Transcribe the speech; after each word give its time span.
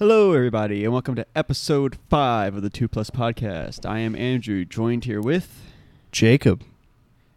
Hello, 0.00 0.32
everybody, 0.32 0.82
and 0.84 0.94
welcome 0.94 1.14
to 1.14 1.26
episode 1.36 1.98
five 2.08 2.56
of 2.56 2.62
the 2.62 2.70
Two 2.70 2.88
Plus 2.88 3.10
Podcast. 3.10 3.86
I 3.86 3.98
am 3.98 4.16
Andrew, 4.16 4.64
joined 4.64 5.04
here 5.04 5.20
with 5.20 5.60
Jacob. 6.10 6.64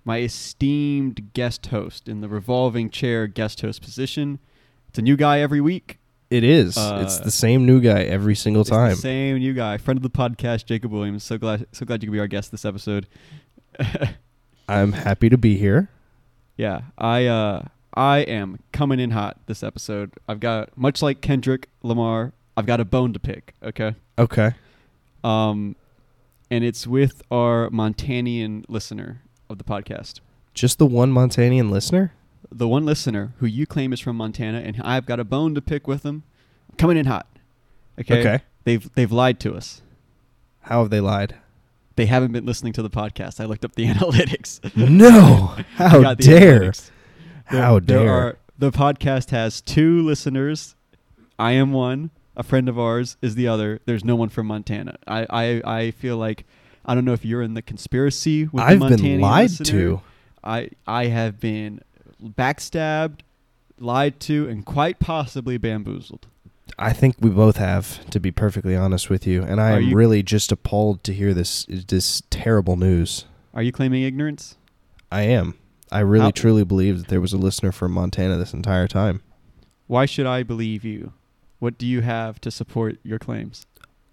my 0.06 0.22
esteemed 0.22 1.34
guest 1.34 1.66
host 1.66 2.08
in 2.08 2.22
the 2.22 2.30
revolving 2.30 2.90
chair 2.90 3.28
guest 3.28 3.60
host 3.60 3.82
position. 3.82 4.40
It's 4.88 4.98
a 4.98 5.02
new 5.02 5.18
guy 5.18 5.42
every 5.42 5.60
week. 5.60 6.00
It 6.30 6.46
is. 6.46 6.78
Uh, 6.78 7.02
it's 7.04 7.20
the 7.20 7.32
same 7.32 7.66
new 7.66 7.82
guy 7.82 8.04
every 8.04 8.34
single 8.34 8.62
It's 8.62 8.70
the 8.70 8.76
time. 8.78 8.96
same 8.96 9.40
new 9.40 9.54
guy, 9.54 9.78
friend 9.78 9.98
of 9.98 10.04
the 10.04 10.10
podcast, 10.10 10.66
Jacob 10.66 10.94
Williams. 10.94 11.26
So 11.26 11.38
glad, 11.38 11.68
so 11.74 11.86
glad 11.86 12.02
you 12.02 12.08
could 12.08 12.14
be 12.14 12.20
our 12.20 12.28
guest 12.28 12.50
this 12.52 12.64
episode. 12.64 13.08
I'm 14.70 14.94
happy 14.94 15.28
to 15.28 15.38
be 15.38 15.58
here. 15.58 15.90
yeah, 16.56 16.84
I, 16.98 17.26
uh, 17.26 17.66
I 17.94 18.20
am 18.20 18.60
coming 18.72 19.02
in 19.02 19.12
hot 19.12 19.38
this 19.48 19.64
episode. 19.64 20.14
I've 20.30 20.40
got 20.40 20.78
much 20.78 21.02
like 21.02 21.20
Kendrick 21.20 21.68
Lamar. 21.84 22.32
I've 22.56 22.66
got 22.66 22.80
a 22.80 22.86
bone 22.86 23.14
to 23.14 23.20
pick. 23.20 23.54
Okay. 23.64 23.96
Okay. 24.18 24.52
Um, 25.24 25.76
and 26.52 26.64
it's 26.64 26.86
with 26.86 27.22
our 27.32 27.70
Montanian 27.70 28.64
listener 28.68 29.22
of 29.50 29.58
the 29.58 29.64
podcast. 29.64 30.20
Just 30.54 30.78
the 30.78 30.86
one 30.86 31.12
Montanian 31.12 31.72
listener? 31.72 32.14
The 32.52 32.68
one 32.68 32.86
listener 32.86 33.34
who 33.38 33.48
you 33.48 33.66
claim 33.66 33.92
is 33.94 34.00
from 34.00 34.18
Montana, 34.18 34.60
and 34.60 34.80
I've 34.84 35.06
got 35.08 35.20
a 35.20 35.24
bone 35.24 35.56
to 35.56 35.62
pick 35.62 35.88
with 35.88 36.04
them. 36.04 36.24
Coming 36.78 36.98
in 36.98 37.06
hot. 37.08 37.28
Okay. 38.00 38.20
Okay. 38.20 38.44
They've 38.66 38.94
they've 38.94 39.12
lied 39.12 39.40
to 39.42 39.56
us. 39.56 39.82
How 40.62 40.82
have 40.82 40.90
they 40.92 41.00
lied? 41.02 41.36
They 41.96 42.06
haven't 42.08 42.32
been 42.32 42.46
listening 42.46 42.74
to 42.74 42.82
the 42.84 42.90
podcast. 42.90 43.40
I 43.40 43.46
looked 43.46 43.66
up 43.66 43.76
the 43.76 43.86
analytics. 43.94 44.60
No. 44.76 45.56
How 45.76 46.14
dare. 46.14 46.62
analytics. 46.62 46.92
There- 47.52 47.62
How 47.62 47.80
dare. 47.80 48.10
are- 48.12 48.38
the 48.58 48.72
podcast 48.72 49.32
has 49.32 49.60
two 49.62 50.02
listeners. 50.04 50.76
I 51.40 51.54
am 51.54 51.74
one. 51.74 52.12
A 52.36 52.44
friend 52.44 52.68
of 52.68 52.80
ours 52.80 53.18
is 53.22 53.36
the 53.36 53.48
other. 53.48 53.80
There's 53.86 54.04
no 54.04 54.16
one 54.16 54.30
from 54.30 54.48
Montana. 54.48 54.98
I 55.08 55.26
I, 55.30 55.62
I 55.80 55.92
feel 55.92 56.18
like 56.18 56.46
I 56.86 56.96
don't 56.96 57.06
know 57.06 57.14
if 57.14 57.24
you're 57.24 57.42
in 57.44 57.54
the 57.54 57.62
conspiracy 57.62 58.46
with 58.46 58.64
I've 58.64 58.80
the 58.80 58.98
been 58.98 59.22
lied 59.22 59.50
listener. 59.52 59.66
to. 59.66 60.02
I 60.44 60.70
I 60.88 61.06
have 61.08 61.40
been 61.40 61.82
backstabbed, 62.24 63.20
lied 63.80 64.20
to, 64.22 64.48
and 64.50 64.66
quite 64.66 65.00
possibly 65.00 65.58
bamboozled. 65.58 66.28
I 66.80 66.92
think 66.92 67.16
we 67.20 67.30
both 67.30 67.58
have, 67.58 68.04
to 68.10 68.20
be 68.20 68.32
perfectly 68.32 68.76
honest 68.76 69.10
with 69.10 69.28
you. 69.28 69.44
And 69.44 69.62
I 69.62 69.74
Are 69.74 69.76
am 69.78 69.84
you- 69.90 69.96
really 69.96 70.24
just 70.24 70.52
appalled 70.52 71.04
to 71.04 71.14
hear 71.14 71.34
this 71.34 71.66
this 71.70 72.24
terrible 72.30 72.78
news. 72.78 73.26
Are 73.54 73.62
you 73.62 73.72
claiming 73.72 74.02
ignorance? 74.04 74.56
I 75.12 75.22
am. 75.24 75.54
I 75.92 76.00
really 76.00 76.26
How- 76.26 76.32
truly 76.32 76.64
believe 76.64 76.98
that 76.98 77.08
there 77.10 77.22
was 77.22 77.34
a 77.34 77.38
listener 77.38 77.72
from 77.72 77.92
Montana 77.92 78.38
this 78.38 78.54
entire 78.54 78.88
time. 78.88 79.22
Why 79.86 80.08
should 80.08 80.26
I 80.26 80.42
believe 80.42 80.84
you? 80.84 81.14
What 81.64 81.78
do 81.78 81.88
you 81.88 82.02
have 82.02 82.42
to 82.42 82.52
support 82.52 82.98
your 83.04 83.20
claims? 83.20 83.66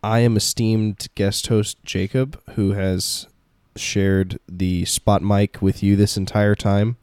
I 0.04 0.20
am 0.20 0.36
esteemed 0.36 1.08
guest 1.16 1.48
host 1.48 1.78
Jacob, 1.82 2.40
who 2.50 2.74
has 2.74 3.26
shared 3.74 4.38
the 4.46 4.84
spot 4.84 5.20
mic 5.20 5.60
with 5.60 5.82
you 5.82 5.96
this 5.96 6.16
entire 6.16 6.54
time. 6.54 6.96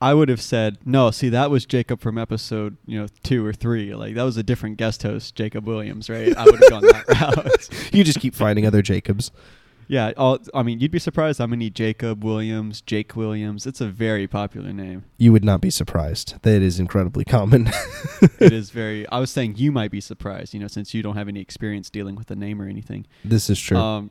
I 0.00 0.14
would 0.14 0.30
have 0.30 0.40
said 0.40 0.78
no. 0.86 1.10
See, 1.10 1.28
that 1.28 1.50
was 1.50 1.66
Jacob 1.66 2.00
from 2.00 2.16
episode 2.16 2.78
you 2.86 2.98
know 2.98 3.08
two 3.22 3.44
or 3.44 3.52
three. 3.52 3.94
Like 3.94 4.14
that 4.14 4.22
was 4.22 4.38
a 4.38 4.42
different 4.42 4.78
guest 4.78 5.02
host, 5.02 5.34
Jacob 5.34 5.66
Williams, 5.66 6.08
right? 6.08 6.34
I 6.34 6.44
would 6.46 6.58
have 6.58 6.70
gone 6.70 6.86
that 6.86 7.04
route. 7.36 7.92
You 7.92 8.02
just 8.02 8.20
keep 8.20 8.34
finding 8.34 8.64
other 8.64 8.80
Jacobs. 8.80 9.30
Yeah, 9.88 10.12
all, 10.16 10.38
I 10.52 10.62
mean, 10.62 10.80
you'd 10.80 10.90
be 10.90 10.98
surprised 10.98 11.38
how 11.38 11.46
many 11.46 11.70
Jacob 11.70 12.24
Williams, 12.24 12.80
Jake 12.80 13.14
Williams. 13.14 13.66
It's 13.66 13.80
a 13.80 13.86
very 13.86 14.26
popular 14.26 14.72
name. 14.72 15.04
You 15.16 15.32
would 15.32 15.44
not 15.44 15.60
be 15.60 15.70
surprised. 15.70 16.42
That 16.42 16.60
is 16.62 16.80
incredibly 16.80 17.24
common. 17.24 17.70
it 18.40 18.52
is 18.52 18.70
very. 18.70 19.08
I 19.08 19.20
was 19.20 19.30
saying 19.30 19.54
you 19.56 19.70
might 19.70 19.90
be 19.90 20.00
surprised, 20.00 20.54
you 20.54 20.60
know, 20.60 20.66
since 20.66 20.92
you 20.92 21.02
don't 21.02 21.16
have 21.16 21.28
any 21.28 21.40
experience 21.40 21.88
dealing 21.88 22.16
with 22.16 22.26
the 22.26 22.36
name 22.36 22.60
or 22.60 22.68
anything. 22.68 23.06
this 23.24 23.48
is 23.48 23.60
true. 23.60 23.76
Um, 23.76 24.10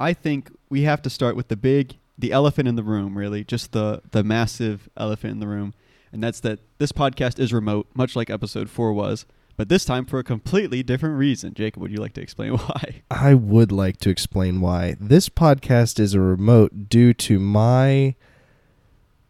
I 0.00 0.12
think 0.12 0.50
we 0.70 0.82
have 0.82 1.02
to 1.02 1.10
start 1.10 1.36
with 1.36 1.48
the 1.48 1.56
big, 1.56 1.96
the 2.18 2.32
elephant 2.32 2.66
in 2.66 2.76
the 2.76 2.82
room, 2.82 3.16
really, 3.16 3.44
just 3.44 3.72
the 3.72 4.02
the 4.10 4.24
massive 4.24 4.88
elephant 4.96 5.32
in 5.32 5.40
the 5.40 5.46
room, 5.46 5.74
and 6.12 6.22
that's 6.22 6.40
that 6.40 6.60
this 6.78 6.92
podcast 6.92 7.38
is 7.38 7.52
remote, 7.52 7.88
much 7.94 8.16
like 8.16 8.30
episode 8.30 8.70
four 8.70 8.92
was, 8.92 9.26
but 9.56 9.68
this 9.68 9.84
time 9.84 10.04
for 10.04 10.18
a 10.18 10.24
completely 10.24 10.82
different 10.82 11.16
reason. 11.16 11.54
Jacob, 11.54 11.82
would 11.82 11.90
you 11.90 11.98
like 11.98 12.14
to 12.14 12.20
explain 12.20 12.52
why? 12.56 13.02
I 13.10 13.34
would 13.34 13.72
like 13.72 13.98
to 13.98 14.10
explain 14.10 14.60
why. 14.60 14.96
This 15.00 15.28
podcast 15.28 16.00
is 16.00 16.14
a 16.14 16.20
remote 16.20 16.88
due 16.88 17.14
to 17.14 17.38
my 17.38 18.14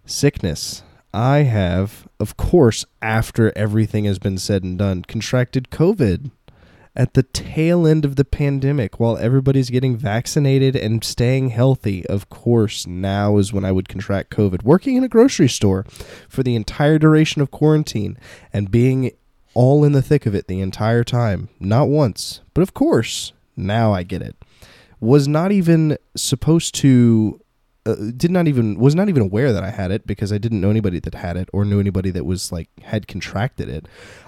sickness. 0.06 0.82
I 1.12 1.38
have, 1.38 2.08
of 2.18 2.36
course, 2.36 2.84
after 3.00 3.56
everything 3.56 4.04
has 4.04 4.18
been 4.18 4.38
said 4.38 4.64
and 4.64 4.76
done, 4.76 5.02
contracted 5.02 5.70
COVID 5.70 6.30
at 6.96 7.14
the 7.14 7.22
tail 7.22 7.86
end 7.86 8.04
of 8.04 8.16
the 8.16 8.24
pandemic 8.24 9.00
while 9.00 9.16
everybody's 9.16 9.70
getting 9.70 9.96
vaccinated 9.96 10.76
and 10.76 11.02
staying 11.04 11.50
healthy. 11.50 12.06
Of 12.06 12.28
course, 12.28 12.86
now 12.86 13.38
is 13.38 13.52
when 13.52 13.64
I 13.64 13.72
would 13.72 13.88
contract 13.88 14.30
COVID. 14.30 14.62
Working 14.62 14.96
in 14.96 15.04
a 15.04 15.08
grocery 15.08 15.48
store 15.48 15.84
for 16.28 16.42
the 16.42 16.54
entire 16.54 16.98
duration 16.98 17.42
of 17.42 17.50
quarantine 17.50 18.16
and 18.52 18.70
being 18.70 19.12
all 19.54 19.84
in 19.84 19.92
the 19.92 20.02
thick 20.02 20.26
of 20.26 20.34
it 20.34 20.48
the 20.48 20.60
entire 20.60 21.04
time. 21.04 21.48
Not 21.58 21.88
once, 21.88 22.40
but 22.52 22.62
of 22.62 22.74
course, 22.74 23.32
now 23.56 23.92
I 23.92 24.02
get 24.02 24.22
it. 24.22 24.36
Was 25.00 25.28
not 25.28 25.52
even 25.52 25.98
supposed 26.16 26.74
to 26.76 27.40
uh, 27.86 27.96
did 28.16 28.30
not 28.30 28.48
even 28.48 28.78
was 28.78 28.94
not 28.94 29.10
even 29.10 29.22
aware 29.22 29.52
that 29.52 29.62
I 29.62 29.70
had 29.70 29.90
it 29.90 30.06
because 30.06 30.32
I 30.32 30.38
didn't 30.38 30.62
know 30.62 30.70
anybody 30.70 31.00
that 31.00 31.14
had 31.14 31.36
it 31.36 31.50
or 31.52 31.66
knew 31.66 31.78
anybody 31.80 32.10
that 32.10 32.24
was 32.24 32.50
like 32.50 32.68
had 32.82 33.06
contracted 33.06 33.68
it. 33.68 33.86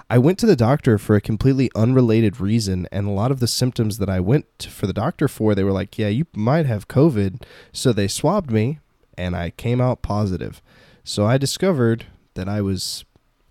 I 0.09 0.19
went 0.19 0.37
to 0.39 0.45
the 0.45 0.55
doctor 0.55 0.99
for 0.99 1.15
a 1.15 1.21
completely 1.21 1.71
unrelated 1.75 2.39
reason 2.39 2.87
and 2.91 3.07
a 3.07 3.11
lot 3.11 3.31
of 3.31 3.39
the 3.39 3.47
symptoms 3.47 3.97
that 3.97 4.09
I 4.09 4.19
went 4.19 4.45
to- 4.59 4.69
for 4.69 4.85
the 4.85 4.93
doctor 4.93 5.27
for 5.27 5.55
they 5.55 5.63
were 5.63 5.71
like, 5.71 5.97
"Yeah, 5.97 6.09
you 6.09 6.25
might 6.35 6.67
have 6.67 6.87
COVID." 6.87 7.41
So 7.71 7.91
they 7.91 8.07
swabbed 8.07 8.51
me 8.51 8.77
and 9.17 9.35
I 9.35 9.49
came 9.49 9.81
out 9.81 10.03
positive. 10.03 10.61
So 11.03 11.25
I 11.25 11.39
discovered 11.39 12.05
that 12.35 12.47
I 12.47 12.61
was 12.61 13.05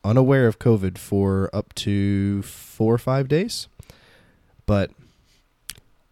unaware 0.07 0.47
of 0.47 0.59
COVID 0.59 0.99
for 0.99 1.51
up 1.53 1.75
to 1.75 2.43
4 2.43 2.95
or 2.95 2.99
5 2.99 3.29
days. 3.29 3.69
But 4.67 4.91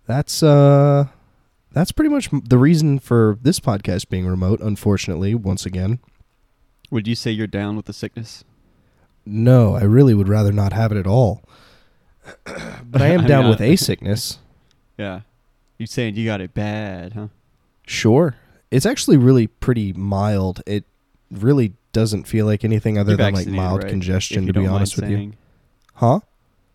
that's 0.06 0.42
uh 0.42 1.06
that's 1.72 1.92
pretty 1.92 2.10
much 2.10 2.28
the 2.30 2.58
reason 2.58 2.98
for 2.98 3.38
this 3.42 3.58
podcast 3.58 4.08
being 4.08 4.26
remote, 4.26 4.60
unfortunately, 4.60 5.34
once 5.34 5.66
again. 5.66 5.98
Would 6.90 7.08
you 7.08 7.16
say 7.16 7.32
you're 7.32 7.46
down 7.48 7.74
with 7.76 7.86
the 7.86 7.92
sickness? 7.92 8.44
No, 9.26 9.74
I 9.74 9.82
really 9.82 10.14
would 10.14 10.28
rather 10.28 10.52
not 10.52 10.72
have 10.72 10.92
it 10.92 10.98
at 10.98 11.06
all. 11.06 11.42
but 12.44 13.02
I 13.02 13.08
am 13.08 13.26
down 13.26 13.48
with 13.48 13.60
a 13.60 13.76
sickness. 13.76 14.38
Yeah, 14.96 15.20
you 15.78 15.86
saying 15.86 16.14
you 16.14 16.24
got 16.24 16.40
it 16.40 16.54
bad, 16.54 17.14
huh? 17.14 17.28
Sure. 17.86 18.36
It's 18.70 18.86
actually 18.86 19.16
really 19.16 19.46
pretty 19.46 19.92
mild. 19.92 20.62
It 20.66 20.84
really 21.30 21.74
doesn't 21.94 22.24
feel 22.24 22.44
like 22.44 22.62
anything 22.64 22.98
other 22.98 23.12
You're 23.12 23.16
than 23.16 23.32
like 23.32 23.34
vaccinated, 23.46 23.56
mild 23.64 23.82
right? 23.84 23.88
congestion 23.90 24.36
If 24.38 24.42
you 24.42 24.46
to 24.48 24.52
be 24.52 24.64
don't 24.64 24.64
mind 24.66 24.76
honest 24.76 24.96
with 24.96 25.08
you. 25.10 25.16
saying. 25.16 25.36
Huh? 25.94 26.20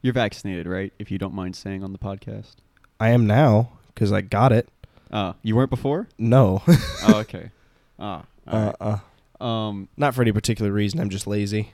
You're 0.02 0.14
vaccinated, 0.14 0.66
right? 0.66 0.92
If 0.98 1.12
you 1.12 1.20
don't 1.20 1.34
mind 1.36 1.56
saying 1.56 1.84
on 1.84 1.92
the 1.94 2.00
podcast. 2.00 2.56
I 3.00 3.10
am 3.10 3.28
now 3.28 3.74
cuz 3.96 4.12
I 4.12 4.22
got 4.22 4.52
it. 4.52 4.68
Oh, 5.12 5.36
you 5.44 5.56
weren't 5.56 5.70
before? 5.70 6.08
No. 6.18 6.64
oh, 6.68 7.16
okay. 7.18 7.52
Ah, 8.00 8.24
all 8.48 8.56
uh, 8.58 8.66
right. 8.82 9.00
uh, 9.42 9.44
um, 9.44 9.90
not 9.98 10.16
for 10.16 10.22
any 10.22 10.32
particular 10.32 10.72
reason. 10.72 11.00
I'm 11.00 11.10
just 11.10 11.28
lazy. 11.28 11.74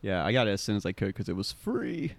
yeah, 0.00 0.24
I 0.24 0.32
got 0.32 0.48
it 0.48 0.52
as 0.52 0.60
soon 0.60 0.76
as 0.76 0.84
I 0.86 0.92
could 0.92 1.08
because 1.08 1.28
it 1.28 1.36
was 1.36 1.52
free. 1.52 2.14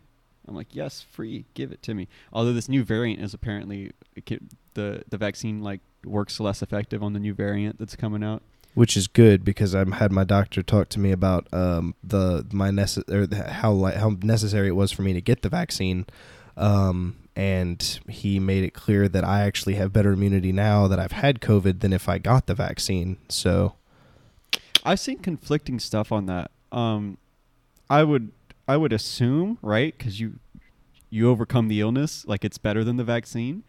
I'm 0.48 0.56
like, 0.56 0.76
yes, 0.76 1.06
free, 1.10 1.46
give 1.54 1.72
it 1.72 1.82
to 1.84 1.94
me. 1.94 2.08
Although 2.34 2.54
this 2.54 2.68
new 2.70 2.84
variant 2.84 3.22
is 3.22 3.34
apparently 3.34 3.92
it 4.16 4.26
ca- 4.28 4.40
the 4.74 5.04
the 5.10 5.18
vaccine 5.18 5.62
like 5.62 5.80
works 6.06 6.40
less 6.40 6.62
effective 6.62 7.02
on 7.02 7.14
the 7.14 7.20
new 7.20 7.34
variant 7.34 7.80
that's 7.80 7.96
coming 7.96 8.24
out. 8.24 8.44
Which 8.74 8.98
is 8.98 9.08
good 9.08 9.46
because 9.46 9.76
I've 9.76 9.92
had 9.94 10.12
my 10.12 10.24
doctor 10.24 10.64
talk 10.64 10.90
to 10.90 11.00
me 11.00 11.12
about 11.12 11.48
um, 11.54 11.96
the 12.04 12.46
my 12.52 12.70
nece- 12.70 13.10
or 13.12 13.28
the, 13.28 13.44
how 13.52 13.84
how 13.84 14.18
necessary 14.22 14.68
it 14.68 14.76
was 14.76 14.92
for 14.92 15.02
me 15.02 15.14
to 15.14 15.22
get 15.22 15.42
the 15.42 15.50
vaccine, 15.50 16.06
um, 16.58 17.16
and 17.36 18.00
he 18.08 18.40
made 18.40 18.64
it 18.64 18.74
clear 18.74 19.08
that 19.08 19.24
I 19.24 19.42
actually 19.42 19.76
have 19.76 19.94
better 19.94 20.12
immunity 20.12 20.52
now 20.52 20.88
that 20.88 21.00
I've 21.00 21.12
had 21.12 21.40
COVID 21.40 21.82
than 21.82 21.94
if 21.94 22.10
I 22.10 22.18
got 22.18 22.48
the 22.48 22.56
vaccine. 22.56 23.18
So 23.30 23.74
I've 24.84 25.00
seen 25.00 25.20
conflicting 25.20 25.80
stuff 25.80 26.12
on 26.12 26.26
that. 26.26 26.52
Um, 26.72 27.18
I 27.90 28.04
would 28.04 28.32
I 28.68 28.78
would 28.78 28.94
assume 28.94 29.60
right 29.62 29.96
because 29.98 30.20
you 30.20 30.40
you 31.10 31.30
overcome 31.30 31.68
the 31.68 31.80
illness 31.80 32.26
like 32.26 32.44
it's 32.44 32.58
better 32.58 32.84
than 32.84 32.98
the 32.98 33.04
vaccine. 33.04 33.64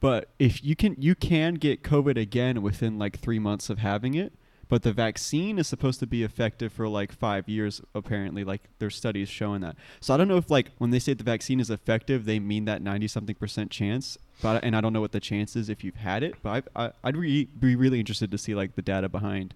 But 0.00 0.28
if 0.38 0.64
you 0.64 0.76
can 0.76 0.96
you 0.98 1.14
can 1.14 1.54
get 1.54 1.82
COVID 1.82 2.16
again 2.16 2.62
within 2.62 2.98
like 2.98 3.18
three 3.18 3.38
months 3.38 3.70
of 3.70 3.78
having 3.78 4.14
it, 4.14 4.32
but 4.68 4.82
the 4.82 4.92
vaccine 4.92 5.58
is 5.58 5.66
supposed 5.66 6.00
to 6.00 6.06
be 6.06 6.22
effective 6.22 6.72
for 6.72 6.88
like 6.88 7.12
five 7.12 7.48
years 7.48 7.80
apparently. 7.94 8.44
Like 8.44 8.62
there's 8.78 8.96
studies 8.96 9.28
showing 9.28 9.60
that. 9.60 9.76
So 10.00 10.14
I 10.14 10.16
don't 10.16 10.28
know 10.28 10.36
if 10.36 10.50
like 10.50 10.70
when 10.78 10.90
they 10.90 10.98
say 10.98 11.14
the 11.14 11.24
vaccine 11.24 11.60
is 11.60 11.70
effective, 11.70 12.24
they 12.24 12.38
mean 12.38 12.64
that 12.66 12.82
ninety 12.82 13.08
something 13.08 13.36
percent 13.36 13.70
chance. 13.70 14.18
But 14.42 14.64
and 14.64 14.76
I 14.76 14.80
don't 14.80 14.92
know 14.92 15.00
what 15.00 15.12
the 15.12 15.20
chance 15.20 15.56
is 15.56 15.68
if 15.68 15.84
you've 15.84 15.96
had 15.96 16.22
it. 16.22 16.34
But 16.42 16.68
I, 16.74 16.92
I'd 17.02 17.16
re- 17.16 17.48
be 17.58 17.76
really 17.76 18.00
interested 18.00 18.30
to 18.30 18.38
see 18.38 18.54
like 18.54 18.74
the 18.74 18.82
data 18.82 19.08
behind 19.08 19.54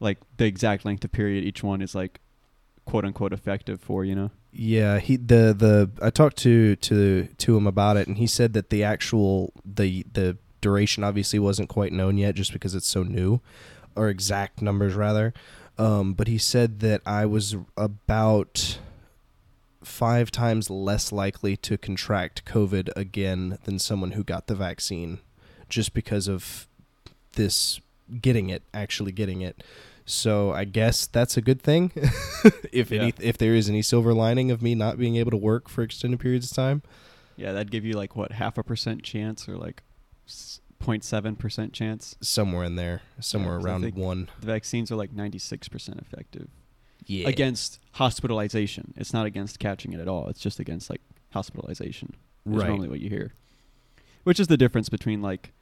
like 0.00 0.18
the 0.38 0.46
exact 0.46 0.84
length 0.84 1.04
of 1.04 1.12
period 1.12 1.44
each 1.44 1.62
one 1.62 1.82
is 1.82 1.94
like 1.94 2.20
quote 2.86 3.04
unquote 3.04 3.32
effective 3.32 3.80
for, 3.80 4.04
you 4.04 4.14
know? 4.14 4.30
Yeah, 4.52 4.98
he 4.98 5.16
the 5.16 5.54
the 5.56 5.90
I 6.02 6.10
talked 6.10 6.38
to 6.38 6.74
to 6.76 7.26
to 7.26 7.56
him 7.56 7.66
about 7.66 7.96
it, 7.96 8.08
and 8.08 8.18
he 8.18 8.26
said 8.26 8.52
that 8.54 8.70
the 8.70 8.82
actual 8.82 9.52
the 9.64 10.04
the 10.12 10.38
duration 10.60 11.04
obviously 11.04 11.38
wasn't 11.38 11.68
quite 11.68 11.92
known 11.92 12.18
yet, 12.18 12.34
just 12.34 12.52
because 12.52 12.74
it's 12.74 12.88
so 12.88 13.04
new, 13.04 13.40
or 13.96 14.08
exact 14.08 14.62
numbers 14.62 14.94
rather. 14.94 15.32
Um, 15.78 16.12
but 16.14 16.28
he 16.28 16.36
said 16.38 16.80
that 16.80 17.00
I 17.06 17.24
was 17.26 17.56
about 17.76 18.78
five 19.82 20.30
times 20.30 20.68
less 20.68 21.10
likely 21.10 21.56
to 21.56 21.78
contract 21.78 22.44
COVID 22.44 22.90
again 22.96 23.58
than 23.64 23.78
someone 23.78 24.12
who 24.12 24.22
got 24.22 24.46
the 24.46 24.54
vaccine, 24.54 25.20
just 25.68 25.94
because 25.94 26.28
of 26.28 26.66
this 27.32 27.80
getting 28.20 28.50
it, 28.50 28.62
actually 28.74 29.12
getting 29.12 29.40
it. 29.40 29.62
So 30.04 30.50
I 30.52 30.64
guess 30.64 31.06
that's 31.06 31.36
a 31.36 31.40
good 31.40 31.62
thing. 31.62 31.92
if 32.72 32.90
Yeah. 32.90 33.02
any, 33.02 33.14
if 33.20 33.38
there 33.38 33.54
is 33.54 33.68
any 33.70 33.80
silver 33.80 34.12
lining 34.12 34.50
of 34.50 34.60
me 34.60 34.74
not 34.74 34.98
being 34.98 35.16
able 35.16 35.30
to 35.30 35.36
work 35.36 35.68
for 35.68 35.82
extended 35.82 36.20
periods 36.20 36.50
of 36.50 36.56
time, 36.56 36.82
Yeah, 37.36 37.52
that'd 37.52 37.70
give 37.70 37.84
you 37.86 37.94
like 37.94 38.16
what 38.16 38.32
half 38.32 38.58
a 38.58 38.62
percent 38.62 39.02
chance 39.02 39.48
or 39.48 39.56
like 39.56 39.82
0.7 40.80 41.38
percent 41.38 41.72
chance. 41.72 42.16
somewhere 42.20 42.64
in 42.64 42.76
there, 42.76 43.02
somewhere 43.20 43.58
I 43.58 43.62
around 43.62 43.94
one. 43.94 44.28
The 44.40 44.46
vaccines 44.46 44.90
are 44.90 44.96
like 44.96 45.12
96 45.12 45.68
percent 45.68 46.00
effective 46.00 46.48
Yeah. 47.06 47.28
against 47.28 47.78
hospitalization. 47.92 48.94
It's 48.96 49.12
not 49.12 49.26
against 49.26 49.58
catching 49.58 49.92
it 49.92 50.00
at 50.00 50.08
all. 50.08 50.28
It's 50.28 50.40
just 50.40 50.58
against 50.58 50.88
like 50.90 51.00
hospitalization. 51.32 52.14
Is 52.46 52.52
Right. 52.56 52.68
normally 52.68 52.88
what 52.88 53.00
you 53.00 53.10
hear. 53.10 53.34
Which 54.24 54.40
is 54.40 54.48
the 54.48 54.56
difference 54.56 54.88
between 54.88 55.20
like 55.22 55.52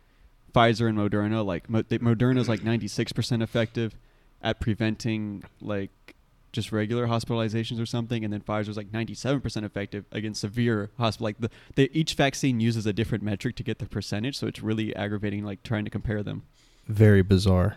Pfizer 0.54 0.88
and 0.88 0.96
Moderna. 0.96 1.44
Like 1.44 1.68
Mo- 1.68 1.82
the- 1.82 1.98
Moderna's 1.98 2.48
like 2.48 2.62
96 2.64 3.12
percent 3.12 3.42
effective 3.42 3.94
at 4.40 4.60
preventing 4.60 5.42
like 5.60 6.14
just 6.52 6.72
regular 6.72 7.06
hospitalizations 7.06 7.80
or 7.80 7.86
something, 7.86 8.24
and 8.24 8.32
then 8.32 8.40
Pfizer's 8.40 8.76
like 8.76 8.90
97% 8.90 9.64
effective 9.64 10.04
against 10.12 10.40
severe 10.40 10.90
hospital. 10.98 11.24
Like 11.24 11.38
the, 11.38 11.50
the 11.74 11.90
each 11.92 12.14
vaccine 12.14 12.60
uses 12.60 12.86
a 12.86 12.92
different 12.92 13.24
metric 13.24 13.56
to 13.56 13.62
get 13.62 13.78
the 13.78 13.86
percentage, 13.86 14.36
so 14.36 14.46
it's 14.46 14.62
really 14.62 14.94
aggravating. 14.96 15.44
Like 15.44 15.62
trying 15.62 15.84
to 15.84 15.90
compare 15.90 16.22
them. 16.22 16.42
Very 16.86 17.22
bizarre. 17.22 17.76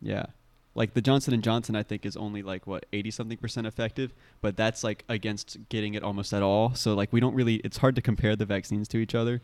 Yeah, 0.00 0.26
like 0.74 0.94
the 0.94 1.00
Johnson 1.00 1.34
and 1.34 1.42
Johnson, 1.42 1.76
I 1.76 1.82
think 1.82 2.04
is 2.04 2.16
only 2.16 2.42
like 2.42 2.66
what 2.66 2.86
80 2.92 3.10
something 3.10 3.38
percent 3.38 3.66
effective, 3.66 4.12
but 4.40 4.56
that's 4.56 4.82
like 4.82 5.04
against 5.08 5.56
getting 5.68 5.94
it 5.94 6.02
almost 6.02 6.32
at 6.32 6.42
all. 6.42 6.74
So 6.74 6.94
like 6.94 7.12
we 7.12 7.20
don't 7.20 7.34
really. 7.34 7.56
It's 7.56 7.78
hard 7.78 7.94
to 7.96 8.02
compare 8.02 8.36
the 8.36 8.46
vaccines 8.46 8.88
to 8.88 8.98
each 8.98 9.14
other. 9.14 9.40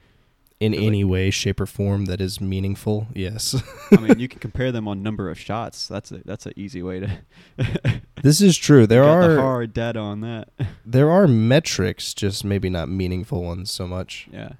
In 0.60 0.72
Like- 0.72 0.82
any 0.82 1.04
way, 1.04 1.30
shape, 1.30 1.58
or 1.58 1.64
form 1.64 2.04
that 2.04 2.20
is 2.20 2.38
meaningful, 2.38 3.06
yes. 3.14 3.60
I 3.92 3.96
mean, 3.96 4.18
you 4.18 4.28
can 4.32 4.40
compare 4.40 4.70
them 4.70 4.86
on 4.86 5.02
number 5.02 5.30
of 5.30 5.38
shots. 5.38 5.88
That's 5.88 6.12
a 6.12 6.18
that's 6.26 6.44
an 6.44 6.52
easy 6.54 6.82
way 6.82 7.00
to. 7.00 8.02
this 8.22 8.42
is 8.42 8.58
true. 8.58 8.86
There 8.86 9.02
Got 9.02 9.20
the 9.26 9.38
are 9.38 9.40
hard 9.40 9.72
data 9.72 9.98
on 9.98 10.20
that. 10.20 10.50
there 10.84 11.10
are 11.10 11.26
metrics, 11.26 12.12
just 12.12 12.44
maybe 12.44 12.68
not 12.68 12.90
meaningful 12.90 13.42
ones 13.42 13.70
so 13.70 13.86
much. 13.86 14.28
Yeah. 14.30 14.52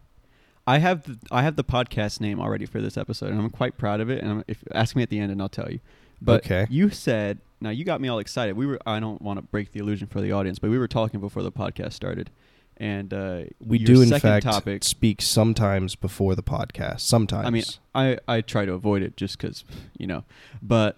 I 0.67 0.79
have 0.79 1.05
the, 1.05 1.19
I 1.31 1.43
have 1.43 1.57
the 1.57 1.65
podcast 1.65 2.19
name 2.21 2.41
already 2.41 2.65
for 2.65 2.81
this 2.81 2.97
episode, 2.97 3.31
and 3.31 3.39
I'm 3.41 3.51
quite 3.51 3.77
proud 3.77 4.01
of 4.01 4.09
it. 4.09 4.23
And 4.23 4.31
I'm, 4.31 4.45
if 4.49 4.65
ask 4.73 4.97
me 4.97 5.03
at 5.03 5.11
the 5.11 5.19
end, 5.19 5.31
and 5.33 5.43
I'll 5.43 5.49
tell 5.51 5.71
you. 5.71 5.81
But 6.23 6.45
Okay. 6.47 6.67
you 6.71 6.89
said 6.91 7.41
now 7.61 7.71
you 7.71 7.85
got 7.85 8.01
me 8.01 8.09
all 8.09 8.19
excited. 8.21 8.57
We 8.57 8.65
were 8.67 8.79
I 8.87 9.01
don't 9.01 9.21
want 9.21 9.39
to 9.39 9.43
break 9.43 9.73
the 9.73 9.81
illusion 9.81 10.07
for 10.07 10.23
the 10.23 10.33
audience, 10.33 10.59
but 10.59 10.71
we 10.71 10.79
were 10.79 10.89
talking 10.89 11.21
before 11.21 11.43
the 11.43 11.53
podcast 11.53 11.93
started, 11.93 12.31
and 12.81 13.13
uh, 13.15 13.43
We 13.65 13.79
do 13.79 14.01
in 14.03 14.09
fact 14.19 14.43
topic. 14.45 14.83
speak 14.83 15.23
sometimes 15.23 15.95
before 15.95 16.35
the 16.35 16.43
podcast. 16.43 17.01
Sometimes. 17.01 17.47
I 17.47 17.51
mean, 17.51 17.63
I 17.95 18.19
I 18.27 18.41
try 18.41 18.65
to 18.65 18.73
avoid 18.73 19.03
it 19.03 19.17
just 19.17 19.39
because 19.39 19.65
you 19.99 20.07
know, 20.09 20.25
but 20.63 20.97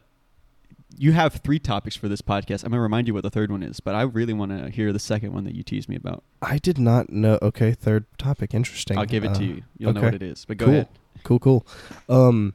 you 0.99 1.13
have 1.13 1.35
three 1.37 1.59
topics 1.59 1.97
for 1.97 2.07
this 2.09 2.21
podcast. 2.23 2.65
I'm 2.65 2.71
gonna 2.71 2.83
remind 2.83 3.09
you 3.09 3.15
what 3.15 3.23
the 3.23 3.31
third 3.31 3.51
one 3.51 3.63
is, 3.63 3.81
but 3.81 3.95
I 3.95 4.03
really 4.03 4.33
want 4.33 4.53
to 4.53 4.71
hear 4.71 4.93
the 4.93 4.99
second 4.99 5.33
one 5.33 5.45
that 5.45 5.55
you 5.55 5.63
teased 5.63 5.89
me 5.89 5.97
about. 5.97 6.23
I 6.41 6.59
did 6.59 6.79
not 6.79 7.11
know. 7.11 7.39
Okay, 7.43 7.73
third 7.73 8.05
topic. 8.19 8.55
Interesting. 8.55 8.97
I'll 8.99 9.07
give 9.07 9.25
it 9.25 9.31
Uh, 9.31 9.35
to 9.35 9.45
you. 9.45 9.63
You'll 9.79 9.93
know 9.95 10.03
what 10.03 10.15
it 10.15 10.23
is. 10.23 10.45
But 10.47 10.59
go 10.59 10.67
Cool. 10.67 10.75
ahead. 10.75 10.89
Cool, 11.25 11.39
cool. 11.39 11.67
Um, 12.09 12.55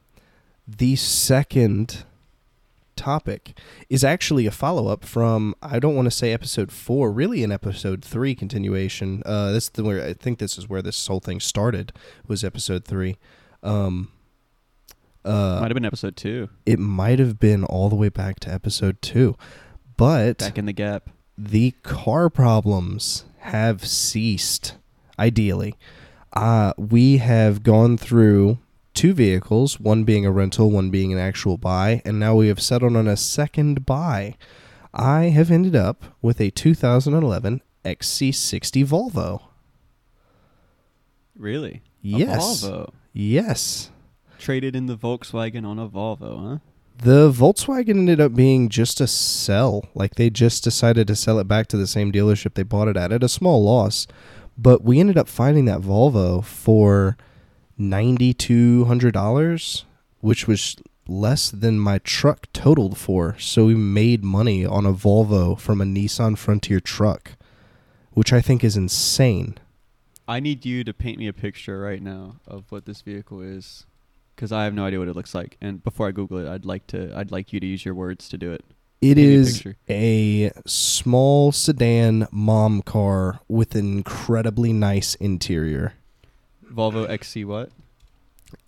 the 0.66 0.94
second 0.96 2.04
topic 2.98 3.58
is 3.88 4.04
actually 4.04 4.46
a 4.46 4.50
follow 4.50 4.88
up 4.88 5.04
from 5.04 5.54
I 5.62 5.78
don't 5.78 5.94
want 5.94 6.04
to 6.06 6.10
say 6.10 6.32
episode 6.32 6.70
four, 6.70 7.10
really 7.10 7.42
an 7.42 7.50
episode 7.52 8.04
three 8.04 8.34
continuation. 8.34 9.22
Uh, 9.24 9.52
this 9.52 9.64
is 9.64 9.70
the 9.70 9.84
where 9.84 10.04
I 10.04 10.12
think 10.12 10.38
this 10.38 10.58
is 10.58 10.68
where 10.68 10.82
this 10.82 11.06
whole 11.06 11.20
thing 11.20 11.40
started 11.40 11.92
was 12.26 12.44
episode 12.44 12.84
three. 12.84 13.16
Um, 13.62 14.10
uh, 15.24 15.58
Might 15.60 15.70
have 15.70 15.74
been 15.74 15.84
episode 15.84 16.16
two. 16.16 16.48
it 16.66 16.78
might 16.78 17.18
have 17.18 17.38
been 17.38 17.64
all 17.64 17.88
the 17.88 17.96
way 17.96 18.08
back 18.08 18.40
to 18.40 18.52
episode 18.52 19.00
two, 19.02 19.36
but 19.96 20.38
Back 20.38 20.58
in 20.58 20.66
the 20.66 20.72
gap. 20.72 21.10
the 21.36 21.72
car 21.82 22.28
problems 22.30 23.24
have 23.38 23.86
ceased 23.86 24.76
ideally 25.18 25.74
uh, 26.34 26.72
we 26.76 27.16
have 27.18 27.62
gone 27.62 27.96
through 27.96 28.58
two 28.98 29.14
vehicles 29.14 29.78
one 29.78 30.02
being 30.02 30.26
a 30.26 30.30
rental 30.32 30.72
one 30.72 30.90
being 30.90 31.12
an 31.12 31.20
actual 31.20 31.56
buy 31.56 32.02
and 32.04 32.18
now 32.18 32.34
we 32.34 32.48
have 32.48 32.60
settled 32.60 32.96
on 32.96 33.06
a 33.06 33.16
second 33.16 33.86
buy 33.86 34.36
i 34.92 35.26
have 35.26 35.52
ended 35.52 35.76
up 35.76 36.16
with 36.20 36.40
a 36.40 36.50
2011 36.50 37.62
xc60 37.84 38.84
volvo 38.84 39.42
Really? 41.36 41.74
A 41.74 41.80
yes 42.02 42.64
Volvo. 42.64 42.90
yes 43.12 43.92
Traded 44.36 44.74
in 44.74 44.86
the 44.86 44.96
Volkswagen 44.96 45.64
on 45.64 45.78
a 45.78 45.88
Volvo, 45.88 46.48
huh? 46.48 46.58
the 47.00 47.30
volkswagen 47.30 47.90
ended 47.90 48.20
up 48.20 48.34
being 48.34 48.68
just 48.68 49.00
a 49.00 49.06
sell 49.06 49.84
like 49.94 50.16
they 50.16 50.28
just 50.28 50.64
decided 50.64 51.06
to 51.06 51.14
sell 51.14 51.38
it 51.38 51.46
back 51.46 51.68
to 51.68 51.76
the 51.76 51.86
same 51.86 52.10
dealership 52.10 52.54
they 52.54 52.64
bought 52.64 52.88
it 52.88 52.96
at 52.96 53.12
at 53.12 53.22
a 53.22 53.28
small 53.28 53.62
loss 53.62 54.08
but 54.56 54.82
we 54.82 54.98
ended 54.98 55.16
up 55.16 55.28
finding 55.28 55.66
that 55.66 55.80
volvo 55.80 56.44
for 56.44 57.16
$9200 57.78 59.84
which 60.20 60.48
was 60.48 60.74
less 61.06 61.50
than 61.50 61.78
my 61.78 61.98
truck 61.98 62.52
totaled 62.52 62.98
for 62.98 63.36
so 63.38 63.66
we 63.66 63.74
made 63.74 64.24
money 64.24 64.66
on 64.66 64.84
a 64.84 64.92
volvo 64.92 65.56
from 65.58 65.80
a 65.80 65.84
nissan 65.84 66.36
frontier 66.36 66.80
truck 66.80 67.32
which 68.12 68.32
i 68.32 68.40
think 68.40 68.64
is 68.64 68.76
insane 68.76 69.56
I 70.28 70.40
need 70.40 70.66
you 70.66 70.84
to 70.84 70.92
paint 70.92 71.18
me 71.18 71.26
a 71.26 71.32
picture 71.32 71.80
right 71.80 72.02
now 72.02 72.36
of 72.46 72.70
what 72.70 72.84
this 72.84 73.00
vehicle 73.00 73.40
is, 73.40 73.86
because 74.36 74.52
I 74.52 74.64
have 74.64 74.74
no 74.74 74.84
idea 74.84 74.98
what 74.98 75.08
it 75.08 75.16
looks 75.16 75.34
like. 75.34 75.56
And 75.58 75.82
before 75.82 76.06
I 76.06 76.10
Google 76.10 76.36
it, 76.36 76.46
I'd 76.46 76.66
like 76.66 76.86
to. 76.88 77.16
I'd 77.16 77.30
like 77.30 77.54
you 77.54 77.60
to 77.60 77.66
use 77.66 77.86
your 77.86 77.94
words 77.94 78.28
to 78.28 78.36
do 78.36 78.52
it. 78.52 78.62
It 79.00 79.14
Paint 79.14 79.64
me 79.64 79.74
a 79.88 80.46
a 80.48 80.52
small 80.66 81.50
sedan 81.50 82.28
mom 82.30 82.82
car 82.82 83.40
with 83.48 83.74
an 83.74 83.90
incredibly 83.90 84.74
nice 84.74 85.14
interior. 85.14 85.94
Volvo 86.78 87.08
XC 87.10 87.44
what? 87.44 87.70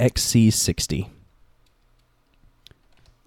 XC60. 0.00 1.08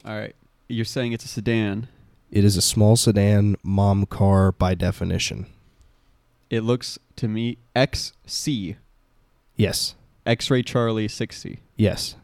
All 0.06 0.18
right. 0.18 0.36
You're 0.68 0.84
saying 0.86 1.13
it's 1.13 1.24
a 1.24 1.30
sedan. 1.30 1.88
It 2.30 2.44
is 2.44 2.58
a 2.58 2.62
small 2.62 2.96
sedan 2.98 3.56
mom 3.63 4.06
car 4.06 4.52
by 4.52 4.75
definition. 4.75 5.46
It 6.50 6.62
looks 6.62 7.00
to 7.16 7.28
me 7.28 7.58
XC, 7.75 8.75
Yes. 9.56 9.96
X-ray 10.25 10.63
Charlie 10.63 11.08
60. 11.08 11.60
Yes. 11.78 12.16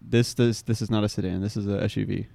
This 0.00 0.32
this 0.34 0.62
this 0.62 0.80
is 0.80 0.90
not 0.90 1.02
a 1.04 1.08
sedan. 1.08 1.40
This 1.42 1.56
is 1.56 1.66
a 1.66 1.78
SUV. 1.80 2.26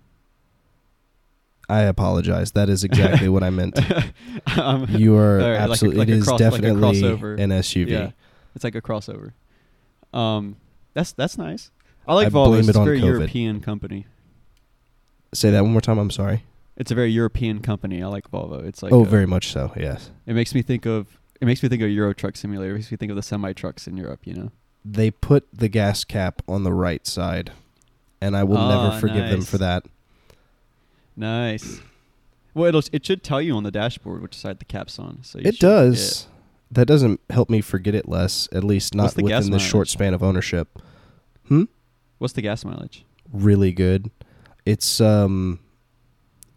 I 1.70 1.82
apologize. 1.82 2.52
That 2.52 2.68
is 2.70 2.84
exactly 2.84 3.30
what 3.30 3.44
I 3.44 3.50
meant. 3.50 3.80
um, 4.58 4.86
You 4.90 5.16
are 5.16 5.38
right, 5.38 5.44
like 5.52 5.60
a- 5.60 5.72
absolutely. 5.72 6.00
like 6.00 6.08
it 6.10 6.18
is 6.18 6.26
cross- 6.28 6.40
definitely 6.40 6.82
crossover. 7.02 7.40
an 7.40 7.50
SUV. 7.52 7.90
Yeah, 7.90 8.12
it's 8.56 8.64
like 8.64 8.76
a 8.76 8.82
crossover. 8.82 9.34
Um, 10.14 10.58
that's 10.94 11.12
that's 11.14 11.38
nice. 11.38 11.72
I 12.08 12.16
like 12.16 12.28
I 12.28 12.30
Volvo. 12.30 12.58
It's 12.60 12.68
it 12.68 12.76
a 12.76 12.84
very 12.84 13.00
COVID. 13.00 13.06
European 13.06 13.62
company. 13.62 14.06
Say 15.34 15.52
that 15.52 15.62
one 15.64 15.72
more 15.72 15.82
time. 15.82 15.98
I'm 15.98 16.12
sorry. 16.12 16.44
It's 16.78 16.92
a 16.92 16.96
very 16.96 17.12
European 17.12 17.60
company. 17.62 18.02
I 18.02 18.08
like 18.08 18.30
Volvo. 18.32 18.64
It's 18.66 18.82
like 18.82 18.92
oh, 18.92 19.02
uh, 19.02 19.06
very 19.06 19.26
much 19.28 19.52
so. 19.52 19.72
Yes. 19.78 20.10
It 20.26 20.34
makes 20.34 20.54
me 20.56 20.62
think 20.62 20.86
of 20.86 21.20
it 21.40 21.46
makes 21.46 21.62
me 21.64 21.70
think 21.70 21.82
of 21.82 21.90
Euro 21.90 22.14
Truck 22.14 22.36
Simulator. 22.36 22.72
It 22.72 22.76
makes 22.80 22.92
me 22.92 22.98
think 22.98 23.10
of 23.12 23.16
the 23.16 23.22
semi 23.24 23.54
trucks 23.54 23.88
in 23.88 23.98
Europe. 23.98 24.22
You 24.26 24.34
know. 24.34 24.52
They 24.84 25.12
put 25.12 25.48
the 25.54 25.68
gas 25.70 26.04
cap 26.04 26.42
on 26.48 26.64
the 26.64 26.74
right 26.74 27.06
side, 27.06 27.52
and 28.20 28.36
I 28.36 28.44
will 28.44 28.58
Ah, 28.58 28.88
never 28.90 29.00
forgive 29.00 29.30
them 29.30 29.42
for 29.44 29.58
that. 29.60 29.86
Nice. 31.16 31.82
Well, 32.54 32.66
it'll 32.68 32.84
it 32.92 33.06
should 33.06 33.24
tell 33.24 33.42
you 33.42 33.56
on 33.56 33.64
the 33.64 33.72
dashboard 33.72 34.22
which 34.22 34.36
side 34.36 34.60
the 34.60 34.66
cap's 34.66 34.98
on. 35.00 35.20
So 35.24 35.40
you 35.40 35.46
It 35.50 35.56
should- 35.56 35.62
does. 35.62 36.28
That 36.72 36.86
doesn't 36.86 37.20
help 37.30 37.50
me 37.50 37.62
forget 37.62 37.96
it 37.96 38.08
less, 38.08 38.48
at 38.54 38.64
least 38.64 38.96
What's 38.96 39.16
not 39.16 39.22
the 39.22 39.28
gas 39.28 39.42
within 39.42 39.52
the 39.52 39.60
short 39.60 39.90
span 39.90 40.14
of 40.14 40.24
ownership. 40.24 40.82
Hmm? 41.48 41.64
What's 42.18 42.34
the 42.34 42.42
gas 42.42 42.64
mileage? 42.64 43.04
Really 43.32 43.74
good. 43.74 44.10
It's 44.66 45.02
um 45.02 45.60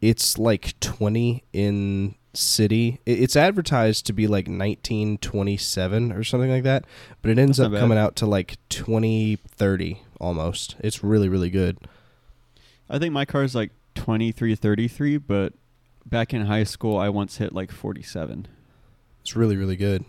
it's 0.01 0.39
like 0.39 0.79
20 0.81 1.43
in 1.53 2.15
city. 2.35 3.01
It's 3.07 3.37
advertised 3.37 4.07
to 4.07 4.13
be 4.13 4.27
like 4.27 4.47
1927 4.47 6.13
or 6.13 6.23
something 6.23 6.51
like 6.51 6.65
that, 6.65 6.85
but 7.23 7.31
it 7.31 7.39
ends 7.39 7.59
That's 7.59 7.67
up 7.67 7.73
bad. 7.73 7.81
coming 7.81 7.99
out 7.99 8.17
to 8.17 8.27
like 8.27 8.57
2030 8.69 10.03
almost. 10.21 10.77
It's 10.81 11.03
really 11.03 11.29
really 11.29 11.51
good. 11.51 11.79
I 12.89 12.99
think 12.99 13.13
my 13.13 13.25
car's 13.25 13.55
like 13.55 13.71
twenty 13.95 14.31
three 14.33 14.55
thirty 14.55 14.89
three, 14.89 15.17
but 15.17 15.55
back 16.05 16.35
in 16.35 16.47
high 16.47 16.65
school 16.65 16.99
I 16.99 17.09
once 17.09 17.39
hit 17.39 17.53
like 17.53 17.73
forty 17.73 18.03
seven. 18.03 18.47
It's 19.25 19.35
really 19.35 19.57
really 19.57 19.77
good. 19.77 20.05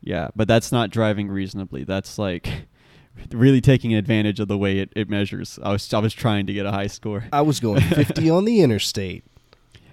Yeah, 0.00 0.28
but 0.34 0.48
that's 0.48 0.72
not 0.72 0.90
driving 0.90 1.28
reasonably. 1.28 1.84
That's 1.84 2.18
like 2.18 2.66
really 3.30 3.60
taking 3.60 3.94
advantage 3.94 4.40
of 4.40 4.48
the 4.48 4.58
way 4.58 4.80
it, 4.80 4.92
it 4.96 5.08
measures. 5.08 5.58
I 5.62 5.70
was 5.70 5.94
I 5.94 6.00
was 6.00 6.12
trying 6.12 6.46
to 6.46 6.52
get 6.52 6.66
a 6.66 6.72
high 6.72 6.88
score. 6.88 7.24
I 7.32 7.42
was 7.42 7.60
going 7.60 7.80
50 7.94 8.28
on 8.30 8.44
the 8.44 8.60
interstate. 8.60 9.24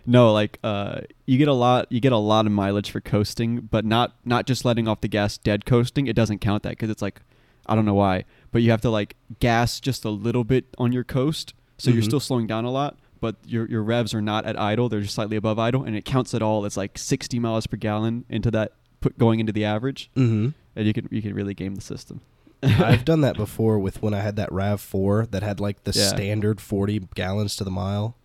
No, 0.08 0.34
like 0.34 0.58
uh, 0.64 1.02
you 1.28 1.38
get 1.38 1.48
a 1.48 1.54
lot 1.54 1.92
you 1.92 2.00
get 2.00 2.12
a 2.12 2.18
lot 2.18 2.48
of 2.48 2.52
mileage 2.52 2.90
for 2.90 3.02
coasting, 3.02 3.60
but 3.62 3.86
not 3.86 4.16
not 4.26 4.48
just 4.48 4.66
letting 4.66 4.88
off 4.88 5.02
the 5.02 5.08
gas 5.08 5.38
dead 5.38 5.66
coasting. 5.66 6.08
It 6.08 6.16
doesn't 6.16 6.40
count 6.40 6.64
that 6.64 6.72
because 6.72 6.90
it's 6.90 7.04
like 7.04 7.22
I 7.68 7.76
don't 7.76 7.86
know 7.86 7.94
why, 7.94 8.26
but 8.52 8.64
you 8.64 8.72
have 8.72 8.82
to 8.82 8.90
like 8.90 9.16
gas 9.40 9.80
just 9.80 10.06
a 10.06 10.10
little 10.10 10.44
bit 10.44 10.66
on 10.80 10.92
your 10.92 11.04
coast, 11.04 11.54
so 11.78 11.92
you're 11.92 12.02
Mhm. 12.02 12.06
still 12.06 12.20
slowing 12.20 12.48
down 12.48 12.66
a 12.66 12.72
lot. 12.72 12.98
But 13.22 13.36
your 13.46 13.68
your 13.68 13.84
revs 13.84 14.14
are 14.14 14.22
not 14.22 14.46
at 14.46 14.58
idle; 14.60 14.88
they're 14.90 15.02
just 15.02 15.16
slightly 15.16 15.36
above 15.38 15.60
idle, 15.60 15.84
and 15.84 15.96
it 15.96 16.06
counts 16.06 16.34
it 16.34 16.42
all. 16.42 16.66
It's 16.66 16.78
like 16.78 16.98
60 16.98 17.38
miles 17.40 17.68
per 17.68 17.76
gallon 17.78 18.26
into 18.30 18.50
that 18.52 18.74
put 19.02 19.18
going 19.18 19.40
into 19.40 19.52
the 19.52 19.66
average, 19.66 20.10
Mm-hmm. 20.16 20.50
and 20.76 20.88
you 20.88 20.94
can 20.94 21.08
you 21.12 21.22
can 21.22 21.34
really 21.34 21.54
game 21.54 21.76
the 21.76 21.82
system. 21.82 22.22
I've 22.64 23.06
done 23.06 23.22
that 23.22 23.36
before 23.46 23.80
with 23.80 24.02
when 24.02 24.14
I 24.14 24.20
had 24.20 24.36
that 24.38 24.52
Rav 24.52 24.80
Four 24.82 25.26
that 25.32 25.44
had 25.44 25.60
like 25.60 25.84
the 25.84 25.92
Yeah. 25.94 26.08
standard 26.08 26.60
40 26.62 27.08
gallons 27.16 27.56
to 27.58 27.64
the 27.64 27.72
mile. 27.72 28.16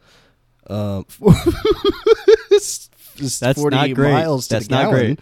Um, 0.69 1.07
That's 2.51 2.89
40 3.61 3.77
not 3.77 3.95
great. 3.95 4.13
Miles 4.13 4.49
That's 4.49 4.69
not 4.71 4.91
gallon. 4.91 5.19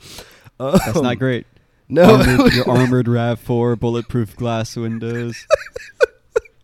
That's 0.58 0.96
Um, 0.96 1.02
not 1.02 1.18
great. 1.18 1.46
No, 1.88 2.04
armored, 2.16 2.52
your 2.54 2.68
armored 2.70 3.08
Rav 3.08 3.38
Four, 3.40 3.76
bulletproof 3.76 4.34
glass 4.36 4.76
windows, 4.76 5.46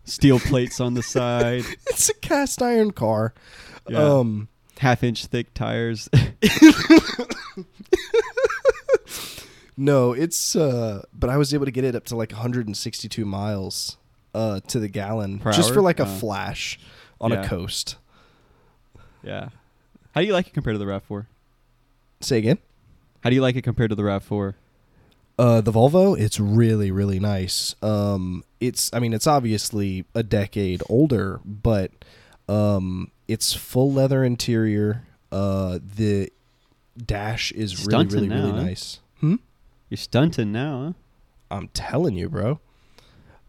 steel 0.09 0.39
plates 0.39 0.79
on 0.79 0.93
the 0.95 1.03
side, 1.03 1.63
it's 1.87 2.09
a 2.09 2.13
cast 2.15 2.61
iron 2.61 2.91
car. 2.91 3.33
Yeah. 3.87 3.97
Um, 3.99 4.47
half 4.79 5.03
inch 5.03 5.25
thick 5.27 5.53
tires. 5.53 6.09
no, 9.77 10.13
it's 10.13 10.55
uh, 10.55 11.03
but 11.13 11.29
I 11.29 11.37
was 11.37 11.53
able 11.53 11.65
to 11.65 11.71
get 11.71 11.83
it 11.83 11.95
up 11.95 12.05
to 12.05 12.15
like 12.15 12.31
162 12.31 13.25
miles 13.25 13.97
uh 14.35 14.59
to 14.67 14.79
the 14.79 14.87
gallon 14.87 15.39
Per 15.39 15.51
just 15.51 15.69
hour? 15.69 15.75
for 15.75 15.81
like 15.81 15.99
a 15.99 16.03
Uh, 16.03 16.17
flash 16.19 16.79
on 17.19 17.31
yeah. 17.31 17.43
a 17.43 17.47
coast. 17.47 17.95
yeah. 19.23 19.49
How 20.13 20.21
do 20.21 20.27
you 20.27 20.33
like 20.33 20.47
it 20.47 20.53
compared 20.53 20.73
to 20.75 20.79
the 20.79 20.87
Rav 20.87 21.03
Four? 21.03 21.27
Say 22.21 22.37
again. 22.39 22.57
How 23.23 23.29
do 23.29 23.35
you 23.35 23.41
like 23.41 23.55
it 23.55 23.61
compared 23.63 23.89
to 23.91 23.95
the 23.95 24.03
Rav 24.03 24.23
Four? 24.23 24.55
Uh, 25.39 25.61
the 25.61 25.71
Volvo, 25.71 26.19
it's 26.19 26.37
really, 26.37 26.91
really 26.91 27.17
nice. 27.19 27.73
Um, 27.81 28.43
it's, 28.59 28.89
I 28.93 28.99
mean, 28.99 29.13
it's 29.13 29.25
obviously 29.25 30.03
a 30.13 30.21
decade 30.21 30.83
older, 30.89 31.39
but 31.45 31.91
um, 32.49 33.09
it's 33.25 33.53
full 33.53 33.93
leather 33.93 34.25
interior. 34.25 35.03
Uh, 35.31 35.79
the 35.81 36.29
dash 36.97 37.53
is 37.53 37.77
really, 37.85 37.89
Stunting 38.09 38.15
really, 38.15 38.27
now, 38.27 38.35
really 38.47 38.51
huh? 38.59 38.63
nice. 38.63 38.99
Hmm. 39.21 39.35
You're 39.89 39.97
stunting 39.97 40.51
now, 40.51 40.83
huh? 40.83 40.93
I'm 41.55 41.67
telling 41.69 42.15
you, 42.15 42.27
bro. 42.27 42.59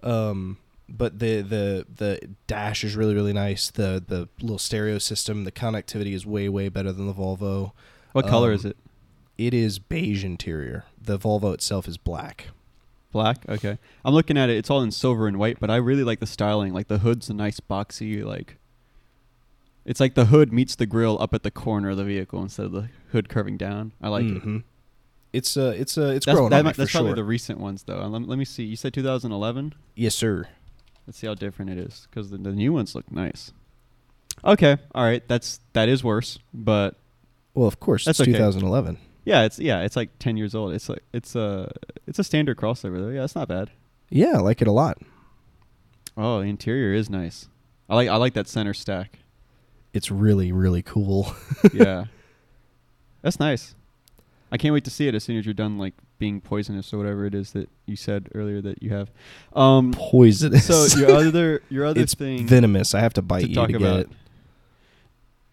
Um, 0.05 0.59
but 0.89 1.19
the 1.19 1.43
the 1.43 1.87
the 1.95 2.21
dash 2.47 2.85
is 2.85 2.95
really, 2.97 3.15
really 3.15 3.33
nice. 3.33 3.69
The 3.71 4.03
the 4.07 4.29
little 4.41 4.59
stereo 4.59 4.99
system, 4.99 5.45
the 5.45 5.53
connectivity 5.53 6.15
is 6.15 6.25
way, 6.25 6.49
way 6.49 6.69
better 6.69 6.93
than 6.93 7.07
the 7.07 7.15
Volvo. 7.15 7.73
What 8.13 8.27
color 8.29 8.51
Um, 8.51 8.55
is 8.55 8.65
it? 8.65 8.77
It 9.41 9.55
is 9.55 9.79
beige 9.79 10.23
interior. 10.25 10.85
The 11.01 11.19
Volvo 11.19 11.55
itself 11.55 11.89
is 11.89 11.97
black. 11.97 12.49
Black. 13.11 13.39
Okay. 13.49 13.79
I'm 14.05 14.13
looking 14.13 14.37
at 14.37 14.51
it. 14.51 14.57
It's 14.59 14.69
all 14.69 14.83
in 14.83 14.91
silver 14.91 15.27
and 15.27 15.39
white, 15.39 15.59
but 15.59 15.71
I 15.71 15.77
really 15.77 16.05
like 16.05 16.21
the 16.21 16.27
styling. 16.27 16.75
Like 16.75 16.89
the 16.89 16.99
hood's 16.99 17.31
a 17.31 17.35
nice 17.35 17.59
boxy. 17.59 18.23
Like 18.23 18.59
it's 19.87 19.99
like 19.99 20.15
the 20.15 20.27
hood 20.27 20.53
meets 20.53 20.77
the 20.77 20.85
grill 20.85 21.17
up 21.23 21.33
at 21.33 21.43
the 21.43 21.51
corner 21.51 21.89
of 21.91 21.97
the 21.97 22.05
vehicle 22.05 22.43
instead 22.43 22.67
of 22.67 22.73
the 22.73 22.89
hood 23.13 23.31
curving 23.31 23.57
down. 23.57 23.93
I 24.03 24.09
like 24.09 24.27
it. 24.27 24.45
Mhm. 24.45 24.63
It's 25.33 25.57
uh, 25.57 25.73
it's 25.77 25.97
uh, 25.97 26.13
it's 26.15 26.27
That's, 26.27 26.37
growing 26.37 26.51
that 26.51 26.59
on 26.61 26.65
me 26.67 26.73
that's 26.73 26.91
sure. 26.91 27.01
probably 27.01 27.15
the 27.15 27.25
recent 27.25 27.59
ones 27.59 27.85
though. 27.85 28.01
Uh, 28.01 28.09
Let, 28.09 28.29
let 28.29 28.39
me 28.39 28.45
see. 28.45 28.65
You 28.65 28.77
said 28.77 28.93
2011. 28.93 29.75
yes, 29.95 30.15
sir. 30.15 30.49
Let's 31.07 31.19
see 31.19 31.27
how 31.27 31.35
different 31.35 31.71
it 31.71 31.79
is 31.79 32.07
because 32.11 32.31
the, 32.31 32.37
the 32.37 32.53
new 32.53 32.73
ones 32.75 32.95
look 32.95 33.11
nice. 33.11 33.53
Okay, 34.45 34.77
all 34.95 35.03
right, 35.05 35.27
that's 35.29 35.61
that 35.73 35.89
is 35.89 36.05
worse, 36.05 36.39
but 36.53 36.97
Well, 37.55 37.67
of 37.67 37.81
course, 37.81 38.05
That's 38.05 38.21
it's 38.21 38.29
okay. 38.29 38.37
2011. 38.39 38.99
Yeah, 39.25 39.43
it's 39.43 39.59
yeah, 39.59 39.83
it's 39.83 39.97
like 39.97 40.11
ten 40.19 40.37
years 40.37 40.55
old. 40.55 40.73
It's 40.73 40.89
like 40.89 41.03
it's 41.13 41.35
a 41.35 41.71
it's 42.07 42.19
a 42.19 42.25
standard 42.25 42.57
crossover 42.57 42.99
though. 42.99 43.09
Yeah, 43.09 43.25
it's 43.25 43.35
not 43.35 43.49
bad. 43.49 43.71
Yeah, 44.09 44.37
I 44.37 44.41
like 44.41 44.61
it 44.61 44.69
a 44.69 44.73
lot. 44.73 44.99
Oh, 46.17 46.41
the 46.41 46.47
interior 46.47 46.93
is 46.93 47.09
nice. 47.09 47.49
I 47.89 47.95
like 47.95 48.09
I 48.09 48.17
like 48.17 48.35
that 48.35 48.49
center 48.49 48.75
stack. 48.75 49.19
It's 49.93 50.11
really, 50.11 50.53
really 50.53 50.83
cool. 50.83 51.35
yeah, 51.73 52.07
that's 53.23 53.41
nice. 53.41 53.75
I 54.53 54.57
can't 54.57 54.73
wait 54.73 54.85
to 54.85 54.91
see 54.91 55.07
it 55.07 55.15
as 55.15 55.25
soon 55.25 55.37
as 55.37 55.47
you're 55.47 55.55
done 55.55 55.79
like 55.79 55.95
being 56.19 56.41
poisonous 56.41 56.93
or 56.93 56.99
whatever 56.99 57.25
it 57.25 57.35
is 57.35 57.53
that 57.53 57.69
you 57.87 57.97
said 57.97 58.29
earlier 58.35 58.61
that 58.61 58.83
you 58.83 58.91
have. 58.91 59.11
Um, 59.55 59.93
Poisonous. 59.93 60.67
so 60.67 60.99
your 60.99 61.11
other 61.29 61.63
your 61.69 61.87
other 61.87 62.01
it's 62.01 62.15
thing 62.15 62.47
venomous. 62.47 62.95
I 62.95 63.01
have 63.01 63.15
to 63.15 63.23
bite 63.23 63.43
to 63.43 63.49
you 63.49 63.55
talk 63.55 63.69
to 63.69 63.73
get 63.73 63.83
about 63.83 64.01
it. 64.01 64.11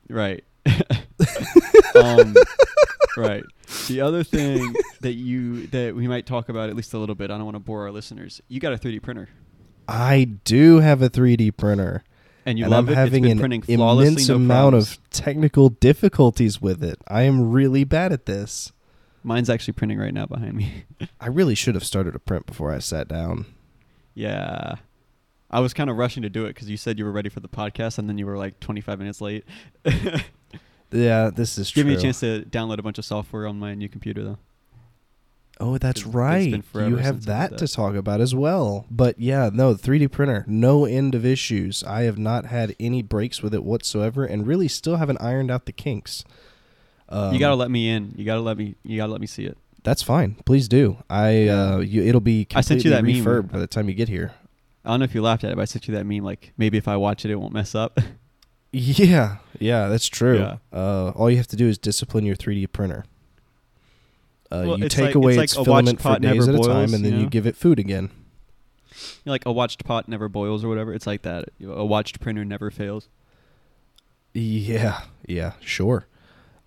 Right. 0.09 0.43
um, 1.95 2.35
right. 3.17 3.43
The 3.87 4.01
other 4.01 4.23
thing 4.23 4.73
that 5.01 5.13
you 5.13 5.67
that 5.67 5.95
we 5.95 6.07
might 6.07 6.25
talk 6.25 6.49
about 6.49 6.69
at 6.69 6.75
least 6.75 6.93
a 6.93 6.97
little 6.97 7.15
bit. 7.15 7.31
I 7.31 7.35
don't 7.35 7.45
want 7.45 7.55
to 7.55 7.59
bore 7.59 7.83
our 7.83 7.91
listeners. 7.91 8.41
You 8.47 8.59
got 8.59 8.73
a 8.73 8.77
3D 8.77 9.01
printer, 9.01 9.29
I 9.87 10.23
do 10.43 10.79
have 10.79 11.01
a 11.01 11.09
3D 11.09 11.55
printer, 11.57 12.03
and 12.45 12.57
you 12.57 12.65
and 12.65 12.71
love 12.71 12.87
I'm 12.87 12.93
it. 12.93 12.95
having 12.95 13.23
it's 13.23 13.29
been 13.29 13.37
an 13.37 13.39
printing 13.39 13.61
flawlessly, 13.63 14.07
immense 14.13 14.29
no 14.29 14.35
amount 14.35 14.71
problems. 14.73 14.91
of 14.93 15.09
technical 15.11 15.69
difficulties 15.69 16.61
with 16.61 16.83
it. 16.83 16.99
I 17.07 17.23
am 17.23 17.51
really 17.51 17.83
bad 17.83 18.11
at 18.13 18.25
this. 18.25 18.71
Mine's 19.23 19.49
actually 19.49 19.73
printing 19.73 19.97
right 19.99 20.13
now 20.13 20.25
behind 20.25 20.53
me. 20.55 20.85
I 21.19 21.27
really 21.27 21.55
should 21.55 21.75
have 21.75 21.83
started 21.83 22.15
a 22.15 22.19
print 22.19 22.45
before 22.45 22.71
I 22.71 22.79
sat 22.79 23.07
down. 23.07 23.45
yeah. 24.13 24.75
I 25.49 25.61
was 25.61 25.73
kind 25.73 25.89
of 25.89 25.95
rushing 25.95 26.23
to 26.23 26.29
do 26.29 26.43
it 26.43 26.49
because 26.49 26.69
you 26.69 26.75
said 26.75 26.99
you 26.99 27.05
were 27.05 27.11
ready 27.13 27.29
for 27.29 27.39
the 27.39 27.47
podcast, 27.47 27.97
and 27.97 28.09
then 28.09 28.17
you 28.17 28.25
were 28.25 28.37
like 28.37 28.59
25 28.59 28.99
minutes 28.99 29.21
late. 29.21 29.45
Yeah, 30.91 31.29
this 31.33 31.57
is 31.57 31.69
true. 31.69 31.83
Give 31.83 31.87
me 31.87 31.95
a 31.95 32.01
chance 32.01 32.19
to 32.21 32.43
download 32.49 32.79
a 32.79 32.81
bunch 32.81 32.97
of 32.97 33.05
software 33.05 33.45
on 33.47 33.59
my 33.59 33.73
new 33.75 33.89
computer, 33.89 34.23
though. 34.23 34.37
Oh, 35.59 35.77
that's 35.77 36.05
right. 36.05 36.63
You 36.75 36.97
have 36.97 37.15
since 37.15 37.27
I 37.27 37.47
did 37.47 37.51
that 37.51 37.57
to 37.57 37.67
talk 37.67 37.95
about 37.95 38.21
as 38.21 38.35
well. 38.35 38.85
But 38.91 39.19
yeah, 39.19 39.49
no, 39.51 39.73
3D 39.73 40.11
printer, 40.11 40.45
no 40.47 40.85
end 40.85 41.15
of 41.15 41.25
issues. 41.25 41.83
I 41.83 42.03
have 42.03 42.17
not 42.17 42.45
had 42.45 42.75
any 42.79 43.01
breaks 43.01 43.41
with 43.41 43.53
it 43.55 43.63
whatsoever, 43.63 44.23
and 44.23 44.45
really 44.45 44.67
still 44.67 44.97
haven't 44.97 45.19
ironed 45.19 45.49
out 45.49 45.65
the 45.65 45.71
kinks. 45.71 46.23
Um, 47.09 47.33
you 47.33 47.39
gotta 47.39 47.55
let 47.55 47.71
me 47.71 47.89
in. 47.89 48.13
You 48.15 48.23
gotta 48.25 48.41
let 48.41 48.57
me. 48.57 48.75
You 48.83 48.97
gotta 48.97 49.11
let 49.11 49.21
me 49.21 49.27
see 49.27 49.45
it. 49.45 49.57
That's 49.83 50.03
fine. 50.03 50.35
Please 50.45 50.67
do. 50.67 50.97
I 51.09 51.31
Yeah. 51.31 51.73
uh, 51.75 51.77
you, 51.79 52.03
it'll 52.03 52.21
be 52.21 52.45
I 52.53 52.61
sent 52.61 52.83
you 52.83 52.91
completely 52.91 53.21
that 53.21 53.25
meme. 53.25 53.47
by 53.47 53.57
the 53.59 53.67
time 53.67 53.87
you 53.89 53.95
get 53.95 54.09
here. 54.09 54.33
I 54.85 54.89
don't 54.89 54.99
know 54.99 55.05
if 55.05 55.15
you 55.15 55.21
laughed 55.21 55.43
at 55.43 55.51
it, 55.51 55.55
but 55.55 55.61
I 55.63 55.65
sent 55.65 55.87
you 55.87 55.95
that 55.95 56.05
meme. 56.05 56.23
Like 56.23 56.53
maybe 56.57 56.77
if 56.77 56.87
I 56.87 56.97
watch 56.97 57.25
it, 57.25 57.31
it 57.31 57.35
won't 57.35 57.53
mess 57.53 57.73
up. 57.73 57.97
Yeah, 58.77 59.37
yeah, 59.59 59.87
that's 59.87 60.07
true. 60.07 60.39
Yeah. 60.39 60.57
Uh, 60.71 61.09
all 61.15 61.29
you 61.29 61.37
have 61.37 61.47
to 61.47 61.55
do 61.55 61.67
is 61.67 61.77
discipline 61.77 62.25
your 62.25 62.35
3D 62.35 62.71
printer. 62.71 63.05
Uh, 64.51 64.63
Well, 64.67 64.79
you 64.79 64.85
it's 64.85 64.95
take 64.95 65.05
like- 65.07 65.15
away 65.15 65.31
it's 65.33 65.37
like 65.37 65.43
its 65.45 65.53
filament 65.55 66.01
for 66.01 66.19
days 66.19 66.47
at 66.47 66.55
a 66.55 66.59
time, 66.59 66.93
and 66.93 67.03
then 67.03 67.13
you 67.13 67.19
you 67.21 67.29
give 67.29 67.45
it 67.47 67.55
food 67.55 67.79
again. 67.79 68.09
You 68.89 68.97
know, 69.27 69.31
like 69.33 69.45
a 69.45 69.51
watched 69.51 69.83
pot 69.83 70.07
never 70.07 70.29
boils 70.29 70.63
or 70.63 70.69
whatever. 70.69 70.93
It's 70.93 71.05
like 71.07 71.21
that. 71.23 71.49
A 71.63 71.85
watched 71.85 72.19
printer 72.19 72.45
never 72.45 72.71
fails. 72.71 73.09
Yeah, 74.33 75.01
yeah, 75.27 75.53
sure. 75.61 76.07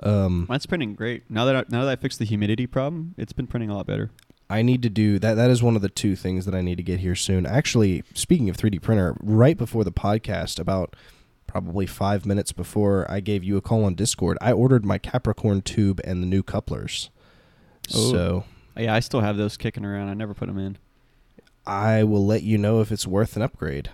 Um, 0.01 0.47
Mine's 0.49 0.67
printing 0.67 0.95
great. 0.95 1.25
Now 1.31 1.45
that 1.45 1.57
I, 1.57 1.65
now 1.69 1.85
that 1.85 1.91
I 1.91 1.97
fixed 1.97 2.19
the 2.19 2.25
humidity 2.25 2.67
problem, 2.67 3.15
it's 3.17 3.33
been 3.33 3.47
printing 3.47 3.71
a 3.71 3.77
lot 3.77 3.87
better. 3.87 4.11
I 4.49 4.63
need 4.63 4.83
to 4.83 4.91
do 4.91 5.19
that. 5.21 5.35
That 5.35 5.51
is 5.51 5.63
one 5.63 5.77
of 5.77 5.83
the 5.83 5.89
two 5.89 6.17
things 6.17 6.45
that 6.47 6.55
I 6.55 6.61
need 6.61 6.77
to 6.77 6.83
get 6.83 7.01
here 7.01 7.15
soon. 7.15 7.47
Actually, 7.47 8.03
speaking 8.15 8.49
of 8.51 8.57
3D 8.57 8.81
printer, 8.83 9.17
right 9.21 9.57
before 9.57 9.85
the 9.85 9.93
podcast, 9.93 10.59
about 10.59 10.97
probably 11.51 11.85
five 11.85 12.25
minutes 12.25 12.53
before 12.53 13.11
I 13.11 13.19
gave 13.19 13.43
you 13.43 13.57
a 13.57 13.61
call 13.61 13.85
on 13.85 13.95
Discord, 13.95 14.39
I 14.41 14.53
ordered 14.53 14.85
my 14.85 14.99
Capricorn 14.99 15.63
tube 15.63 16.01
and 16.05 16.23
the 16.23 16.27
new 16.27 16.45
couplers. 16.45 17.11
Oh. 17.93 18.13
So 18.13 18.45
Yeah, 18.77 18.95
I 18.95 19.01
still 19.01 19.21
have 19.21 19.37
those 19.37 19.57
kicking 19.57 19.85
around. 19.85 20.09
I 20.09 20.15
never 20.15 20.33
put 20.33 20.47
them 20.47 20.59
in. 20.59 20.79
I 21.67 22.05
will 22.05 22.25
let 22.25 22.43
you 22.45 22.57
know 22.57 22.81
if 22.81 22.93
it's 22.93 23.07
worth 23.07 23.35
an 23.37 23.43
upgrade. 23.43 23.91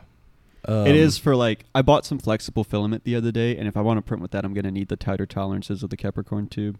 Um, 0.68 0.86
it 0.86 0.96
is 0.96 1.16
for 1.16 1.34
like 1.34 1.64
I 1.74 1.80
bought 1.80 2.04
some 2.04 2.18
flexible 2.18 2.62
filament 2.64 3.04
the 3.04 3.16
other 3.16 3.32
day, 3.32 3.56
and 3.56 3.66
if 3.66 3.76
I 3.76 3.80
want 3.80 3.98
to 3.98 4.02
print 4.02 4.20
with 4.20 4.32
that, 4.32 4.44
I'm 4.44 4.52
gonna 4.52 4.70
need 4.70 4.88
the 4.88 4.96
tighter 4.96 5.24
tolerances 5.24 5.82
of 5.82 5.90
the 5.90 5.96
Capricorn 5.96 6.48
tube. 6.48 6.76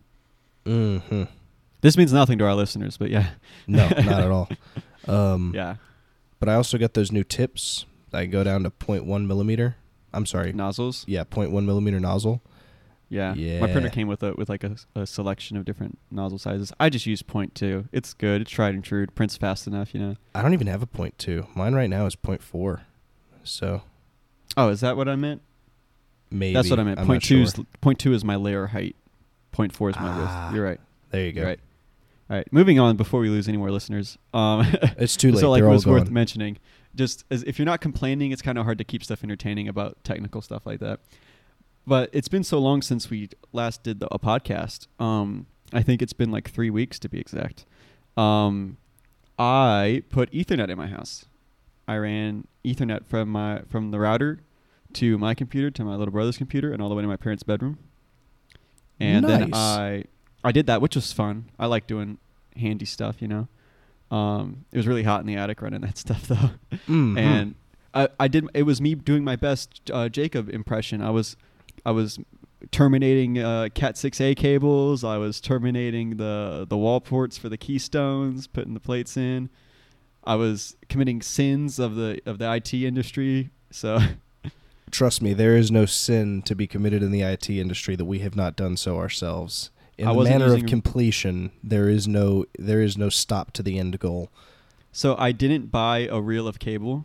hmm 0.66 1.22
This 1.80 1.96
means 1.96 2.12
nothing 2.12 2.36
to 2.38 2.44
our 2.44 2.54
listeners, 2.54 2.96
but 2.98 3.10
yeah, 3.10 3.30
No, 3.66 3.88
not 3.88 3.98
at 4.22 4.30
all. 4.30 4.48
Um, 5.08 5.52
yeah, 5.54 5.76
But 6.40 6.48
I 6.48 6.54
also 6.54 6.76
got 6.78 6.94
those 6.94 7.12
new 7.12 7.24
tips 7.24 7.86
that 8.10 8.24
go 8.26 8.42
down 8.44 8.64
to 8.64 8.70
0.1 8.70 9.26
millimeter. 9.26 9.76
I'm 10.16 10.26
sorry. 10.26 10.52
nozzles. 10.52 11.04
Yeah, 11.06 11.24
0.1 11.24 11.64
millimeter 11.64 12.00
nozzle. 12.00 12.42
Yeah. 13.08 13.34
yeah. 13.34 13.60
My 13.60 13.70
printer 13.70 13.88
came 13.88 14.08
with 14.08 14.22
a 14.24 14.32
with 14.34 14.48
like 14.48 14.64
a, 14.64 14.74
a 14.96 15.06
selection 15.06 15.56
of 15.56 15.64
different 15.64 15.96
nozzle 16.10 16.38
sizes. 16.38 16.72
I 16.80 16.88
just 16.90 17.06
use 17.06 17.22
point 17.22 17.54
two. 17.54 17.86
It's 17.92 18.12
good. 18.14 18.40
It's 18.42 18.50
tried 18.50 18.74
and 18.74 18.82
true. 18.82 19.04
It 19.04 19.14
prints 19.14 19.36
fast 19.36 19.68
enough, 19.68 19.94
you 19.94 20.00
know. 20.00 20.16
I 20.34 20.42
don't 20.42 20.54
even 20.54 20.66
have 20.66 20.82
a 20.82 20.86
0.2. 20.88 21.54
Mine 21.54 21.74
right 21.74 21.88
now 21.88 22.06
is 22.06 22.16
0.4. 22.16 22.80
So 23.44 23.82
Oh, 24.56 24.70
is 24.70 24.80
that 24.80 24.96
what 24.96 25.08
I 25.08 25.14
meant? 25.16 25.42
maybe. 26.30 26.54
That's 26.54 26.68
what 26.70 26.80
I 26.80 26.82
meant. 26.82 26.98
I'm 26.98 27.06
two 27.20 27.20
sure. 27.20 27.40
is 27.42 27.54
point 27.80 27.98
two 28.00 28.12
is 28.12 28.24
my 28.24 28.34
layer 28.36 28.66
height. 28.66 28.96
Point 29.52 29.72
four 29.72 29.90
is 29.90 29.96
my 29.96 30.08
Ah, 30.08 30.46
width. 30.46 30.56
You're 30.56 30.64
right. 30.64 30.80
There 31.10 31.24
you 31.26 31.32
go. 31.32 31.40
You're 31.42 31.48
right. 31.50 31.60
All 32.28 32.36
right, 32.36 32.52
moving 32.52 32.80
on 32.80 32.96
before 32.96 33.20
we 33.20 33.28
lose 33.28 33.46
any 33.48 33.56
more 33.56 33.70
listeners. 33.70 34.18
Um, 34.34 34.66
It's 34.98 35.16
too 35.16 35.30
late. 35.32 35.40
so 35.40 35.50
like 35.50 35.60
They're 35.60 35.68
all 35.68 35.74
what's 35.76 35.86
worth 35.86 36.10
mentioning. 36.10 36.58
Just 36.96 37.24
as 37.30 37.42
if 37.44 37.58
you're 37.58 37.66
not 37.66 37.80
complaining, 37.80 38.32
it's 38.32 38.42
kind 38.42 38.58
of 38.58 38.64
hard 38.64 38.78
to 38.78 38.84
keep 38.84 39.04
stuff 39.04 39.22
entertaining 39.22 39.68
about 39.68 40.02
technical 40.02 40.40
stuff 40.40 40.66
like 40.66 40.80
that. 40.80 41.00
But 41.86 42.10
it's 42.12 42.28
been 42.28 42.42
so 42.42 42.58
long 42.58 42.82
since 42.82 43.10
we 43.10 43.28
last 43.52 43.84
did 43.84 44.00
the, 44.00 44.12
a 44.12 44.18
podcast. 44.18 44.88
Um, 44.98 45.46
I 45.72 45.82
think 45.82 46.02
it's 46.02 46.12
been 46.12 46.32
like 46.32 46.50
three 46.50 46.70
weeks 46.70 46.98
to 47.00 47.08
be 47.08 47.20
exact. 47.20 47.64
Um, 48.16 48.78
I 49.38 50.02
put 50.08 50.32
Ethernet 50.32 50.70
in 50.70 50.78
my 50.78 50.88
house. 50.88 51.26
I 51.86 51.96
ran 51.96 52.48
Ethernet 52.64 53.06
from 53.06 53.28
my 53.28 53.62
from 53.68 53.90
the 53.90 54.00
router 54.00 54.40
to 54.94 55.18
my 55.18 55.34
computer 55.34 55.70
to 55.70 55.84
my 55.84 55.94
little 55.94 56.12
brother's 56.12 56.38
computer 56.38 56.72
and 56.72 56.82
all 56.82 56.88
the 56.88 56.94
way 56.94 57.02
to 57.02 57.08
my 57.08 57.16
parents' 57.16 57.42
bedroom. 57.42 57.78
And 58.98 59.24
then 59.24 59.50
I 59.52 60.04
I 60.42 60.52
did 60.52 60.66
that, 60.66 60.80
which 60.80 60.96
was 60.96 61.12
fun. 61.12 61.50
I 61.58 61.66
like 61.66 61.86
doing 61.86 62.18
handy 62.56 62.86
stuff, 62.86 63.20
you 63.20 63.28
know. 63.28 63.48
Um, 64.10 64.64
it 64.72 64.76
was 64.76 64.86
really 64.86 65.02
hot 65.02 65.20
in 65.20 65.26
the 65.26 65.36
attic 65.36 65.60
running 65.62 65.80
that 65.80 65.98
stuff 66.04 66.28
though, 66.28 66.50
Mhm. 66.88 67.18
and 67.18 67.54
I, 67.94 68.08
I 68.20 68.28
did. 68.28 68.46
It 68.54 68.62
was 68.64 68.80
me 68.80 68.94
doing 68.94 69.24
my 69.24 69.36
best 69.36 69.90
uh, 69.92 70.08
Jacob 70.08 70.48
impression. 70.48 71.00
I 71.02 71.10
was 71.10 71.36
I 71.84 71.90
was 71.92 72.18
terminating 72.70 73.38
uh, 73.38 73.68
Cat 73.74 73.94
6A 73.94 74.36
cables. 74.36 75.04
I 75.04 75.16
was 75.16 75.40
terminating 75.40 76.16
the 76.16 76.66
the 76.68 76.76
wall 76.76 77.00
ports 77.00 77.36
for 77.38 77.48
the 77.48 77.56
keystones, 77.56 78.46
putting 78.46 78.74
the 78.74 78.80
plates 78.80 79.16
in. 79.16 79.48
I 80.24 80.34
was 80.34 80.76
committing 80.88 81.22
sins 81.22 81.78
of 81.78 81.94
the 81.96 82.20
of 82.26 82.38
the 82.38 82.52
IT 82.52 82.74
industry. 82.74 83.50
So 83.70 83.98
Trust 84.92 85.20
me, 85.20 85.32
there 85.34 85.56
is 85.56 85.70
no 85.70 85.84
sin 85.84 86.42
to 86.42 86.54
be 86.54 86.66
committed 86.68 87.02
in 87.02 87.10
the 87.10 87.22
IT 87.22 87.50
industry 87.50 87.96
that 87.96 88.04
we 88.04 88.20
have 88.20 88.36
not 88.36 88.54
done 88.54 88.76
so 88.76 88.98
ourselves. 88.98 89.70
In 89.98 90.06
I 90.08 90.12
the 90.14 90.22
manner 90.24 90.52
of 90.54 90.66
completion, 90.66 91.52
there 91.64 91.88
is 91.88 92.06
no 92.06 92.44
there 92.58 92.82
is 92.82 92.98
no 92.98 93.08
stop 93.08 93.52
to 93.52 93.62
the 93.62 93.78
end 93.78 93.98
goal. 93.98 94.30
So 94.92 95.16
I 95.18 95.32
didn't 95.32 95.70
buy 95.70 96.08
a 96.10 96.20
reel 96.20 96.46
of 96.48 96.58
cable. 96.58 97.04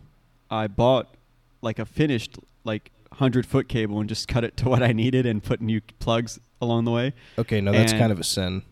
I 0.50 0.68
bought 0.68 1.14
like 1.62 1.80
a 1.80 1.86
finished 1.86 2.38
like 2.64 2.92
hundred 3.14 3.46
foot 3.46 3.68
cable 3.70 4.00
and 4.00 4.10
just 4.10 4.28
cut 4.28 4.44
it 4.44 4.58
to 4.58 4.70
what 4.70 4.84
I 4.84 4.92
needed 4.92 5.26
and 5.26 5.44
put 5.44 5.62
new 5.62 5.82
plugs 6.00 6.40
along 6.62 6.86
the 6.86 6.92
way. 6.92 7.14
Okay, 7.38 7.62
no, 7.62 7.72
that's 7.72 7.92
And- 7.94 8.00
kind 8.02 8.12
of 8.12 8.20
a 8.20 8.24
sin. 8.24 8.64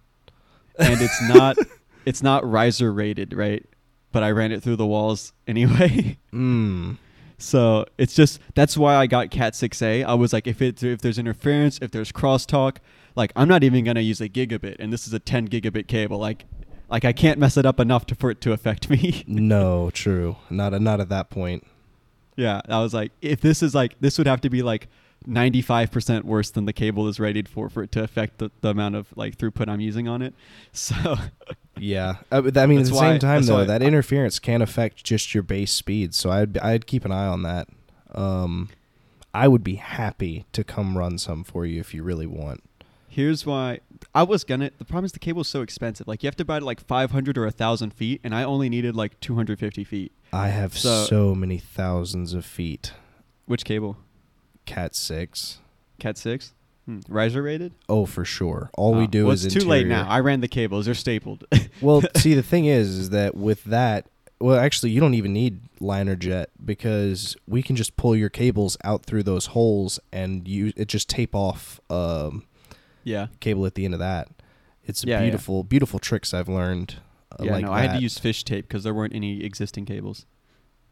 And 0.77 1.01
it's 1.01 1.21
not 1.29 1.57
it's 2.05 2.21
not 2.23 2.49
riser 2.49 2.91
rated, 2.91 3.33
right? 3.33 3.65
But 4.11 4.23
I 4.23 4.31
ran 4.31 4.51
it 4.51 4.63
through 4.63 4.77
the 4.77 4.85
walls 4.87 5.33
anyway. 5.47 6.17
Mm. 6.33 6.97
so 7.37 7.85
it's 7.97 8.15
just 8.15 8.39
that's 8.55 8.75
why 8.77 8.95
I 8.95 9.07
got 9.07 9.31
Cat 9.31 9.53
6A. 9.53 10.03
I 10.05 10.13
was 10.13 10.33
like, 10.33 10.45
if 10.47 10.61
it 10.61 10.83
if 10.83 11.01
there's 11.01 11.17
interference, 11.19 11.79
if 11.81 11.91
there's 11.91 12.11
crosstalk, 12.11 12.77
like 13.15 13.31
I'm 13.35 13.47
not 13.47 13.63
even 13.63 13.83
gonna 13.83 13.99
use 14.01 14.21
a 14.21 14.29
gigabit, 14.29 14.77
and 14.79 14.91
this 14.93 15.07
is 15.07 15.13
a 15.13 15.19
10 15.19 15.47
gigabit 15.47 15.87
cable. 15.87 16.17
Like 16.17 16.45
like 16.89 17.05
I 17.05 17.13
can't 17.13 17.37
mess 17.39 17.55
it 17.57 17.65
up 17.65 17.79
enough 17.79 18.05
to, 18.07 18.15
for 18.15 18.31
it 18.31 18.41
to 18.41 18.51
affect 18.51 18.89
me. 18.89 19.23
No, 19.27 19.89
true. 19.91 20.37
Not 20.49 20.79
not 20.81 20.99
at 20.99 21.09
that 21.09 21.29
point. 21.29 21.65
Yeah, 22.35 22.61
I 22.69 22.79
was 22.81 22.93
like, 22.93 23.11
if 23.21 23.41
this 23.41 23.61
is 23.61 23.75
like, 23.75 23.95
this 23.99 24.17
would 24.17 24.25
have 24.27 24.39
to 24.41 24.49
be 24.49 24.61
like 24.61 24.87
95% 25.27 26.23
worse 26.23 26.49
than 26.51 26.63
the 26.65 26.71
cable 26.71 27.07
is 27.09 27.19
rated 27.19 27.49
for 27.49 27.69
for 27.69 27.83
it 27.83 27.91
to 27.91 28.01
affect 28.03 28.37
the, 28.37 28.49
the 28.61 28.69
amount 28.69 28.95
of 28.95 29.07
like 29.17 29.37
throughput 29.37 29.67
I'm 29.69 29.81
using 29.81 30.07
on 30.07 30.21
it. 30.21 30.33
So, 30.71 31.15
Yeah, 31.77 32.15
uh, 32.31 32.41
I 32.55 32.65
mean, 32.65 32.79
at 32.79 32.85
the 32.87 32.93
why- 32.93 33.11
same 33.11 33.19
time 33.19 33.43
though, 33.43 33.65
that 33.65 33.81
I- 33.81 33.85
interference 33.85 34.39
can 34.39 34.61
affect 34.61 35.03
just 35.03 35.33
your 35.33 35.43
base 35.43 35.71
speed. 35.71 36.15
So 36.15 36.29
I'd 36.31 36.57
I'd 36.59 36.87
keep 36.87 37.03
an 37.05 37.11
eye 37.11 37.27
on 37.27 37.43
that. 37.43 37.67
Um, 38.15 38.69
I 39.33 39.47
would 39.47 39.63
be 39.63 39.75
happy 39.75 40.45
to 40.53 40.63
come 40.63 40.97
run 40.97 41.17
some 41.17 41.43
for 41.43 41.65
you 41.65 41.79
if 41.79 41.93
you 41.93 42.01
really 42.03 42.25
want. 42.25 42.63
Here's 43.19 43.45
why 43.45 43.79
I 44.15 44.23
was 44.23 44.43
gonna. 44.43 44.71
The 44.77 44.85
problem 44.85 45.05
is 45.05 45.11
the 45.11 45.19
cable's 45.19 45.47
so 45.47 45.61
expensive. 45.61 46.07
Like, 46.07 46.23
you 46.23 46.27
have 46.27 46.35
to 46.37 46.45
buy 46.45 46.57
it 46.57 46.63
like 46.63 46.79
500 46.79 47.37
or 47.37 47.43
1,000 47.43 47.93
feet, 47.93 48.21
and 48.23 48.33
I 48.33 48.43
only 48.43 48.69
needed 48.69 48.95
like 48.95 49.19
250 49.19 49.83
feet. 49.83 50.11
I 50.31 50.47
have 50.49 50.77
So- 50.77 51.05
so, 51.05 51.35
many 51.35 51.57
thousands 51.57 52.33
of 52.33 52.45
feet. 52.45 52.93
Which 53.45 53.65
cable? 53.65 53.97
Cat 54.65 54.95
six. 54.95 55.59
Cat 55.99 56.17
6? 56.17 56.53
Hmm. 56.85 56.99
Riser 57.09 57.41
rated? 57.41 57.73
Oh, 57.89 58.05
for 58.05 58.23
sure. 58.23 58.69
All 58.77 58.93
we 58.95 59.03
Oh, 59.03 59.07
do 59.07 59.23
well, 59.25 59.33
is 59.33 59.43
it's 59.45 59.53
too 59.53 59.67
late 59.67 59.85
now. 59.85 60.07
I 60.07 60.19
ran 60.21 60.39
the 60.41 60.47
cables. 60.47 60.85
They're 60.85 60.93
stapled. 60.95 61.43
well, 61.81 62.01
see, 62.15 62.33
the 62.35 62.43
thing 62.43 62.65
is, 62.65 62.89
is 62.89 63.09
that 63.09 63.35
with 63.35 63.63
that, 63.65 64.05
well, 64.39 64.57
actually, 64.57 64.91
you 64.91 65.01
don't 65.01 65.13
even 65.15 65.33
need 65.33 65.59
liner 65.81 66.15
jet 66.15 66.49
because 66.63 67.35
we 67.47 67.61
can 67.61 67.75
just 67.75 67.97
pull 67.97 68.15
your 68.15 68.29
cables 68.29 68.77
out 68.83 69.03
through 69.05 69.23
those 69.23 69.47
holes 69.47 69.99
and 70.13 70.47
you 70.47 70.71
it 70.77 70.87
just 70.87 71.09
tape 71.09 71.35
off 71.35 71.79
um, 71.89 72.43
yeah. 73.03 73.27
cable 73.39 73.65
at 73.65 73.75
the 73.75 73.85
end 73.85 73.93
of 73.93 73.99
that. 73.99 74.27
It's 74.83 75.03
Yeah, 75.03 75.17
yeah. 75.17 75.23
beautiful, 75.23 75.63
beautiful 75.63 75.99
tricks 75.99 76.33
I've 76.33 76.49
learned. 76.49 76.95
uh, 77.39 77.43
Yeah, 77.43 77.51
like 77.53 77.65
no, 77.65 77.71
I 77.71 77.81
had 77.81 77.95
to 77.97 78.01
use 78.01 78.17
fish 78.17 78.43
tape 78.43 78.67
because 78.67 78.83
there 78.83 78.93
weren't 78.93 79.13
any 79.15 79.43
existing 79.43 79.85
cables. 79.85 80.25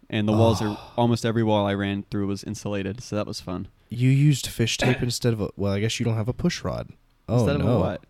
And 0.10 0.28
the 0.28 0.32
walls 0.34 0.62
are 0.62 0.78
almost 0.96 1.26
every 1.26 1.44
wall 1.44 1.66
I 1.66 1.74
ran 1.74 2.04
through 2.10 2.28
was 2.28 2.44
insulated, 2.44 3.02
so 3.04 3.16
that 3.18 3.28
was 3.28 3.42
fun. 3.42 3.68
You 3.90 4.10
used 4.10 4.48
fish 4.48 4.78
tape 4.84 5.02
instead 5.02 5.34
of 5.34 5.42
a. 5.42 5.50
Well, 5.58 5.74
I 5.74 5.80
guess 5.82 6.00
you 6.00 6.06
don't 6.06 6.16
have 6.16 6.30
a 6.30 6.34
push 6.34 6.64
rod. 6.64 6.90
Oh 7.28 7.40
Instead 7.40 7.60
no! 7.60 7.68
of 7.68 7.72
a 7.76 7.80
what? 7.80 8.04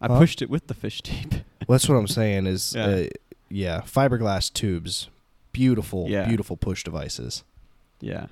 I 0.00 0.06
Huh? 0.08 0.18
pushed 0.18 0.40
it 0.42 0.48
with 0.50 0.66
the 0.68 0.74
fish 0.74 1.02
tape. 1.02 1.34
Well, 1.68 1.76
that's 1.78 1.88
what 1.88 1.94
I'm 1.96 2.08
saying. 2.08 2.46
Is 2.46 2.74
Yeah. 2.74 2.86
uh, 2.86 3.04
yeah, 3.48 3.80
fiberglass 3.82 4.52
tubes, 4.52 5.08
beautiful, 5.52 6.08
Yeah. 6.08 6.26
beautiful 6.26 6.56
push 6.56 6.82
devices. 6.84 7.44
yeah. 8.00 8.26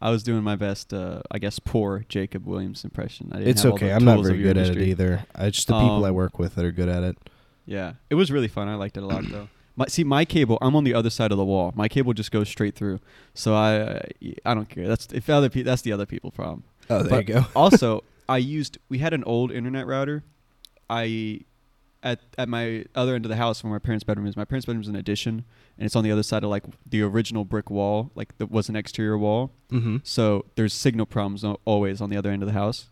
I 0.00 0.10
was 0.10 0.22
doing 0.22 0.42
my 0.42 0.56
best, 0.56 0.92
uh, 0.92 1.22
I 1.30 1.38
guess, 1.38 1.58
poor 1.58 2.04
Jacob 2.08 2.46
Williams 2.46 2.84
impression. 2.84 3.30
I 3.32 3.38
didn't 3.38 3.48
it's 3.50 3.64
okay. 3.64 3.92
I'm 3.92 4.04
not 4.04 4.22
very 4.22 4.42
good 4.42 4.58
at 4.58 4.68
it 4.76 4.82
either. 4.82 5.24
I 5.34 5.50
just 5.50 5.66
the 5.68 5.74
people 5.78 6.04
I 6.04 6.10
Um, 6.10 6.14
work 6.14 6.38
with 6.38 6.54
that 6.56 6.64
are 6.64 6.72
good 6.72 6.88
at 6.88 7.02
it. 7.02 7.16
Yeah, 7.64 7.94
it 8.10 8.14
was 8.14 8.30
really 8.30 8.48
fun. 8.48 8.68
I 8.68 8.74
liked 8.74 8.96
it 8.96 9.02
a 9.02 9.06
lot, 9.06 9.24
though. 9.30 9.48
My, 9.74 9.86
see, 9.88 10.04
my 10.04 10.24
cable, 10.24 10.56
I'm 10.62 10.74
on 10.76 10.84
the 10.84 10.94
other 10.94 11.10
side 11.10 11.32
of 11.32 11.38
the 11.38 11.44
wall. 11.44 11.72
My 11.74 11.88
cable 11.88 12.12
just 12.14 12.30
goes 12.30 12.48
straight 12.48 12.74
through, 12.74 13.00
so 13.34 13.54
I, 13.54 14.00
I 14.44 14.54
don't 14.54 14.68
care. 14.68 14.86
That's 14.88 15.06
if 15.12 15.28
other 15.28 15.50
people, 15.50 15.70
that's 15.70 15.82
the 15.82 15.92
other 15.92 16.06
people 16.06 16.30
problem. 16.30 16.62
Oh, 16.88 17.02
there 17.02 17.10
but 17.10 17.28
you 17.28 17.34
go. 17.34 17.44
also, 17.54 18.02
I 18.28 18.38
used 18.38 18.78
we 18.88 18.98
had 18.98 19.12
an 19.12 19.22
old 19.24 19.50
internet 19.52 19.86
router. 19.86 20.22
I 20.88 21.40
at 22.06 22.20
at 22.38 22.48
my 22.48 22.84
other 22.94 23.14
end 23.14 23.24
of 23.24 23.28
the 23.28 23.36
house 23.36 23.62
where 23.62 23.72
my 23.72 23.78
parents' 23.78 24.04
bedroom 24.04 24.26
is. 24.26 24.36
My 24.36 24.44
parents' 24.44 24.64
bedroom 24.64 24.82
is 24.82 24.88
an 24.88 24.96
addition, 24.96 25.44
and 25.76 25.84
it's 25.84 25.96
on 25.96 26.04
the 26.04 26.12
other 26.12 26.22
side 26.22 26.44
of 26.44 26.50
like 26.50 26.64
the 26.88 27.02
original 27.02 27.44
brick 27.44 27.68
wall, 27.70 28.12
like 28.14 28.38
that 28.38 28.50
was 28.50 28.68
an 28.68 28.76
exterior 28.76 29.18
wall. 29.18 29.52
Mm-hmm. 29.70 29.98
So 30.04 30.46
there's 30.54 30.72
signal 30.72 31.06
problems 31.06 31.44
al- 31.44 31.60
always 31.64 32.00
on 32.00 32.08
the 32.08 32.16
other 32.16 32.30
end 32.30 32.42
of 32.42 32.46
the 32.46 32.52
house. 32.52 32.86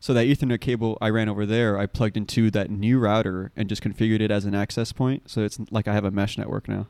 So 0.00 0.14
that 0.14 0.26
Ethernet 0.26 0.60
cable 0.60 0.96
I 1.00 1.10
ran 1.10 1.28
over 1.28 1.44
there, 1.44 1.76
I 1.76 1.86
plugged 1.86 2.16
into 2.16 2.52
that 2.52 2.70
new 2.70 3.00
router 3.00 3.50
and 3.56 3.68
just 3.68 3.82
configured 3.82 4.20
it 4.20 4.30
as 4.30 4.44
an 4.44 4.54
access 4.54 4.92
point. 4.92 5.28
So 5.28 5.42
it's 5.42 5.58
like 5.72 5.88
I 5.88 5.92
have 5.92 6.04
a 6.04 6.12
mesh 6.12 6.38
network 6.38 6.68
now. 6.68 6.86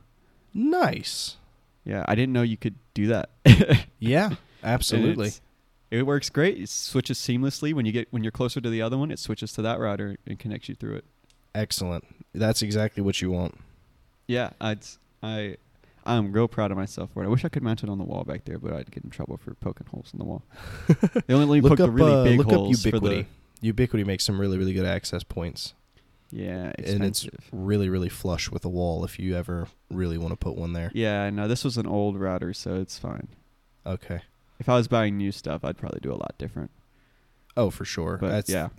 Nice. 0.53 1.37
Yeah, 1.83 2.05
I 2.07 2.13
didn't 2.13 2.33
know 2.33 2.43
you 2.43 2.57
could 2.57 2.75
do 2.93 3.07
that. 3.07 3.31
Yeah, 4.01 4.35
absolutely. 4.63 5.31
It 5.91 6.05
works 6.05 6.29
great. 6.29 6.57
It 6.57 6.69
switches 6.69 7.17
seamlessly 7.17 7.73
when 7.73 7.85
you 7.85 7.91
get 7.91 8.07
when 8.11 8.23
you're 8.23 8.31
closer 8.31 8.61
to 8.61 8.69
the 8.69 8.81
other 8.81 8.97
one. 8.97 9.11
It 9.11 9.19
switches 9.19 9.51
to 9.53 9.61
that 9.63 9.79
router 9.79 10.17
and 10.25 10.39
connects 10.39 10.69
you 10.69 10.75
through 10.75 10.95
it. 10.97 11.05
Excellent. 11.55 12.05
That's 12.33 12.61
exactly 12.61 13.01
what 13.01 13.21
you 13.21 13.31
want. 13.31 13.57
Yeah, 14.27 14.51
I'd, 14.61 14.85
I 15.23 15.57
I'm 16.05 16.31
real 16.31 16.47
proud 16.47 16.71
of 16.71 16.77
myself 16.77 17.11
for 17.13 17.23
it. 17.23 17.25
I 17.25 17.29
wish 17.29 17.45
I 17.45 17.49
could 17.49 17.63
mount 17.63 17.83
it 17.83 17.89
on 17.89 17.97
the 17.97 18.03
wall 18.03 18.23
back 18.23 18.45
there, 18.45 18.57
but 18.57 18.73
I'd 18.73 18.91
get 18.91 19.03
in 19.03 19.09
trouble 19.09 19.37
for 19.37 19.53
poking 19.55 19.87
holes 19.87 20.11
in 20.13 20.19
the 20.19 20.25
wall. 20.25 20.43
they 21.27 21.33
only 21.33 21.61
let 21.61 21.69
poke 21.69 21.79
up, 21.79 21.87
the 21.87 21.91
really 21.91 22.13
uh, 22.13 22.23
big 22.23 22.37
look 22.37 22.47
up 22.47 22.53
holes 22.53 22.83
for 22.83 22.91
Ubiquiti. 22.91 23.25
the 23.61 23.73
Ubiquiti 23.73 24.05
makes 24.05 24.23
some 24.23 24.39
really, 24.39 24.57
really 24.57 24.73
good 24.73 24.85
access 24.85 25.23
points, 25.23 25.73
yeah, 26.31 26.71
and 26.77 27.03
it's 27.03 27.25
expensive. 27.25 27.49
really, 27.51 27.89
really 27.89 28.09
flush 28.09 28.49
with 28.49 28.61
the 28.61 28.69
wall. 28.69 29.03
If 29.03 29.19
you 29.19 29.35
ever 29.35 29.67
really 29.89 30.17
want 30.17 30.31
to 30.31 30.37
put 30.37 30.55
one 30.55 30.73
there. 30.73 30.91
Yeah, 30.93 31.29
no, 31.29 31.47
this 31.47 31.63
was 31.63 31.77
an 31.77 31.87
old 31.87 32.19
router, 32.19 32.53
so 32.53 32.75
it's 32.75 32.97
fine. 32.97 33.27
Okay. 33.85 34.21
If 34.59 34.67
I 34.67 34.75
was 34.75 34.87
buying 34.87 35.17
new 35.17 35.31
stuff, 35.31 35.63
I'd 35.63 35.77
probably 35.77 35.99
do 36.01 36.11
a 36.11 36.15
lot 36.15 36.35
different. 36.37 36.71
Oh, 37.55 37.69
for 37.69 37.85
sure. 37.85 38.17
But 38.19 38.29
That's 38.29 38.49
yeah, 38.49 38.69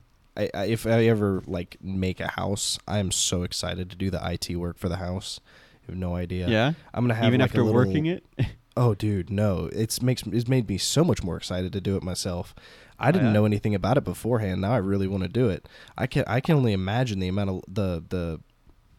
I, 0.40 0.50
I, 0.54 0.64
if 0.66 0.86
I 0.86 1.04
ever 1.06 1.42
like 1.46 1.76
make 1.82 2.20
a 2.20 2.28
house, 2.28 2.78
I 2.88 2.98
am 2.98 3.10
so 3.10 3.42
excited 3.42 3.90
to 3.90 3.96
do 3.96 4.10
the 4.10 4.20
IT 4.32 4.56
work 4.56 4.78
for 4.78 4.88
the 4.88 4.96
house. 4.96 5.40
You 5.82 5.92
have 5.92 5.96
no 5.98 6.16
idea. 6.16 6.48
yeah. 6.48 6.72
I'm 6.94 7.04
gonna 7.04 7.14
have 7.14 7.26
Even 7.26 7.40
like, 7.40 7.50
after 7.50 7.62
little, 7.62 7.74
working 7.74 8.06
it, 8.06 8.24
Oh, 8.76 8.94
dude, 8.94 9.30
no! 9.30 9.68
It's 9.72 10.00
makes 10.00 10.22
it's 10.22 10.46
made 10.48 10.68
me 10.68 10.78
so 10.78 11.02
much 11.04 11.22
more 11.24 11.36
excited 11.36 11.72
to 11.72 11.80
do 11.80 11.96
it 11.96 12.02
myself. 12.02 12.54
I 12.98 13.10
didn't 13.10 13.28
yeah. 13.28 13.32
know 13.32 13.44
anything 13.44 13.74
about 13.74 13.96
it 13.98 14.04
beforehand. 14.04 14.60
Now 14.60 14.72
I 14.72 14.76
really 14.78 15.08
want 15.08 15.22
to 15.24 15.28
do 15.28 15.48
it. 15.48 15.68
I 15.98 16.06
can 16.06 16.24
I 16.26 16.40
can 16.40 16.54
only 16.56 16.72
imagine 16.72 17.18
the 17.18 17.28
amount 17.28 17.50
of 17.50 17.62
the 17.68 18.04
the 18.08 18.40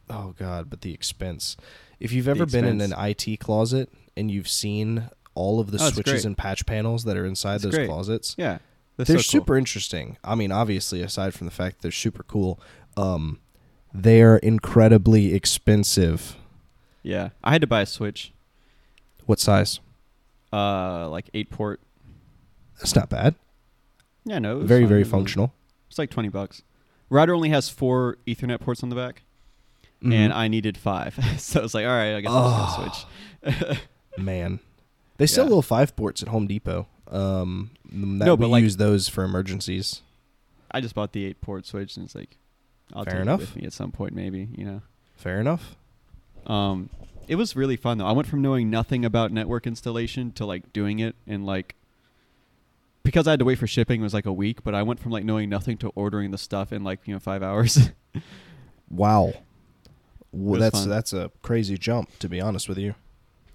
oh 0.09 0.33
god, 0.37 0.69
but 0.69 0.81
the 0.81 0.93
expense. 0.93 1.55
If 1.99 2.11
you've 2.11 2.27
ever 2.27 2.45
been 2.45 2.65
in 2.65 2.81
an 2.81 2.93
IT 2.97 3.39
closet 3.39 3.89
and 4.17 4.29
you've 4.29 4.49
seen 4.49 5.09
all 5.35 5.59
of 5.61 5.71
the 5.71 5.77
Oh, 5.81 5.89
switches 5.89 6.25
and 6.25 6.37
patch 6.37 6.65
panels 6.65 7.05
that 7.05 7.15
are 7.15 7.25
inside 7.25 7.55
It's 7.55 7.63
those 7.65 7.75
great. 7.75 7.87
closets, 7.87 8.35
yeah, 8.37 8.57
that's 8.97 9.07
they're 9.09 9.19
so 9.19 9.31
cool. 9.37 9.41
super 9.41 9.57
interesting. 9.57 10.17
I 10.23 10.35
mean, 10.35 10.51
obviously, 10.51 11.01
aside 11.01 11.33
from 11.33 11.45
the 11.47 11.51
fact 11.51 11.77
that 11.77 11.81
they're 11.83 11.91
super 11.91 12.23
cool, 12.23 12.59
um, 12.97 13.39
they're 13.93 14.37
incredibly 14.37 15.33
expensive. 15.33 16.35
Yeah, 17.03 17.29
I 17.43 17.51
had 17.51 17.61
to 17.61 17.67
buy 17.67 17.81
a 17.81 17.85
switch, 17.85 18.31
What 19.25 19.39
size? 19.39 19.79
uh, 20.53 21.09
like 21.09 21.29
eight 21.33 21.49
port. 21.49 21.79
That's 22.79 22.95
not 22.95 23.09
bad. 23.09 23.35
Yeah, 24.25 24.39
no, 24.39 24.59
Very 24.59 24.85
very 24.85 25.03
functional. 25.03 25.53
It's 25.89 25.97
like 25.97 26.09
twenty 26.11 26.29
bucks. 26.29 26.61
Router 27.09 27.33
only 27.33 27.49
has 27.49 27.69
four 27.69 28.17
Ethernet 28.27 28.59
ports 28.61 28.83
on 28.83 28.89
the 28.89 28.95
back, 28.95 29.23
Mhm. 30.03 30.13
and 30.13 30.33
I 30.33 30.47
needed 30.47 30.77
five. 30.77 31.17
so 31.39 31.59
I 31.59 31.63
was 31.63 31.73
like, 31.73 31.85
all 31.85 31.91
right, 31.91 32.15
I 32.15 32.21
guess 32.21 32.31
I'll 32.31 32.77
Oh. 32.79 32.85
just 32.85 33.07
switch. 33.65 33.77
Man, 34.17 34.59
they 35.17 35.25
sell 35.27 35.45
Yeah. 35.45 35.49
little 35.49 35.61
five 35.63 35.95
ports 35.95 36.21
at 36.21 36.29
Home 36.29 36.45
Depot. 36.47 36.87
Um, 37.11 37.71
that 37.85 38.25
No, 38.25 38.35
we 38.35 38.41
but 38.41 38.47
like- 38.49 38.63
use 38.63 38.77
those 38.77 39.07
for 39.07 39.23
emergencies. 39.23 40.01
I 40.71 40.79
just 40.79 40.95
bought 40.95 41.11
the 41.11 41.25
eight 41.25 41.41
port 41.41 41.65
switch, 41.65 41.97
and 41.97 42.05
it's 42.05 42.15
like, 42.15 42.37
I'll 42.93 43.03
Fair 43.03 43.13
take 43.15 43.21
enough. 43.23 43.41
it 43.41 43.43
with 43.47 43.55
me 43.57 43.63
at 43.65 43.73
some 43.73 43.91
point, 43.91 44.13
maybe. 44.13 44.47
You 44.57 44.63
know. 44.65 44.81
Fair 45.15 45.39
enough. 45.41 45.75
Um, 46.47 46.89
it 47.27 47.35
was 47.35 47.55
really 47.55 47.75
fun 47.75 47.97
though. 47.97 48.05
I 48.07 48.13
went 48.13 48.27
from 48.27 48.41
knowing 48.41 48.69
nothing 48.69 49.03
about 49.05 49.31
network 49.31 49.67
installation 49.67 50.31
to 50.33 50.45
like 50.45 50.71
doing 50.73 50.99
it 50.99 51.15
in 51.27 51.45
like 51.45 51.75
because 53.03 53.27
I 53.27 53.31
had 53.31 53.39
to 53.39 53.45
wait 53.45 53.57
for 53.59 53.67
shipping 53.67 53.99
it 54.01 54.03
was 54.03 54.13
like 54.13 54.25
a 54.25 54.33
week, 54.33 54.63
but 54.63 54.73
I 54.73 54.81
went 54.83 54.99
from 54.99 55.11
like 55.11 55.23
knowing 55.25 55.49
nothing 55.49 55.77
to 55.79 55.89
ordering 55.89 56.31
the 56.31 56.37
stuff 56.37 56.71
in 56.73 56.83
like 56.83 56.99
you 57.05 57.13
know 57.13 57.19
five 57.19 57.43
hours. 57.43 57.77
Wow. 58.89 59.33
Well, 60.33 60.59
that's 60.59 60.79
fun. 60.81 60.89
that's 60.89 61.13
a 61.13 61.31
crazy 61.41 61.77
jump, 61.77 62.17
to 62.19 62.27
be 62.29 62.41
honest 62.41 62.67
with 62.69 62.77
you. 62.77 62.95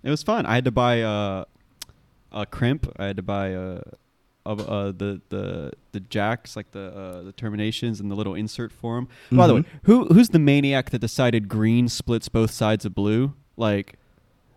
it 0.03 0.11
was 0.11 0.23
fun. 0.23 0.47
I 0.47 0.55
had 0.55 0.65
to 0.65 0.71
buy 0.71 1.03
uh, 1.03 1.45
a 2.33 2.47
crimp. 2.47 2.91
I 2.99 3.07
had 3.07 3.17
to 3.17 3.23
buy 3.23 3.55
uh, 3.55 3.81
of 4.45 4.61
uh, 4.69 4.93
the 4.93 5.21
the 5.31 5.73
the 5.93 6.01
jacks 6.01 6.55
like 6.57 6.71
the 6.73 6.95
uh, 6.95 7.23
the 7.23 7.33
terminations 7.33 8.01
and 8.01 8.11
the 8.11 8.15
little 8.15 8.35
insert 8.35 8.73
for 8.73 8.97
them. 8.97 9.09
By 9.33 9.47
the 9.47 9.55
way, 9.57 9.61
Mhm. 9.61 9.67
who 9.85 10.05
who's 10.07 10.29
the 10.31 10.39
maniac 10.39 10.91
that 10.91 11.01
decided 11.01 11.49
green 11.49 11.89
splits 11.89 12.29
both 12.29 12.51
sides 12.51 12.85
of 12.85 12.95
blue? 12.95 13.35
Like, 13.57 13.95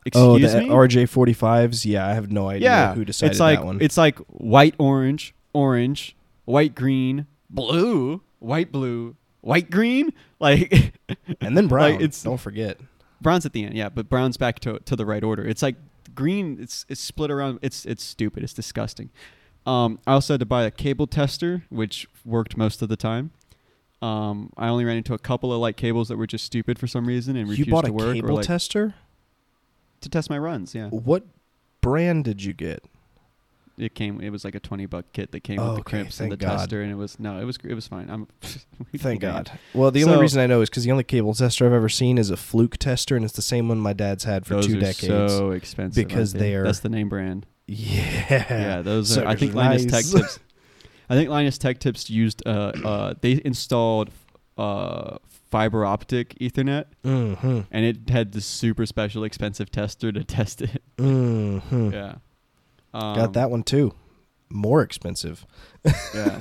excuse 0.05 0.23
Oh, 0.23 0.37
the 0.37 0.59
me. 0.61 0.69
RJ45s. 0.69 1.85
Yeah, 1.85 2.07
I 2.07 2.13
have 2.13 2.31
no 2.31 2.49
idea 2.49 2.69
yeah, 2.69 2.93
who 2.93 3.03
decided 3.05 3.31
it's 3.31 3.39
like 3.39 3.59
that 3.59 3.65
one. 3.65 3.77
it's 3.81 3.97
like 3.97 4.19
white 4.27 4.75
orange, 4.77 5.33
orange, 5.53 6.15
white 6.45 6.75
green, 6.75 7.25
blue, 7.49 8.21
white 8.39 8.71
blue, 8.71 9.15
white 9.41 9.69
green. 9.69 10.11
Like 10.41 10.93
and 11.41 11.57
then 11.57 11.67
brown. 11.73 11.91
like, 11.91 11.95
it's- 12.01 12.23
Don't 12.23 12.39
forget. 12.39 12.79
brown's 13.19 13.45
at 13.45 13.51
the 13.51 13.65
end, 13.65 13.75
yeah, 13.75 13.89
but 13.89 14.07
brown's 14.07 14.37
back 14.37 14.59
to 14.61 14.79
to 14.85 14.95
the 14.95 15.05
right 15.05 15.21
order. 15.21 15.45
It's 15.45 15.61
like 15.61 15.75
green. 16.15 16.57
It's 16.59 16.85
it's 16.89 17.01
split 17.01 17.31
around. 17.31 17.59
It's 17.61 17.85
it's 17.85 18.03
stupid. 18.03 18.43
It's 18.43 18.53
disgusting. 18.53 19.09
Um, 19.65 19.99
I 20.07 20.13
also 20.13 20.33
had 20.33 20.39
to 20.39 20.45
buy 20.45 20.63
a 20.63 20.71
cable 20.71 21.05
tester, 21.07 21.63
which 21.69 22.07
worked 22.25 22.57
most 22.57 22.81
of 22.81 22.89
the 22.89 22.95
time. 22.95 23.31
Um, 24.01 24.51
I 24.57 24.69
only 24.69 24.85
ran 24.85 24.97
into 24.97 25.13
a 25.13 25.19
couple 25.19 25.51
of 25.53 25.59
like 25.59 25.75
cables 25.75 26.07
that 26.07 26.17
were 26.17 26.25
just 26.27 26.45
stupid 26.45 26.79
for 26.79 26.87
some 26.87 27.05
reason 27.05 27.35
and 27.35 27.47
You 27.47 27.51
refused 27.51 27.69
bought 27.71 27.85
to 27.85 27.91
a 27.91 27.93
work 27.93 28.15
cable 28.15 28.29
or 28.29 28.33
like 28.35 28.45
tester? 28.45 28.95
to 30.01 30.09
test 30.09 30.29
my 30.29 30.37
runs. 30.37 30.73
Yeah, 30.73 30.87
What 30.89 31.25
brand 31.81 32.23
did 32.23 32.41
you 32.43 32.53
get? 32.53 32.83
It 33.79 33.95
came. 33.95 34.21
It 34.21 34.29
was 34.29 34.43
like 34.43 34.55
a 34.55 34.59
twenty 34.59 34.85
buck 34.85 35.05
kit 35.13 35.31
that 35.31 35.41
came 35.41 35.59
Oh, 35.59 35.63
with 35.67 35.75
the 35.75 35.79
okay, 35.81 35.89
crimps 35.97 36.19
and 36.19 36.31
the 36.31 36.37
God. 36.37 36.57
tester, 36.57 36.81
and 36.81 36.91
it 36.91 36.95
was 36.95 37.19
no, 37.19 37.39
it 37.39 37.45
was 37.45 37.57
it 37.63 37.73
was 37.73 37.87
fine. 37.87 38.09
I'm 38.09 38.27
Thank 38.97 39.21
God. 39.21 39.51
Well, 39.73 39.91
the 39.91 40.03
only 40.03 40.19
reason 40.19 40.41
I 40.41 40.47
know 40.47 40.61
is 40.61 40.69
because 40.69 40.83
the 40.83 40.91
only 40.91 41.03
cable 41.03 41.33
tester 41.33 41.65
I've 41.65 41.73
ever 41.73 41.89
seen 41.89 42.17
is 42.17 42.29
a 42.29 42.37
Fluke 42.37 42.77
tester, 42.77 43.15
and 43.15 43.23
it's 43.25 43.33
the 43.35 43.41
same 43.41 43.67
one 43.69 43.79
my 43.79 43.93
dad's 43.93 44.23
had 44.25 44.45
for 44.45 44.61
two 44.61 44.79
decades. 44.79 45.33
so 45.33 45.51
expensive 45.51 46.07
because 46.07 46.33
they 46.33 46.53
are- 46.55 46.63
That's 46.63 46.79
the 46.81 46.89
name 46.89 47.09
brand. 47.09 47.45
yeah. 47.67 48.45
Yeah, 48.49 48.81
those 48.81 49.17
are. 49.17 49.27
I 49.27 49.35
think 49.35 49.53
are 49.53 49.57
Linus. 49.57 49.85
Tech 49.85 50.05
Tips. 50.05 50.39
I 51.09 51.15
think 51.15 51.29
Linus 51.29 51.57
Tech 51.57 51.79
Tips 51.79 52.09
used. 52.09 52.41
Uh, 52.45 52.71
uh, 52.85 53.13
they 53.21 53.41
installed 53.43 54.09
uh, 54.57 55.17
fiber 55.49 55.85
optic 55.85 56.35
Ethernet, 56.39 56.85
Mm-hmm. 57.03 57.61
and 57.71 57.85
it 57.85 58.09
had 58.09 58.31
this 58.33 58.45
super 58.45 58.85
special, 58.85 59.23
expensive 59.23 59.71
tester 59.71 60.11
to 60.11 60.23
test 60.37 60.61
it. 60.61 60.83
Mm-hmm. 60.97 61.91
Yeah, 61.91 62.15
um, 62.93 63.15
Got 63.15 63.33
that 63.33 63.51
one 63.51 63.63
too. 63.63 63.93
More 64.49 64.81
expensive. 64.81 65.45
Yeah, 65.85 66.39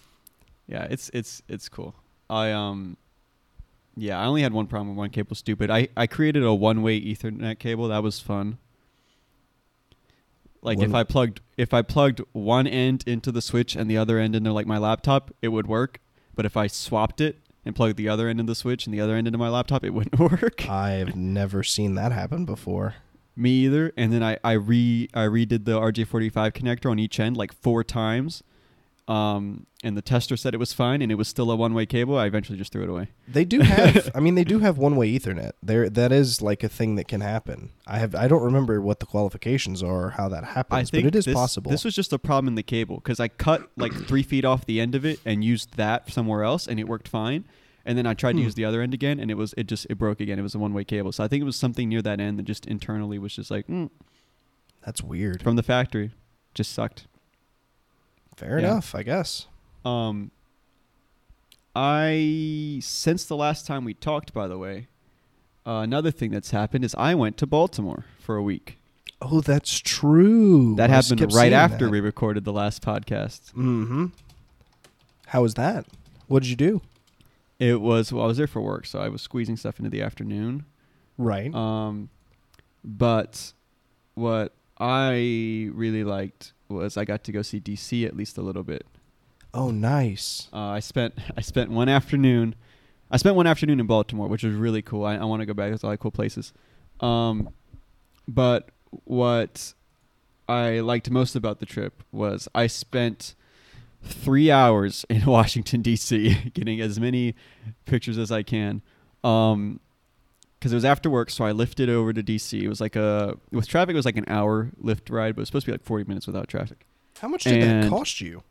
yeah. 0.66 0.86
It's 0.90 1.10
it's 1.14 1.42
it's 1.48 1.68
cool. 1.68 1.94
I 2.28 2.52
um, 2.52 2.96
yeah. 3.96 4.20
I 4.20 4.26
only 4.26 4.42
had 4.42 4.52
one 4.52 4.66
problem 4.66 4.90
with 4.90 4.98
one 4.98 5.10
cable. 5.10 5.34
Stupid. 5.34 5.70
I 5.70 5.88
I 5.96 6.06
created 6.06 6.42
a 6.42 6.52
one 6.52 6.82
way 6.82 7.00
Ethernet 7.00 7.58
cable. 7.58 7.88
That 7.88 8.02
was 8.02 8.20
fun. 8.20 8.58
Like 10.62 10.80
if 10.80 10.94
I 10.94 11.04
plugged 11.04 11.40
if 11.56 11.72
I 11.72 11.82
plugged 11.82 12.20
one 12.32 12.66
end 12.66 13.04
into 13.06 13.32
the 13.32 13.40
switch 13.40 13.74
and 13.74 13.90
the 13.90 13.96
other 13.96 14.18
end 14.18 14.36
into 14.36 14.52
like 14.52 14.66
my 14.66 14.78
laptop, 14.78 15.30
it 15.40 15.48
would 15.48 15.66
work. 15.66 16.00
But 16.34 16.44
if 16.44 16.56
I 16.56 16.66
swapped 16.66 17.20
it 17.20 17.38
and 17.64 17.74
plugged 17.74 17.96
the 17.96 18.08
other 18.08 18.28
end 18.28 18.40
into 18.40 18.50
the 18.50 18.54
switch 18.54 18.86
and 18.86 18.94
the 18.94 19.00
other 19.00 19.14
end 19.14 19.26
into 19.26 19.38
my 19.38 19.48
laptop, 19.48 19.84
it 19.84 19.90
wouldn't 19.90 20.18
work. 20.42 20.68
I've 20.68 21.16
never 21.16 21.62
seen 21.62 21.94
that 21.94 22.12
happen 22.12 22.44
before. 22.44 22.96
Me 23.40 23.50
either. 23.64 23.92
And 23.96 24.12
then 24.12 24.22
I 24.22 24.38
I 24.44 24.52
re 24.52 25.08
I 25.14 25.24
redid 25.24 25.64
the 25.64 25.80
RJ45 25.80 26.52
connector 26.52 26.90
on 26.90 26.98
each 26.98 27.18
end 27.18 27.36
like 27.36 27.52
four 27.52 27.82
times. 27.82 28.42
Um, 29.10 29.66
and 29.82 29.96
the 29.96 30.02
tester 30.02 30.36
said 30.36 30.54
it 30.54 30.58
was 30.58 30.72
fine, 30.72 31.02
and 31.02 31.10
it 31.10 31.16
was 31.16 31.26
still 31.26 31.50
a 31.50 31.56
one-way 31.56 31.84
cable. 31.84 32.16
I 32.16 32.26
eventually 32.26 32.56
just 32.56 32.70
threw 32.70 32.84
it 32.84 32.88
away. 32.88 33.08
They 33.26 33.44
do 33.44 33.58
have. 33.58 34.08
I 34.14 34.20
mean, 34.20 34.36
they 34.36 34.44
do 34.44 34.60
have 34.60 34.78
one-way 34.78 35.18
Ethernet. 35.18 35.52
There, 35.60 35.90
that 35.90 36.12
is 36.12 36.40
like 36.40 36.62
a 36.62 36.68
thing 36.68 36.94
that 36.94 37.08
can 37.08 37.20
happen. 37.20 37.72
I 37.88 37.98
have. 37.98 38.14
I 38.14 38.28
don't 38.28 38.42
remember 38.42 38.80
what 38.80 39.00
the 39.00 39.06
qualifications 39.06 39.82
are 39.82 40.04
or 40.04 40.10
how 40.10 40.28
that 40.28 40.44
happens, 40.44 40.78
I 40.78 40.84
think 40.84 41.06
but 41.06 41.16
it 41.16 41.18
is 41.18 41.24
this, 41.24 41.34
possible. 41.34 41.72
This 41.72 41.84
was 41.84 41.96
just 41.96 42.12
a 42.12 42.20
problem 42.20 42.46
in 42.46 42.54
the 42.54 42.62
cable 42.62 42.96
because 42.96 43.18
I 43.18 43.26
cut 43.26 43.68
like 43.76 43.92
three 44.06 44.22
feet 44.22 44.44
off 44.44 44.64
the 44.64 44.80
end 44.80 44.94
of 44.94 45.04
it 45.04 45.18
and 45.24 45.42
used 45.42 45.76
that 45.76 46.12
somewhere 46.12 46.44
else, 46.44 46.68
and 46.68 46.78
it 46.78 46.86
worked 46.86 47.08
fine. 47.08 47.46
And 47.84 47.96
then 47.96 48.06
I 48.06 48.14
tried 48.14 48.32
to 48.32 48.38
Hmm. 48.38 48.44
use 48.44 48.54
the 48.54 48.64
other 48.64 48.82
end 48.82 48.92
again, 48.94 49.18
and 49.18 49.30
it 49.30 49.34
was 49.34 49.54
it 49.56 49.64
just 49.66 49.86
it 49.88 49.96
broke 49.96 50.20
again. 50.20 50.38
It 50.38 50.42
was 50.42 50.54
a 50.54 50.58
one-way 50.58 50.84
cable, 50.84 51.12
so 51.12 51.24
I 51.24 51.28
think 51.28 51.40
it 51.40 51.44
was 51.44 51.56
something 51.56 51.88
near 51.88 52.02
that 52.02 52.20
end 52.20 52.38
that 52.38 52.42
just 52.44 52.66
internally 52.66 53.18
was 53.18 53.34
just 53.34 53.50
like 53.50 53.66
mm, 53.68 53.88
That's 54.84 55.02
weird. 55.02 55.42
from 55.42 55.56
the 55.56 55.62
factory, 55.62 56.10
just 56.54 56.72
sucked. 56.72 57.06
Fair 58.36 58.58
Yeah. 58.60 58.68
enough, 58.72 58.94
I 58.94 59.02
guess. 59.02 59.46
Um, 59.84 60.30
I 61.74 62.80
since 62.82 63.24
the 63.24 63.36
last 63.36 63.66
time 63.66 63.84
we 63.84 63.94
talked, 63.94 64.32
by 64.32 64.48
the 64.48 64.58
way, 64.58 64.88
uh, 65.66 65.80
another 65.84 66.10
thing 66.10 66.30
that's 66.30 66.50
happened 66.50 66.84
is 66.84 66.94
I 66.96 67.14
went 67.14 67.36
to 67.38 67.46
Baltimore 67.46 68.04
for 68.18 68.36
a 68.36 68.42
week. 68.42 68.78
Oh, 69.22 69.40
that's 69.40 69.78
true. 69.78 70.74
That 70.76 70.90
I 70.90 70.94
happened 70.94 71.32
right 71.34 71.52
after 71.52 71.84
that. 71.86 71.90
we 71.90 72.00
recorded 72.00 72.44
the 72.44 72.52
last 72.52 72.82
podcast. 72.82 73.52
Mm-hmm. 73.52 74.06
How 75.26 75.42
was 75.42 75.54
that? 75.54 75.86
What 76.26 76.42
did 76.42 76.48
you 76.48 76.56
do? 76.56 76.80
It 77.60 77.80
was 77.80 78.12
well, 78.12 78.24
I 78.24 78.26
was 78.26 78.38
there 78.38 78.48
for 78.48 78.60
work, 78.62 78.86
so 78.86 78.98
I 78.98 79.08
was 79.08 79.22
squeezing 79.22 79.56
stuff 79.56 79.78
into 79.78 79.90
the 79.90 80.02
afternoon. 80.02 80.64
Right. 81.18 81.54
Um, 81.54 82.08
but 82.82 83.52
what 84.14 84.54
I 84.78 85.68
really 85.72 86.02
liked 86.02 86.54
was 86.68 86.96
I 86.96 87.04
got 87.04 87.22
to 87.24 87.32
go 87.32 87.42
see 87.42 87.60
DC 87.60 88.06
at 88.06 88.16
least 88.16 88.38
a 88.38 88.42
little 88.42 88.62
bit. 88.64 88.86
oh, 89.52 89.70
nice. 89.70 90.48
Uh, 90.52 90.68
I 90.68 90.80
spent 90.80 91.14
I 91.36 91.42
spent 91.42 91.70
one 91.70 91.88
afternoon. 91.88 92.54
I 93.10 93.18
spent 93.18 93.36
one 93.36 93.46
afternoon 93.46 93.78
in 93.78 93.86
Baltimore, 93.86 94.28
which 94.28 94.42
was 94.44 94.54
really 94.54 94.82
cool. 94.82 95.04
I, 95.04 95.16
I 95.16 95.24
want 95.24 95.40
to 95.40 95.46
go 95.46 95.52
back. 95.54 95.68
There's 95.68 95.82
a 95.82 95.86
lot 95.86 95.92
of 95.92 96.00
cool 96.00 96.12
places. 96.12 96.52
Um, 97.00 97.50
but 98.26 98.70
what 99.04 99.74
I 100.48 100.80
liked 100.80 101.10
most 101.10 101.36
about 101.36 101.58
the 101.60 101.66
trip 101.66 102.02
was 102.12 102.48
I 102.54 102.68
spent 102.68 103.34
three 104.02 104.50
hours 104.50 105.04
in 105.10 105.24
Washington 105.26 105.82
D.C. 105.82 106.50
getting 106.54 106.80
as 106.80 106.98
many 107.00 107.34
pictures 107.84 108.18
as 108.18 108.30
I 108.32 108.42
can. 108.42 108.82
Um, 109.24 109.80
because 110.58 110.72
it 110.72 110.76
was 110.76 110.84
after 110.84 111.08
work, 111.08 111.30
so 111.30 111.44
I 111.44 111.52
lifted 111.52 111.88
over 111.88 112.12
to 112.12 112.22
DC. 112.22 112.60
It 112.60 112.68
was 112.68 112.82
like 112.82 112.94
a 112.94 113.34
with 113.50 113.66
traffic, 113.66 113.94
it 113.94 113.96
was 113.96 114.04
like 114.04 114.18
an 114.18 114.26
hour 114.28 114.70
Lyft 114.82 115.10
ride, 115.10 115.34
but 115.34 115.40
it 115.40 115.42
was 115.42 115.48
supposed 115.48 115.64
to 115.64 115.70
be 115.70 115.72
like 115.72 115.82
40 115.84 116.04
minutes 116.04 116.26
without 116.26 116.48
traffic. 116.48 116.84
How 117.18 117.28
much 117.28 117.44
did 117.44 117.62
that 117.62 117.88
cost 117.88 118.20
you? 118.20 118.42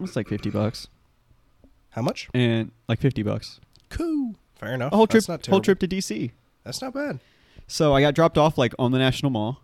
It's 0.00 0.16
like 0.16 0.26
50 0.28 0.48
bucks, 0.50 0.88
How 1.90 2.00
much? 2.00 2.30
and 2.32 2.70
like 2.88 2.98
50 3.00 3.22
bucks. 3.24 3.60
Cool. 3.90 4.36
Fair 4.54 4.72
enough. 4.74 4.92
a 4.92 4.96
whole 4.96 5.06
trip, 5.06 5.24
whole 5.48 5.60
trip 5.60 5.78
to 5.80 5.88
DC. 5.88 6.30
That's 6.64 6.80
not 6.80 6.94
bad. 6.94 7.20
So 7.66 7.94
I 7.94 8.00
got 8.00 8.14
dropped 8.14 8.38
off 8.38 8.56
like 8.56 8.74
on 8.78 8.92
the 8.92 8.98
National 8.98 9.30
Mall, 9.30 9.60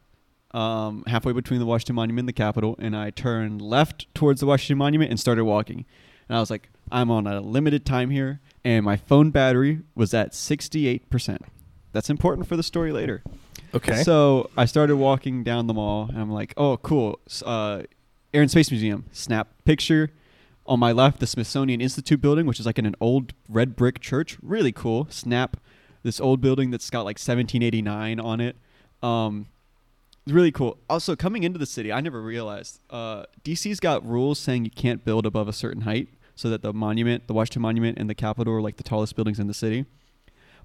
um, 0.55 1.03
halfway 1.07 1.33
between 1.33 1.59
the 1.59 1.67
Washington 1.67 1.97
Monument 1.97 2.21
and 2.21 2.29
the 2.29 2.33
Capitol, 2.33 2.77
and 2.79 2.97
I 2.97 3.11
turned 3.11 3.61
left 3.61 4.07
towards 4.15 4.41
the 4.41 4.47
Washington 4.47 4.79
Monument 4.79 5.11
and 5.11 5.19
started 5.19 5.45
walking. 5.45 5.85
And 6.29 6.37
I 6.37 6.41
was 6.41 6.51
like, 6.51 6.71
I'm 6.93 7.11
on 7.11 7.27
a 7.27 7.41
limited 7.41 7.85
time 7.85 8.11
here, 8.11 8.41
and 8.65 8.85
my 8.85 8.97
phone 8.97 9.31
battery 9.31 9.81
was 9.95 10.15
at 10.15 10.31
68%. 10.33 11.39
That's 11.93 12.09
important 12.09 12.47
for 12.47 12.57
the 12.57 12.63
story 12.63 12.93
later. 12.93 13.23
Okay. 13.75 14.03
So 14.05 14.51
I 14.57 14.65
started 14.67 14.97
walking 14.97 15.43
down 15.43 15.67
the 15.67 15.75
mall, 15.75 16.07
and 16.09 16.19
I'm 16.19 16.31
like, 16.31 16.55
oh, 16.57 16.77
cool. 16.77 17.19
Uh, 17.45 17.83
Air 18.33 18.43
and 18.43 18.51
Space 18.51 18.71
Museum. 18.71 19.07
Snap 19.13 19.49
picture. 19.65 20.11
On 20.67 20.79
my 20.79 20.93
left, 20.93 21.21
the 21.21 21.27
Smithsonian 21.27 21.81
Institute 21.81 22.21
building, 22.21 22.47
which 22.47 22.59
is 22.59 22.65
like 22.65 22.79
in 22.79 22.87
an 22.87 22.95
old 23.01 23.35
red 23.49 23.77
brick 23.77 24.01
church. 24.01 24.39
Really 24.41 24.73
cool. 24.73 25.09
Snap 25.11 25.59
this 26.05 26.21
old 26.21 26.41
building 26.41 26.71
that's 26.71 26.89
got 26.91 27.01
like 27.01 27.19
1789 27.19 28.21
on 28.21 28.41
it. 28.41 28.57
Um, 29.03 29.47
really 30.27 30.53
cool. 30.53 30.79
Also, 30.89 31.17
coming 31.17 31.43
into 31.43 31.59
the 31.59 31.67
city, 31.67 31.93
I 31.93 32.01
never 32.01 32.21
realized 32.21 32.81
uh, 32.91 33.25
DC's 33.43 33.81
got 33.81 34.07
rules 34.07 34.39
saying 34.39 34.65
you 34.65 34.71
can't 34.71 35.05
build 35.05 35.27
above 35.27 35.49
a 35.49 35.53
certain 35.53 35.83
height, 35.83 36.09
so 36.35 36.51
that 36.51 36.63
the 36.63 36.73
monument, 36.73 37.27
the 37.27 37.35
Washington 37.35 37.63
Monument, 37.63 37.99
and 37.99 38.09
the 38.09 38.15
Capitol 38.15 38.55
are 38.55 38.63
like 38.63 38.77
the 38.77 38.83
tallest 38.83 39.17
buildings 39.17 39.39
in 39.39 39.47
the 39.47 39.55
city 39.55 39.87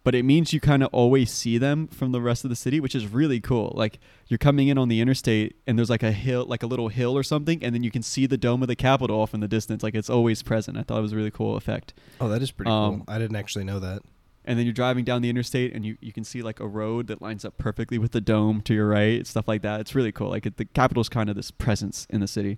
but 0.03 0.15
it 0.15 0.23
means 0.23 0.53
you 0.53 0.59
kind 0.59 0.83
of 0.83 0.89
always 0.93 1.31
see 1.31 1.57
them 1.57 1.87
from 1.87 2.11
the 2.11 2.21
rest 2.21 2.43
of 2.43 2.49
the 2.49 2.55
city, 2.55 2.79
which 2.79 2.95
is 2.95 3.07
really 3.07 3.39
cool. 3.39 3.73
Like 3.75 3.99
you're 4.27 4.37
coming 4.37 4.67
in 4.67 4.77
on 4.77 4.87
the 4.87 5.01
interstate 5.01 5.57
and 5.67 5.77
there's 5.77 5.89
like 5.89 6.03
a 6.03 6.11
hill, 6.11 6.45
like 6.45 6.63
a 6.63 6.67
little 6.67 6.87
hill 6.87 7.17
or 7.17 7.23
something, 7.23 7.63
and 7.63 7.75
then 7.75 7.83
you 7.83 7.91
can 7.91 8.01
see 8.01 8.25
the 8.25 8.37
dome 8.37 8.61
of 8.61 8.67
the 8.67 8.75
Capitol 8.75 9.19
off 9.19 9.33
in 9.33 9.39
the 9.39 9.47
distance. 9.47 9.83
Like 9.83 9.95
it's 9.95 10.09
always 10.09 10.41
present. 10.43 10.77
I 10.77 10.83
thought 10.83 10.99
it 10.99 11.01
was 11.01 11.13
a 11.13 11.15
really 11.15 11.31
cool 11.31 11.57
effect. 11.57 11.93
oh, 12.21 12.29
that 12.29 12.41
is 12.41 12.51
pretty 12.51 12.71
um, 12.71 12.97
cool. 12.97 13.05
I 13.07 13.19
didn't 13.19 13.35
actually 13.35 13.65
know 13.65 13.79
that. 13.79 14.01
And 14.49 14.57
then 14.57 14.65
you're 14.65 14.73
driving 14.73 15.05
down 15.05 15.21
the 15.21 15.29
interstate 15.29 15.75
and 15.75 15.85
you, 15.85 15.95
you 16.01 16.11
can 16.11 16.23
see 16.23 16.41
like 16.41 16.59
a 16.59 16.65
road 16.67 17.05
that 17.05 17.21
lines 17.21 17.45
up 17.45 17.55
perfectly 17.59 17.99
with 17.99 18.13
the 18.13 18.19
dome 18.19 18.61
to 18.61 18.73
your 18.73 18.87
right, 18.87 19.27
stuff 19.27 19.47
like 19.47 19.61
that. 19.61 19.79
It's 19.79 19.93
really 19.93 20.11
cool. 20.11 20.29
Like 20.31 20.47
it, 20.47 20.57
the 20.57 20.65
Capitol's 20.65 21.07
kind 21.07 21.29
of 21.29 21.35
this 21.35 21.51
presence 21.51 22.07
in 22.09 22.19
the 22.19 22.27
city. 22.27 22.57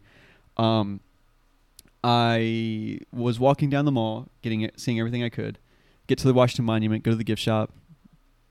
Um, 0.56 1.02
I 2.02 3.00
was 3.12 3.42
walking 3.42 3.70
down 3.70 3.84
the 3.84 3.92
mall, 3.92 4.30
getting 4.42 4.62
it, 4.62 4.80
seeing 4.80 5.02
everything 5.02 5.22
I 5.22 5.28
could. 5.28 5.60
Get 6.08 6.18
to 6.20 6.28
the 6.28 6.34
Washington 6.34 6.64
Monument, 6.64 7.04
go 7.04 7.12
to 7.12 7.18
the 7.18 7.26
gift 7.26 7.42
shop, 7.42 7.74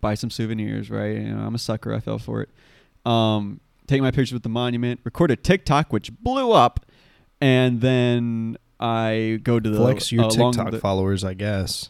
buy 0.02 0.12
some 0.14 0.28
souvenirs. 0.28 0.90
Right, 0.90 1.16
you 1.16 1.34
know, 1.34 1.40
I'm 1.40 1.54
a 1.54 1.58
sucker. 1.58 1.94
I 1.94 2.00
fell 2.00 2.18
for 2.18 2.42
it. 2.42 2.50
Um, 3.10 3.60
take 3.86 4.02
my 4.02 4.10
pictures 4.10 4.34
with 4.34 4.42
the 4.42 4.50
monument, 4.50 5.00
record 5.02 5.30
a 5.30 5.36
TikTok, 5.36 5.94
which 5.94 6.12
blew 6.20 6.52
up, 6.52 6.84
and 7.40 7.80
then 7.80 8.58
I 8.78 9.40
go 9.42 9.58
to 9.58 9.70
the 9.70 9.78
Flex 9.78 10.12
your 10.12 10.24
along 10.24 10.52
TikTok 10.52 10.72
the- 10.72 10.78
followers, 10.78 11.24
I 11.24 11.32
guess. 11.32 11.88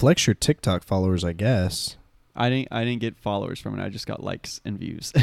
Flex 0.00 0.26
your 0.26 0.32
TikTok 0.32 0.82
followers, 0.82 1.24
I 1.24 1.34
guess. 1.34 1.96
I 2.34 2.48
didn't 2.48 2.68
I 2.72 2.84
didn't 2.86 3.02
get 3.02 3.18
followers 3.18 3.60
from 3.60 3.78
it. 3.78 3.84
I 3.84 3.90
just 3.90 4.06
got 4.06 4.22
likes 4.22 4.60
and 4.64 4.78
views. 4.78 5.12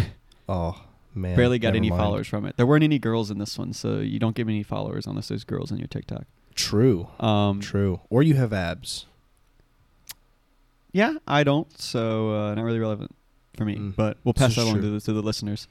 Oh 0.49 0.79
man, 1.13 1.35
Barely 1.35 1.57
got 1.59 1.75
any 1.75 1.89
mind. 1.89 1.99
followers 1.99 2.27
from 2.27 2.45
it. 2.45 2.55
There 2.55 2.65
weren't 2.65 2.83
any 2.85 2.99
girls 2.99 3.29
in 3.31 3.37
this 3.39 3.57
one, 3.57 3.73
so 3.73 3.97
you 3.99 4.17
don't 4.17 4.33
get 4.35 4.45
many 4.45 4.63
followers 4.63 5.05
unless 5.05 5.27
there's 5.27 5.43
girls 5.43 5.71
in 5.71 5.77
your 5.77 5.87
TikTok. 5.89 6.23
True, 6.55 7.09
Um, 7.19 7.59
true. 7.59 7.99
Or 8.09 8.23
you 8.23 8.35
have 8.35 8.53
abs. 8.53 9.07
Yeah, 10.93 11.15
I 11.27 11.43
don't, 11.43 11.69
so 11.77 12.31
uh, 12.33 12.55
not 12.55 12.63
really 12.63 12.79
relevant 12.79 13.13
for 13.57 13.65
me. 13.65 13.75
Mm. 13.75 13.95
But 13.97 14.17
we'll 14.23 14.33
pass 14.35 14.55
that 14.55 14.63
along 14.63 14.81
to 14.81 14.89
the, 14.89 14.99
to 15.01 15.11
the 15.11 15.21
listeners. 15.21 15.67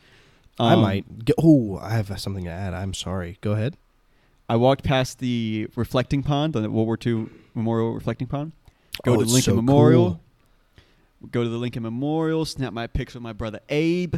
I 0.60 0.74
Um, 0.74 0.82
might. 0.82 1.24
Get, 1.24 1.36
oh, 1.42 1.78
I 1.80 1.90
have 1.94 2.12
something 2.20 2.44
to 2.44 2.50
add. 2.50 2.74
I'm 2.74 2.92
sorry. 2.92 3.38
Go 3.40 3.52
ahead. 3.52 3.76
I 4.50 4.56
walked 4.56 4.84
past 4.84 5.20
the 5.20 5.68
reflecting 5.74 6.22
pond, 6.22 6.52
the 6.52 6.70
World 6.70 6.86
War 6.86 6.98
II 7.06 7.28
Memorial 7.54 7.94
reflecting 7.94 8.26
pond. 8.26 8.52
Go 9.04 9.12
Oh, 9.12 9.16
to 9.16 9.20
Lincoln 9.20 9.42
so 9.42 9.54
Memorial. 9.56 10.20
cool. 11.22 11.28
Go 11.30 11.42
to 11.42 11.48
the 11.48 11.56
Lincoln 11.56 11.82
Memorial. 11.82 12.44
Snap 12.44 12.72
my 12.72 12.86
pics 12.86 13.14
with 13.14 13.22
my 13.22 13.32
brother 13.32 13.60
Abe. 13.68 14.16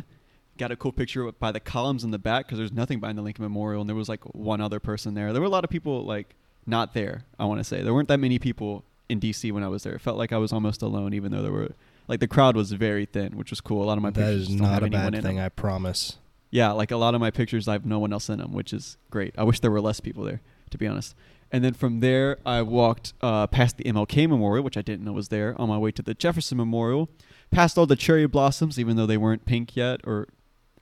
Got 0.58 0.72
a 0.72 0.76
cool 0.76 0.92
picture 0.92 1.30
by 1.32 1.52
the 1.52 1.60
columns 1.60 2.02
in 2.04 2.10
the 2.10 2.18
back 2.18 2.46
because 2.46 2.58
there's 2.58 2.72
nothing 2.72 2.98
behind 3.00 3.16
the 3.16 3.22
Lincoln 3.22 3.44
Memorial, 3.44 3.80
and 3.80 3.88
there 3.88 3.94
was 3.96 4.08
like 4.08 4.24
one 4.34 4.60
other 4.60 4.80
person 4.80 5.14
there. 5.14 5.32
There 5.32 5.40
were 5.40 5.46
a 5.46 5.50
lot 5.50 5.62
of 5.64 5.70
people 5.70 6.04
like 6.04 6.34
not 6.66 6.94
there. 6.94 7.24
I 7.38 7.44
want 7.44 7.60
to 7.60 7.64
say 7.64 7.82
there 7.82 7.94
weren't 7.94 8.08
that 8.08 8.18
many 8.18 8.38
people 8.38 8.82
in 9.08 9.20
DC 9.20 9.52
when 9.52 9.62
I 9.62 9.68
was 9.68 9.84
there. 9.84 9.94
It 9.94 10.00
felt 10.00 10.18
like 10.18 10.32
I 10.32 10.38
was 10.38 10.52
almost 10.52 10.82
alone, 10.82 11.14
even 11.14 11.30
though 11.32 11.42
there 11.42 11.52
were 11.52 11.70
like 12.08 12.20
the 12.20 12.26
crowd 12.28 12.56
was 12.56 12.72
very 12.72 13.06
thin, 13.06 13.36
which 13.36 13.50
was 13.50 13.60
cool. 13.60 13.84
A 13.84 13.86
lot 13.86 13.96
of 13.98 14.02
my 14.02 14.10
That 14.10 14.20
pictures 14.20 14.42
is 14.42 14.48
don't 14.48 14.58
not 14.58 14.74
have 14.74 14.82
a 14.82 14.90
bad 14.90 15.22
thing. 15.22 15.38
I 15.38 15.48
promise. 15.48 16.16
Yeah, 16.50 16.72
like 16.72 16.90
a 16.90 16.96
lot 16.96 17.14
of 17.14 17.20
my 17.20 17.30
pictures, 17.30 17.68
I 17.68 17.72
have 17.72 17.84
no 17.86 17.98
one 17.98 18.12
else 18.12 18.28
in 18.28 18.38
them, 18.38 18.52
which 18.52 18.72
is 18.72 18.96
great. 19.10 19.34
I 19.38 19.44
wish 19.44 19.60
there 19.60 19.70
were 19.70 19.82
less 19.82 20.00
people 20.00 20.24
there, 20.24 20.40
to 20.70 20.78
be 20.78 20.86
honest. 20.86 21.14
And 21.50 21.64
then 21.64 21.72
from 21.72 22.00
there, 22.00 22.38
I 22.44 22.62
walked 22.62 23.14
uh, 23.22 23.46
past 23.46 23.78
the 23.78 23.84
MLK 23.84 24.28
Memorial, 24.28 24.62
which 24.62 24.76
I 24.76 24.82
didn't 24.82 25.04
know 25.04 25.12
was 25.12 25.28
there, 25.28 25.58
on 25.60 25.68
my 25.68 25.78
way 25.78 25.90
to 25.92 26.02
the 26.02 26.14
Jefferson 26.14 26.58
Memorial. 26.58 27.08
Past 27.50 27.78
all 27.78 27.86
the 27.86 27.96
cherry 27.96 28.26
blossoms, 28.26 28.78
even 28.78 28.96
though 28.96 29.06
they 29.06 29.16
weren't 29.16 29.46
pink 29.46 29.74
yet, 29.74 30.00
or 30.04 30.28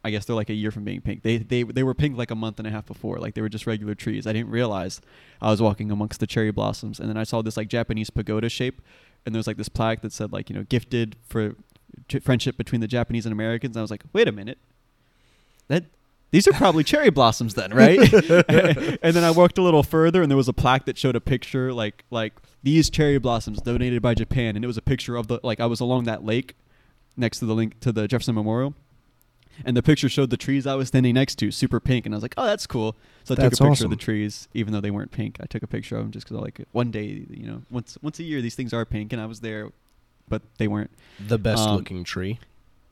I 0.06 0.10
guess 0.10 0.24
they're 0.24 0.36
like 0.36 0.50
a 0.50 0.54
year 0.54 0.70
from 0.70 0.84
being 0.84 1.00
pink. 1.00 1.22
They 1.22 1.38
they 1.38 1.62
they 1.62 1.82
were 1.82 1.94
pink 1.94 2.16
like 2.16 2.30
a 2.30 2.34
month 2.34 2.58
and 2.58 2.66
a 2.66 2.70
half 2.70 2.86
before, 2.86 3.18
like 3.18 3.34
they 3.34 3.40
were 3.40 3.48
just 3.48 3.66
regular 3.66 3.94
trees. 3.94 4.26
I 4.26 4.32
didn't 4.32 4.50
realize 4.50 5.00
I 5.40 5.50
was 5.50 5.62
walking 5.62 5.90
amongst 5.90 6.20
the 6.20 6.26
cherry 6.26 6.50
blossoms, 6.50 6.98
and 6.98 7.08
then 7.08 7.16
I 7.16 7.24
saw 7.24 7.42
this 7.42 7.56
like 7.56 7.68
Japanese 7.68 8.10
pagoda 8.10 8.48
shape, 8.48 8.82
and 9.24 9.34
there 9.34 9.38
was 9.38 9.46
like 9.46 9.56
this 9.56 9.68
plaque 9.68 10.02
that 10.02 10.12
said 10.12 10.32
like 10.32 10.50
you 10.50 10.56
know 10.56 10.64
gifted 10.64 11.16
for 11.26 11.54
t- 12.08 12.20
friendship 12.20 12.56
between 12.56 12.80
the 12.80 12.88
Japanese 12.88 13.26
and 13.26 13.32
Americans. 13.32 13.76
And 13.76 13.80
I 13.80 13.82
was 13.82 13.90
like, 13.90 14.04
wait 14.12 14.28
a 14.28 14.32
minute, 14.32 14.58
that 15.68 15.84
these 16.36 16.46
are 16.46 16.52
probably 16.52 16.84
cherry 16.84 17.08
blossoms 17.08 17.54
then, 17.54 17.72
right? 17.72 17.98
and 19.02 19.16
then 19.16 19.24
I 19.24 19.30
walked 19.30 19.56
a 19.56 19.62
little 19.62 19.82
further, 19.82 20.20
and 20.20 20.30
there 20.30 20.36
was 20.36 20.48
a 20.48 20.52
plaque 20.52 20.84
that 20.84 20.98
showed 20.98 21.16
a 21.16 21.20
picture 21.20 21.72
like 21.72 22.04
like 22.10 22.34
these 22.62 22.90
cherry 22.90 23.16
blossoms 23.16 23.62
donated 23.62 24.02
by 24.02 24.12
Japan, 24.12 24.54
and 24.54 24.62
it 24.62 24.66
was 24.66 24.76
a 24.76 24.82
picture 24.82 25.16
of 25.16 25.28
the 25.28 25.40
like 25.42 25.60
I 25.60 25.66
was 25.66 25.80
along 25.80 26.04
that 26.04 26.26
lake 26.26 26.54
next 27.16 27.38
to 27.38 27.46
the 27.46 27.54
link 27.54 27.80
to 27.80 27.90
the 27.90 28.06
Jefferson 28.06 28.34
Memorial. 28.34 28.74
And 29.64 29.74
the 29.74 29.82
picture 29.82 30.10
showed 30.10 30.28
the 30.28 30.36
trees 30.36 30.66
I 30.66 30.74
was 30.74 30.88
standing 30.88 31.14
next 31.14 31.36
to, 31.36 31.50
super 31.50 31.80
pink, 31.80 32.04
and 32.04 32.14
I 32.14 32.16
was 32.16 32.22
like, 32.22 32.34
"Oh, 32.36 32.44
that's 32.44 32.66
cool." 32.66 32.94
So 33.24 33.32
I 33.32 33.36
That's 33.36 33.56
took 33.56 33.66
a 33.66 33.70
picture 33.70 33.84
of 33.86 33.90
the 33.90 33.96
trees, 33.96 34.48
even 34.52 34.74
though 34.74 34.82
they 34.82 34.90
weren't 34.90 35.12
pink. 35.12 35.38
I 35.40 35.46
took 35.46 35.62
a 35.62 35.66
picture 35.66 35.96
of 35.96 36.02
them 36.02 36.10
just 36.10 36.26
because 36.26 36.36
I 36.36 36.40
like 36.42 36.60
it. 36.60 36.68
One 36.72 36.90
day, 36.90 37.24
you 37.30 37.46
know, 37.46 37.62
once 37.70 37.96
once 38.02 38.18
a 38.18 38.24
year, 38.24 38.42
these 38.42 38.54
things 38.54 38.74
are 38.74 38.84
pink, 38.84 39.14
and 39.14 39.22
I 39.22 39.24
was 39.24 39.40
there, 39.40 39.70
but 40.28 40.42
they 40.58 40.68
weren't. 40.68 40.90
The 41.18 41.38
best 41.38 41.66
Um, 41.66 41.76
looking 41.76 42.04
tree. 42.04 42.38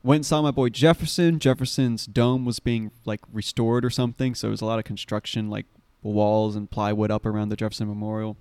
Went 0.05 0.19
and 0.19 0.27
saw 0.27 0.43
my 0.43 0.51
boy 0.51 0.69
Jefferson. 0.69 1.39
Jefferson's 1.41 2.05
dome 2.07 2.45
was 2.45 2.61
being 2.61 2.91
like 3.05 3.21
restored 3.33 3.85
or 3.85 3.91
something, 3.91 4.35
so 4.35 4.47
there 4.47 4.51
was 4.53 4.61
a 4.61 4.67
lot 4.67 4.79
of 4.79 4.85
construction, 4.85 5.49
like 5.51 5.65
walls 6.03 6.55
and 6.55 6.71
plywood 6.71 7.11
up 7.11 7.25
around 7.25 7.49
the 7.49 7.57
Jefferson 7.57 7.89
Memorial. 7.89 8.37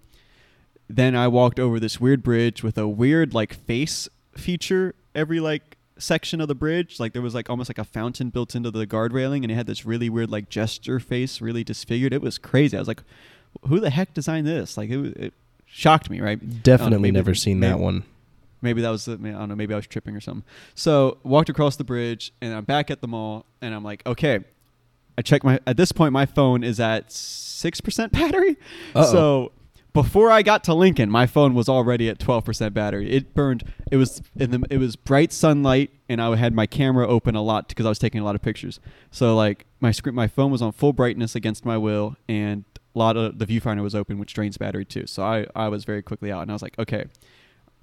Then 0.89 1.15
I 1.15 1.29
walked 1.29 1.61
over 1.61 1.79
this 1.79 2.01
weird 2.01 2.21
bridge 2.21 2.61
with 2.63 2.77
a 2.77 2.87
weird 2.87 3.33
like 3.33 3.53
face 3.53 4.09
feature 4.35 4.93
every 5.15 5.39
like 5.39 5.77
section 5.97 6.41
of 6.41 6.49
the 6.49 6.55
bridge. 6.55 6.99
Like 6.99 7.13
there 7.13 7.21
was 7.21 7.33
like 7.33 7.49
almost 7.49 7.69
like 7.69 7.77
a 7.77 7.85
fountain 7.85 8.29
built 8.29 8.55
into 8.55 8.69
the 8.69 8.85
guard 8.85 9.13
railing, 9.13 9.45
and 9.45 9.51
it 9.51 9.55
had 9.55 9.65
this 9.65 9.85
really 9.85 10.09
weird 10.09 10.29
like 10.29 10.49
gesture 10.49 10.99
face, 10.99 11.39
really 11.39 11.63
disfigured. 11.63 12.11
It 12.13 12.21
was 12.21 12.37
crazy. 12.37 12.75
I 12.75 12.81
was 12.81 12.89
like, 12.89 13.03
who 13.67 13.79
the 13.79 13.89
heck 13.89 14.13
designed 14.13 14.45
this? 14.45 14.75
Like 14.75 14.89
it, 14.89 14.99
it 15.17 15.33
shocked 15.65 16.09
me, 16.09 16.19
right? 16.19 16.61
Definitely 16.61 16.95
um, 16.97 17.01
maybe- 17.03 17.11
never 17.13 17.33
seen 17.33 17.61
that 17.61 17.71
maybe- 17.75 17.83
one. 17.83 18.03
Maybe 18.63 18.81
that 18.81 18.89
was 18.89 19.05
the, 19.05 19.13
I 19.13 19.15
don't 19.15 19.49
know, 19.49 19.55
maybe 19.55 19.73
I 19.73 19.77
was 19.77 19.87
tripping 19.87 20.15
or 20.15 20.21
something. 20.21 20.45
So 20.73 21.17
walked 21.23 21.49
across 21.49 21.75
the 21.75 21.83
bridge 21.83 22.31
and 22.41 22.53
I'm 22.53 22.63
back 22.63 22.89
at 22.89 23.01
the 23.01 23.07
mall 23.07 23.45
and 23.61 23.75
I'm 23.75 23.83
like, 23.83 24.05
okay. 24.05 24.39
I 25.15 25.21
check 25.21 25.43
my, 25.43 25.59
at 25.67 25.77
this 25.77 25.91
point, 25.91 26.11
my 26.11 26.25
phone 26.25 26.63
is 26.63 26.79
at 26.79 27.09
6% 27.09 28.11
battery. 28.19 28.57
Uh-oh. 28.95 29.11
So 29.11 29.51
before 29.93 30.31
I 30.31 30.41
got 30.41 30.63
to 30.63 30.73
Lincoln, 30.73 31.11
my 31.11 31.27
phone 31.27 31.53
was 31.53 31.69
already 31.69 32.09
at 32.09 32.17
12% 32.17 32.73
battery. 32.73 33.11
It 33.11 33.35
burned, 33.35 33.63
it 33.91 33.97
was, 33.97 34.23
in 34.35 34.49
the, 34.49 34.63
it 34.71 34.77
was 34.77 34.95
bright 34.95 35.31
sunlight 35.31 35.91
and 36.09 36.19
I 36.19 36.35
had 36.35 36.55
my 36.55 36.65
camera 36.65 37.07
open 37.07 37.35
a 37.35 37.43
lot 37.43 37.67
because 37.67 37.85
I 37.85 37.89
was 37.89 37.99
taking 37.99 38.21
a 38.21 38.23
lot 38.23 38.33
of 38.33 38.41
pictures. 38.41 38.79
So 39.11 39.35
like 39.35 39.65
my 39.81 39.91
screen, 39.91 40.15
my 40.15 40.27
phone 40.27 40.51
was 40.51 40.61
on 40.63 40.71
full 40.71 40.93
brightness 40.93 41.35
against 41.35 41.63
my 41.63 41.77
will 41.77 42.15
and 42.27 42.63
a 42.95 42.99
lot 42.99 43.17
of 43.17 43.39
the 43.39 43.45
viewfinder 43.45 43.83
was 43.83 43.93
open, 43.93 44.17
which 44.17 44.33
drains 44.33 44.57
battery 44.57 44.85
too. 44.85 45.05
So 45.05 45.23
I, 45.23 45.45
I 45.55 45.67
was 45.67 45.83
very 45.83 46.01
quickly 46.01 46.31
out 46.31 46.41
and 46.41 46.51
I 46.51 46.53
was 46.53 46.61
like, 46.61 46.77
okay, 46.79 47.05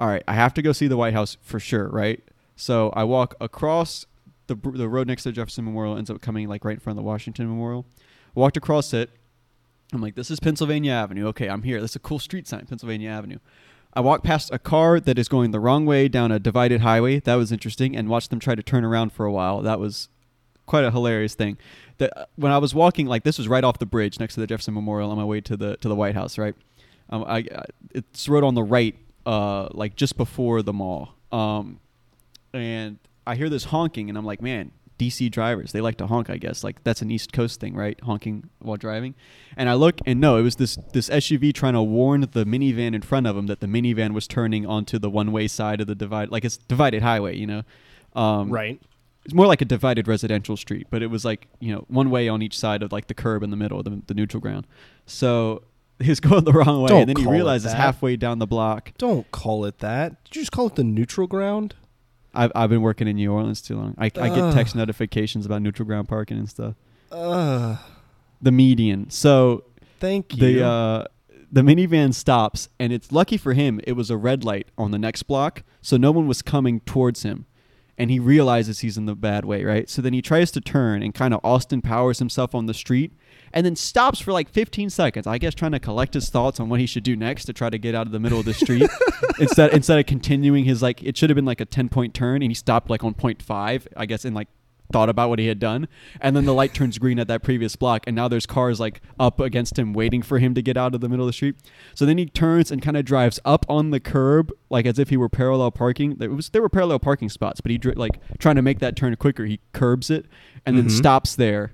all 0.00 0.08
right, 0.08 0.24
I 0.26 0.34
have 0.34 0.54
to 0.54 0.62
go 0.62 0.72
see 0.72 0.88
the 0.88 0.96
White 0.96 1.14
House 1.14 1.36
for 1.42 1.60
sure, 1.60 1.88
right? 1.88 2.22
So 2.56 2.90
I 2.96 3.04
walk 3.04 3.34
across 3.40 4.06
the 4.46 4.56
the 4.56 4.88
road 4.88 5.06
next 5.06 5.22
to 5.22 5.28
the 5.28 5.34
Jefferson 5.34 5.64
Memorial, 5.64 5.96
ends 5.96 6.10
up 6.10 6.20
coming 6.20 6.48
like 6.48 6.64
right 6.64 6.74
in 6.74 6.80
front 6.80 6.98
of 6.98 7.04
the 7.04 7.06
Washington 7.06 7.48
Memorial. 7.48 7.86
Walked 8.34 8.56
across 8.56 8.92
it. 8.92 9.10
I'm 9.92 10.00
like, 10.00 10.14
this 10.14 10.30
is 10.30 10.40
Pennsylvania 10.40 10.92
Avenue. 10.92 11.26
Okay, 11.28 11.48
I'm 11.48 11.62
here. 11.62 11.80
This 11.80 11.92
is 11.92 11.96
a 11.96 12.00
cool 12.00 12.18
street 12.18 12.48
sign, 12.48 12.66
Pennsylvania 12.66 13.10
Avenue. 13.10 13.38
I 13.92 14.00
walk 14.00 14.22
past 14.22 14.50
a 14.52 14.58
car 14.58 15.00
that 15.00 15.18
is 15.18 15.28
going 15.28 15.50
the 15.50 15.58
wrong 15.58 15.84
way 15.84 16.06
down 16.06 16.30
a 16.30 16.38
divided 16.38 16.80
highway. 16.80 17.20
That 17.20 17.34
was 17.34 17.50
interesting, 17.50 17.96
and 17.96 18.08
watched 18.08 18.30
them 18.30 18.38
try 18.38 18.54
to 18.54 18.62
turn 18.62 18.84
around 18.84 19.12
for 19.12 19.26
a 19.26 19.32
while. 19.32 19.62
That 19.62 19.80
was 19.80 20.08
quite 20.66 20.84
a 20.84 20.92
hilarious 20.92 21.34
thing. 21.34 21.58
That 21.98 22.16
uh, 22.16 22.26
when 22.36 22.52
I 22.52 22.58
was 22.58 22.72
walking, 22.72 23.06
like 23.06 23.24
this 23.24 23.36
was 23.36 23.48
right 23.48 23.64
off 23.64 23.78
the 23.78 23.86
bridge 23.86 24.20
next 24.20 24.34
to 24.34 24.40
the 24.40 24.46
Jefferson 24.46 24.74
Memorial 24.74 25.10
on 25.10 25.16
my 25.16 25.24
way 25.24 25.40
to 25.42 25.56
the 25.56 25.76
to 25.78 25.88
the 25.88 25.96
White 25.96 26.14
House, 26.14 26.38
right? 26.38 26.54
Um, 27.10 27.24
I, 27.24 27.38
I 27.38 27.64
it's 27.92 28.28
road 28.28 28.44
on 28.44 28.54
the 28.54 28.62
right, 28.62 28.96
uh, 29.26 29.68
like 29.72 29.96
just 29.96 30.16
before 30.16 30.62
the 30.62 30.72
mall. 30.72 31.14
Um, 31.32 31.80
and 32.52 32.98
I 33.26 33.36
hear 33.36 33.48
this 33.48 33.64
honking, 33.64 34.08
and 34.08 34.18
I'm 34.18 34.24
like, 34.24 34.42
man, 34.42 34.72
DC 35.00 35.30
drivers, 35.30 35.72
they 35.72 35.80
like 35.80 35.96
to 35.96 36.06
honk, 36.06 36.28
I 36.28 36.36
guess. 36.36 36.62
Like 36.62 36.84
that's 36.84 37.00
an 37.00 37.10
East 37.10 37.32
Coast 37.32 37.58
thing, 37.58 37.74
right? 37.74 37.98
Honking 38.02 38.50
while 38.58 38.76
driving. 38.76 39.14
And 39.56 39.68
I 39.70 39.74
look, 39.74 39.98
and 40.04 40.20
no, 40.20 40.36
it 40.36 40.42
was 40.42 40.56
this 40.56 40.76
this 40.92 41.08
SUV 41.08 41.54
trying 41.54 41.72
to 41.72 41.82
warn 41.82 42.20
the 42.20 42.44
minivan 42.44 42.94
in 42.94 43.00
front 43.00 43.26
of 43.26 43.36
him 43.36 43.46
that 43.46 43.60
the 43.60 43.66
minivan 43.66 44.12
was 44.12 44.28
turning 44.28 44.66
onto 44.66 44.98
the 44.98 45.08
one 45.08 45.32
way 45.32 45.48
side 45.48 45.80
of 45.80 45.86
the 45.86 45.94
divide, 45.94 46.30
like 46.30 46.44
it's 46.44 46.58
divided 46.58 47.02
highway, 47.02 47.36
you 47.36 47.46
know. 47.46 47.62
Um, 48.14 48.50
right. 48.50 48.82
it's 49.24 49.32
more 49.32 49.46
like 49.46 49.62
a 49.62 49.64
divided 49.64 50.06
residential 50.06 50.56
street, 50.56 50.88
but 50.90 51.02
it 51.02 51.06
was 51.06 51.24
like 51.24 51.48
you 51.60 51.72
know 51.72 51.86
one 51.88 52.10
way 52.10 52.28
on 52.28 52.42
each 52.42 52.58
side 52.58 52.82
of 52.82 52.92
like 52.92 53.06
the 53.06 53.14
curb 53.14 53.42
in 53.42 53.50
the 53.50 53.56
middle, 53.56 53.82
the, 53.82 54.02
the 54.06 54.14
neutral 54.14 54.40
ground. 54.40 54.66
So 55.06 55.62
he 56.02 56.08
was 56.08 56.20
going 56.20 56.44
the 56.44 56.52
wrong 56.52 56.82
way, 56.82 56.88
Don't 56.88 57.00
and 57.02 57.08
then 57.10 57.16
he 57.16 57.24
call 57.24 57.32
it 57.32 57.36
realizes 57.36 57.72
that. 57.72 57.76
halfway 57.78 58.16
down 58.16 58.38
the 58.38 58.46
block. 58.46 58.92
Don't 58.98 59.30
call 59.30 59.64
it 59.64 59.78
that. 59.78 60.22
Did 60.24 60.36
you 60.36 60.42
just 60.42 60.52
call 60.52 60.66
it 60.66 60.74
the 60.76 60.84
neutral 60.84 61.26
ground? 61.26 61.74
I've 62.34 62.52
I've 62.54 62.70
been 62.70 62.82
working 62.82 63.08
in 63.08 63.16
New 63.16 63.32
Orleans 63.32 63.60
too 63.60 63.76
long. 63.76 63.94
I, 63.98 64.06
I 64.06 64.08
get 64.28 64.52
text 64.54 64.74
notifications 64.76 65.46
about 65.46 65.62
neutral 65.62 65.86
ground 65.86 66.08
parking 66.08 66.38
and 66.38 66.48
stuff. 66.48 66.74
Uh, 67.10 67.76
The 68.40 68.52
median. 68.52 69.10
So 69.10 69.64
thank 69.98 70.36
you. 70.36 70.40
the 70.58 70.64
uh, 70.64 71.04
the 71.52 71.62
minivan 71.62 72.14
stops, 72.14 72.68
and 72.78 72.92
it's 72.92 73.10
lucky 73.10 73.36
for 73.36 73.52
him. 73.54 73.80
It 73.84 73.94
was 73.94 74.08
a 74.10 74.16
red 74.16 74.44
light 74.44 74.68
on 74.78 74.92
the 74.92 74.98
next 74.98 75.24
block, 75.24 75.64
so 75.82 75.96
no 75.96 76.12
one 76.12 76.28
was 76.28 76.40
coming 76.42 76.78
towards 76.80 77.24
him, 77.24 77.46
and 78.00 78.10
he 78.10 78.18
realizes 78.18 78.80
he's 78.80 78.96
in 78.96 79.04
the 79.04 79.14
bad 79.14 79.44
way, 79.44 79.62
right? 79.62 79.88
So 79.90 80.00
then 80.00 80.14
he 80.14 80.22
tries 80.22 80.50
to 80.52 80.60
turn 80.62 81.02
and 81.02 81.14
kind 81.14 81.34
of 81.34 81.40
Austin 81.44 81.82
Powers 81.82 82.18
himself 82.18 82.54
on 82.54 82.64
the 82.64 82.72
street, 82.72 83.12
and 83.52 83.66
then 83.66 83.76
stops 83.76 84.20
for 84.20 84.32
like 84.32 84.48
15 84.48 84.88
seconds. 84.88 85.26
I 85.26 85.36
guess 85.36 85.54
trying 85.54 85.72
to 85.72 85.78
collect 85.78 86.14
his 86.14 86.30
thoughts 86.30 86.58
on 86.58 86.70
what 86.70 86.80
he 86.80 86.86
should 86.86 87.02
do 87.02 87.14
next 87.14 87.44
to 87.44 87.52
try 87.52 87.68
to 87.68 87.76
get 87.76 87.94
out 87.94 88.06
of 88.06 88.12
the 88.12 88.18
middle 88.18 88.40
of 88.40 88.46
the 88.46 88.54
street 88.54 88.88
instead 89.38 89.74
instead 89.74 89.98
of 89.98 90.06
continuing 90.06 90.64
his 90.64 90.80
like 90.80 91.02
it 91.02 91.14
should 91.18 91.28
have 91.28 91.34
been 91.34 91.44
like 91.44 91.60
a 91.60 91.66
10 91.66 91.90
point 91.90 92.14
turn, 92.14 92.42
and 92.42 92.50
he 92.50 92.54
stopped 92.54 92.88
like 92.88 93.04
on 93.04 93.12
point 93.12 93.42
five. 93.42 93.86
I 93.94 94.06
guess 94.06 94.24
in 94.24 94.32
like 94.32 94.48
thought 94.92 95.08
about 95.08 95.28
what 95.28 95.38
he 95.38 95.46
had 95.46 95.58
done. 95.58 95.88
And 96.20 96.34
then 96.36 96.44
the 96.44 96.54
light 96.54 96.74
turns 96.74 96.98
green 96.98 97.18
at 97.18 97.28
that 97.28 97.42
previous 97.42 97.76
block, 97.76 98.04
and 98.06 98.14
now 98.16 98.28
there's 98.28 98.46
cars 98.46 98.78
like 98.80 99.00
up 99.18 99.40
against 99.40 99.78
him, 99.78 99.92
waiting 99.92 100.22
for 100.22 100.38
him 100.38 100.54
to 100.54 100.62
get 100.62 100.76
out 100.76 100.94
of 100.94 101.00
the 101.00 101.08
middle 101.08 101.24
of 101.24 101.28
the 101.28 101.32
street. 101.32 101.56
So 101.94 102.04
then 102.06 102.18
he 102.18 102.26
turns 102.26 102.70
and 102.70 102.82
kind 102.82 102.96
of 102.96 103.04
drives 103.04 103.38
up 103.44 103.64
on 103.68 103.90
the 103.90 104.00
curb, 104.00 104.52
like 104.68 104.86
as 104.86 104.98
if 104.98 105.08
he 105.10 105.16
were 105.16 105.28
parallel 105.28 105.70
parking. 105.70 106.16
There 106.16 106.30
was 106.30 106.48
there 106.50 106.62
were 106.62 106.68
parallel 106.68 106.98
parking 106.98 107.28
spots, 107.28 107.60
but 107.60 107.70
he 107.70 107.78
dri- 107.78 107.94
like 107.94 108.20
trying 108.38 108.56
to 108.56 108.62
make 108.62 108.78
that 108.80 108.96
turn 108.96 109.14
quicker. 109.16 109.46
He 109.46 109.60
curbs 109.72 110.10
it 110.10 110.26
and 110.66 110.76
then 110.76 110.86
Mhm. 110.86 110.90
stops 110.90 111.34
there. 111.36 111.72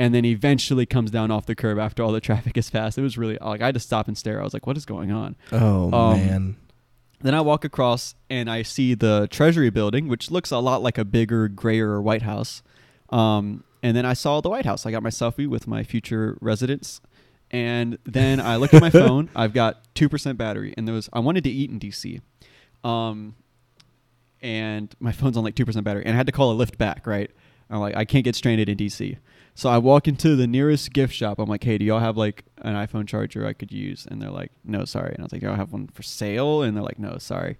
And 0.00 0.14
then 0.14 0.24
eventually 0.24 0.86
comes 0.86 1.10
down 1.10 1.32
off 1.32 1.46
the 1.46 1.56
curb 1.56 1.76
after 1.76 2.04
all 2.04 2.12
the 2.12 2.20
traffic 2.20 2.56
is 2.56 2.70
passed. 2.70 2.98
It 2.98 3.02
was 3.02 3.18
really 3.18 3.36
like 3.40 3.60
I 3.60 3.66
had 3.66 3.74
to 3.74 3.80
stop 3.80 4.06
and 4.06 4.16
stare. 4.16 4.40
I 4.40 4.44
was 4.44 4.54
like, 4.54 4.64
"What 4.64 4.76
is 4.76 4.84
going 4.84 5.10
on?" 5.10 5.34
Oh 5.50 5.92
Um, 5.92 6.16
man. 6.20 6.56
Then 7.20 7.34
I 7.34 7.40
walk 7.40 7.64
across 7.64 8.14
and 8.30 8.48
I 8.48 8.62
see 8.62 8.94
the 8.94 9.28
Treasury 9.30 9.70
building, 9.70 10.08
which 10.08 10.30
looks 10.30 10.50
a 10.50 10.58
lot 10.58 10.82
like 10.82 10.98
a 10.98 11.04
bigger, 11.04 11.48
grayer 11.48 12.00
White 12.00 12.22
House. 12.22 12.62
Um, 13.10 13.64
and 13.82 13.96
then 13.96 14.06
I 14.06 14.12
saw 14.12 14.40
the 14.40 14.50
White 14.50 14.64
House. 14.64 14.86
I 14.86 14.90
got 14.90 15.02
my 15.02 15.10
selfie 15.10 15.46
with 15.46 15.66
my 15.66 15.82
future 15.82 16.38
residents. 16.40 17.00
And 17.50 17.98
then 18.04 18.40
I 18.40 18.56
looked 18.56 18.74
at 18.74 18.80
my 18.80 18.90
phone. 19.04 19.30
I've 19.34 19.52
got 19.52 19.94
2% 19.94 20.36
battery. 20.36 20.74
And 20.76 20.86
there 20.86 20.94
was, 20.94 21.08
I 21.12 21.20
wanted 21.20 21.44
to 21.44 21.50
eat 21.50 21.70
in 21.70 21.80
DC. 21.80 22.20
Um, 22.84 23.34
and 24.40 24.94
my 25.00 25.12
phone's 25.12 25.36
on 25.36 25.44
like 25.44 25.54
2% 25.54 25.82
battery. 25.82 26.04
And 26.04 26.14
I 26.14 26.16
had 26.16 26.26
to 26.26 26.32
call 26.32 26.52
a 26.60 26.66
Lyft 26.66 26.78
back, 26.78 27.06
right? 27.06 27.30
I'm 27.70 27.80
like, 27.80 27.96
I 27.96 28.04
can't 28.04 28.24
get 28.24 28.34
stranded 28.34 28.68
in 28.68 28.76
DC. 28.76 29.18
So 29.58 29.68
I 29.68 29.78
walk 29.78 30.06
into 30.06 30.36
the 30.36 30.46
nearest 30.46 30.92
gift 30.92 31.12
shop. 31.12 31.40
I'm 31.40 31.48
like, 31.48 31.64
hey, 31.64 31.78
do 31.78 31.84
y'all 31.84 31.98
have 31.98 32.16
like 32.16 32.44
an 32.58 32.76
iPhone 32.76 33.08
charger 33.08 33.44
I 33.44 33.54
could 33.54 33.72
use? 33.72 34.06
And 34.08 34.22
they're 34.22 34.30
like, 34.30 34.52
no, 34.62 34.84
sorry. 34.84 35.10
And 35.10 35.18
I 35.18 35.22
was 35.24 35.32
like, 35.32 35.42
y'all 35.42 35.56
have 35.56 35.72
one 35.72 35.88
for 35.88 36.04
sale? 36.04 36.62
And 36.62 36.76
they're 36.76 36.84
like, 36.84 37.00
no, 37.00 37.18
sorry. 37.18 37.58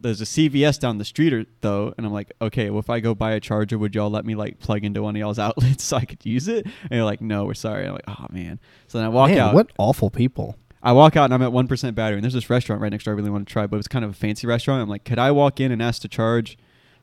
There's 0.00 0.20
a 0.20 0.24
CVS 0.24 0.80
down 0.80 0.98
the 0.98 1.04
street 1.04 1.32
or, 1.32 1.46
though. 1.60 1.94
And 1.96 2.04
I'm 2.04 2.12
like, 2.12 2.32
okay, 2.42 2.70
well, 2.70 2.80
if 2.80 2.90
I 2.90 2.98
go 2.98 3.14
buy 3.14 3.30
a 3.30 3.38
charger, 3.38 3.78
would 3.78 3.94
y'all 3.94 4.10
let 4.10 4.26
me 4.26 4.34
like 4.34 4.58
plug 4.58 4.84
into 4.84 5.04
one 5.04 5.14
of 5.14 5.20
y'all's 5.20 5.38
outlets 5.48 5.84
so 5.84 5.98
I 5.98 6.04
could 6.04 6.26
use 6.26 6.48
it? 6.48 6.64
And 6.64 6.90
they're 6.90 7.04
like, 7.04 7.20
no, 7.20 7.44
we're 7.44 7.54
sorry. 7.54 7.86
I'm 7.86 7.92
like, 7.92 8.08
oh, 8.08 8.26
man. 8.30 8.58
So 8.88 8.98
then 8.98 9.04
I 9.04 9.08
walk 9.08 9.30
Man, 9.30 9.38
out. 9.38 9.54
What 9.54 9.70
awful 9.78 10.10
people. 10.10 10.56
I 10.82 10.90
walk 10.90 11.14
out 11.14 11.26
and 11.26 11.34
I'm 11.34 11.42
at 11.42 11.52
one 11.52 11.68
percent 11.68 11.94
battery, 11.94 12.16
and 12.16 12.24
there's 12.24 12.34
this 12.34 12.50
restaurant 12.50 12.82
right 12.82 12.90
next 12.90 13.04
door 13.04 13.14
I 13.14 13.16
really 13.16 13.30
want 13.30 13.46
to 13.46 13.52
try, 13.52 13.68
but 13.68 13.76
it's 13.76 13.86
kind 13.86 14.04
of 14.04 14.10
a 14.10 14.14
fancy 14.14 14.48
restaurant. 14.48 14.82
I'm 14.82 14.88
like, 14.88 15.04
could 15.04 15.20
I 15.20 15.30
walk 15.30 15.60
in 15.60 15.70
and 15.70 15.80
ask 15.80 16.02
to 16.02 16.08
charge, 16.08 16.58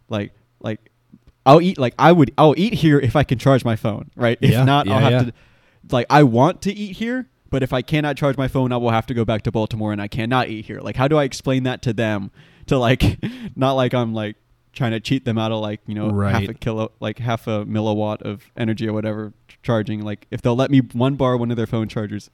like, 0.10 0.34
like, 0.60 0.90
I'll 1.46 1.62
eat 1.62 1.78
like 1.78 1.94
I 2.00 2.12
would, 2.12 2.32
I'll 2.38 2.56
eat 2.58 2.74
here 2.76 3.00
if 3.00 3.16
I 3.16 3.24
can 3.24 3.38
charge 3.38 3.66
my 3.66 3.76
phone, 3.76 4.12
right? 4.16 4.38
If 4.42 4.52
Yeah, 4.52 4.64
not, 4.64 4.86
yeah, 4.88 4.94
I'll 4.94 5.00
have 5.00 5.12
yeah. 5.12 5.24
to, 5.24 5.34
like, 5.92 6.08
I 6.10 6.24
want 6.24 6.62
to 6.64 6.74
eat 6.74 6.98
here, 6.98 7.28
but 7.50 7.64
if 7.64 7.74
I 7.74 7.82
cannot 7.82 8.16
charge 8.18 8.38
my 8.38 8.48
phone, 8.48 8.72
I 8.72 8.78
will 8.78 8.92
have 8.92 9.06
to 9.08 9.14
go 9.14 9.26
back 9.26 9.42
to 9.44 9.52
Baltimore, 9.52 9.92
and 9.92 10.02
I 10.02 10.08
cannot 10.08 10.48
eat 10.50 10.66
here. 10.66 10.80
Like, 10.80 10.96
how 10.96 11.08
do 11.08 11.18
I 11.18 11.24
explain 11.24 11.64
that 11.64 11.82
to 11.84 11.94
them? 11.94 12.32
To 12.68 12.78
like, 12.78 13.20
not 13.56 13.74
like 13.74 13.94
I'm 13.94 14.14
like 14.14 14.38
trying 14.72 14.92
to 14.92 15.00
cheat 15.00 15.26
them 15.26 15.38
out 15.38 15.52
of 15.52 15.60
like 15.60 15.82
you 15.86 15.94
know 15.96 16.10
half 16.32 16.42
a 16.50 16.54
kilo, 16.54 16.92
like 17.00 17.20
half 17.20 17.46
a 17.48 17.66
milliwatt 17.66 18.22
of 18.22 18.50
energy 18.56 18.88
or 18.88 18.94
whatever 18.94 19.34
charging. 19.62 20.02
Like, 20.02 20.28
if 20.32 20.42
they'll 20.42 20.56
let 20.56 20.72
me 20.72 20.80
one 20.80 21.16
bar 21.16 21.36
one 21.38 21.52
of 21.52 21.58
their 21.58 21.68
phone 21.68 21.90
chargers 21.90 22.30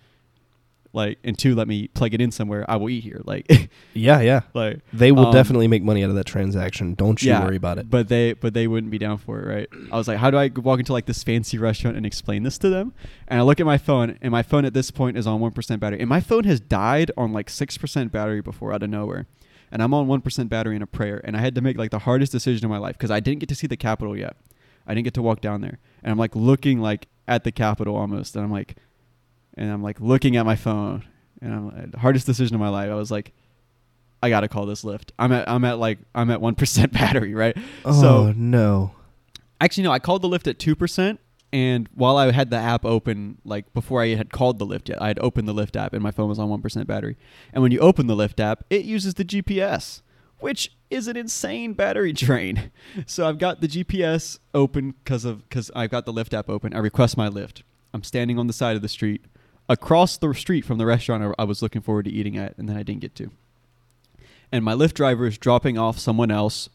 like 0.91 1.19
and 1.23 1.38
two 1.38 1.54
let 1.54 1.67
me 1.67 1.88
plug 1.89 2.13
it 2.15 2.19
in 2.21 2.32
somewhere 2.32 2.65
i 2.67 2.75
will 2.75 2.89
eat 2.89 3.04
here 3.04 3.21
like 3.25 3.45
Yeah, 3.93 4.21
yeah. 4.21 4.41
like 4.54 4.80
They 4.93 5.12
will 5.12 5.28
Um, 5.28 5.34
definitely 5.34 5.67
make 5.67 5.84
money 5.84 6.04
out 6.04 6.10
of 6.10 6.15
that 6.15 6.25
transaction. 6.25 6.93
Don't 6.95 7.21
you 7.21 7.30
yeah 7.30 7.43
worry 7.43 7.56
about 7.58 7.78
it. 7.78 7.89
but 7.89 8.08
they 8.08 8.34
but 8.34 8.54
they 8.54 8.67
wouldn't 8.67 8.91
be 8.91 8.97
down 8.97 9.17
for 9.17 9.39
it 9.39 9.45
right? 9.54 9.69
I 9.91 9.97
was 9.97 10.08
like 10.08 10.17
how 10.17 10.32
do 10.32 10.38
i 10.38 10.49
walk 10.56 10.80
into 10.80 10.93
like 10.93 11.06
this 11.06 11.23
fancy 11.23 11.58
restaurant 11.58 11.95
and 11.97 12.06
explain 12.06 12.43
this 12.43 12.58
to 12.60 12.69
them? 12.69 12.93
And 13.28 13.39
i 13.39 13.43
look 13.43 13.60
at 13.60 13.65
my 13.65 13.78
phone 13.78 14.17
and 14.21 14.32
my 14.32 14.41
phone 14.43 14.65
at 14.65 14.73
this 14.73 14.89
point 14.91 15.17
is 15.17 15.28
on 15.28 15.39
1% 15.39 15.80
battery. 15.80 15.99
And 15.99 16.10
my 16.10 16.21
phone 16.21 16.43
has 16.45 16.60
died 16.60 17.12
on 17.17 17.34
like 17.34 17.47
6% 17.49 18.12
battery 18.12 18.41
before 18.41 18.73
out 18.73 18.82
of 18.84 18.89
nowhere. 18.89 19.28
And 19.71 19.84
i'm 19.84 19.93
on 19.93 20.08
1% 20.08 20.49
battery 20.49 20.75
in 20.75 20.82
a 20.82 20.88
prayer. 20.88 21.21
And 21.23 21.38
i 21.38 21.39
had 21.39 21.54
to 21.56 21.62
make 21.62 21.78
like 21.78 21.91
the 21.91 21.99
hardest 21.99 22.32
decision 22.32 22.65
of 22.65 22.71
my 22.71 22.80
life 22.80 22.97
because 22.97 23.12
i 23.12 23.19
didn't 23.19 23.39
get 23.41 23.49
to 23.49 23.56
see 23.56 23.67
the 23.67 23.78
capitol 23.78 24.17
yet. 24.17 24.36
I 24.88 24.95
didn't 24.95 25.04
get 25.06 25.13
to 25.15 25.21
walk 25.21 25.41
down 25.41 25.62
there. 25.62 25.78
And 26.04 26.12
i'm 26.12 26.17
like 26.17 26.36
looking 26.36 26.80
like 26.82 27.08
at 27.28 27.43
the 27.43 27.52
capitol 27.52 27.95
almost. 27.95 28.36
And 28.36 28.43
i'm 28.43 28.52
like 28.52 28.75
and 29.60 29.72
i'm 29.72 29.84
like 29.84 30.00
looking 30.02 30.36
at 30.38 30.45
my 30.45 30.56
phone 30.56 31.06
and 31.41 31.54
i'm 31.54 31.67
uh, 31.67 31.86
the 31.91 32.00
hardest 32.00 32.26
decision 32.26 32.56
of 32.56 32.60
my 32.60 32.69
life 32.69 32.89
i 32.89 32.95
was 32.95 33.12
like 33.12 33.32
i 34.24 34.30
gotta 34.30 34.48
call 34.48 34.65
this 34.65 34.84
Lyft 34.84 35.12
i'm 35.19 35.32
at 35.32 35.48
i'm 35.48 35.63
at 35.65 35.78
like 35.78 36.00
i'm 36.15 36.32
at 36.32 36.39
1% 36.39 36.91
battery 37.00 37.36
right 37.36 37.56
oh 37.86 38.02
so 38.02 38.34
no. 38.36 38.95
Actually, 39.62 39.84
no. 39.84 39.91
I 39.91 40.00
called 40.00 40.22
the 40.22 40.30
Lyft 40.30 40.48
at 40.48 40.58
two 40.58 40.76
percent, 40.76 41.19
and 41.52 41.89
while 41.93 42.15
I 42.17 42.32
had 42.32 42.50
the 42.50 42.56
app 42.58 42.86
open, 42.86 43.39
like 43.43 43.74
before 43.74 44.02
I 44.02 44.15
had 44.15 44.32
called 44.32 44.58
the 44.58 44.65
Lyft 44.65 44.88
yet, 44.88 45.02
I 45.02 45.08
had 45.08 45.19
opened 45.19 45.48
the 45.48 45.54
Lyft 45.54 45.76
app, 45.76 45.93
and 45.93 46.02
my 46.02 46.12
phone 46.12 46.30
was 46.30 46.39
on 46.39 46.50
one 46.50 46.62
percent 46.62 46.88
battery. 46.88 47.17
And 47.52 47.62
when 47.62 47.72
you 47.72 47.80
open 47.80 48.08
the 48.08 48.15
Lyft 48.15 48.39
app, 48.39 48.63
it 48.69 48.86
uses 48.86 49.15
the 49.15 49.26
GPS, 49.26 50.02
which 50.39 50.72
is 50.89 51.08
an 51.08 51.17
insane 51.17 51.74
battery 51.74 52.13
drain. 52.26 52.72
So 53.06 53.28
I've 53.28 53.38
got 53.38 53.60
the 53.60 53.67
GPS 53.67 54.39
open 54.54 54.95
because 55.04 55.26
of 55.26 55.48
because 55.50 55.69
I've 55.76 55.89
got 55.89 56.06
the 56.06 56.13
Lyft 56.13 56.34
app 56.34 56.50
open. 56.50 56.74
I 56.74 56.80
request 56.80 57.17
my 57.17 57.28
Lyft. 57.28 57.63
I'm 57.93 58.04
standing 58.04 58.39
on 58.39 58.48
the 58.48 58.54
side 58.54 58.78
of 58.78 58.82
the 58.82 58.88
street, 58.88 59.26
across 59.69 60.17
the 60.17 60.34
street 60.34 60.65
from 60.65 60.79
the 60.79 60.86
restaurant 60.86 61.23
I, 61.23 61.43
I 61.43 61.45
was 61.45 61.62
looking 61.62 61.82
forward 61.82 62.05
to 62.05 62.12
eating 62.12 62.36
at, 62.38 62.58
and 62.58 62.67
then 62.67 62.75
I 62.75 62.84
didn't 62.84 63.01
get 63.01 63.15
to. 63.15 63.32
And 64.51 64.65
my 64.65 64.73
Lyft 64.73 64.95
driver 64.95 65.27
is 65.27 65.38
dropping 65.38 65.77
off 65.77 65.99
someone 65.99 66.32
else 66.32 66.69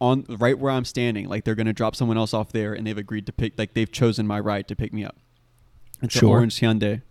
on 0.00 0.26
right 0.28 0.58
where 0.58 0.72
I'm 0.72 0.84
standing. 0.84 1.28
Like 1.28 1.44
they're 1.44 1.54
gonna 1.54 1.72
drop 1.72 1.94
someone 1.94 2.18
else 2.18 2.34
off 2.34 2.50
there, 2.50 2.74
and 2.74 2.86
they've 2.86 2.98
agreed 2.98 3.26
to 3.26 3.32
pick. 3.32 3.56
Like 3.56 3.74
they've 3.74 3.90
chosen 3.90 4.26
my 4.26 4.40
ride 4.40 4.66
to 4.68 4.76
pick 4.76 4.92
me 4.92 5.04
up. 5.04 5.16
It's 6.02 6.16
an 6.16 6.28
orange 6.28 6.60
Hyundai. 6.60 7.02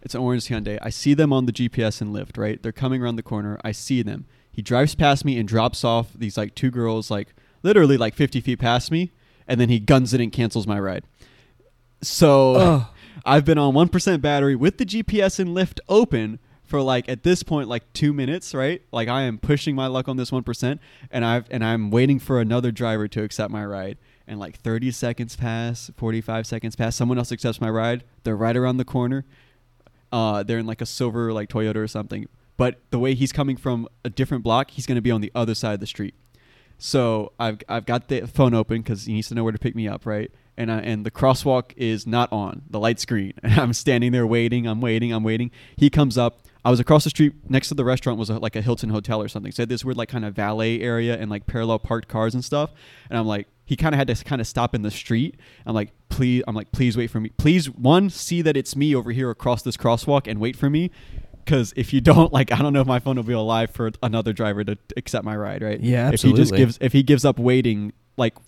It's 0.00 0.14
an 0.14 0.22
orange 0.22 0.46
Hyundai. 0.46 0.78
I 0.80 0.90
see 0.90 1.12
them 1.12 1.32
on 1.32 1.46
the 1.46 1.52
GPS 1.52 2.00
and 2.00 2.14
Lyft. 2.14 2.38
Right, 2.38 2.62
they're 2.62 2.72
coming 2.72 3.02
around 3.02 3.16
the 3.16 3.22
corner. 3.22 3.60
I 3.62 3.72
see 3.72 4.02
them. 4.02 4.26
He 4.50 4.62
drives 4.62 4.94
past 4.94 5.24
me 5.24 5.38
and 5.38 5.46
drops 5.46 5.84
off 5.84 6.12
these 6.14 6.38
like 6.38 6.54
two 6.54 6.70
girls, 6.70 7.10
like 7.10 7.34
literally 7.62 7.96
like 7.98 8.14
50 8.14 8.40
feet 8.40 8.58
past 8.58 8.90
me, 8.90 9.12
and 9.46 9.60
then 9.60 9.68
he 9.68 9.78
guns 9.78 10.14
it 10.14 10.20
and 10.20 10.32
cancels 10.32 10.66
my 10.66 10.80
ride. 10.80 11.04
So. 12.00 12.86
I've 13.24 13.44
been 13.44 13.58
on 13.58 13.74
one 13.74 13.88
percent 13.88 14.22
battery 14.22 14.56
with 14.56 14.78
the 14.78 14.86
GPS 14.86 15.38
and 15.38 15.50
Lyft 15.50 15.80
open 15.88 16.38
for 16.62 16.82
like 16.82 17.08
at 17.08 17.22
this 17.22 17.42
point 17.42 17.68
like 17.68 17.90
two 17.92 18.12
minutes, 18.12 18.54
right? 18.54 18.82
Like 18.92 19.08
I 19.08 19.22
am 19.22 19.38
pushing 19.38 19.74
my 19.74 19.86
luck 19.86 20.08
on 20.08 20.16
this 20.16 20.30
one 20.30 20.42
percent, 20.42 20.80
and 21.10 21.24
I've 21.24 21.46
and 21.50 21.64
I'm 21.64 21.90
waiting 21.90 22.18
for 22.18 22.40
another 22.40 22.70
driver 22.70 23.08
to 23.08 23.22
accept 23.22 23.50
my 23.50 23.64
ride. 23.64 23.98
And 24.26 24.38
like 24.38 24.58
30 24.58 24.90
seconds 24.90 25.36
pass, 25.36 25.90
45 25.96 26.46
seconds 26.46 26.76
pass. 26.76 26.94
Someone 26.94 27.16
else 27.16 27.32
accepts 27.32 27.62
my 27.62 27.70
ride. 27.70 28.04
They're 28.24 28.36
right 28.36 28.54
around 28.54 28.76
the 28.76 28.84
corner. 28.84 29.24
Uh, 30.12 30.42
they're 30.42 30.58
in 30.58 30.66
like 30.66 30.82
a 30.82 30.86
silver 30.86 31.32
like 31.32 31.48
Toyota 31.48 31.76
or 31.76 31.88
something. 31.88 32.28
But 32.58 32.78
the 32.90 32.98
way 32.98 33.14
he's 33.14 33.32
coming 33.32 33.56
from 33.56 33.88
a 34.04 34.10
different 34.10 34.44
block, 34.44 34.72
he's 34.72 34.84
going 34.84 34.96
to 34.96 35.02
be 35.02 35.10
on 35.10 35.22
the 35.22 35.32
other 35.34 35.54
side 35.54 35.72
of 35.72 35.80
the 35.80 35.86
street. 35.86 36.14
So 36.76 37.32
I've 37.40 37.60
I've 37.70 37.86
got 37.86 38.08
the 38.08 38.26
phone 38.26 38.52
open 38.52 38.82
because 38.82 39.06
he 39.06 39.14
needs 39.14 39.28
to 39.28 39.34
know 39.34 39.44
where 39.44 39.52
to 39.52 39.58
pick 39.58 39.74
me 39.74 39.88
up, 39.88 40.04
right? 40.04 40.30
And 40.58 40.72
I, 40.72 40.80
and 40.80 41.06
the 41.06 41.10
crosswalk 41.10 41.72
is 41.76 42.06
not 42.06 42.30
on 42.32 42.62
the 42.68 42.80
light 42.80 42.98
screen. 42.98 43.32
And 43.42 43.52
I'm 43.60 43.72
standing 43.72 44.12
there 44.12 44.26
waiting. 44.26 44.66
I'm 44.66 44.80
waiting. 44.80 45.12
I'm 45.12 45.22
waiting. 45.22 45.50
He 45.76 45.88
comes 45.88 46.18
up. 46.18 46.40
I 46.64 46.70
was 46.70 46.80
across 46.80 47.04
the 47.04 47.10
street 47.10 47.32
next 47.48 47.68
to 47.68 47.74
the 47.74 47.84
restaurant 47.84 48.18
was 48.18 48.28
a, 48.28 48.38
like 48.38 48.56
a 48.56 48.60
Hilton 48.60 48.90
hotel 48.90 49.22
or 49.22 49.28
something. 49.28 49.52
So 49.52 49.64
this 49.64 49.84
weird 49.84 49.96
like 49.96 50.08
kind 50.08 50.24
of 50.24 50.34
valet 50.34 50.80
area 50.80 51.16
and 51.16 51.30
like 51.30 51.46
parallel 51.46 51.78
parked 51.78 52.08
cars 52.08 52.34
and 52.34 52.44
stuff. 52.44 52.72
And 53.08 53.16
I'm 53.16 53.26
like, 53.26 53.46
he 53.64 53.76
kind 53.76 53.94
of 53.94 53.98
had 53.98 54.08
to 54.08 54.24
kind 54.24 54.40
of 54.40 54.46
stop 54.46 54.74
in 54.74 54.82
the 54.82 54.90
street. 54.90 55.36
I'm 55.64 55.74
like, 55.74 55.92
please. 56.08 56.42
I'm 56.48 56.56
like, 56.56 56.72
please 56.72 56.96
wait 56.96 57.08
for 57.10 57.20
me. 57.20 57.28
Please, 57.30 57.70
one, 57.70 58.10
see 58.10 58.42
that 58.42 58.56
it's 58.56 58.74
me 58.74 58.96
over 58.96 59.12
here 59.12 59.30
across 59.30 59.62
this 59.62 59.76
crosswalk 59.76 60.26
and 60.26 60.40
wait 60.40 60.56
for 60.56 60.68
me. 60.68 60.90
Because 61.44 61.72
if 61.76 61.92
you 61.92 62.00
don't, 62.00 62.32
like, 62.38 62.50
I 62.50 62.58
don't 62.58 62.72
know 62.72 62.80
if 62.80 62.86
my 62.86 62.98
phone 62.98 63.16
will 63.16 63.22
be 63.22 63.32
alive 63.32 63.70
for 63.70 63.92
another 64.02 64.32
driver 64.32 64.64
to 64.64 64.76
accept 64.96 65.24
my 65.24 65.36
ride, 65.36 65.62
right? 65.62 65.80
Yeah, 65.80 66.08
absolutely. 66.08 66.42
If 66.42 66.46
he 66.46 66.50
just 66.50 66.56
gives, 66.56 66.78
if 66.80 66.92
he 66.92 67.02
gives 67.02 67.24
up 67.24 67.38
waiting, 67.38 67.92
like, 68.16 68.34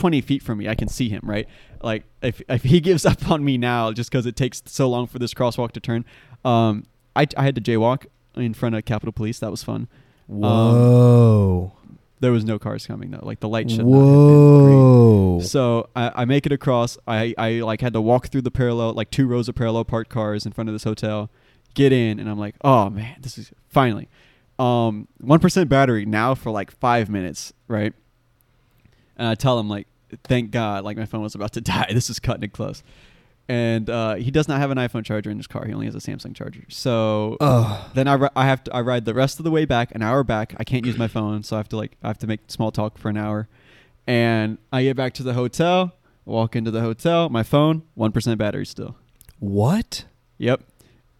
20 0.00 0.22
feet 0.22 0.42
from 0.42 0.58
me, 0.58 0.66
I 0.66 0.74
can 0.74 0.88
see 0.88 1.10
him, 1.10 1.20
right? 1.24 1.46
Like, 1.82 2.04
if 2.22 2.40
if 2.48 2.62
he 2.62 2.80
gives 2.88 3.04
up 3.04 3.30
on 3.30 3.44
me 3.44 3.58
now, 3.58 3.92
just 3.92 4.10
because 4.10 4.24
it 4.24 4.34
takes 4.34 4.62
so 4.64 4.88
long 4.88 5.06
for 5.06 5.18
this 5.18 5.34
crosswalk 5.34 5.72
to 5.72 5.80
turn, 5.80 6.06
um, 6.42 6.86
I 7.14 7.26
I 7.36 7.42
had 7.44 7.54
to 7.56 7.60
jaywalk 7.60 8.06
in 8.34 8.54
front 8.54 8.74
of 8.74 8.84
Capitol 8.86 9.12
Police. 9.12 9.38
That 9.40 9.50
was 9.50 9.62
fun. 9.62 9.88
Whoa. 10.26 11.72
There 12.20 12.32
was 12.32 12.44
no 12.44 12.58
cars 12.58 12.86
coming 12.86 13.10
though. 13.10 13.20
Like 13.22 13.40
the 13.40 13.48
light 13.48 13.70
should 13.70 13.84
not 13.84 13.98
have 13.98 14.06
been 14.06 14.64
green. 14.64 14.78
Whoa. 14.78 15.40
So 15.40 15.90
I, 15.94 16.12
I 16.22 16.24
make 16.24 16.46
it 16.46 16.52
across. 16.52 16.96
I, 17.06 17.34
I 17.36 17.50
like 17.60 17.82
had 17.82 17.92
to 17.92 18.00
walk 18.00 18.28
through 18.28 18.42
the 18.42 18.50
parallel, 18.50 18.94
like 18.94 19.10
two 19.10 19.26
rows 19.26 19.48
of 19.48 19.54
parallel 19.54 19.84
parked 19.84 20.10
cars 20.10 20.46
in 20.46 20.52
front 20.52 20.68
of 20.68 20.74
this 20.74 20.84
hotel, 20.84 21.30
get 21.74 21.92
in, 21.92 22.18
and 22.18 22.28
I'm 22.28 22.38
like, 22.38 22.54
oh 22.62 22.88
man, 22.88 23.16
this 23.20 23.36
is 23.36 23.52
finally. 23.68 24.08
Um, 24.58 25.08
one 25.18 25.40
percent 25.40 25.68
battery 25.68 26.06
now 26.06 26.34
for 26.34 26.50
like 26.50 26.70
five 26.70 27.10
minutes, 27.10 27.52
right? 27.68 27.92
And 29.20 29.28
I 29.28 29.34
tell 29.36 29.58
him 29.60 29.68
like, 29.68 29.86
thank 30.24 30.50
God, 30.50 30.82
like 30.82 30.96
my 30.96 31.04
phone 31.04 31.22
was 31.22 31.34
about 31.36 31.52
to 31.52 31.60
die. 31.72 31.90
This 31.92 32.10
is 32.10 32.18
cutting 32.18 32.42
it 32.42 32.52
close. 32.52 32.82
And 33.48 33.90
uh, 33.90 34.14
he 34.14 34.30
does 34.30 34.46
not 34.48 34.60
have 34.60 34.70
an 34.70 34.78
iPhone 34.78 35.04
charger 35.04 35.28
in 35.30 35.36
his 35.36 35.46
car. 35.46 35.66
He 35.66 35.72
only 35.74 35.86
has 35.86 35.94
a 35.94 35.98
Samsung 35.98 36.34
charger. 36.34 36.62
So 36.68 37.36
Ugh. 37.40 37.90
then 37.94 38.06
I, 38.08 38.14
ri- 38.14 38.28
I 38.36 38.46
have 38.46 38.62
to 38.64 38.74
I 38.74 38.80
ride 38.80 39.04
the 39.04 39.12
rest 39.14 39.38
of 39.40 39.44
the 39.44 39.50
way 39.50 39.64
back, 39.64 39.92
an 39.94 40.02
hour 40.02 40.22
back. 40.24 40.54
I 40.56 40.64
can't 40.64 40.86
use 40.86 40.96
my 40.96 41.08
phone, 41.08 41.42
so 41.42 41.56
I 41.56 41.58
have 41.58 41.68
to 41.70 41.76
like 41.76 41.96
I 42.02 42.06
have 42.08 42.18
to 42.18 42.26
make 42.26 42.40
small 42.48 42.70
talk 42.70 42.96
for 42.96 43.08
an 43.08 43.16
hour. 43.16 43.48
And 44.06 44.58
I 44.72 44.84
get 44.84 44.96
back 44.96 45.14
to 45.14 45.22
the 45.22 45.34
hotel, 45.34 45.94
walk 46.24 46.54
into 46.56 46.70
the 46.70 46.80
hotel, 46.80 47.28
my 47.28 47.42
phone, 47.42 47.82
one 47.94 48.12
percent 48.12 48.38
battery 48.38 48.64
still. 48.66 48.96
What? 49.40 50.04
Yep. 50.38 50.62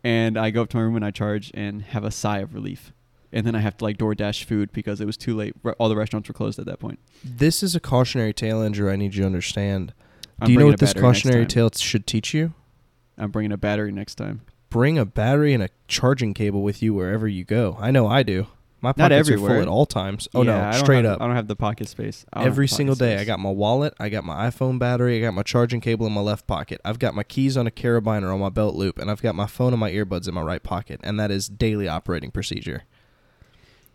And 0.05 0.39
I 0.39 0.51
go 0.51 0.63
up 0.63 0.71
to 0.71 0.77
my 0.77 0.85
room 0.85 0.97
and 0.97 1.05
I 1.05 1.11
charge 1.11 1.51
and 1.53 1.83
have 1.83 2.05
a 2.05 2.11
sigh 2.13 2.39
of 2.39 2.55
relief. 2.55 2.93
And 3.33 3.47
then 3.47 3.55
I 3.55 3.61
have 3.61 3.77
to 3.79 3.85
like 3.85 3.97
DoorDash 3.99 4.45
food 4.45 4.73
because 4.73 5.01
it 5.01 5.07
was 5.07 5.17
too 5.17 5.37
late. 5.37 5.55
All 5.79 5.89
the 5.89 5.97
restaurants 5.97 6.29
were 6.29 6.35
closed 6.35 6.59
at 6.59 6.67
that 6.67 6.79
point. 6.79 6.99
This 7.25 7.63
is 7.63 7.75
a 7.75 7.81
cautionary 7.81 8.33
tale, 8.33 8.63
Andrew. 8.63 8.91
I 8.91 8.97
need 8.97 9.15
you 9.15 9.23
to 9.23 9.27
understand. 9.27 9.93
I'm 10.41 10.47
Do 10.47 10.53
you 10.53 10.59
know 10.59 10.67
what 10.67 10.81
this 10.81 10.95
cautionary 10.95 11.47
tale 11.47 11.71
should 11.77 12.07
teach 12.07 12.33
you? 12.35 12.55
I'm 13.19 13.31
bringing 13.31 13.53
a 13.53 13.59
battery 13.59 13.93
next 13.93 14.15
time. 14.15 14.41
Bring 14.71 14.99
a 14.99 15.05
battery 15.05 15.53
and 15.53 15.63
a 15.63 15.69
charging 15.89 16.33
cable 16.33 16.63
with 16.63 16.83
you 16.83 16.95
wherever 16.95 17.29
you 17.29 17.45
go. 17.45 17.77
I 17.81 17.91
know 17.91 18.07
I 18.07 18.23
do. 18.23 18.47
My 18.83 18.93
pockets 18.93 19.29
are 19.29 19.37
full 19.37 19.45
everywhere. 19.45 19.63
at 19.63 19.69
all 19.69 19.85
times. 19.85 20.27
Oh 20.35 20.43
Yeah, 20.43 20.71
no, 20.71 20.79
straight 20.79 21.05
have- 21.05 21.17
up. 21.17 21.21
I 21.21 21.27
don't 21.27 21.37
have 21.37 21.49
the 21.49 21.57
pocket 21.57 21.87
space. 21.89 22.25
I 22.33 22.39
don't 22.39 22.45
have 22.45 22.53
Every 22.53 22.69
single 22.69 22.95
day, 22.95 23.19
I 23.19 23.25
got 23.25 23.39
my 23.39 23.51
wallet, 23.51 23.93
I 24.01 24.09
got 24.09 24.25
my 24.25 24.49
iPhone 24.49 24.79
battery, 24.79 25.19
I 25.19 25.21
got 25.21 25.35
my 25.35 25.43
charging 25.43 25.83
cable 25.83 26.07
in 26.07 26.13
my 26.15 26.23
left 26.23 26.47
pocket. 26.47 26.81
I've 26.83 26.99
got 26.99 27.15
my 27.15 27.23
keys 27.23 27.59
on 27.59 27.67
a 27.67 27.71
carabiner 27.71 28.33
on 28.33 28.41
my 28.41 28.49
belt 28.49 28.75
loop, 28.75 28.99
and 28.99 29.11
I've 29.11 29.21
got 29.21 29.35
my 29.35 29.47
phone 29.47 29.75
and 29.75 29.81
my 29.81 29.91
earbuds 29.91 30.29
in 30.29 30.35
my 30.35 30.41
right 30.41 30.63
pocket, 30.63 31.01
and 31.03 31.21
that 31.21 31.31
is 31.31 31.47
daily 31.49 31.89
operating 31.89 32.31
procedure. 32.31 32.85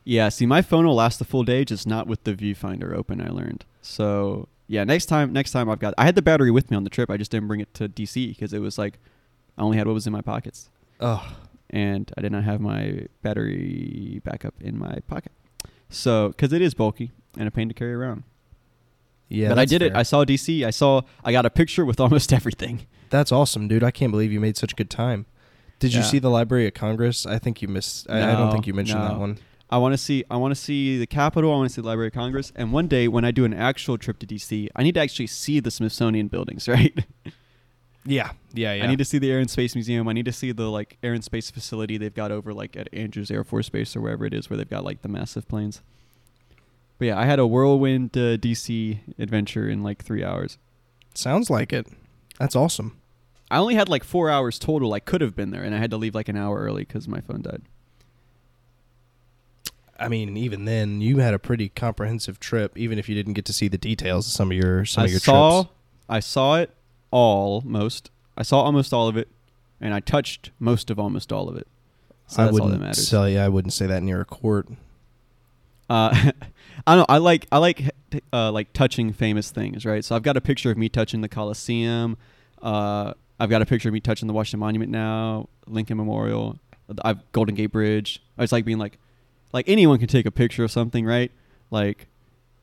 Yeah, 0.08 0.30
see, 0.30 0.46
my 0.46 0.62
phone 0.62 0.86
will 0.86 0.96
last 0.96 1.18
the 1.20 1.26
full 1.26 1.44
day, 1.44 1.66
just 1.66 1.88
not 1.88 2.06
with 2.08 2.24
the 2.26 2.34
viewfinder 2.36 2.96
open. 2.96 3.20
I 3.20 3.30
learned. 3.30 3.66
So 3.82 4.48
yeah, 4.68 4.84
next 4.84 5.08
time, 5.08 5.34
next 5.34 5.52
time 5.52 5.68
I've 5.70 5.80
got. 5.80 5.94
I 5.98 6.06
had 6.06 6.14
the 6.16 6.22
battery 6.22 6.52
with 6.52 6.70
me 6.72 6.78
on 6.78 6.84
the 6.84 6.90
trip. 6.92 7.10
I 7.10 7.18
just 7.18 7.32
didn't 7.32 7.48
bring 7.48 7.60
it 7.60 7.74
to 7.74 7.90
DC 7.90 8.30
because 8.30 8.54
it 8.54 8.60
was 8.60 8.78
like 8.78 9.00
I 9.58 9.64
only 9.64 9.78
had 9.78 9.88
what 9.88 9.94
was 9.94 10.06
in 10.08 10.14
my 10.14 10.22
pockets, 10.22 10.70
Oh, 11.00 11.36
and 11.72 12.12
I 12.18 12.22
did 12.22 12.32
not 12.32 12.44
have 12.44 12.62
my 12.62 13.08
battery 13.24 14.22
backup 14.24 14.54
in 14.62 14.78
my 14.78 15.00
pocket. 15.08 15.32
So 15.90 16.30
because 16.30 16.54
it 16.54 16.62
is 16.62 16.74
bulky 16.74 17.12
and 17.38 17.48
a 17.48 17.52
pain 17.52 17.68
to 17.68 17.74
carry 17.74 17.94
around. 17.94 18.24
yeah. 19.28 19.50
but 19.50 19.58
I 19.60 19.66
did 19.66 19.82
it. 19.82 19.94
I 19.96 20.04
saw 20.04 20.24
DC. 20.24 20.64
I 20.66 20.70
saw. 20.70 21.02
I 21.24 21.32
got 21.32 21.46
a 21.46 21.50
picture 21.50 21.84
with 21.84 22.00
almost 22.06 22.32
everything. 22.32 22.86
That's 23.10 23.32
awesome, 23.32 23.68
dude. 23.68 23.84
I 23.84 23.92
can't 23.92 24.12
believe 24.12 24.32
you 24.32 24.40
made 24.40 24.56
such 24.58 24.74
a 24.74 24.76
good 24.76 24.90
time. 24.90 25.26
Did 25.80 25.94
you 25.94 26.04
see 26.04 26.20
the 26.20 26.30
Library 26.30 26.68
of 26.68 26.74
Congress? 26.74 27.26
I 27.26 27.38
think 27.38 27.62
you 27.62 27.68
missed. 27.68 28.10
I, 28.10 28.34
I 28.34 28.36
don't 28.36 28.52
think 28.52 28.66
you 28.68 28.74
mentioned 28.74 29.02
that 29.02 29.20
one. 29.20 29.38
I 29.76 29.78
want 29.78 29.92
to 29.92 29.98
see. 29.98 30.24
I 30.32 30.38
want 30.38 30.56
to 30.56 30.56
see 30.56 30.98
the 30.98 31.06
Capitol. 31.06 31.52
I 31.52 31.58
want 31.58 31.70
to 31.70 31.74
see 31.74 31.82
the 31.82 31.88
Library 31.88 32.08
of 32.08 32.14
Congress. 32.14 32.54
And 32.56 32.72
one 32.72 32.88
day, 32.88 33.10
when 33.10 33.26
I 33.26 33.32
do 33.32 33.44
an 33.44 33.54
actual 33.54 33.98
trip 33.98 34.20
to 34.20 34.26
DC, 34.26 34.70
I 34.74 34.84
need 34.84 34.94
to 34.94 35.02
actually 35.02 35.28
see 35.28 35.60
the 35.60 35.70
Smithsonian 35.70 36.30
buildings, 36.30 36.66
right? 36.70 36.98
Yeah, 38.06 38.32
yeah, 38.54 38.72
yeah. 38.72 38.86
I 38.86 38.88
need 38.88 39.00
to 39.00 39.04
see 39.04 39.18
the 39.18 39.30
Air 39.30 39.40
and 39.40 39.50
Space 39.50 39.76
Museum. 39.76 40.08
I 40.08 40.14
need 40.14 40.24
to 40.28 40.32
see 40.32 40.54
the 40.54 40.72
like 40.72 40.98
Air 41.04 41.12
and 41.12 41.26
Space 41.26 41.52
facility 41.52 41.98
they've 41.98 42.14
got 42.14 42.32
over 42.32 42.54
like 42.54 42.78
at 42.78 42.88
Andrews 42.94 43.30
Air 43.30 43.44
Force 43.44 43.68
Base 43.68 43.98
or 43.98 44.02
wherever 44.02 44.24
it 44.24 44.34
is 44.34 44.50
where 44.50 44.56
they've 44.56 44.70
got 44.70 44.86
like 44.86 45.02
the 45.02 45.10
massive 45.10 45.46
planes. 45.46 45.82
But 46.98 47.10
yeah, 47.10 47.20
I 47.20 47.26
had 47.26 47.40
a 47.40 47.46
whirlwind 47.46 48.18
uh, 48.18 48.38
DC 48.38 49.00
adventure 49.20 49.68
in 49.68 49.84
like 49.84 50.06
three 50.06 50.24
hours. 50.24 50.58
Sounds 51.16 51.50
like 51.50 51.74
it. 51.74 51.86
That's 52.40 52.56
awesome. 52.56 53.02
I 53.52 53.58
only 53.58 53.76
had 53.76 53.90
like 53.90 54.06
four 54.06 54.30
hours 54.30 54.58
total. 54.58 54.94
I 54.94 55.02
could 55.02 55.20
have 55.20 55.36
been 55.36 55.52
there, 55.52 55.64
and 55.64 55.76
I 55.76 55.80
had 55.80 55.92
to 55.92 55.98
leave 55.98 56.16
like 56.16 56.30
an 56.30 56.38
hour 56.38 56.60
early 56.60 56.86
because 56.86 57.10
my 57.10 57.20
phone 57.20 57.42
died. 57.42 57.64
I 60.00 60.08
mean, 60.10 60.36
even 60.38 60.66
then, 60.66 61.02
you 61.02 61.18
had 61.18 61.34
a 61.34 61.40
pretty 61.40 61.70
comprehensive 61.70 62.40
trip, 62.40 62.78
even 62.78 63.00
if 63.00 63.08
you 63.08 63.16
didn't 63.16 63.34
get 63.34 63.46
to 63.46 63.54
see 63.54 63.68
the 63.68 63.78
details 63.78 64.28
of 64.28 64.34
some 64.34 64.52
of 64.52 64.58
your 64.58 64.86
some 64.86 65.04
I 65.04 65.06
of 65.06 65.12
your 65.12 65.20
saw, 65.20 65.64
trips. 65.64 65.76
I 66.10 66.20
saw 66.20 66.56
it 66.56 66.72
all, 67.12 67.62
most. 67.66 68.12
I 68.38 68.44
saw 68.44 68.62
almost 68.62 68.94
all 68.94 69.08
of 69.08 69.16
it, 69.16 69.30
and 69.80 69.94
I 69.94 70.02
touched 70.02 70.52
most 70.60 70.90
of 70.90 71.00
almost 71.00 71.32
all 71.32 71.48
of 71.48 71.56
it. 71.56 71.68
So 72.28 72.42
I 72.42 72.46
that's 72.46 72.60
all 72.60 72.68
that 72.68 72.80
wouldn't 72.80 72.96
say 72.96 73.34
yeah, 73.34 73.46
I 73.46 73.50
wouldn't 73.50 73.74
say 73.74 73.86
that 73.88 74.04
near 74.04 74.22
a 74.22 74.26
court. 74.26 74.68
Uh, 75.90 76.32
I 76.88 76.96
don't 76.96 76.98
know. 77.00 77.06
I 77.08 77.18
like 77.20 77.48
I 77.52 77.58
like 77.60 77.90
uh, 78.34 78.52
like 78.52 78.74
touching 78.74 79.14
famous 79.14 79.52
things, 79.52 79.86
right? 79.86 80.04
So 80.04 80.16
I've 80.16 80.24
got 80.24 80.38
a 80.38 80.42
picture 80.42 80.72
of 80.72 80.78
me 80.78 80.90
touching 80.90 81.22
the 81.22 81.30
Coliseum. 81.30 82.18
Uh, 82.62 83.14
I've 83.40 83.50
got 83.50 83.62
a 83.62 83.66
picture 83.66 83.90
of 83.90 83.94
me 83.94 84.00
touching 84.00 84.28
the 84.28 84.34
Washington 84.34 84.60
Monument 84.60 84.92
now, 84.92 85.50
Lincoln 85.68 85.98
Memorial, 85.98 86.58
I've 87.04 87.32
Golden 87.32 87.56
Gate 87.56 87.68
Bridge. 87.68 88.22
I 88.38 88.44
It's 88.44 88.52
like 88.52 88.66
being 88.66 88.78
like, 88.78 88.98
like 89.56 89.68
anyone 89.70 89.98
can 89.98 90.08
take 90.08 90.26
a 90.28 90.32
picture 90.32 90.64
of 90.64 90.70
something, 90.72 91.06
right? 91.06 91.32
Like, 91.72 92.08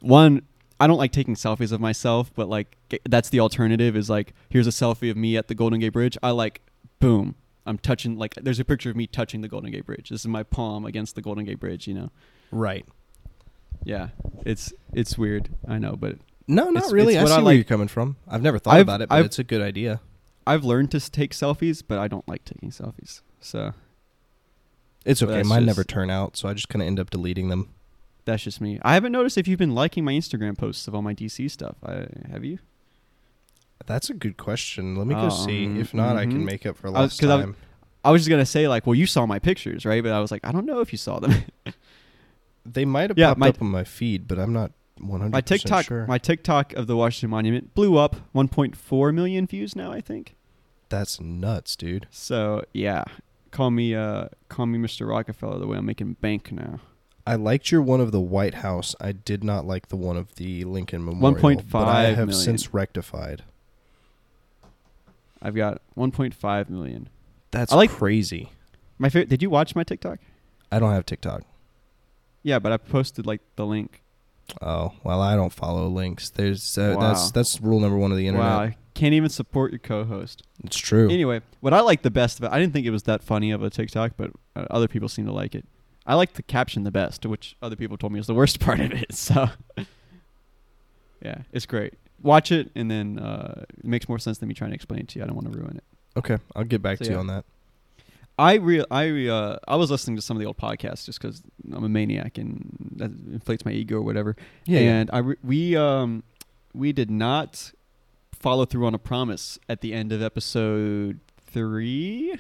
one, 0.01 0.43
I 0.78 0.86
don't 0.86 0.99
like 0.99 1.11
taking 1.11 1.34
selfies 1.34 1.72
of 1.72 1.80
myself, 1.80 2.30
but 2.36 2.49
like 2.49 2.76
that's 3.09 3.30
the 3.30 3.40
alternative. 3.40 3.97
Is 3.97 4.11
like 4.11 4.34
here's 4.51 4.66
a 4.66 4.70
selfie 4.70 5.11
of 5.11 5.16
me 5.16 5.36
at 5.36 5.49
the 5.49 5.55
Golden 5.55 5.80
Gate 5.80 5.88
Bridge. 5.95 6.16
I 6.22 6.30
like, 6.30 6.61
boom, 7.01 7.34
I'm 7.66 7.78
touching 7.78 8.18
like 8.18 8.34
there's 8.34 8.61
a 8.61 8.64
picture 8.64 8.90
of 8.90 8.97
me 8.97 9.07
touching 9.07 9.40
the 9.40 9.49
Golden 9.49 9.70
Gate 9.72 9.86
Bridge. 9.86 10.11
This 10.11 10.20
is 10.20 10.26
my 10.28 10.43
palm 10.43 10.84
against 10.84 11.14
the 11.14 11.22
Golden 11.22 11.45
Gate 11.45 11.59
Bridge. 11.59 11.88
You 11.88 11.95
know. 11.95 12.11
Right. 12.51 12.84
Yeah, 13.84 14.09
it's 14.45 14.72
it's 14.93 15.16
weird. 15.18 15.49
I 15.66 15.78
know, 15.78 15.97
but 15.97 16.16
No, 16.47 16.64
not 16.70 16.76
It's- 16.84 16.93
really. 16.93 17.14
it's 17.14 17.20
I 17.20 17.22
what 17.22 17.28
see 17.30 17.34
I 17.40 17.43
where 17.43 17.55
you're 17.55 17.64
coming 17.64 17.88
from. 17.88 18.16
I've 18.28 18.43
never 18.43 18.59
thought 18.59 18.74
I've- 18.74 18.82
about 18.82 19.01
it, 19.01 19.09
but 19.09 19.14
I've- 19.16 19.26
it's 19.26 19.38
a 19.38 19.45
good 19.45 19.62
idea. 19.62 20.01
I've 20.47 20.64
learned 20.64 20.90
to 20.90 21.01
take 21.11 21.32
selfies, 21.32 21.82
but 21.86 21.99
I 21.99 22.09
don't 22.09 22.26
like 22.28 22.45
taking 22.45 22.70
selfies. 22.70 23.22
So 23.40 23.72
It's 25.05 25.22
okay. 25.22 25.32
that's 25.34 25.48
Mine 25.48 25.61
just- 25.61 25.66
never 25.66 25.84
turn 25.84 26.11
out, 26.11 26.36
so 26.36 26.48
I 26.48 26.55
just 26.55 26.68
kind 26.68 26.82
of 26.82 26.86
end 26.86 27.00
up 27.00 27.11
deleting 27.11 27.48
them. 27.48 27.68
that's 28.24 28.44
just 28.44 28.61
me. 28.61 28.78
I 28.82 28.94
haven't 28.94 29.12
noticed 29.12 29.36
if 29.38 29.48
you've 29.48 29.59
been 29.59 29.74
liking 29.74 30.05
my 30.05 30.12
Instagram 30.12 30.57
posts 30.57 30.86
of 30.86 30.94
all 30.94 31.03
my 31.03 31.12
DC 31.14 31.50
stuff. 31.50 31.76
I, 31.84 32.07
have 32.30 32.44
you? 32.44 32.59
That's 33.86 34.09
a 34.11 34.14
good 34.14 34.36
question. 34.36 34.94
Let 34.94 35.09
me 35.09 35.14
go 35.16 35.28
see. 35.28 35.66
Um, 35.66 35.80
If 35.80 35.92
not, 35.92 36.16
I 36.16 36.24
can 36.26 36.44
make 36.44 36.64
up 36.66 36.76
for 36.76 36.86
I 36.86 36.90
was- 36.90 36.98
lost 37.20 37.24
I 37.24 37.26
was- 37.36 37.44
time. 37.44 37.57
I 38.05 38.11
was 38.11 38.20
just 38.22 38.30
gonna 38.30 38.46
say 38.46 38.66
like, 38.68 38.86
well, 38.86 38.94
you 38.94 39.07
saw 39.07 39.26
my 39.26 39.38
pictures, 39.38 39.84
right? 39.84 40.03
But 40.03 40.12
I 40.12 40.20
was 40.20 40.30
like, 40.32 40.44
I 40.44 40.50
don't 40.53 40.66
know 40.66 40.80
if 40.80 40.92
you 40.92 40.98
saw 40.98 41.18
them. 41.20 41.34
They 42.64 42.84
might 42.84 43.11
have 43.11 43.18
Yeah, 43.18 43.28
popped 43.30 43.40
my- 43.40 43.48
up 43.48 43.61
on 43.62 43.68
my 43.68 43.82
feed, 43.84 44.28
but 44.28 44.38
I'm 44.38 44.53
not 44.53 44.70
100 45.00 45.32
my 45.32 45.40
TikTok, 45.40 45.84
sure. 45.86 46.07
my 46.07 46.18
TikTok 46.18 46.72
of 46.74 46.86
the 46.86 46.96
Washington 46.96 47.30
Monument 47.30 47.74
blew 47.74 47.96
up 47.96 48.14
1.4 48.34 49.12
million 49.12 49.48
views 49.48 49.74
now. 49.74 49.90
I 49.90 50.00
think. 50.00 50.36
That's 50.88 51.20
nuts, 51.20 51.74
dude. 51.74 52.07
So 52.12 52.64
yeah, 52.72 53.03
call 53.53 53.70
me 53.70 53.94
uh 53.94 54.26
call 54.48 54.66
me 54.66 54.78
Mr. 54.78 55.09
Rockefeller. 55.09 55.59
The 55.61 55.66
way 55.68 55.78
I'm 55.78 55.86
making 55.86 56.14
bank 56.14 56.50
now. 56.50 56.80
I 57.24 57.36
liked 57.36 57.70
your 57.70 57.80
one 57.82 58.00
of 58.00 58.11
the 58.11 58.20
White 58.20 58.55
House. 58.55 58.96
I 59.00 59.12
did 59.12 59.44
not 59.44 59.64
like 59.64 59.86
the 59.88 59.96
one 59.96 60.16
of 60.16 60.34
the 60.34 60.64
Lincoln 60.64 61.05
Memorial. 61.05 61.38
1.5 61.61 61.70
but 61.70 61.86
I 61.86 62.03
have 62.07 62.28
million. 62.28 62.32
since 62.44 62.74
rectified. 62.74 63.44
I've 65.40 65.55
got 65.55 65.80
1.5 65.96 66.68
million. 66.68 67.09
That's 67.53 67.72
I 67.72 67.76
like- 67.76 67.90
crazy. 67.90 68.50
My 68.98 69.09
favorite. 69.09 69.28
Did 69.28 69.42
you 69.42 69.50
watch 69.50 69.74
my 69.74 69.82
TikTok? 69.84 70.18
I 70.70 70.78
don't 70.78 70.92
have 70.92 71.07
TikTok. 71.07 71.42
Yeah, 72.44 72.59
but 72.59 72.72
I 72.72 72.76
posted 72.76 73.26
like 73.26 73.40
the 73.57 73.66
link. 73.66 74.03
Oh 74.61 74.92
well, 75.05 75.20
I 75.20 75.34
don't 75.36 75.53
follow 75.53 75.86
links. 75.88 76.30
There's 76.30 76.76
uh, 76.76 76.94
Wow. 76.96 77.09
that's 77.09 77.30
that's 77.30 77.61
rule 77.61 77.80
number 77.80 77.96
one 77.96 78.11
of 78.11 78.16
the 78.16 78.26
internet. 78.26 78.48
Wow, 78.48 78.70
can't 78.95 79.14
even 79.14 79.28
support 79.30 79.72
your 79.72 79.78
co-host. 79.78 80.43
It's 80.64 80.76
true. 80.76 81.11
Anyway, 81.11 81.40
what 81.61 81.72
I 81.74 81.80
like 81.80 82.03
the 82.03 82.11
best 82.11 82.38
of 82.38 82.45
it, 82.45 82.51
I 82.53 82.59
didn't 82.59 82.72
think 82.72 82.86
it 82.86 82.90
was 82.90 83.05
that 83.05 83.22
funny 83.22 83.51
of 83.51 83.62
a 83.62 83.70
TikTok, 83.70 84.12
but 84.16 84.30
uh, 84.57 84.66
other 84.70 84.88
people 84.88 85.09
seem 85.09 85.26
to 85.26 85.32
like 85.32 85.55
it. 85.55 85.64
I 86.07 86.14
like 86.14 86.32
the 86.34 86.43
caption 86.43 86.82
the 86.84 86.90
best, 86.90 87.24
which 87.26 87.57
other 87.62 87.76
people 87.76 87.97
told 87.97 88.12
me 88.12 88.18
was 88.18 88.26
the 88.26 88.34
worst 88.34 88.59
part 88.66 88.80
of 88.80 88.93
it. 88.93 89.14
So, 89.14 89.49
yeah, 91.22 91.38
it's 91.53 91.66
great. 91.66 91.95
Watch 92.22 92.53
it, 92.53 92.70
and 92.74 92.90
then 92.90 93.18
uh, 93.18 93.64
it 93.78 93.84
makes 93.84 94.09
more 94.09 94.18
sense 94.18 94.38
than 94.38 94.49
me 94.49 94.55
trying 94.55 94.70
to 94.70 94.74
explain 94.74 95.01
it 95.01 95.09
to 95.09 95.18
you. 95.18 95.24
I 95.24 95.26
don't 95.26 95.36
want 95.36 95.53
to 95.53 95.59
ruin 95.59 95.76
it. 95.76 95.84
okay, 96.18 96.38
I'll 96.55 96.64
get 96.64 96.82
back 96.82 96.99
So, 96.99 97.05
to 97.07 97.11
you 97.12 97.16
on 97.18 97.26
that. 97.28 97.45
I 98.38 98.55
real 98.55 98.86
I 98.90 99.26
uh, 99.28 99.59
I 99.68 99.76
was 99.76 99.90
listening 99.90 100.16
to 100.16 100.22
some 100.22 100.36
of 100.36 100.40
the 100.40 100.47
old 100.47 100.57
podcasts 100.57 101.05
just 101.05 101.20
because 101.20 101.43
I'm 101.72 101.84
a 101.84 101.88
maniac 101.88 102.38
and 102.38 102.93
that 102.97 103.11
inflates 103.30 103.64
my 103.64 103.72
ego 103.72 103.97
or 103.97 104.03
whatever. 104.03 104.36
Yeah, 104.64 104.80
yeah. 104.80 104.90
and 104.95 105.11
I 105.12 105.18
re- 105.18 105.36
we 105.45 105.76
um 105.76 106.22
we 106.72 106.93
did 106.93 107.11
not 107.11 107.72
follow 108.43 108.64
through 108.64 108.86
on 108.86 108.95
a 108.95 108.99
promise 108.99 109.59
at 109.68 109.80
the 109.80 109.93
end 109.93 110.12
of 110.12 110.20
episode 110.22 111.20
three 111.47 112.34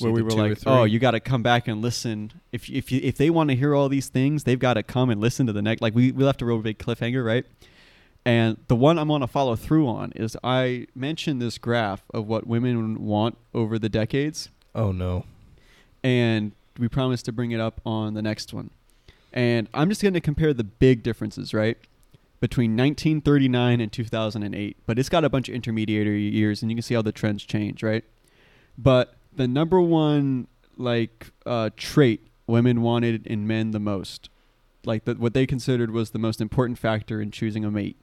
where 0.00 0.10
we 0.12 0.20
were 0.22 0.30
like, 0.30 0.58
"Oh, 0.66 0.84
you 0.84 0.98
got 0.98 1.12
to 1.12 1.20
come 1.20 1.42
back 1.42 1.68
and 1.68 1.80
listen. 1.80 2.32
If 2.52 2.68
if 2.68 2.90
you, 2.92 3.00
if 3.02 3.16
they 3.16 3.30
want 3.30 3.50
to 3.50 3.56
hear 3.56 3.74
all 3.74 3.88
these 3.88 4.08
things, 4.08 4.44
they've 4.44 4.58
got 4.58 4.74
to 4.74 4.82
come 4.82 5.10
and 5.10 5.20
listen 5.20 5.46
to 5.46 5.52
the 5.52 5.62
next." 5.62 5.80
Like 5.80 5.94
we 5.94 6.12
we 6.12 6.24
left 6.24 6.42
a 6.42 6.44
real 6.44 6.58
big 6.58 6.78
cliffhanger, 6.78 7.24
right? 7.24 7.44
And 8.24 8.56
the 8.66 8.74
one 8.74 8.98
I'm 8.98 9.06
going 9.08 9.20
to 9.20 9.28
follow 9.28 9.54
through 9.54 9.86
on 9.86 10.10
is 10.16 10.36
I 10.42 10.88
mentioned 10.96 11.40
this 11.40 11.58
graph 11.58 12.02
of 12.12 12.26
what 12.26 12.44
women 12.46 13.04
want 13.04 13.38
over 13.54 13.78
the 13.78 13.88
decades, 13.88 14.48
Oh 14.74 14.90
no. 14.90 15.24
and 16.02 16.50
we 16.76 16.88
promised 16.88 17.24
to 17.26 17.32
bring 17.32 17.52
it 17.52 17.60
up 17.60 17.80
on 17.86 18.14
the 18.14 18.22
next 18.22 18.52
one. 18.52 18.70
And 19.32 19.68
I'm 19.72 19.88
just 19.88 20.02
going 20.02 20.14
to 20.14 20.20
compare 20.20 20.52
the 20.52 20.64
big 20.64 21.04
differences, 21.04 21.54
right? 21.54 21.78
Between 22.40 22.72
1939 22.72 23.80
and 23.80 23.92
2008. 23.92 24.76
But 24.86 24.98
it's 24.98 25.08
got 25.08 25.24
a 25.24 25.30
bunch 25.30 25.48
of 25.48 25.54
intermediary 25.54 26.22
years, 26.22 26.62
and 26.62 26.70
you 26.70 26.76
can 26.76 26.82
see 26.82 26.94
how 26.94 27.02
the 27.02 27.12
trends 27.12 27.44
change, 27.44 27.82
right? 27.82 28.04
But 28.76 29.14
the 29.34 29.48
number 29.48 29.80
one, 29.80 30.48
like, 30.76 31.30
uh, 31.46 31.70
trait 31.76 32.26
women 32.46 32.82
wanted 32.82 33.26
in 33.26 33.46
men 33.46 33.70
the 33.70 33.80
most, 33.80 34.28
like 34.84 35.04
the, 35.04 35.14
what 35.14 35.34
they 35.34 35.46
considered 35.46 35.90
was 35.90 36.10
the 36.10 36.18
most 36.18 36.40
important 36.40 36.78
factor 36.78 37.20
in 37.20 37.30
choosing 37.30 37.64
a 37.64 37.70
mate, 37.70 37.96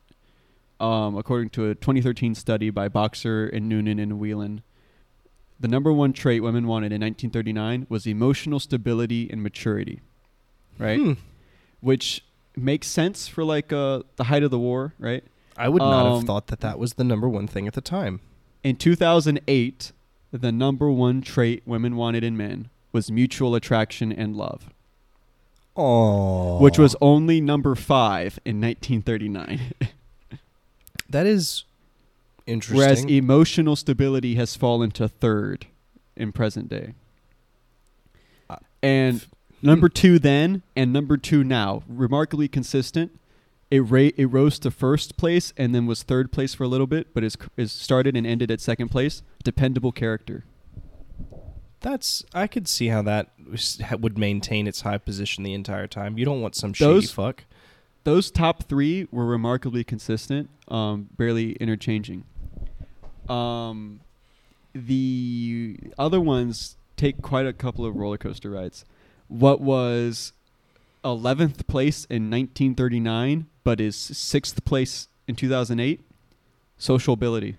um, 0.79 1.15
according 1.15 1.49
to 1.51 1.69
a 1.69 1.75
2013 1.75 2.35
study 2.35 2.69
by 2.69 2.89
Boxer 2.89 3.47
and 3.47 3.69
Noonan 3.69 3.99
and 3.99 4.19
Whelan, 4.19 4.63
the 5.59 5.67
number 5.67 5.93
one 5.93 6.11
trait 6.11 6.43
women 6.43 6.67
wanted 6.67 6.91
in 6.91 7.01
1939 7.01 7.87
was 7.87 8.05
emotional 8.05 8.59
stability 8.59 9.29
and 9.31 9.41
maturity, 9.41 10.01
right? 10.77 10.99
Hmm. 10.99 11.13
Which 11.79 12.25
makes 12.55 12.87
sense 12.87 13.27
for 13.27 13.43
like 13.43 13.71
uh, 13.73 14.03
the 14.15 14.25
height 14.25 14.43
of 14.43 14.51
the 14.51 14.59
war, 14.59 14.93
right? 14.99 15.23
I 15.57 15.69
would 15.69 15.81
not 15.81 16.05
Um, 16.07 16.15
have 16.19 16.27
thought 16.27 16.47
that 16.47 16.61
that 16.61 16.79
was 16.79 16.93
the 16.93 17.03
number 17.03 17.29
one 17.29 17.47
thing 17.47 17.67
at 17.67 17.73
the 17.73 17.81
time. 17.81 18.19
In 18.63 18.75
2008, 18.75 19.91
the 20.31 20.51
number 20.51 20.89
one 20.89 21.21
trait 21.21 21.61
women 21.65 21.95
wanted 21.95 22.23
in 22.23 22.35
men 22.37 22.69
was 22.91 23.11
mutual 23.11 23.55
attraction 23.55 24.11
and 24.11 24.35
love. 24.35 24.69
Oh, 25.75 26.59
which 26.59 26.77
was 26.77 26.95
only 27.01 27.41
number 27.41 27.73
five 27.75 28.39
in 28.45 28.61
1939. 28.61 29.59
that 31.09 31.25
is 31.25 31.63
interesting. 32.45 32.77
Whereas 32.77 33.03
emotional 33.05 33.75
stability 33.75 34.35
has 34.35 34.55
fallen 34.55 34.91
to 34.91 35.07
third 35.07 35.65
in 36.15 36.31
present 36.31 36.69
day. 36.69 36.93
Uh, 38.49 38.57
And 38.83 39.25
number 39.63 39.89
two 39.89 40.19
then 40.19 40.61
and 40.75 40.91
number 40.93 41.17
two 41.17 41.43
now, 41.43 41.83
remarkably 41.87 42.47
consistent. 42.47 43.19
It 43.71 43.79
ra- 43.79 44.11
it 44.15 44.25
rose 44.25 44.59
to 44.59 44.69
first 44.71 45.17
place 45.17 45.51
and 45.57 45.73
then 45.73 45.85
was 45.87 46.03
third 46.03 46.31
place 46.31 46.53
for 46.53 46.63
a 46.63 46.67
little 46.67 46.85
bit, 46.87 47.13
but 47.13 47.23
is 47.23 47.37
is 47.57 47.71
started 47.71 48.15
and 48.15 48.27
ended 48.27 48.51
at 48.51 48.61
second 48.61 48.89
place. 48.89 49.23
Dependable 49.43 49.91
character. 49.91 50.45
That's 51.79 52.23
I 52.33 52.47
could 52.47 52.67
see 52.67 52.87
how 52.87 53.01
that 53.01 53.31
would 53.99 54.17
maintain 54.17 54.67
its 54.67 54.81
high 54.81 54.99
position 54.99 55.43
the 55.43 55.53
entire 55.53 55.87
time. 55.87 56.17
You 56.17 56.25
don't 56.25 56.41
want 56.41 56.55
some 56.55 56.71
Those- 56.71 57.05
shady 57.05 57.13
fuck. 57.13 57.43
Those 58.03 58.29
top 58.31 58.63
three 58.63 59.07
were 59.11 59.25
remarkably 59.25 59.85
consistent, 59.85 60.49
um, 60.67 61.07
barely 61.17 61.53
interchanging. 61.53 62.25
Um, 63.29 64.01
the 64.75 65.77
other 65.97 66.19
ones 66.19 66.75
take 66.97 67.21
quite 67.21 67.45
a 67.45 67.53
couple 67.53 67.85
of 67.85 67.95
roller 67.95 68.17
coaster 68.17 68.49
rides. 68.51 68.83
What 69.27 69.61
was 69.61 70.33
11th 71.03 71.67
place 71.67 72.05
in 72.05 72.29
1939, 72.29 73.47
but 73.63 73.79
is 73.81 73.95
sixth 73.95 74.63
place 74.65 75.07
in 75.27 75.35
2008? 75.35 76.01
Sociability, 76.77 77.55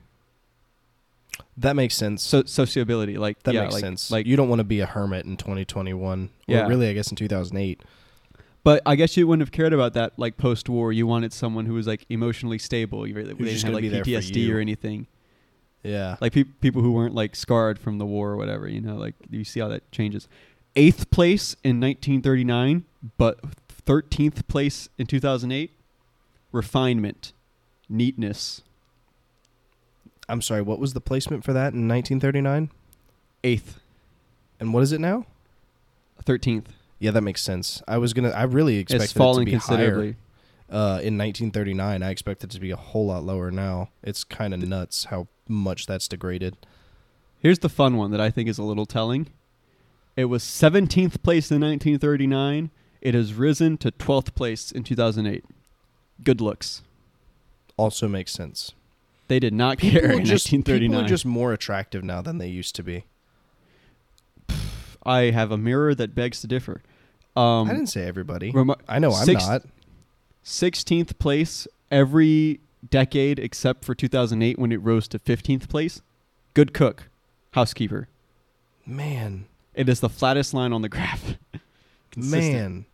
That 1.56 1.76
makes 1.76 1.94
sense. 1.94 2.22
so 2.22 2.42
sociability, 2.44 3.16
like 3.16 3.42
that 3.44 3.54
yeah, 3.54 3.62
makes 3.62 3.74
like, 3.74 3.80
sense. 3.80 4.10
Like, 4.10 4.26
you 4.26 4.36
don't 4.36 4.48
want 4.48 4.58
to 4.60 4.64
be 4.64 4.80
a 4.80 4.86
hermit 4.86 5.24
in 5.24 5.36
2021. 5.36 6.30
Yeah. 6.46 6.66
Or 6.66 6.68
really, 6.68 6.88
I 6.88 6.92
guess 6.92 7.10
in 7.10 7.16
2008. 7.16 7.80
but 8.64 8.82
I 8.84 8.96
guess 8.96 9.16
you 9.16 9.26
wouldn't 9.26 9.42
have 9.46 9.52
cared 9.52 9.72
about 9.72 9.94
that. 9.94 10.12
Like 10.18 10.36
post-war, 10.36 10.92
you 10.92 11.06
wanted 11.06 11.32
someone 11.32 11.64
who 11.66 11.74
was 11.74 11.86
like 11.86 12.04
emotionally 12.10 12.58
stable. 12.58 13.06
You 13.06 13.14
really, 13.14 13.32
they 13.34 13.44
didn't 13.44 13.62
have 13.62 13.72
like 13.74 13.82
be 13.82 13.88
there 13.88 14.04
for 14.04 14.10
PTSD 14.10 14.52
or 14.54 14.58
anything. 14.58 15.06
Yeah. 15.82 16.16
like 16.20 16.32
pe- 16.32 16.44
people 16.44 16.80
who 16.80 16.92
weren't 16.92 17.14
like 17.14 17.36
scarred 17.36 17.78
from 17.78 17.98
the 17.98 18.06
war 18.06 18.30
or 18.30 18.36
whatever 18.38 18.66
you 18.66 18.80
know 18.80 18.94
like 18.94 19.14
you 19.28 19.44
see 19.44 19.60
how 19.60 19.68
that 19.68 19.92
changes 19.92 20.28
eighth 20.76 21.10
place 21.10 21.54
in 21.62 21.80
1939 21.80 22.84
but 23.16 23.40
13th 23.86 24.46
place 24.48 24.88
in 24.98 25.06
2008 25.06 25.70
refinement 26.52 27.32
neatness 27.88 28.62
I'm 30.26 30.40
sorry. 30.40 30.62
What 30.62 30.78
was 30.78 30.94
the 30.94 31.02
placement 31.02 31.44
for 31.44 31.52
that 31.52 31.74
in 31.74 31.86
1939? 31.86 32.70
eighth 33.42 33.78
And 34.58 34.72
what 34.72 34.82
is 34.82 34.90
it 34.92 35.00
now? 35.00 35.26
13th 36.24 36.64
Yeah, 36.98 37.10
that 37.10 37.20
makes 37.20 37.42
sense. 37.42 37.82
I 37.86 37.98
was 37.98 38.14
gonna. 38.14 38.30
I 38.30 38.44
really 38.44 38.78
expected 38.78 39.04
it's 39.04 39.12
it 39.16 39.34
to 39.34 39.44
be 39.44 39.50
considerably 39.50 40.06
higher. 40.06 40.16
Uh, 40.70 40.98
in 41.02 41.18
1939, 41.18 42.02
I 42.02 42.08
expect 42.10 42.42
it 42.42 42.50
to 42.50 42.58
be 42.58 42.70
a 42.70 42.76
whole 42.76 43.06
lot 43.08 43.22
lower. 43.22 43.50
Now 43.50 43.90
it's 44.02 44.24
kind 44.24 44.54
of 44.54 44.66
nuts 44.66 45.04
how 45.04 45.28
much 45.46 45.84
that's 45.84 46.08
degraded. 46.08 46.56
here's 47.40 47.58
the 47.58 47.68
fun 47.68 47.98
one 47.98 48.10
that 48.10 48.20
i 48.20 48.30
think 48.30 48.48
is 48.48 48.56
a 48.56 48.62
little 48.62 48.86
telling 48.86 49.28
it 50.16 50.26
was 50.26 50.42
17th 50.42 51.22
place 51.22 51.50
in 51.50 51.60
1939 51.60 52.70
it 53.00 53.14
has 53.14 53.34
risen 53.34 53.76
to 53.78 53.90
12th 53.90 54.34
place 54.34 54.70
in 54.72 54.82
2008 54.84 55.44
good 56.22 56.40
looks 56.40 56.82
Also 57.76 58.08
makes 58.08 58.32
sense. 58.32 58.72
they 59.28 59.38
did 59.40 59.52
not 59.52 59.78
People 59.78 60.00
care 60.00 60.12
in 60.12 60.24
just 60.24 60.48
people 60.50 60.96
are 60.96 61.06
just 61.06 61.26
more 61.26 61.52
attractive 61.52 62.04
now 62.04 62.22
than 62.22 62.38
they 62.38 62.48
used 62.48 62.74
to 62.76 62.82
be. 62.82 63.04
I 65.06 65.30
have 65.30 65.50
a 65.50 65.58
mirror 65.58 65.94
that 65.94 66.14
begs 66.14 66.40
to 66.40 66.46
differ. 66.46 66.82
Um, 67.36 67.68
I 67.68 67.74
didn't 67.74 67.88
say 67.88 68.06
everybody. 68.06 68.50
remo- 68.52 68.76
I 68.88 68.98
know 68.98 69.10
I'm 69.12 69.24
six- 69.26 69.46
not. 69.46 69.62
16th 70.44 71.18
place 71.18 71.66
every 71.90 72.60
decade 72.90 73.38
except 73.38 73.84
for 73.84 73.94
2008 73.94 74.58
when 74.58 74.72
it 74.72 74.76
rose 74.82 75.08
to 75.08 75.18
15th 75.18 75.68
place. 75.68 76.00
Good 76.54 76.72
cook, 76.72 77.08
housekeeper. 77.52 78.08
Man, 78.86 79.46
It 79.74 79.88
is 79.88 80.00
the 80.00 80.08
flattest 80.08 80.54
line 80.54 80.72
on 80.72 80.82
the 80.82 80.88
graph. 80.88 81.34
Man, 82.16 82.84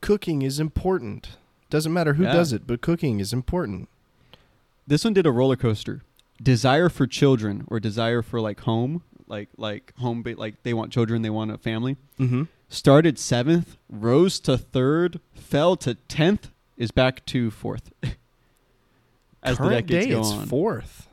cooking 0.00 0.42
is 0.42 0.60
important. 0.60 1.36
Doesn't 1.70 1.92
matter 1.92 2.14
who 2.14 2.22
Yeah. 2.24 2.32
does 2.32 2.52
it, 2.52 2.66
but 2.66 2.80
cooking 2.80 3.18
is 3.20 3.32
important. 3.32 3.88
This 4.86 5.02
one 5.04 5.14
did 5.14 5.26
a 5.26 5.32
roller 5.32 5.56
coaster. 5.56 6.02
Desire 6.40 6.88
for 6.88 7.06
children 7.06 7.64
or 7.68 7.80
desire 7.80 8.22
for 8.22 8.40
like 8.40 8.60
home, 8.60 9.02
like 9.26 9.48
like 9.56 9.92
home 9.98 10.22
ba- 10.22 10.34
like 10.36 10.62
they 10.62 10.74
want 10.74 10.92
children, 10.92 11.22
they 11.22 11.30
want 11.30 11.50
a 11.50 11.58
family. 11.58 11.96
Mm-hmm. 12.20 12.44
Started 12.68 13.16
7th, 13.16 13.76
rose 13.88 14.38
to 14.40 14.56
3rd, 14.56 15.20
fell 15.34 15.76
to 15.76 15.96
10th, 16.08 16.50
is 16.76 16.90
back 16.90 17.24
to 17.26 17.50
4th. 17.50 17.90
As 19.42 19.56
Current 19.56 19.70
the 19.88 19.94
decades 19.94 20.06
day, 20.06 20.10
go 20.12 20.20
it's 20.20 20.30
on. 20.32 20.46
fourth. 20.46 21.08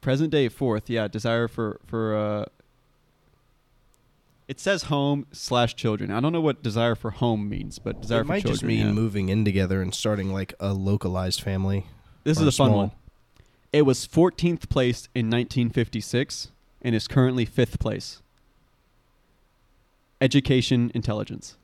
Present 0.00 0.30
day 0.30 0.48
fourth, 0.48 0.88
yeah. 0.90 1.08
Desire 1.08 1.46
for 1.48 1.80
for 1.86 2.16
uh. 2.16 2.44
It 4.52 4.60
says 4.60 4.82
home 4.82 5.24
slash 5.32 5.74
children. 5.76 6.10
I 6.10 6.20
don't 6.20 6.30
know 6.30 6.40
what 6.42 6.62
desire 6.62 6.94
for 6.94 7.10
home 7.10 7.48
means, 7.48 7.78
but 7.78 8.02
desire 8.02 8.20
it 8.20 8.24
for 8.24 8.28
might 8.28 8.42
children. 8.42 8.52
just 8.52 8.64
mean 8.64 8.86
yeah. 8.88 8.92
moving 8.92 9.30
in 9.30 9.46
together 9.46 9.80
and 9.80 9.94
starting 9.94 10.30
like 10.30 10.52
a 10.60 10.74
localized 10.74 11.40
family. 11.40 11.86
This 12.24 12.38
is 12.38 12.46
a 12.46 12.52
fun 12.52 12.72
one. 12.72 12.90
It 13.72 13.86
was 13.86 14.06
14th 14.06 14.68
place 14.68 15.08
in 15.14 15.30
1956 15.30 16.50
and 16.82 16.94
is 16.94 17.08
currently 17.08 17.46
fifth 17.46 17.78
place. 17.78 18.20
Education 20.20 20.92
intelligence. 20.94 21.56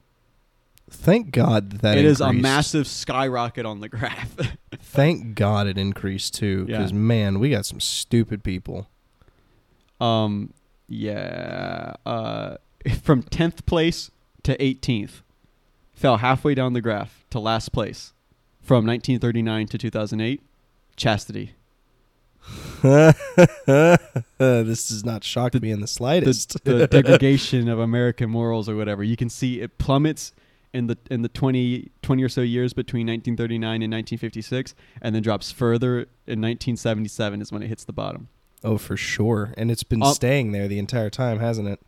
Thank 0.89 1.31
God 1.33 1.81
that, 1.83 1.99
it 1.99 2.07
is 2.07 2.23
a 2.23 2.33
massive 2.33 2.87
skyrocket 2.87 3.67
on 3.67 3.81
the 3.81 3.91
graph. 3.91 4.35
Thank 4.81 5.35
God 5.35 5.67
it 5.67 5.77
increased 5.77 6.33
too, 6.33 6.65
because 6.65 6.93
Yeah. 6.93 6.97
man, 6.97 7.39
we 7.39 7.51
got 7.51 7.67
some 7.67 7.81
stupid 7.81 8.43
people. 8.43 8.89
um, 10.01 10.55
yeah. 10.89 11.93
Uh, 12.07 12.57
from 13.03 13.23
10th 13.23 13.67
place 13.67 14.11
to 14.43 14.57
18th, 14.59 15.23
fell 15.93 16.19
halfway 16.19 16.55
down 16.55 16.73
the 16.73 16.81
graph 16.81 17.25
to 17.31 17.39
last 17.39 17.73
place. 17.73 18.13
From 18.61 18.87
1939 18.87 19.67
to 19.69 19.79
2008, 19.79 20.43
chastity. 20.97 21.55
this 22.83 24.89
does 24.89 25.05
not 25.05 25.25
shock 25.25 25.55
me 25.55 25.71
in 25.71 25.81
the 25.81 25.85
the, 25.85 25.89
slightest. 25.89 26.65
the 26.65 26.87
degradation 26.91 27.69
of 27.69 27.79
American 27.79 28.31
morals 28.31 28.69
or 28.69 28.77
whatever. 28.77 29.03
You 29.03 29.17
can 29.17 29.29
see 29.29 29.61
it 29.61 29.79
plummets 29.79 30.33
in 30.73 30.87
the 30.87 30.99
in 31.11 31.23
the 31.23 31.29
20, 31.29 31.91
20 32.03 32.23
or 32.23 32.29
so 32.29 32.43
years 32.43 32.73
between 32.73 33.07
1939 33.07 33.83
and 33.83 33.93
1956, 33.93 34.75
and 35.01 35.15
then 35.15 35.23
drops 35.23 35.51
further 35.51 36.01
in 36.27 36.41
1977 36.41 37.41
is 37.41 37.53
when 37.53 37.63
it 37.63 37.69
hits 37.69 37.85
the 37.85 37.93
bottom. 37.93 38.29
oh, 38.65 38.79
for 38.79 38.97
sure, 38.97 39.55
and 39.57 39.71
it's 39.71 39.83
been 39.83 40.03
Up- 40.03 40.15
staying 40.15 40.53
there 40.53 40.69
the 40.69 40.79
entire 40.79 41.11
time, 41.11 41.39
hasn't 41.39 41.69
it? 41.69 41.81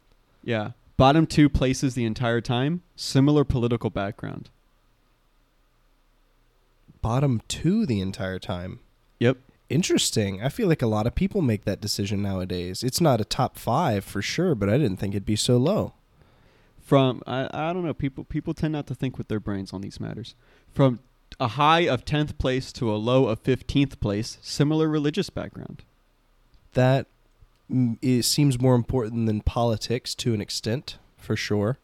Yeah, 0.42 0.70
bottom 1.01 1.26
two 1.26 1.48
places 1.48 1.94
the 1.94 2.05
entire 2.05 2.42
time. 2.42 2.82
Similar 2.94 3.42
political 3.44 3.88
background. 3.88 4.51
Bottom 7.01 7.40
two 7.48 7.86
the 7.86 8.03
entire 8.03 8.38
time. 8.38 8.80
Yep. 9.18 9.38
Interesting. 9.70 10.42
I 10.42 10.51
feel 10.51 10.68
like 10.68 10.82
a 10.82 10.86
lot 10.86 11.07
of 11.07 11.14
people 11.14 11.40
make 11.40 11.64
that 11.64 11.80
decision 11.80 12.20
nowadays. 12.20 12.82
It's 12.82 13.01
not 13.01 13.18
a 13.18 13.24
top 13.24 13.57
five 13.57 14.05
for 14.05 14.20
sure, 14.20 14.55
but 14.55 14.68
I 14.68 14.76
didn't 14.76 14.98
think 14.98 15.14
it'd 15.14 15.24
be 15.24 15.36
so 15.36 15.57
low. 15.57 15.94
From 16.82 17.22
I 17.26 17.48
I 17.51 17.72
don't 17.72 17.86
know 17.86 17.94
people 17.94 18.24
people 18.24 18.53
tend 18.53 18.72
not 18.72 18.86
to 18.88 18.94
think 18.94 19.16
with 19.16 19.28
their 19.28 19.40
brains 19.40 19.72
on 19.72 19.80
these 19.80 20.01
matters. 20.01 20.34
From 20.70 21.01
a 21.38 21.48
high 21.48 21.88
of 21.88 22.05
10th 22.05 22.36
place 22.36 22.72
to 22.74 22.92
a 22.92 22.96
low 22.96 23.26
of 23.26 23.42
15th 23.42 24.01
place, 24.01 24.36
similar 24.42 24.86
religious 24.86 25.30
background. 25.30 25.82
That 26.74 27.07
it 28.03 28.23
seems 28.25 28.61
more 28.61 28.75
important 28.75 29.27
than 29.27 29.41
politics 29.43 30.14
to 30.16 30.35
an 30.35 30.41
extent, 30.41 30.99
for 31.16 31.37
sure. 31.37 31.79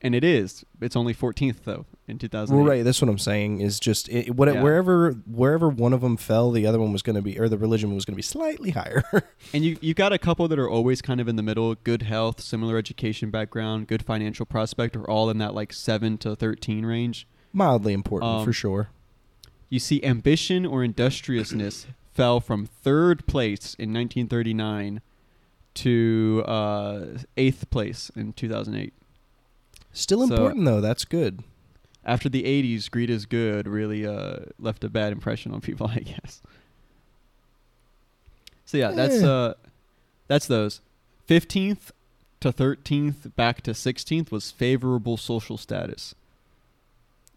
And 0.00 0.14
it 0.14 0.22
is. 0.24 0.64
It's 0.82 0.96
only 0.96 1.14
14th 1.14 1.64
though 1.64 1.86
in 2.06 2.18
2000. 2.18 2.54
Well, 2.54 2.66
right. 2.66 2.84
That's 2.84 3.00
what 3.00 3.08
I'm 3.08 3.16
saying. 3.18 3.60
Is 3.60 3.80
just 3.80 4.08
it, 4.10 4.34
what 4.36 4.52
Yeah. 4.52 4.62
wherever 4.62 5.12
wherever 5.12 5.68
one 5.70 5.94
of 5.94 6.02
them 6.02 6.18
fell, 6.18 6.50
the 6.50 6.66
other 6.66 6.78
one 6.78 6.92
was 6.92 7.00
going 7.00 7.16
to 7.16 7.22
be, 7.22 7.38
or 7.38 7.48
the 7.48 7.56
religion 7.56 7.94
was 7.94 8.04
going 8.04 8.12
to 8.12 8.16
be 8.16 8.22
slightly 8.22 8.70
higher. 8.72 9.02
And 9.54 9.64
you 9.64 9.78
you 9.80 9.94
got 9.94 10.12
a 10.12 10.18
couple 10.18 10.46
that 10.48 10.58
are 10.58 10.68
always 10.68 11.00
kind 11.00 11.20
of 11.20 11.28
in 11.28 11.36
the 11.36 11.42
middle. 11.42 11.74
Good 11.76 12.02
health, 12.02 12.40
similar 12.42 12.76
education 12.76 13.30
background, 13.30 13.86
good 13.86 14.04
financial 14.04 14.44
prospect, 14.44 14.94
are 14.96 15.08
all 15.08 15.30
in 15.30 15.38
that 15.38 15.54
like 15.54 15.72
seven 15.72 16.18
to 16.18 16.36
thirteen 16.36 16.84
range. 16.84 17.26
Mildly 17.54 17.92
important 17.94 18.30
Um, 18.30 18.44
for 18.44 18.52
sure. 18.52 18.88
You 19.70 19.78
see, 19.78 20.04
ambition 20.04 20.66
or 20.66 20.84
industriousness 20.84 21.86
fell 22.12 22.40
from 22.40 22.66
third 22.66 23.26
place 23.26 23.74
in 23.78 23.92
1939 23.94 25.00
to 25.74 26.42
uh, 26.46 27.04
eighth 27.36 27.68
place 27.70 28.10
in 28.16 28.32
2008. 28.32 28.92
Still 29.92 30.26
so- 30.26 30.34
important 30.34 30.64
though. 30.64 30.80
That's 30.80 31.04
good. 31.04 31.42
After 32.06 32.28
the 32.28 32.42
80s, 32.42 32.90
greed 32.90 33.08
is 33.08 33.24
good 33.24 33.66
really 33.66 34.06
uh, 34.06 34.40
left 34.58 34.84
a 34.84 34.90
bad 34.90 35.12
impression 35.12 35.52
on 35.54 35.60
people, 35.62 35.86
I 35.88 36.00
guess. 36.00 36.42
So 38.66 38.76
yeah, 38.78 38.90
that's 38.90 39.16
Eh. 39.22 39.26
uh, 39.26 39.54
that's 40.28 40.46
those. 40.46 40.80
15th 41.28 41.90
to 42.40 42.52
13th 42.52 43.34
back 43.36 43.62
to 43.62 43.70
16th 43.72 44.30
was 44.30 44.50
favorable 44.50 45.16
social 45.16 45.56
status. 45.56 46.14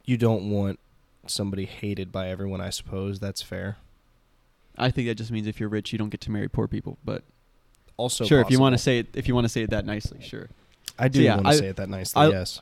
You 0.06 0.18
don't 0.18 0.50
want 0.50 0.80
somebody 1.26 1.66
hated 1.66 2.12
by 2.12 2.28
everyone, 2.30 2.60
I 2.62 2.70
suppose. 2.70 3.20
That's 3.20 3.42
fair. 3.42 3.78
I 4.78 4.92
think 4.92 5.08
that 5.08 5.16
just 5.16 5.32
means 5.32 5.48
if 5.48 5.60
you're 5.60 5.70
rich, 5.70 5.92
you 5.92 5.98
don't 5.98 6.10
get 6.10 6.22
to 6.22 6.32
marry 6.32 6.48
poor 6.50 6.68
people. 6.68 6.98
But 7.04 7.24
Also, 7.98 8.26
sure, 8.26 8.40
if 8.42 8.50
you 8.52 8.60
want 8.60 8.74
to 8.74 8.78
say 8.78 9.00
it, 9.00 9.08
if 9.16 9.28
you 9.28 9.34
want 9.36 9.46
to 9.46 9.50
say 9.50 9.64
it 9.64 9.72
that 9.72 9.86
nicely, 9.86 10.22
sure. 10.22 10.50
I 11.00 11.08
do 11.08 11.20
so 11.20 11.24
yeah, 11.24 11.36
want 11.36 11.48
to 11.48 11.54
say 11.54 11.68
it 11.68 11.76
that 11.78 11.90
nicely. 11.90 12.22
I- 12.22 12.30
yes. 12.30 12.62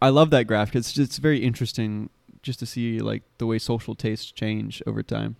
I 0.00 0.08
love 0.08 0.30
that 0.30 0.48
graphic. 0.48 0.74
It's 0.74 0.98
it's 0.98 1.18
very 1.18 1.38
interesting 1.38 2.10
just 2.42 2.58
to 2.58 2.66
see 2.66 2.98
like 2.98 3.22
the 3.38 3.46
way 3.46 3.58
social 3.60 3.94
tastes 3.94 4.32
change 4.32 4.82
over 4.84 5.00
time. 5.02 5.36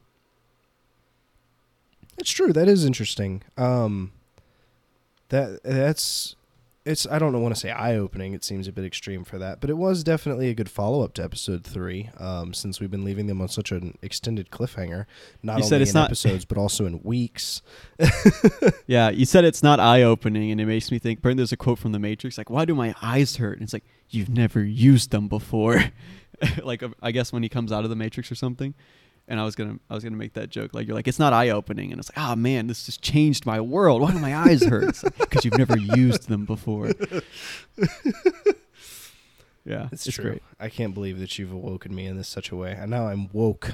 It's 2.16 2.30
true. 2.30 2.53
That 2.53 2.68
is 2.68 2.84
interesting. 2.84 3.43
Um, 3.57 4.12
that 5.30 5.62
that's 5.64 6.36
it's. 6.85 7.07
I 7.07 7.18
don't 7.18 7.41
want 7.41 7.55
to 7.55 7.61
say 7.61 7.70
eye 7.70 7.97
opening. 7.97 8.35
It 8.35 8.45
seems 8.45 8.66
a 8.68 8.72
bit 8.72 8.85
extreme 8.85 9.24
for 9.24 9.39
that, 9.39 9.61
but 9.61 9.70
it 9.70 9.76
was 9.76 10.03
definitely 10.03 10.49
a 10.49 10.55
good 10.55 10.68
follow 10.70 11.03
up 11.05 11.14
to 11.14 11.24
episode 11.24 11.64
three. 11.64 12.11
Um, 12.18 12.53
since 12.55 12.80
we've 12.80 12.91
been 12.91 13.05
leaving 13.05 13.26
them 13.26 13.41
on 13.41 13.49
such 13.49 13.72
an 13.72 13.97
extended 14.03 14.51
cliffhanger, 14.51 15.07
not 15.43 15.59
You 15.59 15.64
only 15.64 15.89
in 15.89 15.95
not- 15.95 16.07
episodes 16.07 16.45
but 16.45 16.59
also 16.59 16.87
in 16.87 17.03
weeks. 17.03 17.62
Yeah, 18.87 19.11
you 19.11 19.24
said 19.24 19.45
it's 19.45 19.62
not 19.62 19.80
eye 19.80 20.03
opening, 20.03 20.51
and 20.51 20.61
it 20.61 20.66
makes 20.66 20.91
me 20.91 20.99
think. 20.99 21.22
Brent, 21.22 21.37
there's 21.37 21.53
a 21.53 21.57
quote 21.57 21.78
from 21.78 21.93
The 21.93 21.99
Matrix, 21.99 22.37
like, 22.37 22.51
"Why 22.51 22.64
do 22.64 22.74
my 22.74 22.95
eyes 23.01 23.37
hurt?" 23.37 23.55
And 23.55 23.62
it's 23.62 23.72
like, 23.72 23.85
"You've 24.11 24.28
never 24.28 24.62
used 24.62 25.11
them 25.11 25.28
before." 25.28 25.83
like, 26.62 26.83
I 27.03 27.12
guess 27.12 27.33
when 27.33 27.43
he 27.43 27.49
comes 27.49 27.70
out 27.72 27.85
of 27.85 27.91
the 27.91 27.97
Matrix 27.97 28.30
or 28.30 28.35
something. 28.35 28.74
And 29.33 29.41
I 29.41 29.45
was 29.45 29.55
gonna, 29.57 29.78
I 29.89 29.95
was 29.95 30.05
gonna 30.05 30.18
make 30.18 30.35
that 30.35 30.51
joke. 30.51 30.74
Like, 30.74 30.87
you're 30.87 30.95
like, 30.95 31.09
it's 31.09 31.18
not 31.18 31.33
eye 31.33 31.49
opening, 31.49 31.91
and 31.91 31.99
it's 31.99 32.11
like, 32.14 32.22
oh 32.22 32.37
man, 32.37 32.66
this 32.66 32.85
just 32.85 33.01
changed 33.01 33.47
my 33.47 33.62
world. 33.62 34.03
Why 34.03 34.12
do 34.12 34.18
my 34.18 34.37
eyes 34.37 34.62
hurt? 34.62 35.01
Because 35.18 35.43
you've 35.47 35.57
never 35.57 35.78
used 35.78 36.28
them 36.28 36.45
before. 36.45 36.89
yeah, 39.64 39.89
It's, 39.91 40.07
it's 40.07 40.16
true. 40.16 40.24
great. 40.33 40.43
I 40.61 40.68
can't 40.68 40.93
believe 40.93 41.18
that 41.18 41.39
you've 41.39 41.51
awoken 41.53 41.95
me 41.95 42.05
in 42.07 42.18
this 42.18 42.28
such 42.28 42.51
a 42.51 42.57
way, 42.57 42.76
and 42.78 42.91
now 42.91 43.07
I'm 43.09 43.30
woke. 43.33 43.72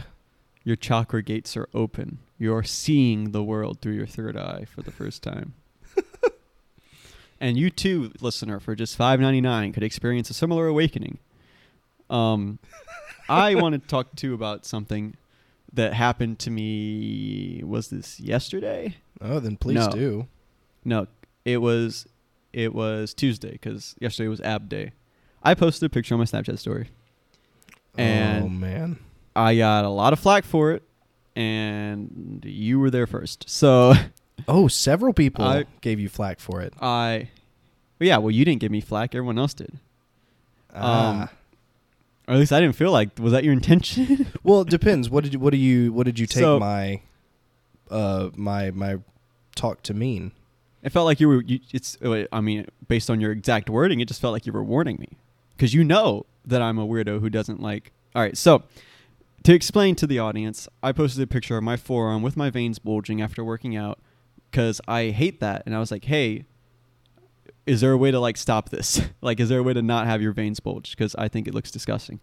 Your 0.63 0.77
chakra 0.77 1.23
gates 1.23 1.57
are 1.57 1.69
open. 1.75 2.19
You're 2.39 2.63
seeing 2.63 3.33
the 3.33 3.43
world 3.43 3.81
through 3.81 3.95
your 3.95 4.07
third 4.07 4.37
eye 4.37 4.65
for 4.73 4.83
the 4.83 4.93
first 4.93 5.25
time. 5.25 5.55
and 7.41 7.57
you 7.57 7.71
too, 7.71 8.13
listener, 8.21 8.61
for 8.61 8.77
just 8.77 8.97
five 8.97 9.19
ninety 9.19 9.41
nine, 9.41 9.73
could 9.73 9.83
experience 9.83 10.31
a 10.31 10.35
similar 10.35 10.69
awakening. 10.69 11.19
Um, 12.11 12.59
I 13.29 13.57
want 13.57 13.73
to 13.75 13.79
talk 13.89 14.15
too 14.15 14.35
about 14.35 14.65
something 14.65 15.17
that 15.73 15.95
happened 15.95 16.39
to 16.41 16.51
me. 16.51 17.62
Was 17.64 17.89
this 17.89 18.19
yesterday? 18.21 18.97
Oh, 19.21 19.41
then 19.41 19.57
please 19.57 19.77
No. 19.87 19.91
do. 19.91 20.27
No, 20.85 21.07
it 21.45 21.59
was 21.59 22.07
it 22.53 22.73
was 22.75 23.12
Tuesday 23.14 23.53
because 23.53 23.95
yesterday 24.01 24.29
was 24.29 24.41
Ab 24.41 24.69
Day. 24.69 24.93
I 25.43 25.55
posted 25.55 25.87
a 25.87 25.91
picture 25.91 26.14
on 26.14 26.19
my 26.19 26.25
Snapchat 26.25 26.59
story. 26.59 26.89
And 27.97 28.45
oh 28.45 28.49
man, 28.49 28.99
I 29.37 29.57
got 29.57 29.85
a 29.85 29.89
lot 29.89 30.12
of 30.12 30.19
flack 30.21 30.45
for 30.45 30.73
it, 30.73 30.83
and 31.37 32.43
you 32.47 32.79
were 32.79 32.91
there 32.91 33.07
first. 33.07 33.49
So 33.49 33.95
oh, 34.49 34.69
several 34.69 35.12
people 35.12 35.45
I- 35.45 35.64
gave 35.81 35.99
you 36.01 36.09
flack 36.09 36.39
for 36.41 36.61
it. 36.62 36.73
I, 36.81 37.29
well, 38.01 38.07
yeah, 38.07 38.19
well, 38.19 38.31
you 38.31 38.45
didn't 38.45 38.61
give 38.61 38.71
me 38.73 38.81
flack. 38.81 39.14
Everyone 39.14 39.39
else 39.39 39.55
did. 39.55 39.79
Ah. 40.75 41.31
Or 42.29 42.35
at 42.35 42.39
least 42.39 42.53
I 42.53 42.61
didn't 42.61 42.76
feel 42.76 42.93
like. 42.93 43.18
Was 43.18 43.33
that 43.33 43.43
your 43.43 43.53
intention? 43.55 44.26
Well, 44.45 44.61
it 44.61 44.68
depends. 44.68 45.11
What 45.11 45.24
did 45.24 45.33
you, 45.33 45.39
what 45.41 45.51
do 45.51 45.57
you 45.57 45.93
what 45.93 46.05
did 46.07 46.18
you 46.18 46.26
take 46.26 46.43
So- 46.43 46.61
my 46.61 47.01
uh 47.91 48.31
my 48.37 48.70
my 48.70 48.99
talk 49.57 49.83
to 49.85 49.95
mean? 49.95 50.33
it 50.83 50.91
felt 50.93 51.07
like 51.07 51.18
you 51.20 51.29
were. 51.29 51.43
You, 51.43 51.59
it's. 51.72 51.97
uh, 52.03 52.24
I 52.33 52.41
mean, 52.41 52.66
based 52.87 53.11
on 53.11 53.20
your 53.20 53.33
exact 53.33 53.68
wording, 53.68 53.99
it 54.01 54.07
just 54.09 54.20
felt 54.20 54.33
like 54.33 54.47
you 54.47 54.53
were 54.53 54.62
warning 54.62 54.97
me, 55.01 55.09
because 55.57 55.74
you 55.74 55.83
know 55.83 56.24
that 56.47 56.62
I'm 56.62 56.79
a 56.79 56.87
weirdo 56.87 57.20
who 57.20 57.29
doesn't 57.29 57.61
like. 57.61 57.91
All 58.14 58.22
right, 58.22 58.37
so 58.37 58.62
to 59.43 59.53
explain 59.53 59.97
to 59.97 60.07
the 60.07 60.18
audience, 60.20 60.68
I 60.83 60.93
posted 60.93 61.22
a 61.22 61.26
picture 61.26 61.57
of 61.57 61.64
my 61.64 61.76
forearm 61.76 62.22
with 62.22 62.37
my 62.37 62.49
veins 62.49 62.79
bulging 62.79 63.20
after 63.20 63.43
working 63.43 63.74
out, 63.76 63.99
because 64.51 64.81
I 64.87 65.09
hate 65.11 65.41
that, 65.41 65.62
and 65.66 65.74
I 65.74 65.81
was 65.81 65.91
like, 65.91 66.05
hey. 66.05 66.45
Is 67.69 67.81
there 67.81 67.93
a 67.93 67.99
way 67.99 68.11
to 68.11 68.19
like 68.19 68.37
stop 68.37 68.71
this? 68.71 69.01
like, 69.21 69.41
is 69.41 69.49
there 69.49 69.59
a 69.59 69.62
way 69.62 69.75
to 69.75 69.83
not 69.83 70.07
have 70.07 70.23
your 70.23 70.33
veins 70.33 70.59
bulge? 70.59 70.91
Because 70.91 71.14
I 71.16 71.29
think 71.29 71.47
it 71.47 71.55
looks 71.55 71.71
disgusting. 71.71 72.21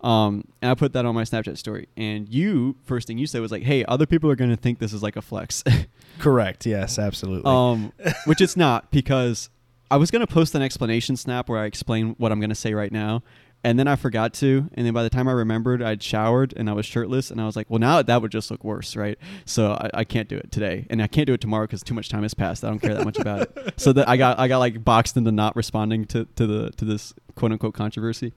Um, 0.00 0.44
and 0.62 0.70
I 0.70 0.74
put 0.74 0.94
that 0.94 1.04
on 1.04 1.14
my 1.14 1.24
Snapchat 1.24 1.58
story. 1.58 1.88
And 1.96 2.28
you, 2.28 2.76
first 2.84 3.06
thing 3.06 3.18
you 3.18 3.26
said 3.26 3.40
was 3.40 3.52
like, 3.52 3.62
"Hey, 3.62 3.84
other 3.84 4.06
people 4.06 4.30
are 4.30 4.36
going 4.36 4.50
to 4.50 4.56
think 4.56 4.78
this 4.78 4.92
is 4.92 5.02
like 5.02 5.16
a 5.16 5.22
flex." 5.22 5.62
Correct. 6.18 6.66
Yes, 6.66 6.98
absolutely. 6.98 7.50
um, 7.50 7.92
which 8.24 8.40
it's 8.40 8.56
not 8.56 8.90
because 8.90 9.50
I 9.90 9.96
was 9.96 10.10
gonna 10.10 10.26
post 10.26 10.54
an 10.54 10.62
explanation 10.62 11.16
snap 11.16 11.48
where 11.48 11.58
I 11.58 11.64
explain 11.66 12.14
what 12.18 12.32
I'm 12.32 12.40
gonna 12.40 12.54
say 12.54 12.74
right 12.74 12.92
now, 12.92 13.22
and 13.62 13.78
then 13.78 13.86
I 13.88 13.96
forgot 13.96 14.32
to, 14.34 14.68
and 14.74 14.86
then 14.86 14.94
by 14.94 15.02
the 15.02 15.10
time 15.10 15.28
I 15.28 15.32
remembered, 15.32 15.82
I'd 15.82 16.02
showered 16.02 16.54
and 16.56 16.70
I 16.70 16.72
was 16.72 16.86
shirtless, 16.86 17.30
and 17.30 17.40
I 17.40 17.46
was 17.46 17.56
like, 17.56 17.68
well, 17.68 17.78
now 17.78 18.00
that 18.00 18.22
would 18.22 18.32
just 18.32 18.50
look 18.50 18.64
worse, 18.64 18.96
right? 18.96 19.18
So 19.44 19.72
I, 19.72 19.90
I 19.94 20.04
can't 20.04 20.28
do 20.28 20.36
it 20.38 20.50
today, 20.50 20.86
and 20.88 21.02
I 21.02 21.06
can't 21.06 21.26
do 21.26 21.34
it 21.34 21.40
tomorrow 21.40 21.64
because 21.66 21.82
too 21.82 21.94
much 21.94 22.08
time 22.08 22.22
has 22.22 22.32
passed. 22.34 22.64
I 22.64 22.68
don't 22.68 22.78
care 22.80 22.94
that 22.94 23.04
much 23.04 23.18
about 23.18 23.42
it. 23.42 23.74
So 23.76 23.92
that 23.92 24.08
I 24.08 24.16
got 24.16 24.38
I 24.38 24.48
got 24.48 24.58
like 24.58 24.82
boxed 24.84 25.16
into 25.16 25.32
not 25.32 25.56
responding 25.56 26.04
to 26.06 26.24
to 26.36 26.46
the 26.46 26.70
to 26.72 26.84
this 26.84 27.12
quote 27.34 27.52
unquote 27.52 27.74
controversy. 27.74 28.32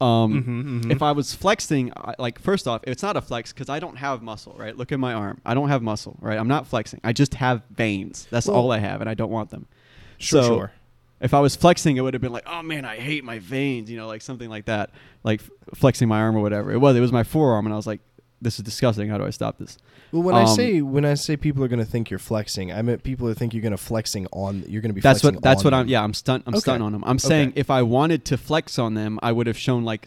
Um, 0.00 0.44
Mhm, 0.44 0.82
mhm. 0.84 0.92
if 0.92 1.02
I 1.02 1.10
was 1.10 1.34
flexing, 1.34 1.90
I, 1.96 2.14
like 2.20 2.38
first 2.38 2.68
off, 2.68 2.82
it's 2.84 3.02
not 3.02 3.16
a 3.16 3.20
flex 3.20 3.52
because 3.52 3.68
I 3.68 3.80
don't 3.80 3.96
have 3.96 4.22
muscle, 4.22 4.54
right? 4.56 4.76
Look 4.76 4.92
at 4.92 5.00
my 5.00 5.12
arm. 5.12 5.40
I 5.44 5.54
don't 5.54 5.70
have 5.70 5.82
muscle, 5.82 6.16
right? 6.20 6.38
I'm 6.38 6.46
not 6.46 6.68
flexing. 6.68 7.00
I 7.02 7.12
just 7.12 7.34
have 7.34 7.62
veins. 7.70 8.28
That's 8.30 8.46
Well- 8.46 8.56
all 8.56 8.70
I 8.70 8.78
have, 8.78 9.00
and 9.00 9.10
I 9.10 9.14
don't 9.14 9.30
want 9.30 9.50
them. 9.50 9.66
sure, 10.18 10.42
so- 10.42 10.48
sure. 10.48 10.72
If 11.20 11.34
I 11.34 11.40
was 11.40 11.56
flexing, 11.56 11.96
it 11.96 12.00
would 12.02 12.14
have 12.14 12.20
been 12.20 12.32
like, 12.32 12.46
oh 12.46 12.62
man, 12.62 12.84
I 12.84 12.96
hate 12.96 13.24
my 13.24 13.38
veins, 13.40 13.90
you 13.90 13.96
know, 13.96 14.06
like 14.06 14.22
something 14.22 14.48
like 14.48 14.66
that, 14.66 14.90
like 15.24 15.40
f- 15.40 15.50
flexing 15.74 16.06
my 16.08 16.20
arm 16.20 16.36
or 16.36 16.40
whatever. 16.40 16.70
It 16.72 16.78
was. 16.78 16.96
It 16.96 17.00
was 17.00 17.12
my 17.12 17.24
forearm, 17.24 17.66
and 17.66 17.72
I 17.72 17.76
was 17.76 17.86
like, 17.86 18.00
this 18.40 18.58
is 18.58 18.64
disgusting. 18.64 19.08
How 19.08 19.18
do 19.18 19.24
I 19.24 19.30
stop 19.30 19.58
this? 19.58 19.78
Well, 20.12 20.22
when 20.22 20.36
I 20.36 20.42
um, 20.42 20.54
say 20.54 20.80
when 20.80 21.04
I 21.04 21.14
say 21.14 21.36
people 21.36 21.64
are 21.64 21.68
going 21.68 21.80
to 21.80 21.84
think 21.84 22.08
you're 22.08 22.20
flexing, 22.20 22.72
I 22.72 22.82
meant 22.82 23.02
people 23.02 23.26
who 23.26 23.34
think 23.34 23.52
you're 23.52 23.62
going 23.62 23.72
to 23.72 23.76
flexing 23.76 24.28
on. 24.32 24.64
You're 24.68 24.80
going 24.80 24.90
to 24.90 24.94
be. 24.94 25.00
That's 25.00 25.24
what. 25.24 25.42
That's 25.42 25.64
what 25.64 25.70
them. 25.70 25.80
I'm. 25.80 25.88
Yeah, 25.88 26.02
I'm 26.04 26.14
stunt. 26.14 26.44
I'm 26.46 26.54
Okay. 26.54 26.60
stunting 26.60 26.82
on 26.82 26.92
them. 26.92 27.02
I'm 27.04 27.18
saying 27.18 27.48
Okay. 27.50 27.60
if 27.60 27.68
I 27.70 27.82
wanted 27.82 28.24
to 28.26 28.38
flex 28.38 28.78
on 28.78 28.94
them, 28.94 29.18
I 29.22 29.32
would 29.32 29.48
have 29.48 29.58
shown 29.58 29.84
like 29.84 30.06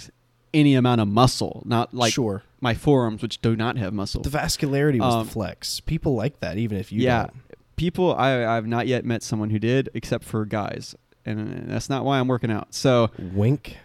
any 0.53 0.76
amount 0.76 1.01
of 1.01 1.07
muscle, 1.07 1.62
not 1.66 1.93
like 1.93 2.14
sure. 2.14 2.43
my 2.62 2.74
forearms, 2.74 3.22
which 3.22 3.41
do 3.41 3.55
not 3.55 3.78
have 3.78 3.93
muscle. 3.93 4.22
The 4.22 4.30
vascularity 4.30 4.99
was 4.99 5.14
Um, 5.14 5.26
the 5.26 5.32
flex. 5.32 5.80
People 5.82 6.16
like 6.16 6.39
that, 6.39 6.57
even 6.57 6.78
if 6.78 6.91
you 6.91 7.01
yeah, 7.01 7.24
don't. 7.24 7.34
People. 7.76 8.13
I 8.15 8.45
I've 8.45 8.67
not 8.67 8.88
yet 8.88 9.05
met 9.05 9.24
someone 9.24 9.49
who 9.49 9.59
did, 9.59 9.89
except 9.93 10.24
for 10.24 10.45
guys, 10.45 10.95
and 11.26 11.69
that's 11.69 11.89
not 11.89 12.05
why 12.05 12.19
I'm 12.19 12.28
working 12.28 12.51
out. 12.51 12.74
So 12.74 13.11
Wink. 13.17 13.78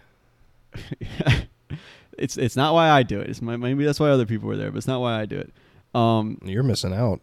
it's 2.17 2.37
it's 2.37 2.55
not 2.55 2.73
why 2.73 2.89
I 2.89 3.03
do 3.03 3.19
it. 3.19 3.29
It's 3.29 3.41
my, 3.41 3.57
maybe 3.57 3.85
that's 3.85 3.99
why 3.99 4.09
other 4.09 4.25
people 4.25 4.47
were 4.47 4.57
there, 4.57 4.71
but 4.71 4.77
it's 4.77 4.87
not 4.87 5.01
why 5.01 5.19
I 5.19 5.25
do 5.25 5.37
it. 5.37 5.53
Um, 5.97 6.39
You're 6.43 6.63
missing 6.63 6.93
out. 6.93 7.21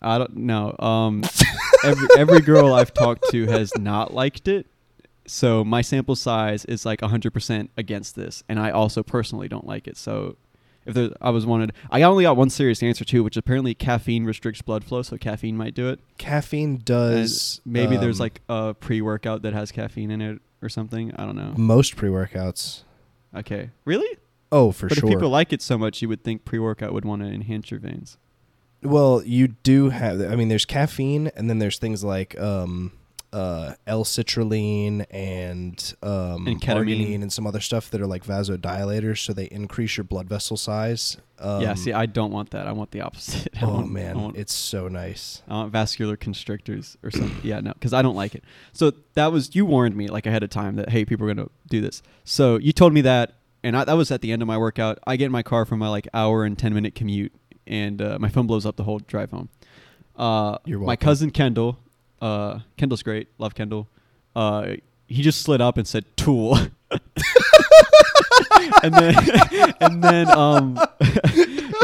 I 0.00 0.18
don't 0.18 0.36
know. 0.36 0.74
Um, 0.78 1.24
every 1.84 2.08
every 2.16 2.40
girl 2.40 2.72
I've 2.74 2.94
talked 2.94 3.30
to 3.30 3.46
has 3.46 3.72
not 3.76 4.14
liked 4.14 4.48
it. 4.48 4.66
So 5.26 5.64
my 5.64 5.82
sample 5.82 6.14
size 6.14 6.64
is 6.66 6.86
like 6.86 7.00
100% 7.00 7.68
against 7.76 8.14
this, 8.14 8.44
and 8.48 8.60
I 8.60 8.70
also 8.70 9.02
personally 9.02 9.48
don't 9.48 9.66
like 9.66 9.88
it. 9.88 9.96
So 9.96 10.36
if 10.86 10.94
there, 10.94 11.10
I 11.20 11.30
was 11.30 11.44
wanted, 11.44 11.72
I 11.90 12.02
only 12.02 12.24
got 12.24 12.36
one 12.36 12.48
serious 12.48 12.82
answer 12.82 13.04
too, 13.04 13.22
which 13.24 13.36
apparently 13.36 13.74
caffeine 13.74 14.24
restricts 14.24 14.62
blood 14.62 14.84
flow, 14.84 15.02
so 15.02 15.16
caffeine 15.18 15.56
might 15.56 15.74
do 15.74 15.88
it. 15.88 16.00
Caffeine 16.16 16.70
And 16.76 16.84
does. 16.84 17.60
maybe 17.64 17.96
there's 17.96 18.20
um, 18.20 18.24
like 18.24 18.40
a 18.48 18.74
pre-workout 18.74 19.42
that 19.42 19.52
has 19.52 19.72
caffeine 19.72 20.10
in 20.10 20.22
it 20.22 20.40
or 20.62 20.68
something. 20.68 21.12
I 21.16 21.26
don't 21.26 21.36
know. 21.36 21.52
most 21.56 21.96
pre-workouts. 21.96 22.82
Okay, 23.34 23.70
really? 23.84 24.16
Oh, 24.52 24.70
for 24.72 24.88
but 24.88 24.98
sure. 24.98 25.08
if 25.08 25.14
people 25.14 25.28
like 25.28 25.52
it 25.52 25.60
so 25.60 25.76
much, 25.76 26.00
you 26.00 26.08
would 26.08 26.22
think 26.22 26.44
pre-workout 26.44 26.92
would 26.92 27.04
want 27.04 27.22
to 27.22 27.28
enhance 27.28 27.70
your 27.70 27.80
veins. 27.80 28.16
Well, 28.82 29.22
you 29.24 29.48
do 29.48 29.90
have. 29.90 30.20
I 30.20 30.36
mean, 30.36 30.48
there's 30.48 30.64
caffeine, 30.64 31.28
and 31.34 31.50
then 31.50 31.58
there's 31.58 31.78
things 31.78 32.04
like 32.04 32.38
um, 32.38 32.92
uh, 33.36 33.74
L-citrulline 33.86 35.04
and 35.10 35.94
um, 36.02 36.46
And 36.46 36.60
ketamine. 36.60 37.22
and 37.22 37.32
some 37.32 37.46
other 37.46 37.60
stuff 37.60 37.90
that 37.90 38.00
are 38.00 38.06
like 38.06 38.24
vasodilators, 38.24 39.18
so 39.18 39.32
they 39.32 39.44
increase 39.46 39.96
your 39.96 40.04
blood 40.04 40.28
vessel 40.28 40.56
size. 40.56 41.16
Um, 41.38 41.60
yeah, 41.60 41.74
see, 41.74 41.92
I 41.92 42.06
don't 42.06 42.30
want 42.32 42.50
that. 42.50 42.66
I 42.66 42.72
want 42.72 42.92
the 42.92 43.02
opposite. 43.02 43.48
I 43.60 43.64
oh 43.66 43.74
want- 43.74 43.90
man, 43.92 44.18
want- 44.18 44.36
it's 44.36 44.54
so 44.54 44.88
nice. 44.88 45.42
I 45.48 45.52
want 45.54 45.70
vascular 45.72 46.16
constrictors 46.16 46.96
or 47.02 47.10
something. 47.10 47.36
yeah, 47.42 47.60
no, 47.60 47.72
because 47.74 47.92
I 47.92 48.00
don't 48.02 48.16
like 48.16 48.34
it. 48.34 48.42
So 48.72 48.92
that 49.14 49.32
was 49.32 49.54
you 49.54 49.66
warned 49.66 49.96
me 49.96 50.08
like 50.08 50.24
ahead 50.26 50.42
of 50.42 50.50
time 50.50 50.76
that 50.76 50.88
hey, 50.88 51.04
people 51.04 51.28
are 51.28 51.34
gonna 51.34 51.48
do 51.68 51.80
this. 51.80 52.02
So 52.24 52.56
you 52.56 52.72
told 52.72 52.92
me 52.94 53.02
that, 53.02 53.34
and 53.62 53.76
I, 53.76 53.84
that 53.84 53.94
was 53.96 54.10
at 54.10 54.22
the 54.22 54.32
end 54.32 54.40
of 54.40 54.48
my 54.48 54.56
workout. 54.56 54.98
I 55.06 55.16
get 55.16 55.26
in 55.26 55.32
my 55.32 55.42
car 55.42 55.64
from 55.66 55.78
my 55.78 55.88
like 55.88 56.08
hour 56.14 56.44
and 56.44 56.58
ten 56.58 56.72
minute 56.72 56.94
commute, 56.94 57.34
and 57.66 58.00
uh, 58.00 58.18
my 58.18 58.30
phone 58.30 58.46
blows 58.46 58.64
up 58.64 58.76
the 58.76 58.84
whole 58.84 58.98
drive 59.00 59.30
home. 59.30 59.50
Uh, 60.16 60.56
You're 60.64 60.80
my 60.80 60.96
cousin 60.96 61.30
Kendall, 61.30 61.78
uh, 62.20 62.60
Kendall's 62.76 63.02
great, 63.02 63.28
love 63.38 63.54
Kendall. 63.54 63.88
Uh, 64.34 64.74
he 65.06 65.22
just 65.22 65.42
slid 65.42 65.60
up 65.60 65.76
and 65.76 65.86
said 65.86 66.04
"tool," 66.16 66.56
and 68.82 68.94
then 68.94 69.14
and 69.80 70.02
then 70.02 70.28
um 70.30 70.78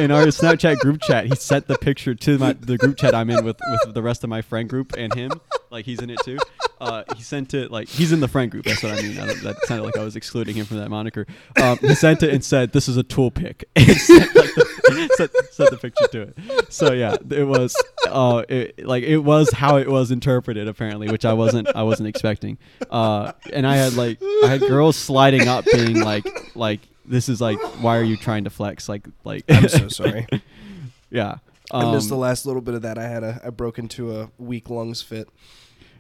in 0.00 0.10
our 0.10 0.26
Snapchat 0.26 0.78
group 0.78 1.00
chat, 1.02 1.26
he 1.26 1.34
sent 1.36 1.66
the 1.68 1.76
picture 1.78 2.14
to 2.14 2.38
my 2.38 2.52
the 2.54 2.76
group 2.76 2.96
chat 2.96 3.14
I'm 3.14 3.30
in 3.30 3.44
with 3.44 3.58
with 3.84 3.94
the 3.94 4.02
rest 4.02 4.24
of 4.24 4.30
my 4.30 4.42
friend 4.42 4.68
group 4.68 4.94
and 4.98 5.14
him, 5.14 5.30
like 5.70 5.84
he's 5.84 6.00
in 6.00 6.10
it 6.10 6.18
too. 6.24 6.38
uh, 6.80 7.04
he 7.16 7.22
sent 7.22 7.54
it 7.54 7.70
like 7.70 7.88
he's 7.88 8.12
in 8.12 8.20
the 8.20 8.28
friend 8.28 8.50
group. 8.50 8.64
That's 8.64 8.82
what 8.82 8.92
I 8.92 9.02
mean. 9.02 9.18
I 9.18 9.26
that 9.26 9.56
sounded 9.66 9.84
like 9.84 9.96
I 9.96 10.04
was 10.04 10.16
excluding 10.16 10.56
him 10.56 10.66
from 10.66 10.78
that 10.78 10.88
moniker. 10.88 11.26
Um, 11.62 11.78
he 11.78 11.94
sent 11.94 12.22
it 12.22 12.30
and 12.34 12.44
said, 12.44 12.72
"This 12.72 12.88
is 12.88 12.96
a 12.96 13.02
tool 13.04 13.30
pick." 13.30 13.64
sent, 13.78 14.34
like, 14.34 14.54
the, 14.54 14.71
sent, 15.16 15.30
sent 15.50 15.70
the 15.70 15.78
picture 15.80 16.06
to 16.08 16.20
it. 16.22 16.72
So 16.72 16.92
yeah, 16.92 17.16
it 17.30 17.44
was 17.46 17.74
uh, 18.08 18.42
it, 18.48 18.86
like 18.86 19.04
it 19.04 19.18
was 19.18 19.50
how 19.52 19.76
it 19.76 19.88
was 19.88 20.10
interpreted 20.10 20.68
apparently, 20.68 21.10
which 21.10 21.24
I 21.24 21.32
wasn't 21.32 21.68
I 21.74 21.82
wasn't 21.82 22.08
expecting. 22.08 22.58
Uh, 22.90 23.32
and 23.52 23.66
I 23.66 23.76
had 23.76 23.94
like 23.94 24.18
I 24.44 24.48
had 24.48 24.60
girls 24.60 24.96
sliding 24.96 25.48
up, 25.48 25.64
being 25.72 26.00
like 26.00 26.26
like 26.56 26.80
this 27.04 27.28
is 27.28 27.40
like 27.40 27.58
why 27.82 27.98
are 27.98 28.02
you 28.04 28.16
trying 28.16 28.44
to 28.44 28.50
flex 28.50 28.88
like 28.88 29.06
like 29.24 29.44
I'm 29.48 29.68
so 29.68 29.88
sorry. 29.88 30.26
yeah. 31.10 31.36
I 31.70 31.90
missed 31.90 32.08
the 32.10 32.14
Um, 32.16 32.20
last 32.20 32.44
little 32.44 32.60
bit 32.60 32.74
of 32.74 32.82
that. 32.82 32.98
I 32.98 33.08
had 33.08 33.24
a 33.24 33.40
I 33.44 33.50
broke 33.50 33.78
into 33.78 34.14
a 34.14 34.30
weak 34.38 34.68
lungs 34.68 35.00
fit. 35.00 35.28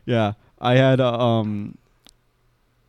Yeah, 0.04 0.32
I 0.60 0.74
had 0.74 1.00
uh, 1.00 1.16
um, 1.18 1.78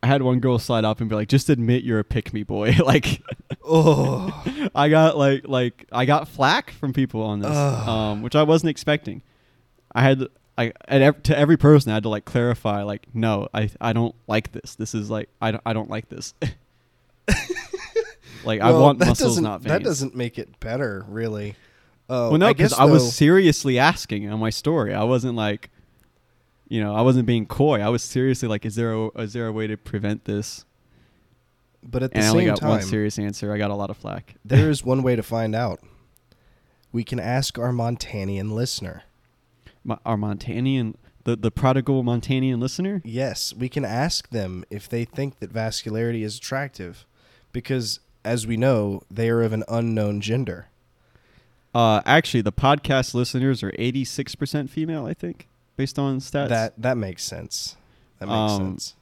I 0.04 0.06
had 0.06 0.20
one 0.22 0.38
girl 0.40 0.58
slide 0.58 0.84
up 0.84 1.00
and 1.00 1.08
be 1.08 1.16
like, 1.16 1.28
"Just 1.28 1.48
admit 1.48 1.82
you're 1.82 1.98
a 1.98 2.04
pick 2.04 2.32
me 2.34 2.42
boy." 2.42 2.72
like, 2.84 3.22
Oh, 3.64 4.44
I 4.74 4.88
got 4.90 5.16
like 5.16 5.48
like 5.48 5.86
I 5.90 6.04
got 6.04 6.28
flack 6.28 6.72
from 6.72 6.92
people 6.92 7.22
on 7.22 7.40
this, 7.40 7.50
um, 7.56 8.20
which 8.22 8.36
I 8.36 8.42
wasn't 8.42 8.68
expecting. 8.70 9.22
I 9.94 10.02
had 10.02 10.26
I 10.58 10.72
at 10.86 11.00
ev- 11.00 11.22
to 11.24 11.38
every 11.38 11.56
person 11.56 11.90
I 11.90 11.94
had 11.94 12.02
to 12.02 12.10
like 12.10 12.24
clarify 12.26 12.82
like, 12.82 13.06
no, 13.14 13.48
I 13.54 13.70
I 13.80 13.92
don't 13.94 14.14
like 14.26 14.52
this. 14.52 14.74
This 14.74 14.94
is 14.94 15.08
like 15.10 15.30
I 15.40 15.52
don't 15.52 15.62
I 15.64 15.72
don't 15.72 15.88
like 15.88 16.08
this. 16.10 16.34
like 18.44 18.60
I 18.60 18.70
Well, 18.70 18.82
want 18.82 18.98
that 18.98 19.08
muscles, 19.08 19.30
doesn't- 19.32 19.44
not 19.44 19.60
veins. 19.62 19.70
That 19.72 19.82
doesn't 19.82 20.14
make 20.14 20.38
it 20.38 20.60
better, 20.60 21.04
really. 21.08 21.56
Oh, 22.10 22.30
well, 22.30 22.38
no, 22.38 22.46
I 22.48 22.52
because 22.52 22.72
guess 22.72 22.78
I, 22.78 22.86
though, 22.86 22.92
was 22.92 23.14
seriously 23.16 23.78
asking 23.78 24.28
on 24.28 24.38
my 24.38 24.50
story. 24.50 24.92
I 24.92 25.04
wasn't 25.04 25.36
like, 25.36 25.70
you 26.74 26.82
know, 26.82 26.94
I 26.94 27.02
wasn't 27.02 27.26
being 27.26 27.46
coy. 27.46 27.80
I 27.80 27.88
was 27.88 28.02
seriously 28.02 28.48
like, 28.48 28.64
is 28.64 28.74
there 28.74 28.92
a 28.92 29.08
is 29.20 29.32
there 29.32 29.46
a 29.46 29.52
way 29.52 29.66
to 29.66 29.76
prevent 29.76 30.24
this? 30.24 30.64
but 31.84 32.02
at 32.02 32.12
the 32.12 32.18
And 32.18 32.26
I 32.26 32.28
only 32.30 32.46
same 32.46 32.54
got 32.54 32.68
one 32.68 32.82
serious 32.82 33.18
answer. 33.18 33.52
I 33.52 33.58
got 33.58 33.70
a 33.70 33.74
lot 33.74 33.90
of 33.90 33.96
flack. 33.96 34.34
there 34.44 34.70
is 34.70 34.84
one 34.92 35.02
way 35.02 35.16
to 35.16 35.22
find 35.22 35.54
out. 35.54 35.80
We 36.92 37.04
can 37.04 37.20
ask 37.20 37.58
our 37.58 37.72
Montanian 37.72 38.52
listener. 38.52 39.02
My, 39.84 39.98
our 40.06 40.16
Montanian, 40.16 40.94
the 41.24 41.36
the 41.36 41.50
prodigal 41.50 42.02
Montanian 42.02 42.60
listener. 42.60 43.02
Yes, 43.04 43.52
we 43.54 43.68
can 43.68 43.84
ask 43.84 44.30
them 44.30 44.64
if 44.70 44.88
they 44.88 45.04
think 45.04 45.40
that 45.40 45.52
vascularity 45.52 46.24
is 46.24 46.38
attractive, 46.38 47.04
because 47.52 48.00
as 48.24 48.46
we 48.46 48.56
know, 48.56 49.02
they 49.10 49.28
are 49.28 49.42
of 49.42 49.52
an 49.52 49.64
unknown 49.68 50.20
gender. 50.20 50.68
Uh, 51.74 52.00
actually, 52.06 52.40
the 52.40 52.52
podcast 52.52 53.12
listeners 53.12 53.62
are 53.62 53.74
eighty 53.78 54.04
six 54.04 54.34
percent 54.34 54.70
female. 54.70 55.04
I 55.04 55.12
think, 55.12 55.48
based 55.76 55.98
on 55.98 56.18
stats. 56.20 56.48
That 56.48 56.74
that 56.82 56.96
makes 56.96 57.24
sense. 57.24 57.76
That 58.18 58.26
makes 58.26 58.52
Um, 58.52 58.66
sense. 58.72 58.94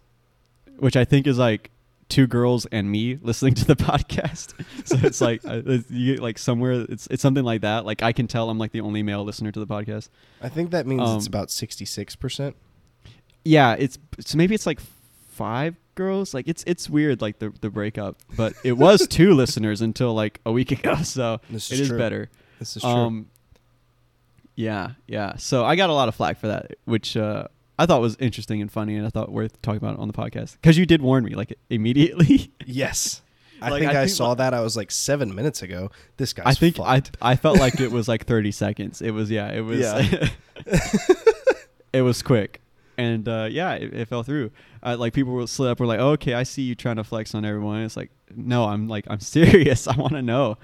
which 0.79 0.97
I 0.97 1.05
think 1.05 1.27
is 1.27 1.39
like 1.39 1.71
two 2.09 2.27
girls 2.27 2.67
and 2.67 2.91
me 2.91 3.19
listening 3.23 3.55
to 3.55 3.65
the 3.65 3.77
podcast. 3.77 4.53
so 4.87 4.97
it's 5.07 5.21
like 5.21 5.45
uh, 5.47 5.63
it's, 5.65 5.91
you 5.91 6.15
get 6.15 6.23
like 6.23 6.39
somewhere 6.39 6.85
it's 6.89 7.07
it's 7.09 7.23
something 7.23 7.45
like 7.45 7.61
that. 7.63 7.85
Like 7.87 8.03
I 8.03 8.13
can 8.13 8.27
tell 8.27 8.51
I'm 8.51 8.59
like 8.59 8.73
the 8.73 8.81
only 8.81 9.03
male 9.03 9.25
listener 9.25 9.53
to 9.53 9.61
the 9.61 9.67
podcast. 9.67 10.09
I 10.43 10.49
think 10.49 10.71
that 10.73 10.87
means 10.87 11.03
it's 11.03 11.27
um, 11.27 11.31
about 11.31 11.51
sixty-six 11.51 12.17
percent. 12.17 12.57
Yeah, 13.45 13.75
it's 13.79 13.99
so 14.21 14.39
maybe 14.39 14.55
it's 14.55 14.67
like 14.67 14.81
five 15.31 15.77
girls. 15.95 16.33
Like 16.35 16.49
it's 16.49 16.63
it's 16.67 16.89
weird 16.89 17.21
like 17.21 17.39
the 17.39 17.53
the 17.61 17.71
breakup, 17.71 18.17
but 18.37 18.55
it 18.65 18.73
was 18.73 19.07
two 19.11 19.35
listeners 19.35 19.81
until 19.81 20.15
like 20.15 20.41
a 20.47 20.53
week 20.53 20.71
ago. 20.71 20.97
So 21.03 21.41
This 21.51 21.71
it 21.71 21.75
is 21.75 21.81
is 21.83 21.89
true. 21.89 21.99
better. 21.99 22.31
This 22.59 22.77
is 22.77 22.83
true. 22.83 23.25
Yeah, 24.55 24.93
yeah. 25.07 25.37
So 25.37 25.65
I 25.65 25.77
got 25.77 25.91
a 25.91 25.95
lot 25.95 26.09
of 26.09 26.15
flack 26.15 26.39
for 26.39 26.49
that, 26.49 26.73
which 26.85 27.17
uh, 27.17 27.49
I 27.79 27.87
thought 27.87 28.01
was 28.01 28.17
interesting 28.17 28.61
and 28.61 28.71
funny, 28.71 28.97
and 28.97 29.07
I 29.07 29.11
thought 29.11 29.33
worth 29.33 29.61
talking 29.63 29.79
about 29.79 29.99
on 29.99 30.09
the 30.09 30.15
podcast 30.15 30.53
because 30.61 30.77
you 30.77 30.87
did 30.87 31.03
warn 31.03 31.25
me 31.25 31.35
like 31.35 31.57
immediately. 31.71 32.53
yes, 32.67 33.23
I 33.61 33.71
like, 33.71 33.81
think 33.81 33.93
I 33.93 34.03
I, 34.03 34.05
think 34.07 34.17
saw 34.17 34.29
like- 34.31 34.39
that. 34.39 34.55
I 34.55 34.61
was 34.61 34.77
like 34.77 34.91
seven 34.91 35.35
minutes 35.35 35.63
ago. 35.63 35.91
This 36.17 36.33
guy. 36.33 36.43
I 36.47 36.55
think 36.55 36.79
I 36.79 36.97
fucked. 37.01 37.17
I 37.23 37.37
felt 37.37 37.59
like 37.59 37.81
it 37.81 37.91
was 37.93 38.09
like 38.09 38.27
30 38.27 38.51
seconds. 38.53 39.01
It 39.01 39.13
was 39.13 39.31
yeah, 39.31 39.49
it 39.53 39.63
was 39.63 39.81
Yeah. 39.81 40.29
it 41.93 42.03
was 42.03 42.23
quick. 42.23 42.61
And 42.99 43.27
uh, 43.27 43.49
yeah, 43.51 43.73
it, 43.75 43.95
it 43.95 44.09
fell 44.09 44.23
through. 44.23 44.51
Uh, 44.83 44.97
like 44.99 45.15
people 45.15 45.33
were 45.33 45.47
slid 45.47 45.71
up 45.71 45.81
were 45.81 45.87
like, 45.87 45.99
oh, 45.99 46.11
"Okay, 46.11 46.35
I 46.35 46.43
see 46.43 46.63
you 46.63 46.75
trying 46.75 46.97
to 46.97 47.05
flex 47.05 47.35
on 47.35 47.45
everyone." 47.45 47.81
It's 47.83 47.97
like, 47.97 48.11
"No, 48.37 48.65
I'm 48.65 48.87
like 48.87 49.07
I'm 49.09 49.21
serious. 49.21 49.89
I 49.89 49.97
want 49.97 50.13
to 50.13 50.23
know." 50.23 50.59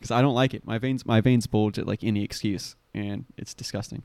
Cuz 0.00 0.10
I 0.10 0.20
don't 0.22 0.34
like 0.34 0.54
it. 0.54 0.66
My 0.66 0.78
veins 0.78 1.04
my 1.06 1.20
veins 1.20 1.46
bulge 1.46 1.78
at 1.78 1.86
like 1.86 2.04
any 2.04 2.22
excuse 2.24 2.76
and 2.94 3.24
it's 3.36 3.54
disgusting. 3.54 4.02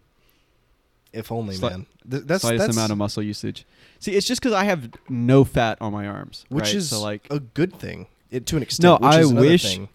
if 1.14 1.32
only, 1.32 1.56
Sli- 1.56 1.70
man. 1.70 1.86
Th- 2.10 2.24
that's 2.24 2.42
Slightest 2.42 2.66
that's 2.68 2.76
amount 2.78 2.92
of 2.92 2.98
muscle 2.98 3.22
usage. 3.22 3.66
See, 4.00 4.14
it's 4.14 4.26
just 4.26 4.42
cuz 4.42 4.52
I 4.54 4.64
have 4.64 4.90
no 5.10 5.44
fat 5.44 5.78
on 5.80 5.94
my 5.94 6.08
arms, 6.08 6.46
which 6.50 6.64
right? 6.66 6.76
is 6.76 6.90
so 6.90 7.02
like 7.02 7.28
a 7.30 7.40
good 7.40 7.74
thing. 7.74 8.08
It, 8.32 8.46
to 8.48 8.58
an 8.58 8.64
extent. 8.64 8.84
No, 9.02 9.08
which 9.08 9.16
I 9.16 9.20
is 9.22 9.32
wish- 9.34 9.64
thing. 9.64 9.90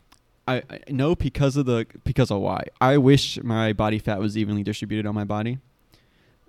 I, 0.46 0.62
I 0.70 0.78
no 0.88 1.14
because 1.14 1.56
of 1.56 1.66
the 1.66 1.86
because 2.04 2.30
of 2.30 2.40
why. 2.40 2.64
I 2.80 2.96
wish 2.98 3.42
my 3.42 3.72
body 3.72 3.98
fat 3.98 4.18
was 4.20 4.36
evenly 4.38 4.62
distributed 4.62 5.06
on 5.06 5.14
my 5.14 5.24
body. 5.24 5.58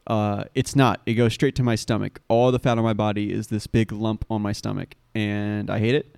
Uh, 0.07 0.45
it's 0.55 0.75
not. 0.75 1.01
It 1.05 1.15
goes 1.15 1.33
straight 1.33 1.55
to 1.55 1.63
my 1.63 1.75
stomach. 1.75 2.21
All 2.29 2.51
the 2.51 2.59
fat 2.59 2.77
on 2.77 2.83
my 2.83 2.93
body 2.93 3.31
is 3.33 3.47
this 3.47 3.67
big 3.67 3.91
lump 3.91 4.23
on 4.29 4.41
my 4.41 4.53
stomach, 4.53 4.95
and 5.13 5.69
I 5.69 5.79
hate 5.79 5.95
it. 5.95 6.15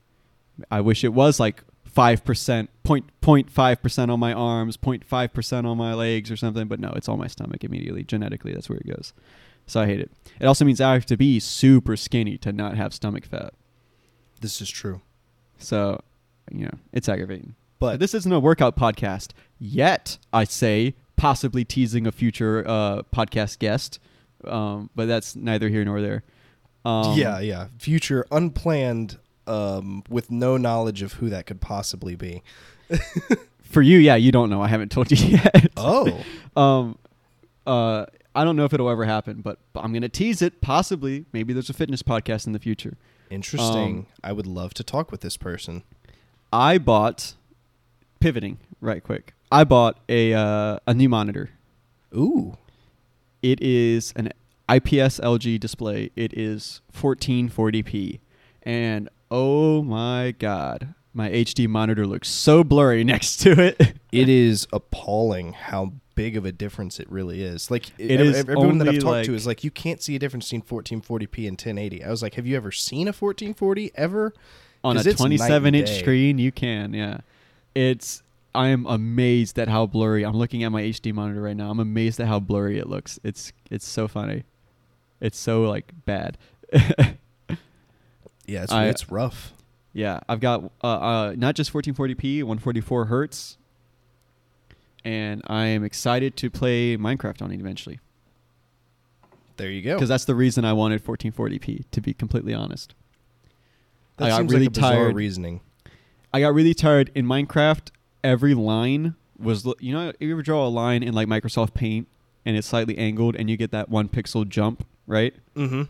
I 0.70 0.80
wish 0.82 1.04
it 1.04 1.14
was 1.14 1.40
like 1.40 1.64
five 1.92 2.24
percent, 2.24 2.70
point 2.84 3.06
point 3.22 3.50
five 3.50 3.82
percent 3.82 4.12
on 4.12 4.20
my 4.20 4.34
arms, 4.34 4.78
05 4.78 5.34
percent 5.34 5.68
on 5.68 5.78
my 5.78 5.94
legs, 5.94 6.32
or 6.32 6.38
something. 6.38 6.68
But 6.68 6.80
no, 6.80 6.92
it's 6.96 7.08
all 7.08 7.18
my 7.18 7.28
stomach 7.28 7.64
immediately. 7.64 8.04
Genetically, 8.04 8.54
that's 8.54 8.70
where 8.70 8.80
it 8.80 8.88
goes. 8.88 9.14
So 9.68 9.82
I 9.82 9.86
hate 9.86 10.00
it. 10.00 10.12
It 10.40 10.46
also 10.46 10.66
means 10.66 10.82
I 10.82 10.94
have 10.94 11.06
to 11.08 11.18
be 11.18 11.40
super 11.40 11.96
skinny 11.96 12.38
to 12.40 12.52
not 12.52 12.76
have 12.76 12.94
stomach 12.94 13.26
fat. 13.26 13.54
This 14.42 14.60
is 14.60 14.70
true. 14.70 15.02
So, 15.60 16.02
you 16.52 16.66
know, 16.66 16.78
it's 16.92 17.08
aggravating. 17.08 17.56
But 17.80 17.92
But 17.92 18.00
this 18.00 18.14
isn't 18.14 18.32
a 18.32 18.40
workout 18.40 18.76
podcast 18.76 19.30
yet. 19.60 20.18
I 20.34 20.44
say 20.44 20.96
possibly 21.16 21.64
teasing 21.64 22.08
a 22.08 22.12
future 22.12 22.64
uh, 22.68 23.04
podcast 23.14 23.60
guest, 23.60 24.00
um, 24.46 24.90
but 24.96 25.08
that's 25.08 25.36
neither 25.36 25.70
here 25.70 25.86
nor 25.86 26.02
there. 26.02 26.24
Um, 26.84 27.18
yeah, 27.18 27.40
yeah. 27.40 27.68
Future 27.78 28.26
unplanned, 28.32 29.20
um, 29.48 30.04
with 30.10 30.30
no 30.32 30.58
knowledge 30.58 31.02
of 31.02 31.14
who 31.14 31.30
that 31.30 31.46
could 31.46 31.62
possibly 31.62 32.16
be. 32.16 32.44
For 33.64 33.82
you, 33.82 33.98
yeah, 34.00 34.16
you 34.16 34.32
don't 34.32 34.50
know. 34.50 34.62
I 34.62 34.68
haven't 34.68 34.92
told 34.92 35.12
you 35.12 35.18
yet. 35.38 35.72
Oh, 35.78 36.24
um, 36.56 36.98
uh, 37.66 38.06
I 38.36 38.44
don't 38.44 38.56
know 38.56 38.66
if 38.66 38.74
it'll 38.74 38.90
ever 38.90 39.06
happen, 39.06 39.42
but 39.42 39.60
I'm 39.76 39.94
gonna 39.94 40.10
tease 40.10 40.42
it. 40.42 40.62
Possibly, 40.62 41.26
maybe 41.32 41.54
there's 41.54 41.70
a 41.70 41.74
fitness 41.74 42.04
podcast 42.04 42.48
in 42.48 42.54
the 42.54 42.60
future. 42.60 42.98
interesting. 43.30 44.00
Um, 44.00 44.06
I 44.24 44.34
would 44.34 44.48
love 44.48 44.74
to 44.76 44.84
talk 44.84 45.12
with 45.12 45.22
this 45.22 45.38
person. 45.38 45.84
I 46.52 46.78
bought 46.78 47.36
pivoting 48.20 48.58
right 48.82 49.02
quick. 49.04 49.34
I 49.52 49.64
bought 49.64 50.00
a 50.10 50.34
uh, 50.34 50.80
a 50.86 50.94
new 50.94 51.08
monitor. 51.10 51.52
Ooh, 52.14 52.58
It 53.42 53.62
is 53.62 54.12
an 54.18 54.34
IPS 54.70 55.20
LG 55.22 55.60
display. 55.62 56.12
It 56.18 56.38
is 56.38 56.82
1440p. 56.94 58.20
And 58.64 59.10
oh 59.32 59.82
my 59.82 60.36
god, 60.38 60.94
my 61.14 61.30
HD 61.30 61.68
monitor 61.68 62.06
looks 62.06 62.30
so 62.30 62.64
blurry 62.64 63.04
next 63.14 63.38
to 63.38 63.52
it. 63.60 63.96
it 64.12 64.30
is 64.30 64.68
appalling 64.72 65.54
how 65.54 65.94
big 66.14 66.36
of 66.38 66.46
a 66.46 66.52
difference 66.52 67.00
it 67.00 67.10
really 67.10 67.42
is. 67.42 67.72
Like 67.72 67.90
It 67.98 68.20
ev- 68.20 68.28
is 68.28 68.36
everyone 68.38 68.78
that 68.80 68.90
I've 68.90 69.00
talked 69.00 69.26
to 69.26 69.34
is 69.34 69.48
like, 69.48 69.64
you 69.64 69.72
can't 69.72 70.02
see 70.04 70.16
a 70.16 70.20
difference 70.20 70.52
between 70.52 70.62
1440p 70.84 71.48
and 71.48 71.54
1080. 71.54 72.04
I 72.04 72.10
was 72.10 72.22
like, 72.22 72.34
have 72.36 72.46
you 72.46 72.56
ever 72.58 72.72
seen 72.72 73.08
a 73.08 73.14
1440 73.14 73.92
ever? 73.96 74.34
On 74.84 74.96
a 74.96 75.00
'Cause 75.00 75.08
it's 75.08 75.18
27 75.20 75.74
inch 75.76 75.88
day. 75.88 76.00
screen, 76.00 76.38
you 76.38 76.52
can, 76.52 76.94
yeah. 76.94 77.20
It's 77.74 78.22
I 78.54 78.68
am 78.68 78.86
amazed 78.86 79.58
at 79.58 79.70
how 79.70 79.86
blurry. 79.86 80.26
I'm 80.26 80.36
looking 80.36 80.64
at 80.66 80.72
my 80.74 80.82
HD 80.82 81.14
monitor 81.14 81.42
right 81.42 81.56
now. 81.56 81.70
I'm 81.72 81.80
amazed 81.80 82.20
at 82.20 82.28
how 82.28 82.40
blurry 82.42 82.78
it 82.78 82.88
looks. 82.90 83.18
It's 83.24 83.54
it's 83.70 83.88
so 83.88 84.08
funny. 84.10 84.44
It's 85.22 85.38
so 85.38 85.64
like 85.64 85.92
bad. 86.06 86.38
Yeah, 88.46 88.64
it's 88.64 88.72
I- 88.72 88.86
it's 88.88 89.10
rough. 89.12 89.54
Yeah, 89.94 90.22
I've 90.30 90.40
got 90.40 90.64
uh, 90.84 90.88
uh, 90.88 91.36
not 91.38 91.54
just 91.56 91.74
1440p, 91.74 92.44
144 92.44 93.06
hertz, 93.06 93.58
and 95.04 95.42
I 95.48 95.66
am 95.66 95.84
excited 95.84 96.38
to 96.38 96.50
play 96.50 96.96
Minecraft 96.96 97.42
on 97.42 97.52
it 97.52 97.60
eventually 97.60 98.00
There 99.58 99.70
you 99.70 99.82
go. 99.82 99.96
because 99.96 100.08
that's 100.10 100.26
the 100.26 100.36
reason 100.36 100.64
I 100.64 100.74
wanted 100.74 101.04
1440p. 101.04 101.84
To 101.92 102.02
be 102.02 102.14
completely 102.14 102.54
honest, 102.54 102.94
That 104.18 104.26
I 104.26 104.30
got 104.30 104.38
seems 104.38 104.52
really 104.54 104.66
like 104.66 104.78
a 104.78 104.80
bizarre 104.80 104.94
tired. 104.94 105.16
reasoning. 105.16 105.60
I 106.34 106.40
got 106.40 106.54
really 106.54 106.74
tired 106.74 107.12
in 107.14 107.26
Minecraft. 107.26 107.90
Every 108.24 108.54
line 108.54 109.16
was 109.38 109.66
you 109.80 109.92
know 109.94 110.10
if 110.10 110.16
you 110.22 110.32
ever 110.32 110.42
draw 110.44 110.66
a 110.68 110.70
line 110.70 111.04
in 111.04 111.14
like 111.14 111.28
Microsoft 111.28 111.74
Paint 111.74 112.08
and 112.46 112.56
it's 112.56 112.68
slightly 112.68 112.98
angled 112.98 113.36
and 113.36 113.50
you 113.50 113.58
get 113.58 113.72
that 113.72 113.90
one 113.90 114.08
pixel 114.08 114.48
jump, 114.48 114.86
right? 115.06 115.34
Mm-hmm. 115.56 115.84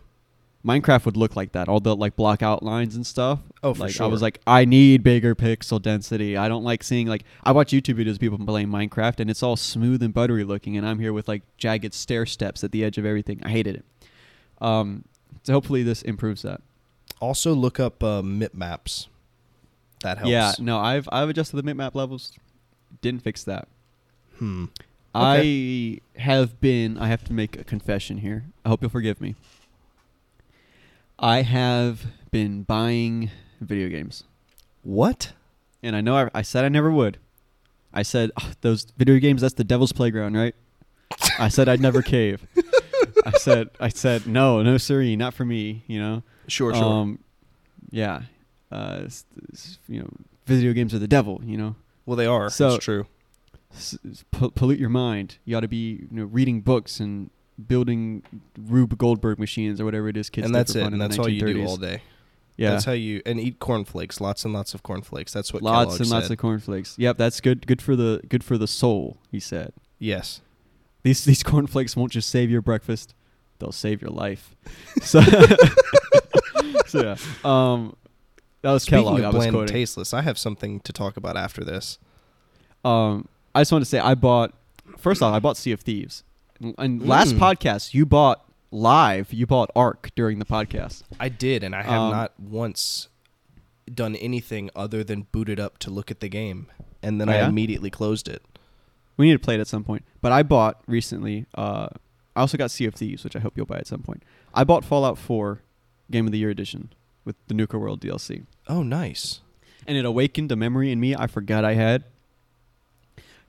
Minecraft 0.64 1.04
would 1.06 1.16
look 1.16 1.34
like 1.34 1.52
that, 1.52 1.68
all 1.68 1.80
the 1.80 1.96
like 1.96 2.14
block 2.14 2.40
outlines 2.42 2.94
and 2.94 3.04
stuff. 3.04 3.40
Oh, 3.64 3.74
for 3.74 3.80
like 3.80 3.92
sure. 3.92 4.04
I 4.04 4.08
was 4.08 4.22
like, 4.22 4.40
I 4.46 4.64
need 4.64 5.02
bigger 5.02 5.34
pixel 5.34 5.82
density. 5.82 6.36
I 6.36 6.48
don't 6.48 6.62
like 6.62 6.84
seeing 6.84 7.08
like 7.08 7.24
I 7.42 7.50
watch 7.50 7.72
YouTube 7.72 7.96
videos 7.96 8.12
of 8.12 8.20
people 8.20 8.38
playing 8.38 8.68
Minecraft 8.68 9.18
and 9.18 9.28
it's 9.28 9.42
all 9.42 9.56
smooth 9.56 10.02
and 10.02 10.14
buttery 10.14 10.44
looking, 10.44 10.76
and 10.76 10.86
I'm 10.86 11.00
here 11.00 11.12
with 11.12 11.26
like 11.26 11.42
jagged 11.56 11.94
stair 11.94 12.26
steps 12.26 12.62
at 12.62 12.70
the 12.70 12.84
edge 12.84 12.96
of 12.96 13.04
everything. 13.04 13.40
I 13.44 13.48
hated 13.48 13.76
it. 13.76 13.84
Um, 14.64 15.04
So 15.42 15.52
hopefully 15.52 15.82
this 15.82 16.02
improves 16.02 16.42
that. 16.42 16.60
Also, 17.20 17.54
look 17.54 17.80
up 17.80 18.02
uh, 18.02 18.22
mip 18.22 18.54
maps. 18.54 19.08
That 20.02 20.18
helps. 20.18 20.30
Yeah, 20.30 20.52
no, 20.60 20.78
I've 20.78 21.08
I've 21.10 21.28
adjusted 21.28 21.56
the 21.56 21.62
mip 21.64 21.76
map 21.76 21.94
levels. 21.96 22.32
Didn't 23.00 23.22
fix 23.22 23.42
that. 23.44 23.66
Hmm. 24.38 24.66
I 25.14 25.98
have 26.16 26.60
been. 26.60 26.96
I 26.98 27.08
have 27.08 27.24
to 27.24 27.32
make 27.32 27.58
a 27.58 27.64
confession 27.64 28.18
here. 28.18 28.44
I 28.64 28.68
hope 28.70 28.80
you'll 28.82 28.90
forgive 28.90 29.20
me. 29.20 29.34
I 31.18 31.42
have 31.42 32.06
been 32.30 32.62
buying 32.62 33.30
video 33.60 33.88
games, 33.88 34.24
What? 34.82 35.32
and 35.82 35.94
I 35.96 36.00
know 36.00 36.16
I, 36.16 36.30
I 36.34 36.42
said 36.42 36.64
I 36.64 36.68
never 36.68 36.90
would. 36.90 37.18
I 37.92 38.02
said 38.02 38.30
"Ugh, 38.36 38.54
those 38.62 38.86
video 38.96 39.18
games. 39.18 39.42
That's 39.42 39.54
the 39.54 39.64
devil's 39.64 39.92
playground, 39.92 40.34
right? 40.36 40.54
I 41.38 41.48
said 41.48 41.68
I'd 41.68 41.80
never 41.80 42.00
cave. 42.02 42.46
I 43.26 43.32
said 43.32 43.68
I 43.78 43.88
said 43.88 44.26
no, 44.26 44.62
no, 44.62 44.78
siree, 44.78 45.14
not 45.16 45.34
for 45.34 45.44
me. 45.44 45.84
You 45.86 46.00
know. 46.00 46.22
Sure, 46.48 46.74
Um, 46.74 47.18
yeah. 47.90 48.22
Uh, 48.70 49.02
s- 49.04 49.24
s- 49.52 49.78
you 49.88 50.00
know, 50.00 50.08
video 50.46 50.72
games 50.72 50.94
are 50.94 50.98
the 50.98 51.06
devil. 51.08 51.40
You 51.44 51.56
know. 51.58 51.76
well, 52.06 52.16
they 52.16 52.26
are. 52.26 52.48
so- 52.48 52.76
it's 52.76 52.84
true. 52.84 53.06
s- 53.74 53.98
s- 54.10 54.24
pollute 54.30 54.78
your 54.80 54.88
mind. 54.88 55.36
You 55.44 55.56
ought 55.56 55.60
to 55.60 55.68
be 55.68 56.06
you 56.10 56.16
know 56.18 56.24
reading 56.24 56.62
books 56.62 56.98
and 56.98 57.30
building 57.66 58.22
Rube 58.58 58.96
Goldberg 58.98 59.38
machines 59.38 59.80
or 59.80 59.84
whatever 59.84 60.08
it 60.08 60.16
is 60.16 60.30
kids 60.30 60.46
and 60.46 60.54
that's 60.54 60.74
it. 60.74 60.84
And 60.84 61.00
that's 61.00 61.18
all 61.18 61.28
you 61.28 61.40
do 61.40 61.54
1930s. 61.54 61.66
all 61.68 61.76
day. 61.76 62.02
Yeah, 62.56 62.72
That's 62.72 62.84
how 62.84 62.92
you 62.92 63.22
and 63.24 63.40
eat 63.40 63.58
cornflakes. 63.58 64.20
Lots 64.20 64.44
and 64.44 64.52
lots 64.52 64.74
of 64.74 64.82
cornflakes. 64.82 65.32
That's 65.32 65.52
what 65.54 65.62
lots 65.62 65.86
Kellogg 65.86 66.00
and 66.02 66.10
lots 66.10 66.26
said. 66.26 66.32
of 66.34 66.38
cornflakes. 66.38 66.96
Yep, 66.98 67.16
that's 67.16 67.40
good. 67.40 67.66
Good 67.66 67.80
for 67.80 67.96
the 67.96 68.20
good 68.28 68.44
for 68.44 68.58
the 68.58 68.66
soul. 68.66 69.16
He 69.30 69.40
said 69.40 69.72
yes. 69.98 70.42
these 71.02 71.24
these 71.24 71.42
cornflakes 71.42 71.96
won't 71.96 72.12
just 72.12 72.28
save 72.28 72.50
your 72.50 72.60
breakfast; 72.60 73.14
they'll 73.58 73.72
save 73.72 74.02
your 74.02 74.10
life. 74.10 74.54
So, 75.02 75.20
so 76.86 77.02
yeah, 77.02 77.16
um, 77.44 77.96
that 78.60 78.72
was 78.72 78.82
Speaking 78.82 79.04
Kellogg. 79.04 79.22
I 79.22 79.28
of 79.28 79.34
was 79.34 79.40
bland 79.40 79.54
quoting. 79.54 79.72
tasteless, 79.72 80.12
I 80.12 80.20
have 80.20 80.38
something 80.38 80.80
to 80.80 80.92
talk 80.92 81.16
about 81.16 81.36
after 81.36 81.64
this. 81.64 81.98
Um, 82.84 83.28
I 83.54 83.62
just 83.62 83.72
want 83.72 83.82
to 83.82 83.88
say 83.88 83.98
I 83.98 84.14
bought. 84.14 84.52
First 84.98 85.22
off, 85.22 85.34
I 85.34 85.38
bought 85.38 85.56
Sea 85.56 85.72
of 85.72 85.80
Thieves. 85.80 86.22
And- 86.62 86.74
And 86.78 87.06
last 87.06 87.34
Mm. 87.34 87.38
podcast, 87.38 87.92
you 87.94 88.06
bought 88.06 88.44
live. 88.70 89.32
You 89.32 89.46
bought 89.46 89.70
ARK 89.76 90.10
during 90.14 90.38
the 90.38 90.44
podcast. 90.44 91.02
I 91.20 91.28
did, 91.28 91.62
and 91.64 91.74
I 91.74 91.82
have 91.82 92.00
Um, 92.00 92.12
not 92.12 92.38
once 92.40 93.08
done 93.92 94.14
anything 94.16 94.70
other 94.76 95.02
than 95.04 95.26
boot 95.32 95.48
it 95.48 95.58
up 95.58 95.78
to 95.78 95.90
look 95.90 96.10
at 96.10 96.20
the 96.20 96.28
game, 96.28 96.66
and 97.02 97.20
then 97.20 97.28
Oh, 97.28 97.32
I 97.32 97.36
yeah? 97.36 97.48
immediately 97.48 97.90
closed 97.90 98.28
it. 98.28 98.42
We 99.16 99.26
need 99.26 99.32
to 99.34 99.38
play 99.38 99.54
it 99.56 99.60
at 99.60 99.66
some 99.66 99.84
point. 99.84 100.04
But 100.22 100.32
I 100.32 100.42
bought 100.42 100.80
recently. 100.86 101.46
Uh, 101.54 101.88
I 102.34 102.40
also 102.40 102.56
got 102.56 102.70
Sea 102.70 102.86
of 102.86 102.94
Thieves, 102.94 103.24
which 103.24 103.36
I 103.36 103.40
hope 103.40 103.56
you'll 103.56 103.66
buy 103.66 103.76
at 103.78 103.86
some 103.86 104.02
point. 104.02 104.22
I 104.54 104.64
bought 104.64 104.84
Fallout 104.84 105.18
4 105.18 105.60
Game 106.10 106.24
of 106.26 106.32
the 106.32 106.38
Year 106.38 106.48
edition 106.50 106.90
with 107.24 107.36
the 107.48 107.54
Nuka 107.54 107.78
World 107.78 108.00
DLC, 108.00 108.44
Oh, 108.68 108.82
nice. 108.82 109.40
and 109.86 109.98
it 109.98 110.04
awakened 110.04 110.50
a 110.50 110.56
memory 110.56 110.90
in 110.90 110.98
me 110.98 111.14
I 111.14 111.26
forgot 111.26 111.64
I 111.64 111.74
had. 111.74 112.04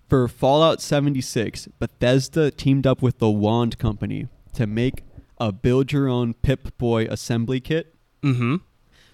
For 0.07 0.27
Fallout 0.27 0.81
76, 0.81 1.67
Bethesda 1.79 2.51
teamed 2.51 2.85
up 2.85 3.01
with 3.01 3.17
the 3.19 3.29
Wand 3.31 3.79
Company 3.79 4.27
to 4.53 4.67
make 4.67 5.03
a 5.39 5.51
build-your-own 5.51 6.35
Pip-Boy 6.35 7.05
assembly 7.05 7.59
kit. 7.59 7.95
Mm-hmm. 8.21 8.55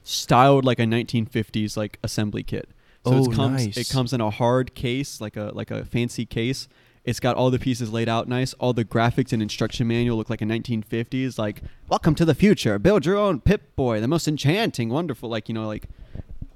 styled 0.03 0.65
like 0.65 0.77
a 0.79 0.83
1950s 0.83 1.75
like 1.75 1.97
assembly 2.03 2.43
kit. 2.43 2.69
So 3.05 3.13
Oh, 3.13 3.23
it 3.25 3.33
comes 3.33 3.65
nice. 3.65 3.77
it 3.77 3.89
comes 3.89 4.13
in 4.13 4.21
a 4.21 4.29
hard 4.29 4.75
case, 4.75 5.19
like 5.19 5.35
a 5.35 5.51
like 5.55 5.71
a 5.71 5.83
fancy 5.85 6.25
case. 6.27 6.67
It's 7.05 7.19
got 7.19 7.35
all 7.35 7.49
the 7.49 7.57
pieces 7.57 7.91
laid 7.91 8.07
out 8.07 8.27
nice. 8.27 8.53
All 8.55 8.71
the 8.73 8.85
graphics 8.85 9.33
and 9.33 9.41
instruction 9.41 9.87
manual 9.87 10.15
look 10.17 10.29
like 10.29 10.43
a 10.43 10.45
1950s 10.45 11.39
like 11.39 11.63
welcome 11.87 12.13
to 12.15 12.25
the 12.25 12.35
future. 12.35 12.77
Build 12.77 13.03
your 13.05 13.17
own 13.17 13.39
Pip 13.39 13.75
Boy, 13.75 13.99
the 13.99 14.07
most 14.07 14.27
enchanting, 14.27 14.89
wonderful 14.89 15.27
like 15.27 15.47
you 15.49 15.55
know 15.55 15.65
like 15.65 15.87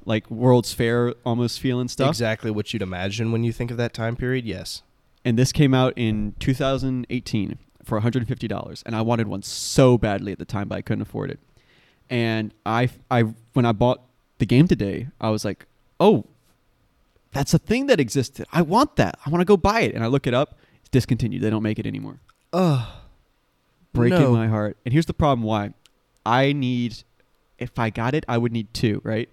like 0.06 0.30
World's 0.30 0.74
Fair 0.74 1.14
almost 1.26 1.60
feeling 1.60 1.88
stuff. 1.88 2.10
Exactly 2.10 2.52
what 2.52 2.74
you'd 2.74 2.82
imagine 2.82 3.32
when 3.32 3.44
you 3.44 3.52
think 3.54 3.72
of 3.72 3.78
that 3.78 3.94
time 3.94 4.16
period. 4.16 4.46
Yes. 4.46 4.84
And 5.26 5.38
this 5.38 5.52
came 5.52 5.74
out 5.74 5.94
in 5.96 6.36
2018 6.40 7.58
for 7.84 8.00
$150 8.02 8.84
and 8.86 8.96
I 8.96 9.02
wanted 9.02 9.28
one 9.28 9.42
so 9.42 9.98
badly 9.98 10.32
at 10.32 10.40
the 10.40 10.46
time 10.46 10.68
but 10.68 10.78
I 10.78 10.82
couldn't 10.82 11.02
afford 11.02 11.32
it. 11.32 11.40
And 12.10 12.54
I 12.66 12.90
I 13.10 13.24
when 13.54 13.66
I 13.66 13.72
bought 13.72 14.02
the 14.40 14.46
game 14.46 14.68
today, 14.68 15.08
I 15.22 15.30
was 15.30 15.46
like, 15.46 15.66
"Oh, 16.00 16.26
that's 17.32 17.54
a 17.54 17.58
thing 17.58 17.88
that 17.88 18.00
existed. 18.00 18.46
I 18.52 18.62
want 18.62 18.98
that. 18.98 19.18
I 19.26 19.30
want 19.30 19.42
to 19.42 19.46
go 19.46 19.56
buy 19.58 19.82
it." 19.82 19.96
And 19.96 20.04
I 20.04 20.08
look 20.08 20.28
it 20.28 20.34
up, 20.34 20.58
it's 20.82 20.90
discontinued. 20.90 21.42
They 21.42 21.50
don't 21.50 21.64
make 21.64 21.80
it 21.80 21.88
anymore. 21.88 22.20
Ugh. 22.52 22.86
Breaking 23.94 24.20
No. 24.20 24.32
my 24.34 24.48
heart. 24.48 24.76
And 24.86 24.92
here's 24.92 25.06
the 25.06 25.14
problem 25.14 25.44
why. 25.44 25.74
I 26.26 26.52
need 26.52 27.04
if 27.58 27.80
I 27.80 27.90
got 27.90 28.14
it, 28.14 28.26
I 28.28 28.38
would 28.38 28.52
need 28.52 28.74
two, 28.74 29.00
right? 29.04 29.30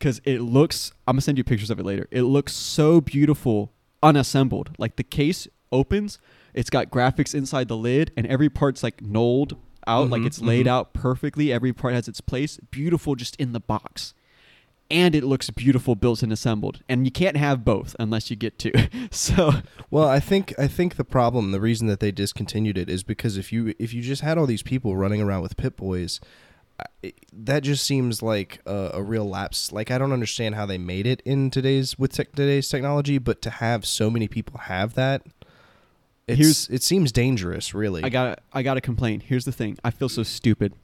Cuz 0.00 0.20
it 0.24 0.40
looks 0.40 0.92
I'm 1.06 1.14
going 1.14 1.18
to 1.20 1.22
send 1.24 1.38
you 1.38 1.44
pictures 1.44 1.70
of 1.70 1.78
it 1.78 1.84
later. 1.84 2.08
It 2.10 2.22
looks 2.22 2.54
so 2.54 3.00
beautiful 3.00 3.72
unassembled. 4.02 4.70
Like 4.78 4.96
the 4.96 5.04
case 5.04 5.46
opens, 5.70 6.18
it's 6.54 6.70
got 6.70 6.90
graphics 6.90 7.34
inside 7.34 7.68
the 7.68 7.76
lid 7.76 8.10
and 8.16 8.26
every 8.26 8.48
part's 8.48 8.82
like 8.82 9.02
knolled 9.02 9.56
out, 9.86 10.10
like 10.10 10.22
Mhm, 10.22 10.26
it's 10.26 10.40
laid 10.40 10.66
mhm. 10.66 10.70
out 10.70 10.92
perfectly. 10.94 11.52
Every 11.52 11.72
part 11.72 11.94
has 11.94 12.08
its 12.08 12.20
place. 12.20 12.58
Beautiful 12.70 13.14
just 13.14 13.36
in 13.36 13.52
the 13.52 13.60
box. 13.60 14.14
And 14.92 15.14
it 15.14 15.22
looks 15.22 15.50
beautiful 15.50 15.94
built 15.94 16.20
and 16.22 16.32
assembled. 16.32 16.82
And 16.88 17.06
you 17.06 17.12
can't 17.12 17.36
have 17.36 17.64
both 17.64 17.94
unless 18.00 18.28
you 18.28 18.34
get 18.36 18.58
two. 18.58 18.72
so 19.12 19.52
Well, 19.90 20.08
I 20.08 20.18
think 20.18 20.52
I 20.58 20.66
think 20.66 20.96
the 20.96 21.04
problem, 21.04 21.52
the 21.52 21.60
reason 21.60 21.86
that 21.86 22.00
they 22.00 22.10
discontinued 22.10 22.76
it, 22.76 22.88
is 22.90 23.02
because 23.04 23.36
if 23.36 23.52
you 23.52 23.74
if 23.78 23.94
you 23.94 24.02
just 24.02 24.22
had 24.22 24.36
all 24.38 24.46
these 24.46 24.62
people 24.64 24.96
running 24.96 25.20
around 25.20 25.42
with 25.42 25.56
Pip 25.56 25.76
Boys, 25.76 26.20
it, 27.02 27.14
that 27.32 27.62
just 27.62 27.84
seems 27.84 28.22
like 28.22 28.60
a, 28.66 28.90
a 28.94 29.02
real 29.02 29.28
lapse. 29.28 29.72
Like 29.72 29.90
I 29.90 29.98
don't 29.98 30.12
understand 30.12 30.54
how 30.54 30.66
they 30.66 30.78
made 30.78 31.06
it 31.06 31.22
in 31.24 31.50
today's 31.50 31.98
with 31.98 32.12
tech 32.12 32.32
today's 32.32 32.68
technology, 32.68 33.18
but 33.18 33.42
to 33.42 33.50
have 33.50 33.86
so 33.86 34.10
many 34.10 34.28
people 34.28 34.58
have 34.60 34.94
that, 34.94 35.22
it's, 36.26 36.38
Here's- 36.38 36.68
it 36.70 36.82
seems 36.82 37.12
dangerous. 37.12 37.74
Really, 37.74 38.02
I 38.04 38.08
got 38.08 38.40
I 38.52 38.62
got 38.62 38.74
to 38.74 38.80
complain. 38.80 39.20
Here's 39.20 39.44
the 39.44 39.52
thing. 39.52 39.78
I 39.84 39.90
feel 39.90 40.08
so 40.08 40.22
stupid. 40.22 40.74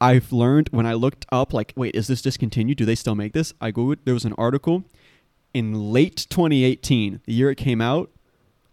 I've 0.00 0.32
learned 0.32 0.68
when 0.70 0.86
I 0.86 0.94
looked 0.94 1.26
up 1.32 1.52
like, 1.52 1.72
wait, 1.74 1.94
is 1.96 2.06
this 2.06 2.22
discontinued? 2.22 2.78
Do 2.78 2.84
they 2.84 2.94
still 2.94 3.16
make 3.16 3.32
this? 3.32 3.52
I 3.60 3.72
googled. 3.72 3.98
There 4.04 4.14
was 4.14 4.24
an 4.24 4.34
article 4.38 4.84
in 5.52 5.92
late 5.92 6.26
2018, 6.30 7.20
the 7.24 7.32
year 7.32 7.50
it 7.50 7.56
came 7.56 7.80
out. 7.80 8.10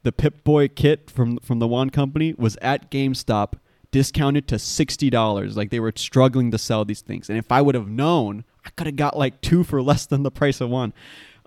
The 0.04 0.12
Pip 0.12 0.44
Boy 0.44 0.68
kit 0.68 1.10
from 1.10 1.38
from 1.40 1.58
the 1.60 1.68
Wand 1.68 1.94
Company 1.94 2.36
was 2.38 2.58
at 2.62 2.92
GameStop 2.92 3.54
discounted 3.96 4.46
to 4.50 4.60
sixty 4.60 5.10
dollars. 5.10 5.56
Like 5.56 5.70
they 5.70 5.80
were 5.80 5.94
struggling 5.96 6.52
to 6.52 6.58
sell 6.58 6.84
these 6.84 7.00
things, 7.00 7.30
and 7.30 7.40
if 7.40 7.50
I 7.50 7.62
would 7.62 7.76
have 7.76 7.88
known, 7.88 8.44
I 8.66 8.70
could 8.72 8.88
have 8.88 8.98
got 8.98 9.18
like 9.18 9.40
two 9.40 9.64
for 9.64 9.82
less 9.82 10.06
than 10.06 10.24
the 10.24 10.32
price 10.32 10.60
of 10.60 10.70
one. 10.70 10.94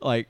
Like 0.01 0.29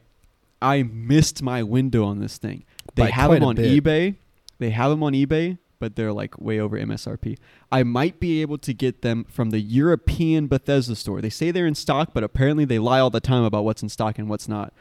I 0.60 0.82
missed 0.82 1.44
my 1.44 1.62
window 1.62 2.04
on 2.04 2.18
this 2.18 2.36
thing. 2.36 2.64
They 2.96 3.04
By 3.04 3.10
have 3.10 3.30
them 3.30 3.44
on 3.44 3.54
bit. 3.54 3.84
eBay. 3.84 4.16
They 4.58 4.70
have 4.70 4.90
them 4.90 5.04
on 5.04 5.12
eBay, 5.12 5.58
but 5.78 5.94
they're 5.94 6.12
like 6.12 6.36
way 6.40 6.58
over 6.58 6.76
MSRP. 6.76 7.38
I 7.70 7.84
might 7.84 8.18
be 8.18 8.42
able 8.42 8.58
to 8.58 8.74
get 8.74 9.02
them 9.02 9.24
from 9.28 9.50
the 9.50 9.60
European 9.60 10.48
Bethesda 10.48 10.96
store. 10.96 11.20
They 11.20 11.30
say 11.30 11.52
they're 11.52 11.68
in 11.68 11.76
stock, 11.76 12.10
but 12.12 12.24
apparently 12.24 12.64
they 12.64 12.80
lie 12.80 12.98
all 12.98 13.10
the 13.10 13.20
time 13.20 13.44
about 13.44 13.64
what's 13.64 13.84
in 13.84 13.88
stock 13.88 14.18
and 14.18 14.28
what's 14.28 14.48
not. 14.48 14.72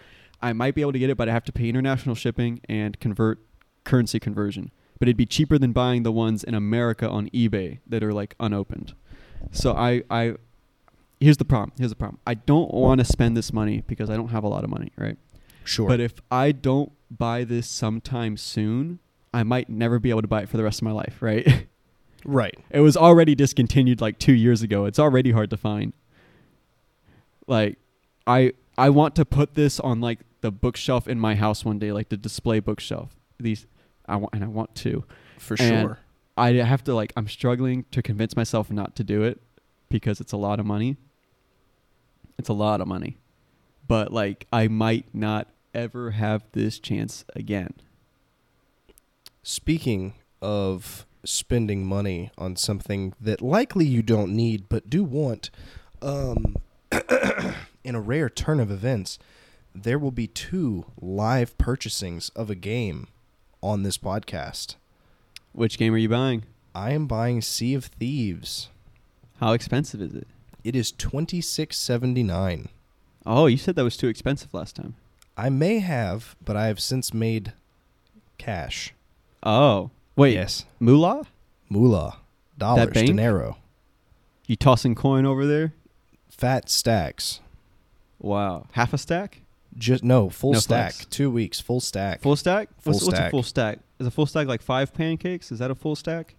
I 0.41 0.53
might 0.53 0.73
be 0.73 0.81
able 0.81 0.93
to 0.93 0.99
get 0.99 1.11
it, 1.11 1.17
but 1.17 1.29
I 1.29 1.33
have 1.33 1.45
to 1.45 1.51
pay 1.51 1.69
international 1.69 2.15
shipping 2.15 2.61
and 2.67 2.99
convert 2.99 3.39
currency 3.83 4.19
conversion. 4.19 4.71
But 4.99 5.07
it'd 5.07 5.17
be 5.17 5.25
cheaper 5.25 5.57
than 5.57 5.71
buying 5.73 6.03
the 6.03 6.11
ones 6.11 6.43
in 6.43 6.53
America 6.53 7.07
on 7.07 7.29
eBay 7.29 7.79
that 7.87 8.03
are 8.03 8.13
like 8.13 8.35
unopened. 8.39 8.93
So 9.51 9.73
I, 9.73 10.03
I 10.09 10.35
here's 11.19 11.37
the 11.37 11.45
problem. 11.45 11.73
Here's 11.77 11.91
the 11.91 11.95
problem. 11.95 12.19
I 12.25 12.33
don't 12.33 12.73
want 12.73 12.99
to 12.99 13.05
spend 13.05 13.37
this 13.37 13.53
money 13.53 13.83
because 13.87 14.09
I 14.09 14.15
don't 14.15 14.29
have 14.29 14.43
a 14.43 14.47
lot 14.47 14.63
of 14.63 14.69
money, 14.69 14.91
right? 14.97 15.17
sure. 15.67 15.87
But 15.87 15.99
if 15.99 16.15
I 16.31 16.51
don't 16.51 16.91
buy 17.11 17.43
this 17.43 17.67
sometime 17.67 18.37
soon, 18.37 18.99
I 19.33 19.43
might 19.43 19.69
never 19.69 19.99
be 19.99 20.09
able 20.09 20.21
to 20.21 20.27
buy 20.27 20.41
it 20.41 20.49
for 20.49 20.57
the 20.57 20.63
rest 20.63 20.79
of 20.79 20.83
my 20.83 20.91
life, 20.91 21.21
right? 21.21 21.67
right. 22.25 22.57
it 22.69 22.79
was 22.79 22.97
already 22.97 23.35
discontinued 23.35 24.01
like 24.01 24.17
2 24.19 24.33
years 24.33 24.61
ago. 24.61 24.85
It's 24.85 24.99
already 24.99 25.31
hard 25.31 25.49
to 25.51 25.57
find. 25.57 25.93
Like 27.45 27.77
I 28.25 28.53
I 28.77 28.89
want 28.89 29.15
to 29.15 29.25
put 29.25 29.55
this 29.55 29.79
on 29.79 30.01
like 30.01 30.19
the 30.41 30.51
bookshelf 30.51 31.07
in 31.07 31.19
my 31.19 31.35
house 31.35 31.65
one 31.65 31.79
day, 31.79 31.91
like 31.91 32.09
the 32.09 32.17
display 32.17 32.59
bookshelf. 32.59 33.15
These 33.39 33.65
I 34.07 34.15
want 34.17 34.33
and 34.33 34.43
I 34.43 34.47
want 34.47 34.73
to. 34.75 35.03
For 35.37 35.55
And- 35.59 35.87
sure. 35.87 35.99
I 36.39 36.53
have 36.53 36.83
to 36.83 36.93
like 36.93 37.13
I'm 37.17 37.27
struggling 37.27 37.85
to 37.91 38.01
convince 38.03 38.35
myself 38.35 38.69
not 38.71 38.95
to 38.97 39.03
do 39.03 39.23
it 39.23 39.41
because 39.89 40.21
it's 40.21 40.31
a 40.33 40.37
lot 40.37 40.59
of 40.59 40.65
money. 40.67 40.97
It's 42.37 42.49
a 42.49 42.53
lot 42.53 42.79
of 42.79 42.87
money. 42.87 43.17
But 43.87 44.13
like 44.13 44.45
I 44.53 44.67
might 44.67 45.05
not 45.15 45.47
ever 45.73 46.11
have 46.11 46.43
this 46.51 46.77
chance 46.77 47.25
again. 47.35 47.73
Speaking 49.43 50.13
of 50.41 51.05
spending 51.23 51.85
money 51.85 52.31
on 52.37 52.55
something 52.55 53.13
that 53.19 53.41
likely 53.41 53.85
you 53.85 54.01
don't 54.01 54.35
need 54.35 54.69
but 54.69 54.89
do 54.89 55.03
want, 55.03 55.49
um, 56.01 56.55
in 57.83 57.95
a 57.95 58.01
rare 58.01 58.29
turn 58.29 58.59
of 58.59 58.69
events, 58.71 59.17
there 59.73 59.97
will 59.99 60.11
be 60.11 60.27
two 60.27 60.85
live 61.01 61.57
purchasings 61.57 62.29
of 62.29 62.49
a 62.49 62.55
game 62.55 63.07
on 63.61 63.83
this 63.83 63.97
podcast. 63.97 64.75
Which 65.53 65.77
game 65.77 65.93
are 65.93 65.97
you 65.97 66.09
buying? 66.09 66.43
I 66.75 66.91
am 66.91 67.07
buying 67.07 67.41
Sea 67.41 67.73
of 67.73 67.85
Thieves. 67.85 68.69
How 69.39 69.53
expensive 69.53 70.01
is 70.01 70.13
it? 70.13 70.27
It 70.63 70.75
is 70.75 70.91
twenty 70.91 71.41
six 71.41 71.77
seventy 71.77 72.23
nine. 72.23 72.69
Oh, 73.25 73.45
you 73.47 73.57
said 73.57 73.75
that 73.75 73.83
was 73.83 73.97
too 73.97 74.07
expensive 74.07 74.53
last 74.53 74.75
time. 74.75 74.95
I 75.35 75.49
may 75.49 75.79
have, 75.79 76.35
but 76.43 76.55
I 76.55 76.67
have 76.67 76.79
since 76.79 77.13
made 77.13 77.53
cash. 78.37 78.93
Oh, 79.43 79.91
wait. 80.15 80.33
Yes. 80.33 80.65
Moolah? 80.79 81.27
Moolah. 81.69 82.17
Dollars. 82.57 82.93
Dinero. 82.93 83.57
You 84.47 84.55
tossing 84.55 84.95
coin 84.95 85.25
over 85.25 85.45
there? 85.45 85.73
Fat 86.29 86.69
stacks. 86.69 87.39
Wow. 88.19 88.67
Half 88.71 88.93
a 88.93 88.97
stack? 88.97 89.41
Just 89.77 90.03
no, 90.03 90.29
full 90.29 90.53
No 90.53 90.59
stack. 90.59 90.93
flex. 90.93 91.05
Two 91.05 91.29
weeks, 91.29 91.59
full 91.59 91.79
stack. 91.79 92.21
Full 92.21 92.35
stack? 92.35 92.69
Full 92.81 92.93
what's, 92.93 93.05
what's 93.05 93.19
a 93.19 93.29
full 93.29 93.43
stack? 93.43 93.79
Is 93.99 94.07
a 94.07 94.11
full 94.11 94.25
stack 94.25 94.47
like 94.47 94.61
five 94.61 94.93
pancakes? 94.93 95.51
Is 95.51 95.59
that 95.59 95.69
a 95.69 95.75
full 95.75 95.95
stack? 95.95 96.35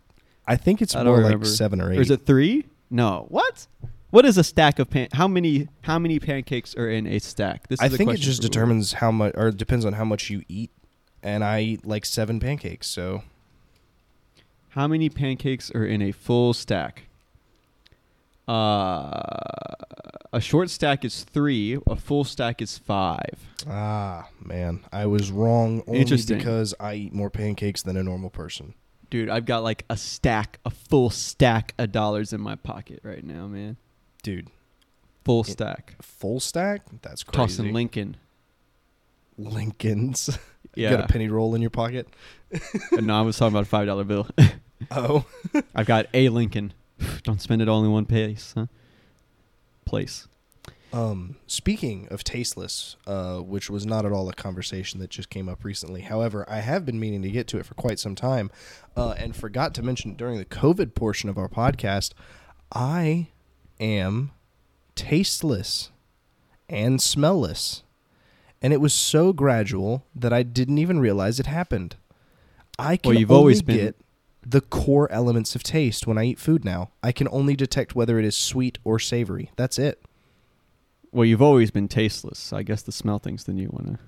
I 0.47 0.57
think 0.57 0.81
it's 0.83 0.97
I 0.97 1.05
more 1.05 1.21
like 1.21 1.45
seven 1.45 1.81
or 1.81 1.93
eight. 1.93 1.99
Or 1.99 2.01
is 2.01 2.11
it 2.11 2.27
three? 2.27 2.67
No. 2.91 3.27
What? 3.29 3.67
What 4.11 4.25
is 4.25 4.39
a 4.39 4.45
stack 4.45 4.79
of 4.79 4.89
pan? 4.89 5.09
How 5.13 5.29
many? 5.29 5.69
How 5.83 5.99
many 5.99 6.19
pancakes 6.19 6.75
are 6.75 6.89
in 6.89 7.07
a 7.07 7.19
stack? 7.19 7.69
This 7.69 7.81
is 7.81 7.93
I 7.93 7.95
think 7.95 8.11
it 8.11 8.17
just 8.21 8.41
determines 8.43 8.95
how 8.95 9.11
much, 9.11 9.35
or 9.37 9.51
depends 9.51 9.85
on 9.85 9.93
how 9.93 10.05
much 10.05 10.31
you 10.31 10.43
eat. 10.49 10.71
And 11.23 11.45
I 11.45 11.61
eat 11.61 11.87
like 11.87 12.07
seven 12.07 12.41
pancakes, 12.41 12.87
so 12.89 13.23
How 14.71 14.87
many 14.87 15.09
pancakes 15.11 15.71
are 15.73 15.85
in 15.85 16.01
a 16.01 16.13
full 16.13 16.55
stack? 16.55 17.08
Uh, 18.49 19.21
a 20.33 20.41
short 20.41 20.71
stack 20.71 21.05
is 21.05 21.25
three. 21.25 21.79
A 21.87 21.97
full 21.97 22.25
stack 22.25 22.61
is 22.63 22.79
five. 22.79 23.39
ah 23.69 24.29
man, 24.43 24.81
I 24.93 25.07
was 25.07 25.31
wrong 25.31 25.83
only 25.87 26.01
Interesting. 26.01 26.39
because 26.39 26.75
I 26.81 26.95
eat 26.95 27.13
more 27.15 27.31
pancakes 27.31 27.83
than 27.83 27.97
a 27.97 28.03
normal 28.03 28.31
person. 28.31 28.75
Dude, 29.11 29.29
I've 29.31 29.47
got 29.47 29.63
like 29.63 29.85
a 29.89 29.97
stack, 29.97 30.59
a 30.65 30.71
full 30.71 31.11
stack 31.11 31.75
of 31.79 31.93
dollars 31.93 32.33
in 32.33 32.41
my 32.41 32.57
pocket 32.57 33.01
right 33.03 33.25
now, 33.25 33.47
man. 33.47 33.77
Dude, 34.23 34.49
Full 35.25 35.41
It- 35.43 35.47
stack. 35.47 35.95
full 36.03 36.41
stack? 36.41 36.83
That's 37.03 37.23
crazy. 37.23 37.37
Tossing 37.37 37.73
Lincoln. 37.75 38.17
Lincolns. 39.37 40.31
you 40.75 40.89
got 40.89 41.05
a 41.05 41.07
penny 41.07 41.29
roll 41.29 41.55
in 41.55 41.61
your 41.61 41.71
pocket? 41.71 42.09
no, 42.93 43.19
I 43.19 43.23
was 43.23 43.37
talking 43.39 43.53
about 43.55 43.63
a 43.65 43.67
five 43.69 43.87
dollar 43.87 44.05
bill. 44.05 44.27
Oh, 44.93 45.25
I've 45.75 45.87
got 45.87 46.07
a 46.15 46.29
Lincoln. 46.29 46.73
Don't 47.23 47.41
spend 47.41 47.63
it 47.63 47.69
all 47.69 47.85
in 47.85 47.91
one 47.93 48.07
place, 48.07 48.53
huh? 48.57 48.67
Place. 49.85 50.27
Um, 50.93 51.37
speaking 51.47 52.09
of 52.11 52.25
tasteless, 52.25 52.97
uh, 53.07 53.39
which 53.39 53.69
was 53.69 53.85
not 53.85 54.07
at 54.07 54.13
all 54.13 54.29
a 54.31 54.33
conversation 54.33 55.01
that 55.01 55.11
just 55.11 55.29
came 55.29 55.47
up 55.49 55.63
recently. 55.63 56.01
However, 56.01 56.47
I 56.49 56.61
have 56.61 56.87
been 56.87 56.99
meaning 56.99 57.21
to 57.23 57.31
get 57.31 57.47
to 57.49 57.59
it 57.59 57.67
for 57.67 57.75
quite 57.75 57.99
some 57.99 58.15
time, 58.15 58.51
uh, 58.97 59.11
and 59.19 59.37
forgot 59.37 59.75
to 59.75 59.83
mention 59.83 60.15
during 60.15 60.39
the 60.39 60.47
COVID 60.47 60.95
portion 60.95 61.29
of 61.29 61.37
our 61.37 61.49
podcast, 61.49 62.13
I 62.73 63.29
am 63.79 64.31
tasteless 64.95 65.91
and 66.71 67.01
smellless, 67.01 67.83
and 68.63 68.73
it 68.73 68.81
was 68.81 68.95
so 68.95 69.35
gradual 69.35 70.07
that 70.15 70.33
I 70.33 70.43
didn't 70.43 70.79
even 70.79 71.01
realize 71.01 71.39
it 71.39 71.47
happened. 71.47 71.97
I 72.79 72.97
can 72.97 73.11
Well, 73.11 73.19
you've 73.21 73.31
always 73.31 73.61
been- 73.61 73.77
get 73.77 73.97
the 74.49 74.61
core 74.61 75.11
elements 75.13 75.55
of 75.55 75.63
taste 75.63 76.07
when 76.07 76.17
I 76.17 76.25
eat 76.25 76.39
food 76.39 76.65
now. 76.65 76.91
I 77.03 77.13
can 77.13 77.29
only 77.31 77.55
detect 77.57 77.95
whether 77.95 78.19
it 78.19 78.25
is 78.25 78.37
sweet 78.37 78.79
or 78.85 78.99
savory. 78.99 79.51
That's 79.57 79.79
it. 79.79 80.01
Well, 81.13 81.25
you've 81.25 81.43
always 81.43 81.71
been 81.71 81.89
tasteless. 81.89 82.39
So 82.39 82.57
I 82.57 82.63
guess 82.63 82.83
the 82.83 82.93
smell 82.93 83.19
thing's 83.19 83.45
the 83.45 83.53
new 83.53 83.69
one. 83.69 83.99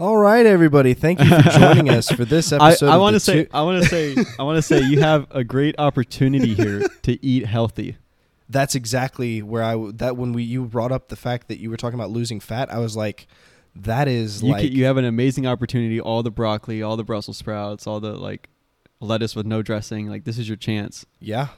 All 0.00 0.16
right, 0.16 0.46
everybody. 0.46 0.94
Thank 0.94 1.20
you 1.20 1.28
for 1.28 1.50
joining 1.50 1.88
us 1.90 2.08
for 2.08 2.24
this 2.24 2.52
episode. 2.52 2.86
I 2.88 2.94
of 2.94 3.00
want 3.00 3.14
to 3.14 3.20
say, 3.20 3.44
Two- 3.44 3.50
I 3.52 3.62
want 3.62 3.82
to 3.82 3.88
say, 3.88 4.16
I 4.38 4.42
want 4.44 4.56
to 4.56 4.62
say, 4.62 4.80
you 4.80 5.00
have 5.00 5.26
a 5.32 5.42
great 5.42 5.74
opportunity 5.78 6.54
here 6.54 6.82
to 7.02 7.24
eat 7.24 7.46
healthy. 7.46 7.96
that's 8.48 8.76
exactly 8.76 9.42
where 9.42 9.62
I 9.64 9.72
w- 9.72 9.92
that 9.92 10.16
when 10.16 10.32
we 10.32 10.44
you 10.44 10.64
brought 10.66 10.92
up 10.92 11.08
the 11.08 11.16
fact 11.16 11.48
that 11.48 11.58
you 11.58 11.68
were 11.68 11.76
talking 11.76 11.98
about 11.98 12.10
losing 12.10 12.38
fat, 12.38 12.72
I 12.72 12.78
was 12.78 12.96
like, 12.96 13.26
that 13.74 14.06
is 14.06 14.40
You 14.42 14.52
like 14.52 14.62
can, 14.68 14.72
you 14.72 14.84
have 14.84 14.96
an 14.98 15.04
amazing 15.04 15.46
opportunity. 15.48 16.00
All 16.00 16.22
the 16.22 16.30
broccoli, 16.30 16.80
all 16.80 16.96
the 16.96 17.04
Brussels 17.04 17.36
sprouts, 17.38 17.84
all 17.86 17.98
the 17.98 18.12
like 18.14 18.48
lettuce 19.00 19.36
with 19.36 19.46
no 19.46 19.62
dressing. 19.62 20.08
Like 20.08 20.24
this 20.24 20.38
is 20.38 20.48
your 20.48 20.56
chance. 20.56 21.06
yeah, 21.20 21.48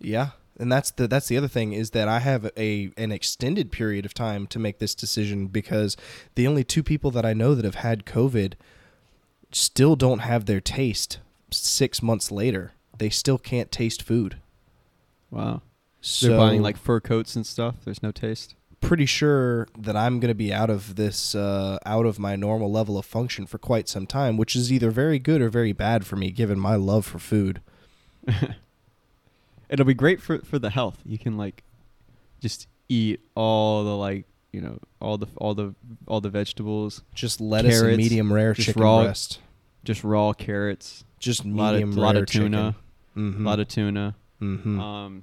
yeah. 0.00 0.30
And 0.60 0.72
that's 0.72 0.90
the 0.90 1.06
that's 1.06 1.28
the 1.28 1.36
other 1.36 1.46
thing 1.48 1.72
is 1.72 1.90
that 1.90 2.08
I 2.08 2.18
have 2.18 2.50
a 2.56 2.90
an 2.96 3.12
extended 3.12 3.70
period 3.70 4.04
of 4.04 4.12
time 4.12 4.46
to 4.48 4.58
make 4.58 4.80
this 4.80 4.94
decision 4.94 5.46
because 5.46 5.96
the 6.34 6.48
only 6.48 6.64
two 6.64 6.82
people 6.82 7.12
that 7.12 7.24
I 7.24 7.32
know 7.32 7.54
that 7.54 7.64
have 7.64 7.76
had 7.76 8.04
COVID 8.04 8.54
still 9.52 9.94
don't 9.94 10.18
have 10.18 10.46
their 10.46 10.60
taste 10.60 11.18
six 11.52 12.02
months 12.02 12.32
later. 12.32 12.72
They 12.98 13.08
still 13.08 13.38
can't 13.38 13.70
taste 13.70 14.02
food. 14.02 14.38
Wow. 15.30 15.62
So 16.00 16.28
They're 16.28 16.38
buying 16.38 16.62
like 16.62 16.76
fur 16.76 17.00
coats 17.00 17.36
and 17.36 17.46
stuff. 17.46 17.76
There's 17.84 18.02
no 18.02 18.10
taste. 18.10 18.54
Pretty 18.80 19.06
sure 19.06 19.66
that 19.78 19.96
I'm 19.96 20.20
going 20.20 20.28
to 20.30 20.34
be 20.34 20.52
out 20.52 20.70
of 20.70 20.96
this, 20.96 21.34
uh, 21.34 21.78
out 21.84 22.06
of 22.06 22.18
my 22.18 22.36
normal 22.36 22.70
level 22.70 22.96
of 22.98 23.04
function 23.04 23.46
for 23.46 23.58
quite 23.58 23.88
some 23.88 24.06
time, 24.06 24.36
which 24.36 24.54
is 24.56 24.72
either 24.72 24.90
very 24.90 25.18
good 25.18 25.40
or 25.42 25.48
very 25.48 25.72
bad 25.72 26.06
for 26.06 26.16
me, 26.16 26.30
given 26.30 26.58
my 26.58 26.76
love 26.76 27.04
for 27.06 27.18
food. 27.18 27.60
It'll 29.68 29.84
be 29.86 29.94
great 29.94 30.20
for 30.20 30.38
for 30.38 30.58
the 30.58 30.70
health. 30.70 30.98
You 31.04 31.18
can 31.18 31.36
like 31.36 31.62
just 32.40 32.66
eat 32.88 33.20
all 33.34 33.84
the 33.84 33.94
like 33.96 34.24
you 34.52 34.60
know 34.62 34.78
all 35.00 35.18
the 35.18 35.26
all 35.36 35.54
the 35.54 35.74
all 36.06 36.20
the 36.20 36.30
vegetables, 36.30 37.02
Just 37.14 37.40
lettuce 37.40 37.78
Carrots, 37.80 37.88
and 37.94 37.96
medium 37.98 38.32
rare 38.32 38.54
just 38.54 38.66
chicken 38.66 38.82
raw 38.82 39.02
breast. 39.02 39.40
just 39.84 40.04
raw 40.04 40.32
carrots, 40.32 41.04
Just 41.18 41.44
a 41.44 41.48
lot 41.48 41.72
medium 41.72 41.90
of 41.90 41.96
rare 41.96 42.04
lot 42.06 42.16
of 42.16 42.26
tuna, 42.26 42.76
Mm-hmm. 43.16 43.46
a 43.46 43.50
lot 43.50 43.60
of 43.60 43.68
tuna. 43.68 44.14
mm-hmm. 44.40 44.80
Um, 44.80 45.22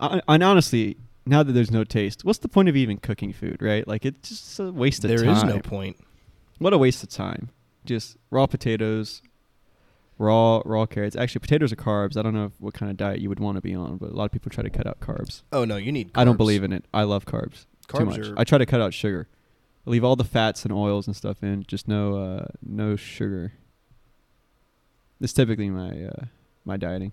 I, 0.00 0.20
and 0.28 0.42
honestly, 0.42 0.98
now 1.26 1.42
that 1.42 1.52
there's 1.52 1.70
no 1.70 1.84
taste, 1.84 2.24
what's 2.24 2.38
the 2.38 2.48
point 2.48 2.68
of 2.68 2.76
even 2.76 2.98
cooking 2.98 3.32
food, 3.32 3.60
right? 3.60 3.86
Like 3.86 4.04
it's 4.06 4.28
just 4.28 4.60
a 4.60 4.70
waste 4.72 5.04
of 5.04 5.08
There 5.08 5.18
time. 5.18 5.26
There 5.26 5.34
is 5.36 5.44
no 5.44 5.60
point. 5.60 5.96
What 6.58 6.72
a 6.72 6.78
waste 6.78 7.02
of 7.02 7.08
time. 7.10 7.50
Just 7.84 8.16
raw 8.30 8.46
potatoes, 8.46 9.22
raw 10.18 10.62
raw 10.64 10.86
carrots. 10.86 11.16
Actually, 11.16 11.40
potatoes 11.40 11.72
are 11.72 11.76
carbs. 11.76 12.16
I 12.16 12.22
don't 12.22 12.34
know 12.34 12.52
what 12.58 12.74
kind 12.74 12.90
of 12.90 12.96
diet 12.96 13.20
you 13.20 13.28
would 13.28 13.40
want 13.40 13.56
to 13.56 13.60
be 13.60 13.74
on, 13.74 13.96
but 13.98 14.10
a 14.10 14.14
lot 14.14 14.24
of 14.24 14.32
people 14.32 14.50
try 14.50 14.62
to 14.64 14.70
cut 14.70 14.86
out 14.86 15.00
carbs. 15.00 15.42
Oh 15.52 15.64
no, 15.64 15.76
you 15.76 15.92
need. 15.92 16.12
Carbs. 16.12 16.20
I 16.20 16.24
don't 16.24 16.36
believe 16.36 16.62
in 16.64 16.72
it. 16.72 16.84
I 16.94 17.02
love 17.02 17.26
carbs, 17.26 17.66
too 17.88 17.98
Carbs 17.98 18.06
much. 18.06 18.18
are- 18.28 18.38
I 18.38 18.44
try 18.44 18.58
to 18.58 18.66
cut 18.66 18.80
out 18.80 18.94
sugar. 18.94 19.28
I 19.86 19.90
leave 19.90 20.02
all 20.04 20.16
the 20.16 20.24
fats 20.24 20.64
and 20.64 20.72
oils 20.72 21.06
and 21.06 21.14
stuff 21.14 21.42
in. 21.42 21.64
Just 21.64 21.86
no 21.86 22.16
uh, 22.16 22.46
no 22.62 22.96
sugar. 22.96 23.52
This 25.20 25.32
typically 25.32 25.70
my 25.70 26.04
uh, 26.06 26.24
my 26.64 26.76
dieting. 26.76 27.12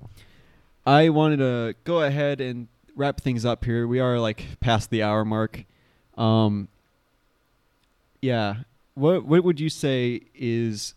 I 0.85 1.09
wanted 1.09 1.37
to 1.37 1.75
go 1.85 2.01
ahead 2.01 2.41
and 2.41 2.67
wrap 2.95 3.21
things 3.21 3.45
up 3.45 3.65
here. 3.65 3.87
We 3.87 3.99
are 3.99 4.19
like 4.19 4.59
past 4.59 4.89
the 4.89 5.03
hour 5.03 5.25
mark. 5.25 5.65
Um, 6.17 6.67
yeah. 8.21 8.57
What 8.95 9.25
what 9.25 9.43
would 9.43 9.59
you 9.59 9.69
say 9.69 10.21
is 10.35 10.93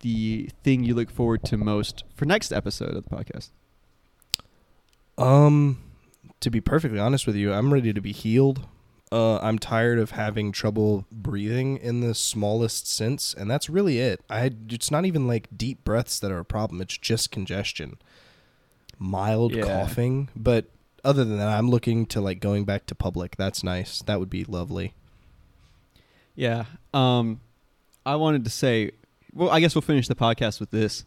the 0.00 0.48
thing 0.62 0.84
you 0.84 0.94
look 0.94 1.10
forward 1.10 1.42
to 1.44 1.56
most 1.56 2.04
for 2.14 2.24
next 2.24 2.52
episode 2.52 2.94
of 2.94 3.02
the 3.04 3.10
podcast? 3.10 3.50
Um, 5.18 5.78
to 6.40 6.50
be 6.50 6.60
perfectly 6.60 6.98
honest 6.98 7.26
with 7.26 7.36
you, 7.36 7.52
I'm 7.52 7.72
ready 7.72 7.92
to 7.92 8.00
be 8.00 8.12
healed. 8.12 8.66
Uh, 9.10 9.36
I'm 9.40 9.58
tired 9.58 9.98
of 9.98 10.12
having 10.12 10.52
trouble 10.52 11.04
breathing 11.12 11.76
in 11.76 12.00
the 12.00 12.14
smallest 12.14 12.86
sense, 12.86 13.34
and 13.34 13.50
that's 13.50 13.68
really 13.68 13.98
it. 13.98 14.20
I 14.30 14.52
it's 14.70 14.90
not 14.90 15.04
even 15.04 15.26
like 15.26 15.48
deep 15.54 15.84
breaths 15.84 16.18
that 16.20 16.30
are 16.32 16.38
a 16.38 16.44
problem. 16.44 16.80
It's 16.80 16.96
just 16.96 17.30
congestion, 17.30 17.98
mild 18.98 19.52
Yeah. 19.54 19.64
coughing. 19.64 20.30
But 20.34 20.70
other 21.04 21.24
than 21.24 21.38
that, 21.38 21.48
I'm 21.48 21.70
looking 21.70 22.06
to 22.06 22.20
like 22.20 22.40
going 22.40 22.64
back 22.64 22.86
to 22.86 22.94
public. 22.94 23.36
That's 23.36 23.64
nice. 23.64 24.02
That 24.02 24.20
would 24.20 24.30
be 24.30 24.44
lovely. 24.44 24.94
Yeah. 26.34 26.64
Um, 26.94 27.40
I 28.06 28.16
wanted 28.16 28.44
to 28.44 28.50
say, 28.50 28.92
well, 29.32 29.50
I 29.50 29.60
guess 29.60 29.74
we'll 29.74 29.82
finish 29.82 30.08
the 30.08 30.14
podcast 30.14 30.60
with 30.60 30.70
this. 30.70 31.04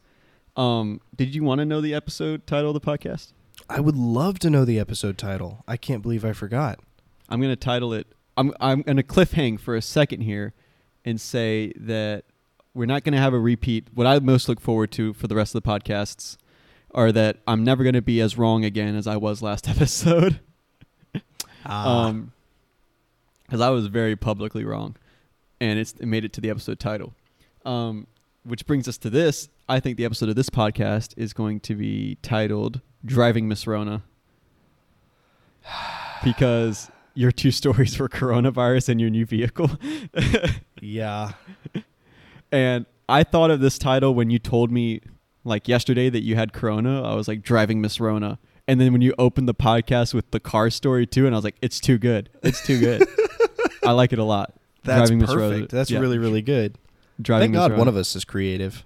Um, 0.55 1.01
did 1.15 1.35
you 1.35 1.43
want 1.43 1.59
to 1.59 1.65
know 1.65 1.81
the 1.81 1.93
episode 1.93 2.47
title 2.47 2.75
of 2.75 2.81
the 2.81 2.81
podcast? 2.81 3.33
I 3.69 3.79
would 3.79 3.95
love 3.95 4.39
to 4.39 4.49
know 4.49 4.65
the 4.65 4.79
episode 4.79 5.17
title. 5.17 5.63
I 5.67 5.77
can't 5.77 6.01
believe 6.01 6.23
I 6.23 6.33
forgot. 6.33 6.79
I'm 7.29 7.39
going 7.39 7.51
to 7.51 7.55
title 7.55 7.93
it. 7.93 8.07
I'm 8.37 8.53
I'm 8.59 8.81
going 8.81 8.97
to 8.97 9.03
cliffhang 9.03 9.59
for 9.59 9.75
a 9.75 9.81
second 9.81 10.21
here, 10.21 10.53
and 11.05 11.19
say 11.21 11.71
that 11.77 12.25
we're 12.73 12.85
not 12.85 13.03
going 13.03 13.13
to 13.13 13.19
have 13.19 13.33
a 13.33 13.39
repeat. 13.39 13.87
What 13.93 14.05
I 14.05 14.19
most 14.19 14.49
look 14.49 14.59
forward 14.59 14.91
to 14.93 15.13
for 15.13 15.27
the 15.27 15.35
rest 15.35 15.55
of 15.55 15.63
the 15.63 15.69
podcasts 15.69 16.37
are 16.95 17.11
that 17.11 17.37
I'm 17.45 17.63
never 17.63 17.83
going 17.83 17.93
to 17.93 18.01
be 18.01 18.21
as 18.21 18.37
wrong 18.37 18.65
again 18.65 18.95
as 18.95 19.05
I 19.05 19.17
was 19.17 19.43
last 19.43 19.67
episode. 19.69 20.39
Ah, 21.65 22.05
Um, 22.07 22.31
because 23.45 23.61
I 23.61 23.69
was 23.69 23.85
very 23.87 24.15
publicly 24.15 24.65
wrong, 24.65 24.95
and 25.61 25.77
it's 25.77 25.93
it 25.99 26.07
made 26.07 26.25
it 26.25 26.33
to 26.33 26.41
the 26.41 26.49
episode 26.49 26.79
title. 26.79 27.13
Um, 27.63 28.07
which 28.43 28.65
brings 28.65 28.87
us 28.87 28.97
to 28.99 29.09
this. 29.09 29.49
I 29.69 29.79
think 29.79 29.97
the 29.97 30.05
episode 30.05 30.29
of 30.29 30.35
this 30.35 30.49
podcast 30.49 31.13
is 31.17 31.33
going 31.33 31.59
to 31.61 31.75
be 31.75 32.17
titled 32.23 32.81
"Driving 33.05 33.47
Miss 33.47 33.67
Rona," 33.67 34.03
because 36.23 36.89
your 37.13 37.31
two 37.31 37.51
stories 37.51 37.99
were 37.99 38.09
coronavirus 38.09 38.89
and 38.89 39.01
your 39.01 39.09
new 39.09 39.25
vehicle. 39.25 39.69
yeah. 40.81 41.33
And 42.51 42.85
I 43.07 43.23
thought 43.23 43.51
of 43.51 43.59
this 43.59 43.77
title 43.77 44.13
when 44.13 44.29
you 44.29 44.39
told 44.39 44.71
me 44.71 45.01
like 45.45 45.67
yesterday 45.69 46.09
that 46.09 46.23
you 46.23 46.35
had 46.35 46.51
corona. 46.51 47.01
I 47.03 47.15
was 47.15 47.27
like 47.29 47.41
driving 47.41 47.79
Miss 47.79 47.99
Rona. 48.01 48.39
And 48.67 48.81
then 48.81 48.91
when 48.91 49.01
you 49.01 49.13
opened 49.17 49.47
the 49.47 49.53
podcast 49.53 50.13
with 50.13 50.31
the 50.31 50.39
car 50.39 50.69
story 50.71 51.05
too, 51.05 51.25
and 51.27 51.35
I 51.35 51.37
was 51.37 51.45
like, 51.45 51.55
it's 51.61 51.79
too 51.79 51.97
good. 51.97 52.29
It's 52.43 52.65
too 52.65 52.79
good. 52.79 53.07
I 53.85 53.91
like 53.91 54.11
it 54.11 54.19
a 54.19 54.23
lot. 54.23 54.53
That's 54.83 55.09
Driving 55.09 55.25
perfect. 55.25 55.71
That's 55.71 55.89
yeah. 55.91 55.99
really 55.99 56.17
really 56.17 56.41
good. 56.41 56.77
Driving 57.21 57.45
Thank 57.45 57.53
Miss 57.53 57.59
God 57.59 57.71
Rose. 57.71 57.79
one 57.79 57.87
of 57.87 57.95
us 57.95 58.15
is 58.15 58.25
creative. 58.25 58.83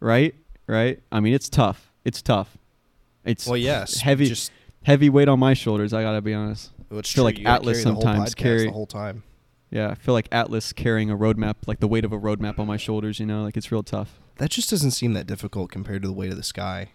right, 0.00 0.34
right. 0.66 1.00
I 1.10 1.20
mean, 1.20 1.32
it's 1.32 1.48
tough. 1.48 1.90
It's 2.04 2.20
tough. 2.20 2.58
It's 3.24 3.46
Well, 3.46 3.56
yes, 3.56 4.00
heavy, 4.00 4.26
Just 4.26 4.52
heavy 4.82 5.08
weight 5.08 5.28
on 5.28 5.38
my 5.38 5.54
shoulders. 5.54 5.92
I 5.94 6.02
gotta 6.02 6.20
be 6.20 6.34
honest. 6.34 6.72
well, 6.90 7.00
it's 7.00 7.10
feel 7.12 7.22
true. 7.28 7.38
like 7.40 7.46
Atlas 7.46 7.78
carry 7.78 7.82
sometimes 7.94 8.34
podcast 8.34 8.36
carry- 8.36 8.66
the 8.66 8.72
whole 8.72 8.86
time. 8.86 9.22
Yeah, 9.70 9.88
I 9.90 9.94
feel 9.94 10.14
like 10.14 10.28
Atlas 10.30 10.72
carrying 10.72 11.10
a 11.10 11.16
roadmap, 11.16 11.54
like 11.66 11.80
the 11.80 11.88
weight 11.88 12.04
of 12.04 12.12
a 12.12 12.18
roadmap 12.18 12.58
on 12.60 12.66
my 12.66 12.76
shoulders. 12.76 13.18
You 13.18 13.26
know, 13.26 13.42
like 13.42 13.56
it's 13.56 13.72
real 13.72 13.82
tough. 13.82 14.20
That 14.36 14.50
just 14.50 14.68
doesn't 14.70 14.90
seem 14.92 15.12
that 15.12 15.26
difficult 15.26 15.70
compared 15.70 16.02
to 16.02 16.08
the 16.08 16.14
weight 16.14 16.30
of 16.30 16.36
the 16.36 16.42
sky. 16.42 16.90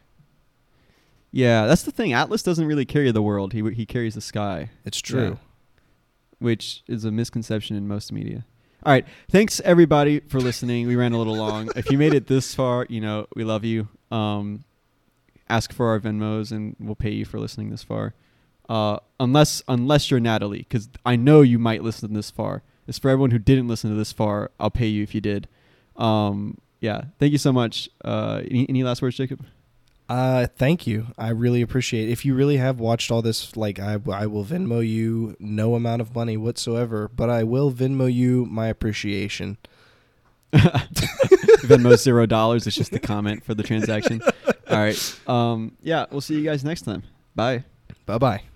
Yeah, 1.31 1.67
that's 1.67 1.83
the 1.83 1.91
thing. 1.91 2.11
Atlas 2.11 2.43
doesn't 2.43 2.65
really 2.65 2.85
carry 2.85 3.11
the 3.11 3.21
world. 3.21 3.53
He 3.53 3.61
he 3.71 3.85
carries 3.85 4.15
the 4.15 4.21
sky. 4.21 4.71
It's 4.85 4.99
true. 4.99 5.23
Yeah. 5.29 5.35
which 6.39 6.83
is 6.87 7.05
a 7.05 7.11
misconception 7.11 7.75
in 7.75 7.87
most 7.87 8.11
media. 8.11 8.45
All 8.83 8.93
right, 8.93 9.05
thanks 9.29 9.59
everybody 9.65 10.21
for 10.21 10.39
listening. 10.39 10.87
We 10.87 10.95
ran 10.95 11.11
a 11.11 11.17
little 11.17 11.35
long. 11.35 11.69
if 11.75 11.91
you 11.91 11.97
made 11.97 12.13
it 12.13 12.27
this 12.27 12.55
far, 12.55 12.85
you 12.89 13.01
know 13.01 13.27
we 13.35 13.43
love 13.43 13.63
you. 13.65 13.89
Um, 14.09 14.63
ask 15.49 15.73
for 15.73 15.89
our 15.89 15.99
Venmos, 15.99 16.51
and 16.51 16.75
we'll 16.79 16.95
pay 16.95 17.11
you 17.11 17.25
for 17.25 17.39
listening 17.39 17.69
this 17.69 17.83
far. 17.83 18.13
Uh, 18.67 18.97
unless 19.19 19.61
unless 19.67 20.09
you're 20.09 20.19
Natalie, 20.19 20.59
because 20.59 20.89
I 21.05 21.15
know 21.15 21.41
you 21.41 21.59
might 21.59 21.83
listen 21.83 22.13
this 22.13 22.31
far. 22.31 22.63
It's 22.87 22.97
for 22.97 23.09
everyone 23.09 23.31
who 23.31 23.39
didn't 23.39 23.67
listen 23.67 23.89
to 23.91 23.95
this 23.95 24.11
far. 24.11 24.49
I'll 24.59 24.71
pay 24.71 24.87
you 24.87 25.03
if 25.03 25.13
you 25.13 25.21
did. 25.21 25.47
Um, 25.95 26.57
yeah, 26.80 27.03
thank 27.19 27.32
you 27.32 27.38
so 27.38 27.51
much. 27.51 27.89
Uh, 28.03 28.41
any, 28.49 28.67
any 28.69 28.84
last 28.84 29.01
words, 29.01 29.17
Jacob? 29.17 29.45
Uh, 30.09 30.47
thank 30.57 30.88
you. 30.88 31.07
I 31.17 31.30
really 31.30 31.61
appreciate. 31.61 32.09
it. 32.09 32.11
If 32.11 32.25
you 32.25 32.34
really 32.34 32.57
have 32.57 32.80
watched 32.80 33.11
all 33.11 33.21
this, 33.21 33.55
like 33.55 33.77
I, 33.80 33.99
I 34.11 34.25
will 34.25 34.43
Venmo 34.43 34.86
you 34.86 35.36
no 35.39 35.75
amount 35.75 36.01
of 36.01 36.15
money 36.15 36.36
whatsoever, 36.36 37.07
but 37.07 37.30
I 37.30 37.43
will 37.43 37.71
Venmo 37.71 38.11
you 38.11 38.45
my 38.47 38.67
appreciation. 38.67 39.57
Venmo 40.53 41.95
zero 41.95 42.25
dollars. 42.25 42.65
It's 42.65 42.75
just 42.75 42.91
the 42.91 42.99
comment 42.99 43.43
for 43.43 43.53
the 43.53 43.61
transaction. 43.61 44.19
All 44.69 44.77
right. 44.77 45.19
Um, 45.27 45.77
yeah, 45.84 46.07
we'll 46.09 46.21
see 46.21 46.36
you 46.36 46.43
guys 46.43 46.63
next 46.63 46.82
time. 46.82 47.03
Bye. 47.36 47.63
Bye 48.07 48.17
bye. 48.17 48.49